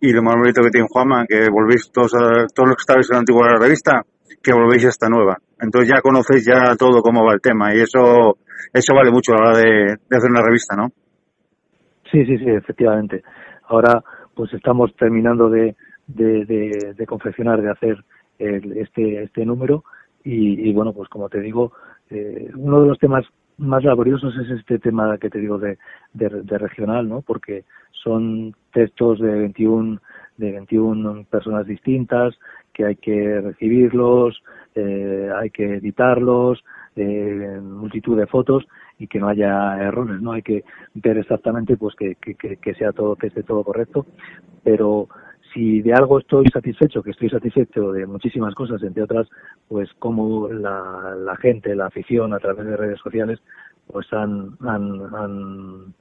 Y 0.01 0.13
lo 0.13 0.23
más 0.23 0.37
bonito 0.37 0.63
que 0.63 0.71
tiene 0.71 0.87
Juanma, 0.91 1.27
que 1.27 1.51
volvéis 1.51 1.91
todos, 1.93 2.15
a- 2.15 2.47
todos 2.55 2.69
los 2.69 2.77
que 2.77 2.81
estabais 2.81 3.11
en 3.11 3.15
la 3.15 3.19
antigua 3.21 3.59
revista, 3.61 4.03
que 4.43 4.55
volvéis 4.55 4.87
a 4.87 4.89
esta 4.89 5.09
nueva. 5.11 5.37
Entonces 5.61 5.91
ya 5.91 6.01
conocéis 6.01 6.47
ya 6.47 6.75
todo 6.77 7.03
cómo 7.03 7.27
va 7.27 7.35
el 7.35 7.43
tema 7.43 7.75
y 7.75 7.81
eso, 7.81 8.39
eso 8.73 8.95
vale 8.95 9.11
mucho 9.11 9.33
a 9.35 9.37
la 9.37 9.51
hora 9.51 9.59
de 9.59 10.17
hacer 10.17 10.31
una 10.31 10.43
revista, 10.43 10.75
¿no? 10.77 10.89
Sí, 12.11 12.25
sí, 12.27 12.39
sí, 12.39 12.49
efectivamente. 12.49 13.23
Ahora 13.69 14.03
pues 14.35 14.53
estamos 14.53 14.95
terminando 14.97 15.49
de, 15.49 15.77
de, 16.09 16.95
de, 16.95 17.07
confeccionar, 17.07 17.63
de 17.63 17.71
hacer 17.71 18.05
el- 18.39 18.77
este, 18.79 19.23
este 19.23 19.47
número 19.47 19.85
y, 20.25 20.69
y 20.69 20.73
bueno, 20.73 20.93
pues 20.93 21.09
como 21.09 21.29
te 21.29 21.41
digo, 21.41 21.73
eh, 22.11 22.51
uno 22.57 22.83
de 22.83 22.89
los 22.89 22.99
temas 22.99 23.25
más 23.59 23.85
laboriosos 23.85 24.37
es 24.37 24.51
este 24.51 24.79
tema 24.81 25.17
que 25.19 25.31
te 25.31 25.39
digo 25.39 25.59
de, 25.59 25.79
de, 26.13 26.29
de 26.43 26.59
regional, 26.59 27.09
¿no? 27.09 27.23
Porque 27.23 27.65
son 27.93 28.55
textos 28.73 29.21
de 29.21 29.33
21, 29.33 30.01
de 30.37 30.53
21 30.53 31.25
personas 31.31 31.67
distintas 31.67 32.35
que 32.73 32.85
hay 32.87 32.97
que 32.97 33.41
recibirlos, 33.41 34.43
eh, 34.75 35.31
hay 35.37 35.51
que 35.51 35.75
editarlos, 35.77 36.65
eh, 36.97 37.61
multitud 37.63 38.17
de 38.17 38.27
fotos 38.27 38.65
y 38.99 39.07
que 39.07 39.19
no 39.19 39.29
haya 39.29 39.79
errores, 39.81 40.21
¿no? 40.21 40.33
Hay 40.33 40.43
que 40.43 40.65
ver 40.95 41.19
exactamente 41.19 41.77
pues 41.77 41.95
que, 41.97 42.15
que, 42.17 42.35
que, 42.35 42.75
sea 42.75 42.93
todo, 42.93 43.17
que 43.17 43.29
esté 43.29 43.43
todo 43.43 43.65
correcto, 43.65 44.07
pero 44.63 45.09
si 45.53 45.83
de 45.83 45.93
algo 45.93 46.19
estoy 46.19 46.47
satisfecho, 46.53 47.03
que 47.03 47.11
estoy 47.11 47.31
satisfecho 47.31 47.93
de 47.93 48.07
muchísimas 48.07 48.55
cosas, 48.55 48.83
entre 48.83 49.03
otras, 49.03 49.29
pues 49.69 49.89
como 49.99 50.49
la, 50.49 51.15
la 51.17 51.37
gente, 51.37 51.75
la 51.75 51.87
afición 51.87 52.35
a 52.35 52.39
través 52.39 52.67
de 52.67 52.77
redes 52.77 53.01
sociales, 53.01 53.41
pues 53.87 54.13
han, 54.13 54.57
han, 54.61 55.95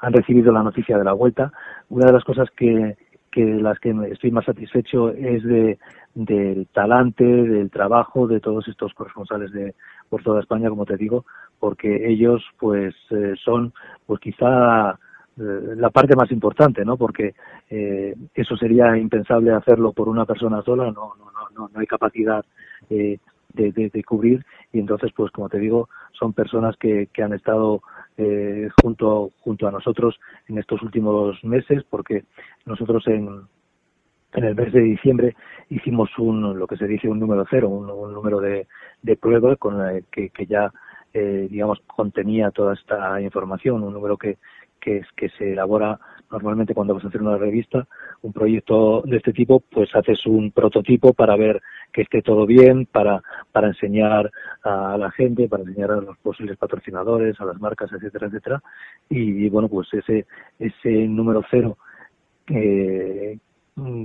han 0.00 0.12
recibido 0.12 0.52
la 0.52 0.62
noticia 0.62 0.98
de 0.98 1.04
la 1.04 1.12
vuelta. 1.12 1.52
Una 1.88 2.06
de 2.06 2.12
las 2.12 2.24
cosas 2.24 2.48
que, 2.56 2.96
que 3.38 3.44
las 3.44 3.78
que 3.78 3.94
estoy 4.10 4.32
más 4.32 4.44
satisfecho 4.46 5.10
es 5.10 5.44
de 5.44 5.78
del 6.12 6.66
talante, 6.72 7.22
del 7.22 7.70
trabajo 7.70 8.26
de 8.26 8.40
todos 8.40 8.66
estos 8.66 8.92
corresponsales 8.94 9.52
de 9.52 9.76
por 10.08 10.24
toda 10.24 10.40
España, 10.40 10.68
como 10.68 10.84
te 10.84 10.96
digo, 10.96 11.24
porque 11.60 12.10
ellos 12.10 12.42
pues 12.58 12.96
eh, 13.10 13.34
son 13.44 13.72
pues 14.06 14.18
quizá 14.18 14.90
eh, 14.90 15.76
la 15.76 15.90
parte 15.90 16.16
más 16.16 16.32
importante, 16.32 16.84
¿no? 16.84 16.96
Porque 16.96 17.36
eh, 17.70 18.12
eso 18.34 18.56
sería 18.56 18.96
impensable 18.96 19.52
hacerlo 19.52 19.92
por 19.92 20.08
una 20.08 20.24
persona 20.24 20.60
sola, 20.62 20.86
no, 20.86 21.14
no, 21.16 21.30
no, 21.30 21.48
no, 21.54 21.70
no 21.72 21.80
hay 21.80 21.86
capacidad 21.86 22.44
eh, 22.90 23.18
de, 23.54 23.70
de, 23.70 23.88
de 23.88 24.02
cubrir 24.02 24.44
y 24.72 24.80
entonces, 24.80 25.12
pues 25.14 25.30
como 25.30 25.48
te 25.48 25.60
digo, 25.60 25.88
son 26.10 26.32
personas 26.32 26.76
que, 26.76 27.08
que 27.12 27.22
han 27.22 27.34
estado 27.34 27.82
eh, 28.18 28.68
junto 28.82 29.30
junto 29.40 29.66
a 29.66 29.70
nosotros 29.70 30.18
en 30.48 30.58
estos 30.58 30.82
últimos 30.82 31.42
meses, 31.44 31.84
porque 31.88 32.24
nosotros 32.66 33.06
en 33.06 33.42
en 34.34 34.44
el 34.44 34.54
mes 34.54 34.72
de 34.72 34.80
diciembre 34.80 35.34
hicimos 35.70 36.10
un 36.18 36.58
lo 36.58 36.66
que 36.66 36.76
se 36.76 36.86
dice 36.86 37.08
un 37.08 37.18
número 37.18 37.46
cero, 37.48 37.68
un, 37.70 37.88
un 37.88 38.12
número 38.12 38.40
de, 38.40 38.66
de 39.00 39.16
prueba 39.16 39.56
con 39.56 39.78
la 39.78 40.00
que, 40.12 40.28
que 40.28 40.46
ya 40.46 40.70
eh, 41.14 41.48
digamos 41.50 41.80
contenía 41.86 42.50
toda 42.50 42.74
esta 42.74 43.20
información, 43.22 43.82
un 43.82 43.94
número 43.94 44.18
que 44.18 44.36
que, 44.80 45.02
que 45.16 45.28
se 45.30 45.52
elabora 45.52 45.98
normalmente 46.30 46.74
cuando 46.74 46.94
vas 46.94 47.04
a 47.04 47.08
hacer 47.08 47.22
una 47.22 47.36
revista, 47.36 47.86
un 48.22 48.32
proyecto 48.32 49.02
de 49.04 49.16
este 49.16 49.32
tipo, 49.32 49.60
pues 49.60 49.94
haces 49.94 50.26
un 50.26 50.50
prototipo 50.52 51.12
para 51.12 51.36
ver 51.36 51.60
que 51.92 52.02
esté 52.02 52.22
todo 52.22 52.46
bien, 52.46 52.86
para, 52.86 53.22
para 53.52 53.68
enseñar 53.68 54.30
a 54.62 54.96
la 54.98 55.10
gente, 55.10 55.48
para 55.48 55.62
enseñar 55.62 55.90
a 55.92 56.00
los 56.00 56.18
posibles 56.18 56.56
patrocinadores, 56.58 57.40
a 57.40 57.44
las 57.44 57.60
marcas, 57.60 57.90
etcétera, 57.92 58.26
etcétera. 58.26 58.62
Y, 59.08 59.48
bueno, 59.48 59.68
pues 59.68 59.88
ese, 59.94 60.26
ese 60.58 60.90
número 61.08 61.42
cero, 61.50 61.78
eh, 62.50 63.38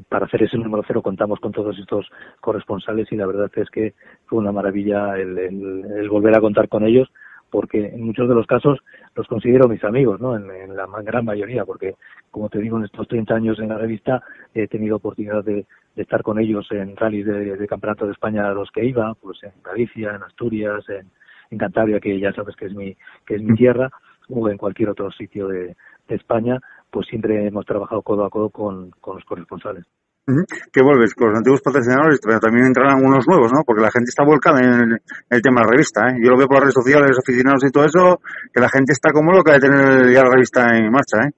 para 0.07 0.27
hacer 0.27 0.43
ese 0.43 0.57
número 0.57 0.83
cero 0.85 1.01
contamos 1.01 1.39
con 1.39 1.51
todos 1.51 1.77
estos 1.79 2.07
corresponsales 2.39 3.11
y 3.11 3.15
la 3.15 3.25
verdad 3.25 3.51
es 3.55 3.69
que 3.71 3.95
fue 4.25 4.39
una 4.39 4.51
maravilla 4.51 5.17
el- 5.17 5.37
el 5.39 6.09
volver 6.09 6.35
a 6.35 6.41
contar 6.41 6.69
con 6.69 6.83
ellos 6.85 7.09
porque 7.53 7.85
en 7.85 8.01
muchos 8.01 8.27
de 8.27 8.34
los 8.34 8.47
casos 8.47 8.80
los 9.15 9.27
considero 9.27 9.69
mis 9.69 9.84
amigos, 9.84 10.19
¿no? 10.19 10.35
En, 10.35 10.49
en 10.49 10.75
la 10.75 10.88
gran 11.03 11.23
mayoría, 11.23 11.65
porque 11.65 11.93
como 12.31 12.49
te 12.49 12.57
digo, 12.57 12.80
en 12.80 12.85
estos 12.85 13.07
30 13.07 13.35
años 13.35 13.59
en 13.59 13.69
la 13.69 13.77
revista 13.77 14.23
he 14.55 14.67
tenido 14.67 14.95
oportunidad 14.95 15.43
de, 15.43 15.67
de 15.95 16.01
estar 16.01 16.23
con 16.23 16.39
ellos 16.39 16.65
en 16.71 16.95
rallies 16.95 17.27
de, 17.27 17.67
campeonato 17.67 18.07
de 18.07 18.13
España 18.13 18.49
a 18.49 18.55
los 18.55 18.71
que 18.71 18.84
iba, 18.84 19.13
pues 19.21 19.38
en 19.43 19.51
Galicia, 19.63 20.15
en 20.15 20.23
Asturias, 20.23 20.84
en, 20.89 21.11
Cantabria, 21.59 21.99
que 21.99 22.19
ya 22.19 22.34
sabes 22.34 22.55
que 22.55 22.65
es 22.65 22.73
mi, 22.73 22.97
que 23.27 23.35
es 23.35 23.43
mi 23.43 23.53
tierra, 23.53 23.91
o 24.30 24.49
en 24.49 24.57
cualquier 24.57 24.89
otro 24.89 25.11
sitio 25.11 25.47
de, 25.47 25.75
España, 26.07 26.59
pues 26.91 27.07
siempre 27.07 27.47
hemos 27.47 27.65
trabajado 27.65 28.01
codo 28.01 28.25
a 28.25 28.30
codo 28.31 28.49
con 28.49 28.91
los 29.05 29.25
corresponsales. 29.25 29.85
Que 30.25 30.81
vuelves 30.81 31.13
con 31.15 31.29
los 31.29 31.37
antiguos 31.37 31.61
patrocinadores, 31.61 32.19
pero 32.23 32.39
también 32.39 32.67
entrarán 32.67 33.03
unos 33.03 33.27
nuevos, 33.27 33.51
¿no? 33.51 33.63
Porque 33.65 33.81
la 33.81 33.91
gente 33.91 34.07
está 34.07 34.23
volcada 34.23 34.61
en 34.61 34.97
el, 35.29 35.41
tema 35.41 35.59
de 35.59 35.65
la 35.65 35.71
revista, 35.71 36.07
¿eh? 36.07 36.15
Yo 36.23 36.31
lo 36.31 36.37
veo 36.37 36.47
por 36.47 36.55
las 36.55 36.63
redes 36.63 36.75
sociales, 36.75 37.17
aficionados 37.19 37.65
y 37.65 37.71
todo 37.71 37.83
eso, 37.83 38.21
que 38.53 38.61
la 38.61 38.69
gente 38.69 38.93
está 38.93 39.11
como 39.11 39.33
loca 39.33 39.51
de 39.51 39.59
tener 39.59 40.11
ya 40.13 40.23
la 40.23 40.31
revista 40.31 40.77
en 40.77 40.89
marcha, 40.91 41.27
¿eh? 41.27 41.31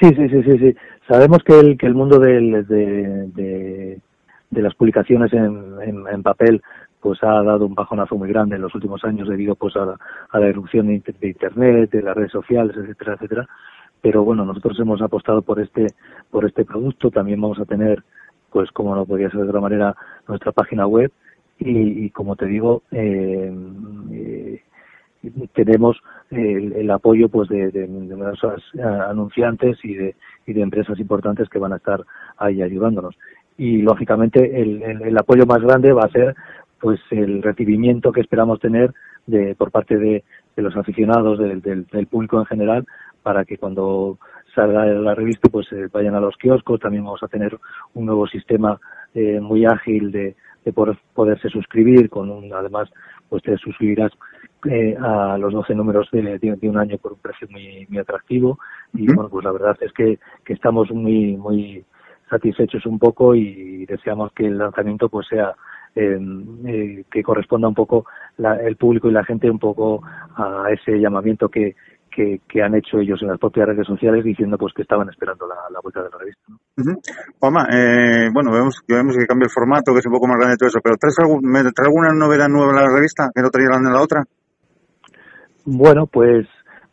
Sí, 0.00 0.08
sí, 0.16 0.28
sí, 0.30 0.42
sí, 0.42 0.58
sí. 0.58 0.76
Sabemos 1.06 1.40
que 1.44 1.60
el, 1.60 1.76
que 1.76 1.86
el 1.86 1.94
mundo 1.94 2.18
de, 2.18 2.64
de, 2.66 4.00
de 4.50 4.62
las 4.62 4.74
publicaciones 4.74 5.30
en, 5.34 6.06
en, 6.08 6.22
papel 6.22 6.62
pues 7.00 7.22
ha 7.22 7.42
dado 7.42 7.66
un 7.66 7.74
bajonazo 7.74 8.16
muy 8.16 8.28
grande 8.28 8.56
en 8.56 8.62
los 8.62 8.74
últimos 8.74 9.04
años 9.04 9.28
debido 9.28 9.54
pues 9.56 9.74
a, 9.76 9.96
a 10.30 10.38
la 10.38 10.46
erupción 10.46 10.86
de 10.86 11.02
internet, 11.20 11.90
de 11.90 12.02
las 12.02 12.16
redes 12.16 12.32
sociales, 12.32 12.74
etcétera, 12.76 13.14
etcétera. 13.14 13.48
Pero 14.02 14.24
bueno, 14.24 14.44
nosotros 14.44 14.78
hemos 14.80 15.02
apostado 15.02 15.42
por 15.42 15.60
este 15.60 15.86
por 16.30 16.44
este 16.44 16.64
producto. 16.64 17.10
También 17.10 17.40
vamos 17.40 17.58
a 17.58 17.64
tener, 17.64 18.02
pues 18.50 18.70
como 18.70 18.94
no 18.94 19.04
podía 19.04 19.30
ser 19.30 19.40
de 19.40 19.48
otra 19.48 19.60
manera, 19.60 19.96
nuestra 20.26 20.52
página 20.52 20.86
web 20.86 21.12
y, 21.62 22.08
como 22.10 22.36
te 22.36 22.46
digo, 22.46 22.82
eh, 22.90 23.52
eh, 24.12 24.62
tenemos 25.52 26.00
el, 26.30 26.72
el 26.72 26.90
apoyo 26.90 27.28
pues 27.28 27.48
de, 27.48 27.70
de 27.70 27.84
eh, 27.84 28.82
anunciantes 28.82 29.78
y 29.84 29.94
de, 29.94 30.16
y 30.46 30.52
de 30.54 30.62
empresas 30.62 30.98
importantes 30.98 31.48
que 31.48 31.58
van 31.58 31.74
a 31.74 31.76
estar 31.76 32.02
ahí 32.38 32.62
ayudándonos 32.62 33.14
y 33.58 33.82
lógicamente 33.82 34.62
el, 34.62 34.82
el, 34.82 35.18
apoyo 35.18 35.44
más 35.44 35.60
grande 35.60 35.92
va 35.92 36.04
a 36.04 36.10
ser 36.10 36.34
pues 36.80 36.98
el 37.10 37.42
recibimiento 37.42 38.10
que 38.10 38.22
esperamos 38.22 38.58
tener 38.58 38.94
de 39.26 39.54
por 39.54 39.70
parte 39.70 39.98
de, 39.98 40.24
de 40.56 40.62
los 40.62 40.74
aficionados 40.76 41.38
del, 41.38 41.60
del 41.60 42.06
público 42.06 42.38
en 42.38 42.46
general 42.46 42.86
para 43.22 43.44
que 43.44 43.58
cuando 43.58 44.18
salga 44.54 44.84
la 44.86 45.14
revista 45.14 45.48
pues 45.48 45.70
eh, 45.72 45.88
vayan 45.92 46.14
a 46.14 46.20
los 46.20 46.36
kioscos. 46.36 46.80
También 46.80 47.04
vamos 47.04 47.22
a 47.22 47.28
tener 47.28 47.58
un 47.94 48.06
nuevo 48.06 48.26
sistema 48.26 48.78
eh, 49.14 49.40
muy 49.40 49.64
ágil 49.64 50.10
de, 50.12 50.36
de 50.64 50.72
poder, 50.72 50.96
poderse 51.14 51.48
suscribir 51.48 52.08
con 52.10 52.30
un 52.30 52.52
además 52.52 52.88
pues 53.28 53.42
te 53.44 53.56
suscribirás 53.58 54.12
eh, 54.68 54.96
a 55.00 55.38
los 55.38 55.52
12 55.52 55.74
números 55.74 56.08
de, 56.12 56.38
de, 56.38 56.56
de 56.56 56.68
un 56.68 56.76
año 56.78 56.98
por 56.98 57.12
un 57.12 57.18
precio 57.20 57.46
muy 57.50 57.86
muy 57.88 57.98
atractivo. 57.98 58.58
Y 58.94 59.06
bueno 59.12 59.28
pues 59.30 59.44
la 59.44 59.52
verdad 59.52 59.76
es 59.80 59.92
que, 59.92 60.18
que 60.44 60.52
estamos 60.52 60.90
muy 60.90 61.36
muy 61.36 61.84
satisfechos 62.28 62.86
un 62.86 62.98
poco 62.98 63.34
y 63.34 63.86
deseamos 63.86 64.32
que 64.32 64.46
el 64.46 64.58
lanzamiento 64.58 65.08
pues 65.08 65.26
sea 65.28 65.54
eh, 65.96 66.18
eh, 66.66 67.04
que 67.10 67.22
corresponda 67.22 67.66
un 67.68 67.74
poco 67.74 68.04
la- 68.36 68.56
el 68.56 68.76
público 68.76 69.08
y 69.08 69.12
la 69.12 69.24
gente 69.24 69.50
un 69.50 69.58
poco 69.58 70.02
a 70.36 70.66
ese 70.70 71.00
llamamiento 71.00 71.48
que, 71.48 71.74
que, 72.10 72.40
que 72.48 72.62
han 72.62 72.74
hecho 72.74 72.98
ellos 72.98 73.20
en 73.22 73.28
las 73.28 73.38
propias 73.38 73.68
redes 73.68 73.86
sociales 73.86 74.24
diciendo 74.24 74.58
pues 74.58 74.72
que 74.74 74.82
estaban 74.82 75.08
esperando 75.08 75.46
la, 75.46 75.54
la 75.72 75.80
vuelta 75.80 76.02
de 76.02 76.10
la 76.10 76.18
revista. 76.18 76.42
¿no? 76.48 76.98
Eh, 77.72 78.28
bueno, 78.32 78.52
vemos, 78.52 78.80
que 78.86 78.94
vemos 78.94 79.16
que 79.16 79.26
cambia 79.26 79.46
el 79.46 79.50
formato, 79.50 79.92
que 79.92 80.00
es 80.00 80.06
un 80.06 80.12
poco 80.12 80.26
más 80.26 80.38
grande 80.38 80.56
todo 80.56 80.68
eso, 80.68 80.80
pero 80.82 80.96
¿traes, 80.96 81.18
algún, 81.18 81.40
me, 81.42 81.60
traes 81.62 81.88
alguna 81.88 82.12
novedad 82.12 82.48
nueva 82.48 82.70
en 82.70 82.76
la 82.76 82.94
revista 82.94 83.30
que 83.34 83.42
no 83.42 83.50
traía 83.50 83.68
en 83.76 83.92
la 83.92 84.02
otra? 84.02 84.24
Bueno, 85.64 86.06
pues 86.06 86.46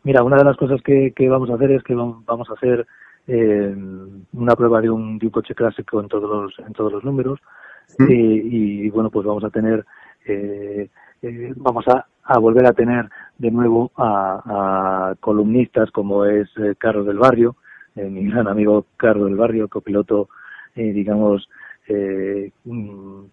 mira, 0.04 0.22
una 0.22 0.36
de 0.36 0.44
las 0.44 0.56
cosas 0.56 0.80
que, 0.82 1.12
que 1.14 1.28
vamos 1.28 1.50
a 1.50 1.54
hacer 1.54 1.72
es 1.72 1.82
que 1.82 1.94
vam- 1.94 2.22
vamos 2.24 2.48
a 2.50 2.54
hacer 2.54 2.86
eh, 3.26 3.74
una 4.32 4.54
prueba 4.54 4.80
de 4.80 4.90
un, 4.90 5.18
de 5.18 5.26
un 5.26 5.32
coche 5.32 5.54
clásico 5.54 6.00
en 6.00 6.08
todos 6.08 6.30
los, 6.30 6.66
en 6.66 6.72
todos 6.72 6.92
los 6.92 7.04
números 7.04 7.40
y, 8.08 8.86
y, 8.86 8.90
bueno, 8.90 9.10
pues 9.10 9.26
vamos 9.26 9.44
a 9.44 9.50
tener, 9.50 9.84
eh, 10.26 10.88
eh, 11.22 11.52
vamos 11.56 11.86
a, 11.88 12.06
a 12.24 12.38
volver 12.38 12.66
a 12.66 12.72
tener 12.72 13.08
de 13.38 13.50
nuevo 13.50 13.90
a, 13.96 15.10
a 15.10 15.14
columnistas 15.20 15.90
como 15.90 16.24
es 16.24 16.48
eh, 16.58 16.74
Carlos 16.78 17.06
del 17.06 17.18
Barrio, 17.18 17.56
eh, 17.96 18.08
mi 18.08 18.28
gran 18.30 18.48
amigo 18.48 18.86
Carlos 18.96 19.26
del 19.26 19.36
Barrio, 19.36 19.68
copiloto, 19.68 20.28
eh, 20.74 20.92
digamos, 20.92 21.48
eh, 21.88 22.52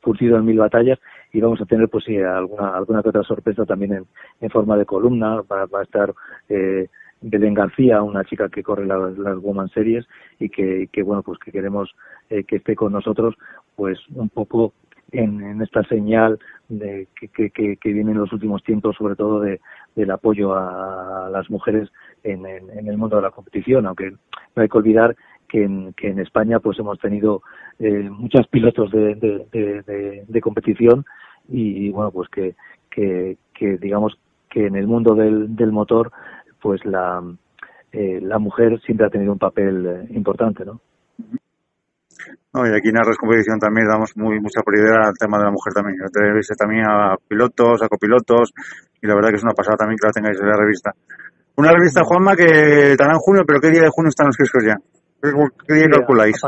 curtido 0.02 0.38
en 0.38 0.46
mil 0.46 0.58
batallas 0.60 0.98
y 1.34 1.42
vamos 1.42 1.60
a 1.60 1.66
tener 1.66 1.90
pues 1.90 2.06
sí 2.06 2.18
alguna 2.18 2.76
alguna 2.76 3.04
que 3.04 3.10
otra 3.10 3.24
sorpresa 3.24 3.66
también 3.66 3.94
en, 3.94 4.06
en 4.40 4.50
forma 4.50 4.78
de 4.78 4.86
columna. 4.86 5.42
Va, 5.42 5.66
va 5.66 5.82
a 5.82 5.84
estar 5.84 6.14
eh, 6.48 6.88
Belén 7.22 7.54
García 7.54 8.02
una 8.02 8.24
chica 8.24 8.48
que 8.50 8.64
corre 8.64 8.86
las, 8.86 9.18
las 9.18 9.38
Woman 9.40 9.68
Series 9.70 10.06
y 10.40 10.50
que, 10.50 10.88
que 10.92 11.04
bueno 11.04 11.22
pues 11.22 11.38
que 11.40 11.52
queremos 11.52 11.94
eh, 12.30 12.44
que 12.46 12.58
esté 12.58 12.76
con 12.76 12.94
nosotros 12.94 13.36
pues 13.76 14.00
un 14.14 14.30
poco 14.30 14.74
en, 15.12 15.42
en 15.42 15.62
esta 15.62 15.84
señal 15.84 16.40
de 16.68 17.08
que, 17.20 17.50
que, 17.50 17.94
viene 17.94 18.12
en 18.12 18.18
los 18.18 18.34
últimos 18.34 18.64
tiempos 18.64 18.96
sobre 18.96 19.16
todo 19.16 19.40
de, 19.40 19.62
del 19.96 20.12
apoyo 20.12 20.56
a, 20.56 21.30
las 21.32 21.50
mujeres 21.50 21.90
en, 22.24 22.46
el 22.46 22.98
mundo 22.98 23.18
de 23.18 23.22
la 23.22 23.32
competición. 23.32 23.86
Aunque 23.86 24.12
no 24.12 24.62
hay 24.62 24.68
que 24.68 24.78
olvidar 24.78 25.16
que 25.48 25.64
en, 25.64 25.94
que 25.94 26.10
en 26.10 26.20
España 26.20 26.60
pues 26.60 26.80
hemos 26.80 27.00
tenido 27.00 27.42
eh, 27.80 28.10
muchos 28.10 28.48
pilotos 28.48 28.92
de 28.92 30.42
competición 30.42 31.06
y 31.48 31.92
bueno 31.92 32.12
pues 32.12 32.28
que, 32.30 32.56
que, 32.90 33.38
que 33.54 33.78
digamos 33.78 34.18
que 34.50 34.68
en 34.68 34.76
el 34.76 34.88
mundo 34.88 35.16
del, 35.16 35.56
del 35.56 35.72
motor 35.72 36.12
pues 36.62 36.84
la 36.86 37.22
eh, 37.92 38.20
la 38.22 38.40
mujer 38.40 38.80
siempre 38.82 39.06
ha 39.06 39.10
tenido 39.10 39.34
un 39.34 39.40
papel 39.40 39.86
eh, 39.86 40.08
importante 40.16 40.66
no 40.66 40.82
No, 42.56 42.66
y 42.66 42.70
aquí 42.70 42.88
en 42.88 42.96
la 42.96 43.04
competición 43.20 43.60
también 43.60 43.86
damos 43.86 44.16
muy 44.16 44.40
mucha 44.40 44.62
prioridad 44.64 45.08
al 45.08 45.18
tema 45.20 45.38
de 45.38 45.44
la 45.44 45.52
mujer 45.52 45.74
también. 45.74 45.98
Yo 46.00 46.06
entrevisté 46.06 46.56
también 46.56 46.86
a 46.88 47.18
pilotos, 47.28 47.84
a 47.84 47.90
copilotos, 47.90 48.54
y 49.02 49.08
la 49.08 49.14
verdad 49.14 49.32
que 49.32 49.36
es 49.36 49.44
una 49.44 49.52
pasada 49.52 49.76
también 49.76 49.98
que 50.00 50.08
la 50.08 50.14
tengáis 50.14 50.40
en 50.40 50.48
la 50.48 50.56
revista. 50.56 50.92
Una 51.58 51.74
revista, 51.74 52.06
Juanma, 52.06 52.34
que 52.34 52.92
estará 52.92 53.12
en 53.12 53.20
junio, 53.20 53.44
pero 53.46 53.60
¿qué 53.60 53.72
día 53.72 53.82
de 53.82 53.90
junio 53.90 54.08
están 54.08 54.28
los 54.28 54.38
kioscos 54.38 54.64
ya? 54.64 54.78
¿Qué, 55.22 55.32
qué 55.68 55.74
día 55.74 55.88
calculáis? 55.92 56.40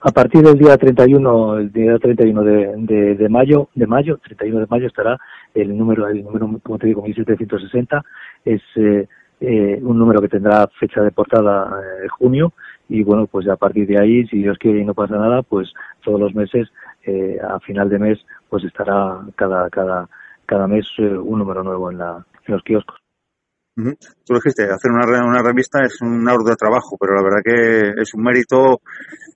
a 0.00 0.10
partir 0.12 0.42
del 0.42 0.56
día 0.56 0.76
31 0.76 1.58
el 1.58 1.72
día 1.72 1.98
31 1.98 2.42
de, 2.44 2.72
de, 2.76 3.14
de 3.16 3.28
mayo 3.28 3.68
de 3.74 3.84
mayo 3.84 4.16
31 4.18 4.60
de 4.60 4.66
mayo 4.70 4.86
estará 4.86 5.18
el 5.54 5.76
número 5.76 6.06
el 6.06 6.22
número 6.22 6.60
como 6.62 6.78
te 6.78 6.86
digo 6.86 7.02
1760 7.02 8.00
es 8.44 8.62
eh, 8.76 9.08
eh, 9.40 9.80
un 9.82 9.98
número 9.98 10.20
que 10.20 10.28
tendrá 10.28 10.68
fecha 10.78 11.00
de 11.02 11.10
portada 11.10 11.80
eh, 11.80 12.08
junio 12.10 12.52
y 12.88 13.02
bueno 13.02 13.26
pues 13.26 13.48
a 13.48 13.56
partir 13.56 13.86
de 13.86 14.00
ahí 14.00 14.26
si 14.28 14.38
Dios 14.38 14.58
quiere 14.58 14.80
y 14.80 14.84
no 14.84 14.94
pasa 14.94 15.16
nada 15.16 15.42
pues 15.42 15.72
todos 16.02 16.18
los 16.18 16.34
meses 16.34 16.68
eh, 17.04 17.38
a 17.40 17.60
final 17.60 17.88
de 17.88 17.98
mes 17.98 18.18
pues 18.48 18.64
estará 18.64 19.20
cada 19.36 19.68
cada 19.70 20.08
cada 20.46 20.66
mes 20.66 20.86
eh, 20.98 21.16
un 21.16 21.38
número 21.38 21.62
nuevo 21.62 21.90
en 21.90 21.98
la 21.98 22.24
en 22.46 22.54
los 22.54 22.62
kioscos. 22.62 22.96
Tú 24.26 24.32
lo 24.32 24.40
dijiste, 24.40 24.64
hacer 24.64 24.90
una, 24.90 25.06
una 25.24 25.40
revista 25.40 25.78
es 25.84 26.02
un 26.02 26.28
arduo 26.28 26.56
trabajo, 26.56 26.96
pero 26.98 27.14
la 27.14 27.22
verdad 27.22 27.42
que 27.44 28.02
es 28.02 28.12
un 28.12 28.24
mérito 28.24 28.80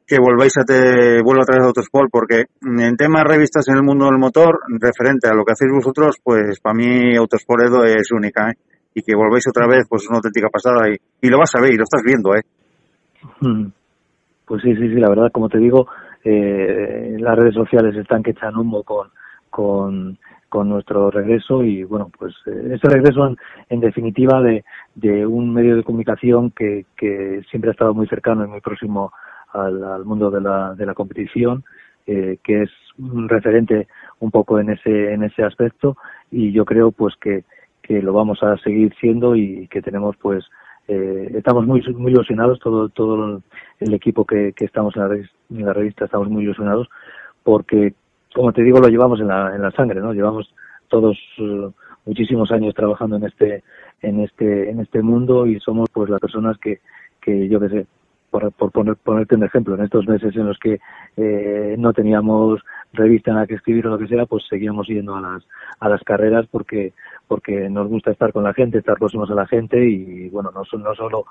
que 0.04 0.18
volváis 0.18 0.58
a 0.58 0.64
te 0.64 1.22
vuelvo 1.22 1.42
a 1.42 1.44
traer 1.44 1.62
a 1.62 1.66
Autosport, 1.66 2.10
porque 2.10 2.46
en 2.60 2.96
temas 2.96 3.22
revistas 3.22 3.68
en 3.68 3.76
el 3.76 3.84
mundo 3.84 4.06
del 4.06 4.18
motor, 4.18 4.58
referente 4.80 5.28
a 5.28 5.34
lo 5.34 5.44
que 5.44 5.52
hacéis 5.52 5.70
vosotros, 5.72 6.16
pues 6.24 6.58
para 6.58 6.74
mí 6.74 7.16
Autosport 7.16 7.62
Edo 7.62 7.84
es 7.84 8.10
única, 8.10 8.50
¿eh? 8.50 8.54
Y 8.94 9.02
que 9.02 9.14
volváis 9.14 9.46
otra 9.46 9.68
vez, 9.68 9.86
pues 9.88 10.02
es 10.02 10.08
una 10.08 10.18
auténtica 10.18 10.48
pasada 10.48 10.90
y, 10.90 10.96
y 11.20 11.30
lo 11.30 11.38
vas 11.38 11.54
a 11.54 11.60
ver 11.60 11.72
y 11.72 11.76
lo 11.76 11.84
estás 11.84 12.02
viendo, 12.04 12.34
¿eh? 12.34 12.42
Mm. 13.40 13.66
Pues 14.46 14.62
sí, 14.62 14.74
sí, 14.74 14.88
sí, 14.88 14.94
la 14.94 15.08
verdad, 15.08 15.30
como 15.32 15.48
te 15.48 15.58
digo, 15.58 15.88
eh, 16.24 17.16
las 17.18 17.36
redes 17.36 17.54
sociales 17.54 17.96
están 17.96 18.22
que 18.22 18.32
echan 18.32 18.56
humo 18.56 18.82
con, 18.82 19.08
con, 19.50 20.18
con 20.48 20.68
nuestro 20.68 21.10
regreso 21.10 21.64
y 21.64 21.84
bueno, 21.84 22.10
pues 22.18 22.34
eh, 22.46 22.74
ese 22.74 22.88
regreso 22.88 23.26
en, 23.26 23.36
en 23.70 23.80
definitiva 23.80 24.40
de, 24.42 24.64
de 24.94 25.26
un 25.26 25.52
medio 25.52 25.76
de 25.76 25.84
comunicación 25.84 26.50
que, 26.50 26.86
que 26.96 27.42
siempre 27.50 27.70
ha 27.70 27.72
estado 27.72 27.94
muy 27.94 28.06
cercano 28.08 28.44
y 28.44 28.48
muy 28.48 28.60
próximo 28.60 29.12
al, 29.52 29.82
al 29.84 30.04
mundo 30.04 30.30
de 30.30 30.40
la, 30.40 30.74
de 30.74 30.86
la 30.86 30.94
competición, 30.94 31.64
eh, 32.06 32.38
que 32.42 32.62
es 32.62 32.70
un 32.98 33.28
referente 33.28 33.88
un 34.20 34.30
poco 34.30 34.58
en 34.58 34.70
ese, 34.70 35.12
en 35.12 35.22
ese 35.22 35.44
aspecto 35.44 35.96
y 36.30 36.52
yo 36.52 36.64
creo 36.64 36.90
pues 36.90 37.14
que, 37.16 37.44
que 37.80 38.02
lo 38.02 38.12
vamos 38.12 38.42
a 38.42 38.56
seguir 38.58 38.94
siendo 39.00 39.36
y 39.36 39.68
que 39.68 39.82
tenemos 39.82 40.16
pues 40.16 40.44
eh, 40.88 41.30
estamos 41.34 41.66
muy 41.66 41.80
muy 41.96 42.12
ilusionados 42.12 42.58
todo 42.60 42.88
todo 42.88 43.40
el 43.80 43.94
equipo 43.94 44.24
que, 44.24 44.52
que 44.52 44.64
estamos 44.64 44.96
en 44.96 45.02
la, 45.02 45.08
revis- 45.08 45.30
en 45.50 45.64
la 45.66 45.72
revista 45.72 46.04
estamos 46.04 46.28
muy 46.28 46.42
ilusionados 46.42 46.88
porque 47.42 47.94
como 48.34 48.52
te 48.52 48.62
digo 48.62 48.78
lo 48.80 48.88
llevamos 48.88 49.20
en 49.20 49.28
la 49.28 49.54
en 49.54 49.62
la 49.62 49.70
sangre 49.72 50.00
no 50.00 50.12
llevamos 50.12 50.52
todos 50.88 51.16
eh, 51.38 51.68
muchísimos 52.04 52.50
años 52.50 52.74
trabajando 52.74 53.16
en 53.16 53.24
este 53.24 53.62
en 54.02 54.20
este 54.20 54.70
en 54.70 54.80
este 54.80 55.02
mundo 55.02 55.46
y 55.46 55.60
somos 55.60 55.88
pues 55.92 56.10
las 56.10 56.20
personas 56.20 56.58
que 56.58 56.80
que 57.20 57.48
yo 57.48 57.60
qué 57.60 57.68
sé 57.68 57.86
por, 58.32 58.50
por 58.52 58.72
poner 58.72 58.96
ponerte 58.96 59.36
un 59.36 59.44
ejemplo 59.44 59.74
en 59.74 59.82
estos 59.82 60.08
meses 60.08 60.34
en 60.34 60.46
los 60.46 60.58
que 60.58 60.80
eh, 61.18 61.76
no 61.78 61.92
teníamos 61.92 62.60
revista 62.94 63.30
en 63.30 63.36
la 63.36 63.46
que 63.46 63.56
escribir 63.56 63.86
o 63.86 63.90
lo 63.90 63.98
que 63.98 64.08
sea 64.08 64.24
pues 64.24 64.44
seguíamos 64.48 64.88
yendo 64.88 65.14
a 65.14 65.20
las 65.20 65.46
a 65.78 65.88
las 65.90 66.02
carreras 66.02 66.46
porque 66.50 66.94
porque 67.28 67.68
nos 67.68 67.88
gusta 67.88 68.10
estar 68.10 68.32
con 68.32 68.44
la 68.44 68.54
gente 68.54 68.78
estar 68.78 68.96
próximos 68.96 69.30
a 69.30 69.34
la 69.34 69.46
gente 69.46 69.84
y 69.84 70.30
bueno 70.30 70.50
no, 70.50 70.62
no 70.78 70.94
solo 70.94 71.26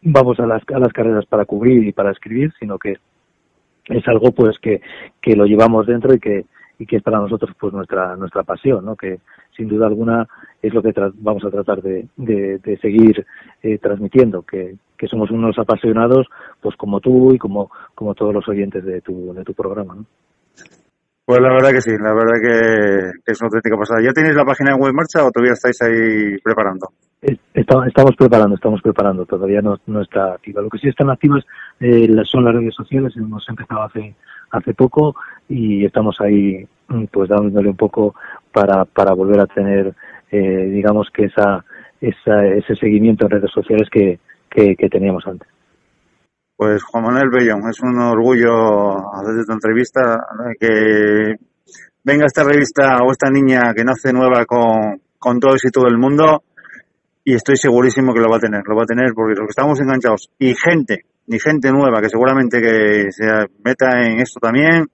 vamos 0.00 0.40
a 0.40 0.46
las 0.46 0.62
a 0.74 0.78
las 0.78 0.92
carreras 0.94 1.26
para 1.26 1.44
cubrir 1.44 1.84
y 1.84 1.92
para 1.92 2.10
escribir 2.10 2.52
sino 2.58 2.78
que 2.78 2.96
es 3.84 4.08
algo 4.08 4.32
pues 4.32 4.58
que 4.58 4.80
que 5.20 5.36
lo 5.36 5.44
llevamos 5.44 5.86
dentro 5.86 6.14
y 6.14 6.18
que 6.18 6.46
y 6.78 6.86
que 6.86 6.96
es 6.96 7.02
para 7.02 7.18
nosotros 7.18 7.54
pues 7.60 7.74
nuestra 7.74 8.16
nuestra 8.16 8.44
pasión 8.44 8.82
no 8.82 8.96
que 8.96 9.18
sin 9.54 9.68
duda 9.68 9.86
alguna 9.86 10.26
es 10.62 10.72
lo 10.72 10.82
que 10.82 10.94
vamos 11.16 11.44
a 11.44 11.50
tratar 11.50 11.82
de, 11.82 12.08
de, 12.16 12.58
de 12.58 12.78
seguir 12.78 13.26
eh, 13.62 13.76
transmitiendo 13.78 14.42
que, 14.42 14.76
que 14.98 15.06
somos 15.06 15.30
unos 15.30 15.58
apasionados 15.58 16.26
pues 16.60 16.76
como 16.76 17.00
tú 17.00 17.32
y 17.32 17.38
como 17.38 17.70
como 17.94 18.14
todos 18.14 18.34
los 18.34 18.48
oyentes 18.48 18.84
de 18.84 19.00
tu 19.00 19.32
de 19.32 19.44
tu 19.44 19.54
programa 19.54 19.94
¿no? 19.94 20.04
Pues 21.28 21.42
la 21.42 21.50
verdad 21.50 21.72
que 21.72 21.82
sí, 21.82 21.90
la 22.02 22.14
verdad 22.14 22.40
que, 22.40 23.30
es 23.30 23.40
una 23.42 23.48
auténtica 23.48 23.76
pasada. 23.76 24.00
¿Ya 24.02 24.14
tenéis 24.14 24.34
la 24.34 24.46
página 24.46 24.74
web 24.76 24.88
en 24.88 24.96
marcha 24.96 25.26
o 25.26 25.30
todavía 25.30 25.52
estáis 25.52 25.76
ahí 25.82 26.38
preparando? 26.42 26.88
Estamos 27.52 28.16
preparando, 28.16 28.54
estamos 28.54 28.80
preparando, 28.80 29.26
todavía 29.26 29.60
no, 29.60 29.76
no 29.88 30.00
está 30.00 30.32
activa. 30.32 30.62
Lo 30.62 30.70
que 30.70 30.78
sí 30.78 30.88
están 30.88 31.10
activas 31.10 31.44
eh, 31.80 32.06
las- 32.08 32.30
son 32.30 32.44
las 32.46 32.54
redes 32.54 32.74
sociales, 32.74 33.12
hemos 33.14 33.46
empezado 33.46 33.82
hace 33.82 34.14
hace 34.50 34.72
poco 34.72 35.14
y 35.50 35.84
estamos 35.84 36.18
ahí 36.22 36.66
mm, 36.88 37.04
pues 37.12 37.28
dándole 37.28 37.68
un 37.68 37.76
poco 37.76 38.14
para, 38.50 38.86
para 38.86 39.12
volver 39.12 39.40
a 39.40 39.46
tener 39.46 39.92
eh, 40.30 40.70
digamos 40.72 41.08
que 41.12 41.26
esa, 41.26 41.62
esa 42.00 42.46
ese 42.46 42.74
seguimiento 42.76 43.26
en 43.26 43.32
redes 43.32 43.50
sociales 43.50 43.90
que, 43.90 44.18
que, 44.50 44.74
teníamos 44.90 45.26
antes. 45.26 45.48
Pues 46.56 46.82
Juan 46.82 47.04
Manuel 47.04 47.30
Bellón, 47.30 47.68
es 47.70 47.80
un 47.80 48.00
orgullo 48.00 49.14
hacer 49.14 49.38
esta 49.38 49.52
entrevista, 49.52 50.00
que 50.58 51.36
venga 52.02 52.26
esta 52.26 52.42
revista 52.42 52.98
o 53.04 53.12
esta 53.12 53.30
niña 53.30 53.72
que 53.74 53.84
nace 53.84 54.12
nueva 54.12 54.44
con, 54.44 55.00
con 55.18 55.38
todo 55.38 55.54
éxito 55.54 55.82
del 55.84 55.98
mundo 55.98 56.42
y 57.28 57.34
estoy 57.34 57.56
segurísimo 57.56 58.14
que 58.14 58.20
lo 58.20 58.30
va 58.30 58.38
a 58.38 58.40
tener, 58.40 58.62
lo 58.66 58.74
va 58.74 58.84
a 58.84 58.86
tener 58.86 59.12
porque 59.14 59.34
los 59.34 59.46
que 59.46 59.50
estamos 59.50 59.78
enganchados 59.80 60.30
y 60.38 60.54
gente, 60.54 61.04
y 61.26 61.38
gente 61.38 61.70
nueva 61.70 62.00
que 62.00 62.08
seguramente 62.08 62.60
que 62.60 63.12
se 63.12 63.26
meta 63.62 64.00
en 64.02 64.20
esto 64.20 64.40
también, 64.40 64.86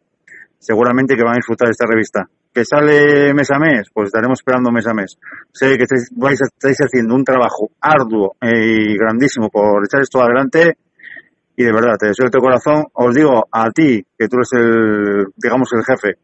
seguramente 0.59 1.15
que 1.15 1.23
van 1.23 1.35
a 1.35 1.37
disfrutar 1.37 1.69
de 1.69 1.73
esta 1.73 1.87
revista. 1.87 2.29
Que 2.55 2.65
sale 2.65 3.35
mes 3.35 3.51
a 3.51 3.59
mes, 3.59 3.89
pues 3.93 4.07
estaremos 4.07 4.39
esperando 4.39 4.71
mes 4.71 4.87
a 4.87 4.95
mes. 4.95 5.19
Sé 5.53 5.77
que 5.77 5.83
estáis, 5.83 6.09
vais 6.15 6.41
estáis 6.41 6.79
haciendo 6.79 7.15
un 7.17 7.25
trabajo 7.25 7.71
arduo 7.81 8.37
y 8.41 8.97
grandísimo 8.97 9.51
por 9.51 9.85
echar 9.85 10.03
esto 10.03 10.23
adelante 10.23 10.77
y 11.57 11.65
de 11.65 11.73
verdad, 11.73 11.95
te 11.99 12.09
deseo 12.09 12.29
de 12.29 12.39
corazón. 12.39 12.85
Os 12.93 13.15
digo 13.15 13.45
a 13.51 13.71
ti, 13.71 14.05
que 14.19 14.29
tú 14.29 14.37
eres 14.37 14.53
el, 14.55 15.27
digamos, 15.37 15.69
el 15.73 15.85
jefe, 15.85 16.19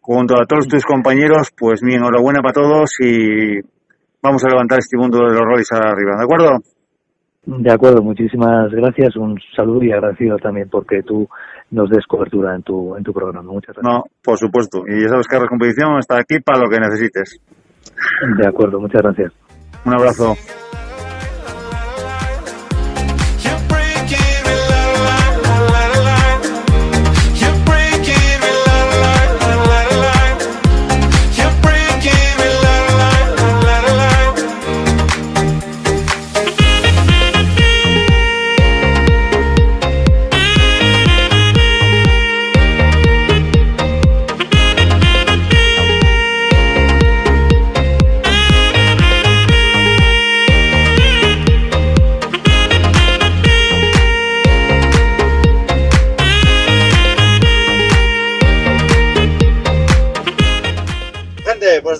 junto 0.00 0.34
a 0.34 0.46
todos 0.46 0.68
tus 0.68 0.84
compañeros, 0.84 1.50
pues 1.56 1.82
mi 1.82 1.94
enhorabuena 1.94 2.40
para 2.42 2.54
todos 2.54 2.90
y 3.00 3.60
vamos 4.22 4.44
a 4.44 4.48
levantar 4.48 4.78
este 4.78 4.96
mundo 4.96 5.18
de 5.18 5.34
los 5.34 5.42
rallies 5.42 5.72
arriba, 5.72 6.16
¿de 6.16 6.24
acuerdo? 6.24 6.58
De 7.46 7.70
acuerdo, 7.70 8.02
muchísimas 8.02 8.70
gracias, 8.72 9.16
un 9.16 9.38
saludo 9.54 9.84
y 9.84 9.92
agradecido 9.92 10.38
también 10.38 10.68
porque 10.70 11.02
tú 11.02 11.28
nos 11.74 11.90
des 11.90 12.06
cobertura 12.06 12.54
en 12.54 12.62
tu 12.62 12.96
en 12.96 13.02
tu 13.02 13.12
programa. 13.12 13.42
Muchas 13.42 13.74
gracias. 13.74 13.84
No, 13.84 14.04
por 14.22 14.38
supuesto. 14.38 14.84
Y 14.86 15.02
ya 15.02 15.08
sabes 15.08 15.26
que 15.26 15.38
la 15.38 15.48
competición 15.48 15.98
está 15.98 16.16
aquí 16.18 16.40
para 16.40 16.60
lo 16.60 16.70
que 16.70 16.78
necesites. 16.78 17.40
De 18.38 18.46
acuerdo, 18.46 18.80
muchas 18.80 19.02
gracias. 19.02 19.32
Un 19.84 19.94
abrazo. 19.94 20.34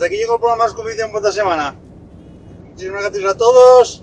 Hasta 0.04 0.12
aquí 0.12 0.20
llegó 0.20 0.34
el 0.34 0.40
programa 0.40 0.64
más 0.64 0.74
competición 0.74 1.10
por 1.10 1.20
esta 1.22 1.32
semana. 1.32 1.74
Muchísimas 2.70 3.04
gracias 3.04 3.24
a 3.24 3.36
todos. 3.38 4.02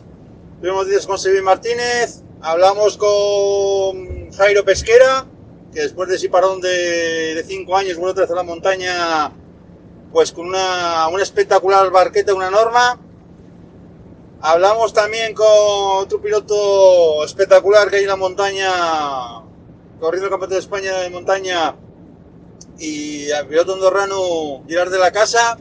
Tuvimos 0.59 0.87
días 0.87 1.05
con 1.05 1.19
Sevilla 1.19 1.43
Martínez, 1.43 2.23
hablamos 2.41 2.97
con 2.97 4.31
Jairo 4.31 4.65
Pesquera, 4.65 5.27
que 5.71 5.81
después 5.81 6.09
de 6.09 6.15
ese 6.15 6.27
parón 6.29 6.59
de, 6.59 7.35
de 7.35 7.43
cinco 7.43 7.77
años 7.77 7.97
vuelve 7.97 8.13
otra 8.13 8.23
vez 8.23 8.31
a 8.31 8.35
la 8.35 8.41
montaña, 8.41 9.31
pues 10.11 10.31
con 10.31 10.47
una, 10.47 11.07
una 11.07 11.21
espectacular 11.21 11.91
barqueta, 11.91 12.33
una 12.33 12.49
norma. 12.49 12.99
Hablamos 14.41 14.93
también 14.93 15.35
con 15.35 15.45
otro 15.47 16.19
piloto 16.19 17.23
espectacular 17.23 17.91
que 17.91 17.97
hay 17.97 18.03
en 18.03 18.09
la 18.09 18.15
montaña, 18.15 18.71
corriendo 19.99 20.25
el 20.25 20.31
Campeonato 20.31 20.55
de 20.55 20.61
España 20.61 20.97
de 20.97 21.11
montaña, 21.11 21.75
y 22.79 23.29
al 23.29 23.45
piloto 23.45 23.73
andorrano 23.73 24.63
Girard 24.67 24.89
de 24.89 24.97
la 24.97 25.11
Casa, 25.11 25.59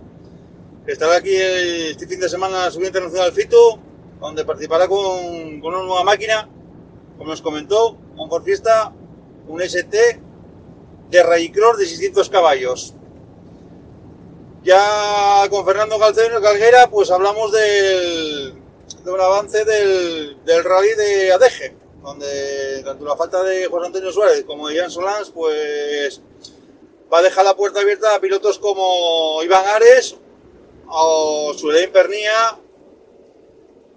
que 0.91 0.95
estará 0.95 1.19
aquí 1.19 1.37
este 1.37 2.05
fin 2.09 2.19
de 2.19 2.29
semana 2.29 2.65
la 2.65 2.71
subida 2.73 2.89
internacional 2.89 3.31
FITO, 3.31 3.79
donde 4.19 4.45
participará 4.45 4.89
con, 4.89 5.61
con 5.61 5.73
una 5.73 5.85
nueva 5.85 6.03
máquina, 6.03 6.49
como 7.17 7.31
nos 7.31 7.41
comentó, 7.41 7.97
un 8.17 8.29
Ford 8.29 8.43
Fiesta, 8.43 8.93
un 9.47 9.63
ST 9.63 10.21
de 11.11 11.23
Rallycross 11.23 11.79
de 11.79 11.87
600 11.87 12.29
caballos. 12.29 12.95
Ya 14.65 15.47
con 15.49 15.65
Fernando 15.65 15.97
Calcero 15.97 16.43
Calguera, 16.43 16.91
pues 16.91 17.13
hablamos 17.13 17.53
del, 17.53 18.55
de 19.05 19.13
un 19.13 19.21
avance 19.21 19.65
del, 19.65 20.45
del 20.45 20.65
rally 20.65 20.95
de 20.97 21.33
Adeje, 21.33 21.77
donde 22.03 22.83
tanto 22.85 23.05
la 23.05 23.15
falta 23.15 23.45
de 23.45 23.69
José 23.69 23.87
Antonio 23.87 24.11
Suárez 24.11 24.43
como 24.45 24.67
de 24.67 24.81
Jan 24.81 24.91
Solans, 24.91 25.31
pues 25.31 26.21
va 27.15 27.19
a 27.21 27.23
dejar 27.23 27.45
la 27.45 27.55
puerta 27.55 27.79
abierta 27.79 28.17
a 28.17 28.21
pilotos 28.21 28.59
como 28.59 29.41
Iván 29.45 29.65
Ares 29.69 30.17
o 30.91 31.55
Suleim 31.55 31.91
Pernía 31.93 32.59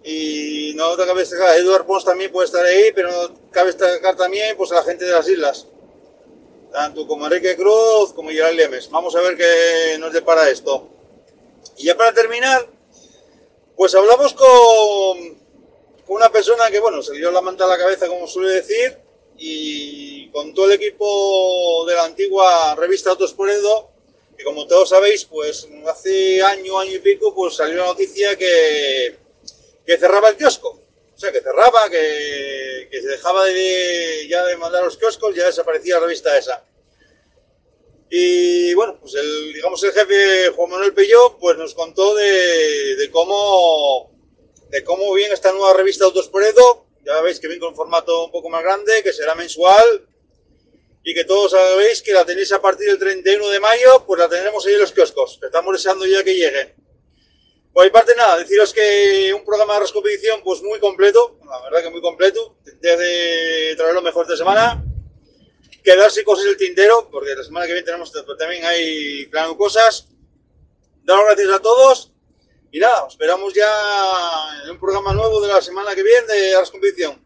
y 0.03 0.74
no 0.76 0.98
te 0.98 1.06
cabe 1.06 1.22
destacar, 1.22 1.57
Eduard 1.57 1.86
Pons 1.86 2.03
también 2.03 2.32
puede 2.32 2.45
estar 2.45 2.64
ahí, 2.65 2.91
pero 2.94 3.10
no 3.10 3.34
cabe 3.52 3.72
destacar 3.72 4.15
también 4.15 4.56
pues, 4.57 4.72
a 4.72 4.76
la 4.76 4.84
gente 4.84 5.06
de 5.06 5.11
las 5.11 5.28
islas, 5.28 5.68
tanto 6.72 7.07
como 7.07 7.26
Enrique 7.26 7.56
Cruz 7.56 8.14
como 8.14 8.30
Gerard 8.30 8.53
Lemes. 8.53 8.90
Vamos 8.90 9.15
a 9.15 9.22
ver 9.22 9.38
qué 9.38 9.98
nos 9.99 10.11
depara 10.11 10.49
esto. 10.49 10.90
Y 11.78 11.86
ya 11.86 11.95
para 11.95 12.14
terminar, 12.14 12.68
pues 13.78 13.95
hablamos 13.95 14.34
con, 14.34 15.36
con 16.06 16.18
una 16.18 16.30
persona 16.30 16.70
que, 16.70 16.82
bueno, 16.82 17.02
se 17.02 17.15
dio 17.15 17.32
la 17.32 17.41
manta 17.41 17.64
a 17.64 17.68
la 17.68 17.78
cabeza, 17.78 18.07
como 18.07 18.28
suele 18.28 18.52
decir, 18.52 18.98
y 19.38 20.30
con 20.32 20.53
todo 20.53 20.65
el 20.65 20.74
equipo 20.74 21.86
de 21.88 21.95
la 21.95 22.03
antigua 22.03 22.76
revista 22.76 23.11
Autos 23.11 23.34
por 23.34 23.49
Edo, 23.49 23.93
que 24.44 24.49
como 24.49 24.68
todos 24.68 24.90
sabéis, 24.90 25.26
pues 25.26 25.68
hace 25.88 26.41
año, 26.41 26.78
año 26.78 26.91
y 26.91 26.99
pico, 26.99 27.34
pues 27.34 27.56
salió 27.56 27.78
la 27.78 27.86
noticia 27.86 28.36
que, 28.38 29.15
que 29.86 29.98
cerraba 29.98 30.30
el 30.30 30.38
kiosco. 30.38 30.80
O 31.15 31.18
sea, 31.18 31.32
que 31.32 31.41
cerraba, 31.41 31.90
que, 31.90 32.90
que 32.91 33.02
se 33.02 33.07
dejaba 33.07 33.45
de, 33.45 34.28
ya 34.28 34.44
de 34.45 34.57
mandar 34.57 34.84
los 34.84 34.98
kioscos, 34.98 35.36
ya 35.36 35.45
desaparecía 35.45 35.95
la 35.95 36.02
revista 36.02 36.38
esa. 36.38 36.65
Y 38.10 38.74
bueno, 38.74 38.99
pues 38.99 39.15
el, 39.15 39.53
digamos 39.53 39.82
el 39.84 39.94
jefe 39.94 40.49
Juan 40.49 40.70
Manuel 40.70 40.94
Pelló, 40.94 41.38
pues 41.40 41.57
nos 41.57 41.74
contó 41.74 42.14
de, 42.15 42.95
de 42.98 43.11
cómo, 43.11 44.11
de 44.70 44.84
cómo 44.84 45.14
viene 45.14 45.34
esta 45.34 45.52
nueva 45.52 45.74
revista 45.74 46.06
Autos 46.06 46.28
por 46.28 46.44
Edo, 46.44 46.86
ya 47.06 47.22
veis 47.22 47.40
que 47.40 47.48
viene 47.48 47.61
con 47.61 47.70
un 47.70 47.76
formato 47.76 48.26
un 48.26 48.32
poco 48.32 48.49
más 48.49 48.61
grande, 48.61 49.02
que 49.03 49.14
será 49.14 49.36
mensual 49.36 50.07
y 51.04 51.14
que 51.14 51.26
todos 51.26 51.52
sabéis 51.52 52.02
que 52.02 52.14
la 52.14 52.26
tenéis 52.26 52.52
a 52.52 52.62
partir 52.62 52.88
del 52.88 52.98
31 52.98 53.50
de 53.50 53.60
mayo, 53.60 54.06
pues 54.06 54.20
la 54.20 54.30
tendremos 54.30 54.66
ahí 54.66 54.74
en 54.74 54.80
los 54.80 54.92
kioscos, 54.92 55.40
estamos 55.44 55.74
deseando 55.74 56.06
ya 56.06 56.24
que 56.24 56.34
llegue. 56.34 56.76
Por 57.74 57.86
mi 57.86 57.92
parte 57.92 58.14
nada, 58.16 58.38
deciros 58.38 58.72
que 58.72 59.34
un 59.34 59.44
programa 59.44 59.74
de 59.74 59.80
Rascompetición 59.82 60.42
pues 60.44 60.62
muy 60.62 60.80
completo, 60.80 61.40
la 61.46 61.62
verdad 61.64 61.84
que 61.84 61.90
muy 61.90 62.02
completo, 62.02 62.56
desde 62.64 63.76
traer 63.76 63.96
lo 63.96 64.02
mejor 64.02 64.28
de 64.28 64.38
semana, 64.38 64.84
quedarse 65.84 66.24
cosas 66.24 66.46
del 66.46 66.58
tintero, 66.58 67.10
porque 67.12 67.36
la 67.36 67.44
semana 67.44 67.66
que 67.66 67.74
viene 67.74 67.86
tenemos 67.86 68.12
también 68.38 68.64
hay 68.64 69.26
plan 69.26 69.56
cosas. 69.56 70.08
Daros 71.04 71.26
gracias 71.26 71.50
a 71.50 71.60
todos 71.60 72.14
y 72.72 72.80
nada, 72.80 73.04
os 73.04 73.14
esperamos 73.14 73.54
ya 73.54 74.64
en 74.64 74.72
un 74.72 74.80
programa 74.80 75.14
nuevo 75.14 75.42
de 75.42 75.48
la 75.48 75.62
semana 75.62 75.94
que 75.94 76.04
viene 76.04 76.28
de 76.28 76.56
Ars 76.56 76.72
Competición. 76.72 77.23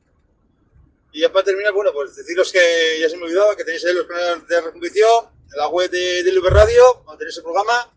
Y 1.12 1.22
ya 1.22 1.32
para 1.32 1.46
terminar, 1.46 1.74
bueno, 1.74 1.92
pues 1.94 2.16
deciros 2.16 2.52
que 2.52 2.98
ya 3.00 3.10
se 3.10 3.18
me 3.18 3.24
olvidaba 3.24 3.56
que 3.56 3.64
tenéis 3.64 3.86
ahí 3.86 3.94
los 3.94 4.06
canales 4.06 4.48
de 4.48 4.58
Ars 4.58 4.72
Competición, 4.72 5.26
en 5.52 5.58
la 5.58 5.68
web 5.70 5.90
de 5.90 6.24
DLV 6.24 6.46
Radio, 6.50 7.04
donde 7.06 7.20
tenéis 7.20 7.38
el 7.38 7.44
programa, 7.44 7.94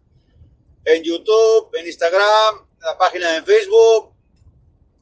en 0.84 1.02
YouTube, 1.02 1.70
en 1.74 1.86
Instagram, 1.86 2.66
en 2.74 2.86
la 2.86 2.96
página 2.96 3.32
de 3.32 3.42
Facebook, 3.42 4.14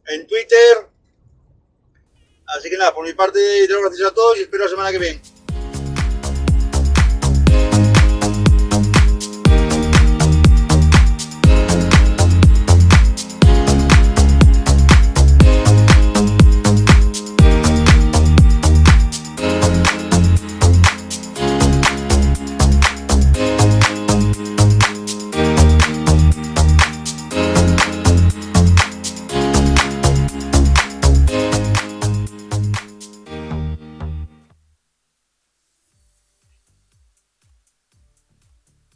en 0.06 0.26
Twitter. 0.26 0.88
Así 2.46 2.70
que 2.70 2.76
nada, 2.76 2.94
por 2.94 3.06
mi 3.06 3.12
parte, 3.12 3.66
doy 3.66 3.82
gracias 3.82 4.08
a 4.08 4.14
todos 4.14 4.38
y 4.38 4.42
espero 4.42 4.64
la 4.64 4.70
semana 4.70 4.90
que 4.90 4.98
viene. 4.98 5.37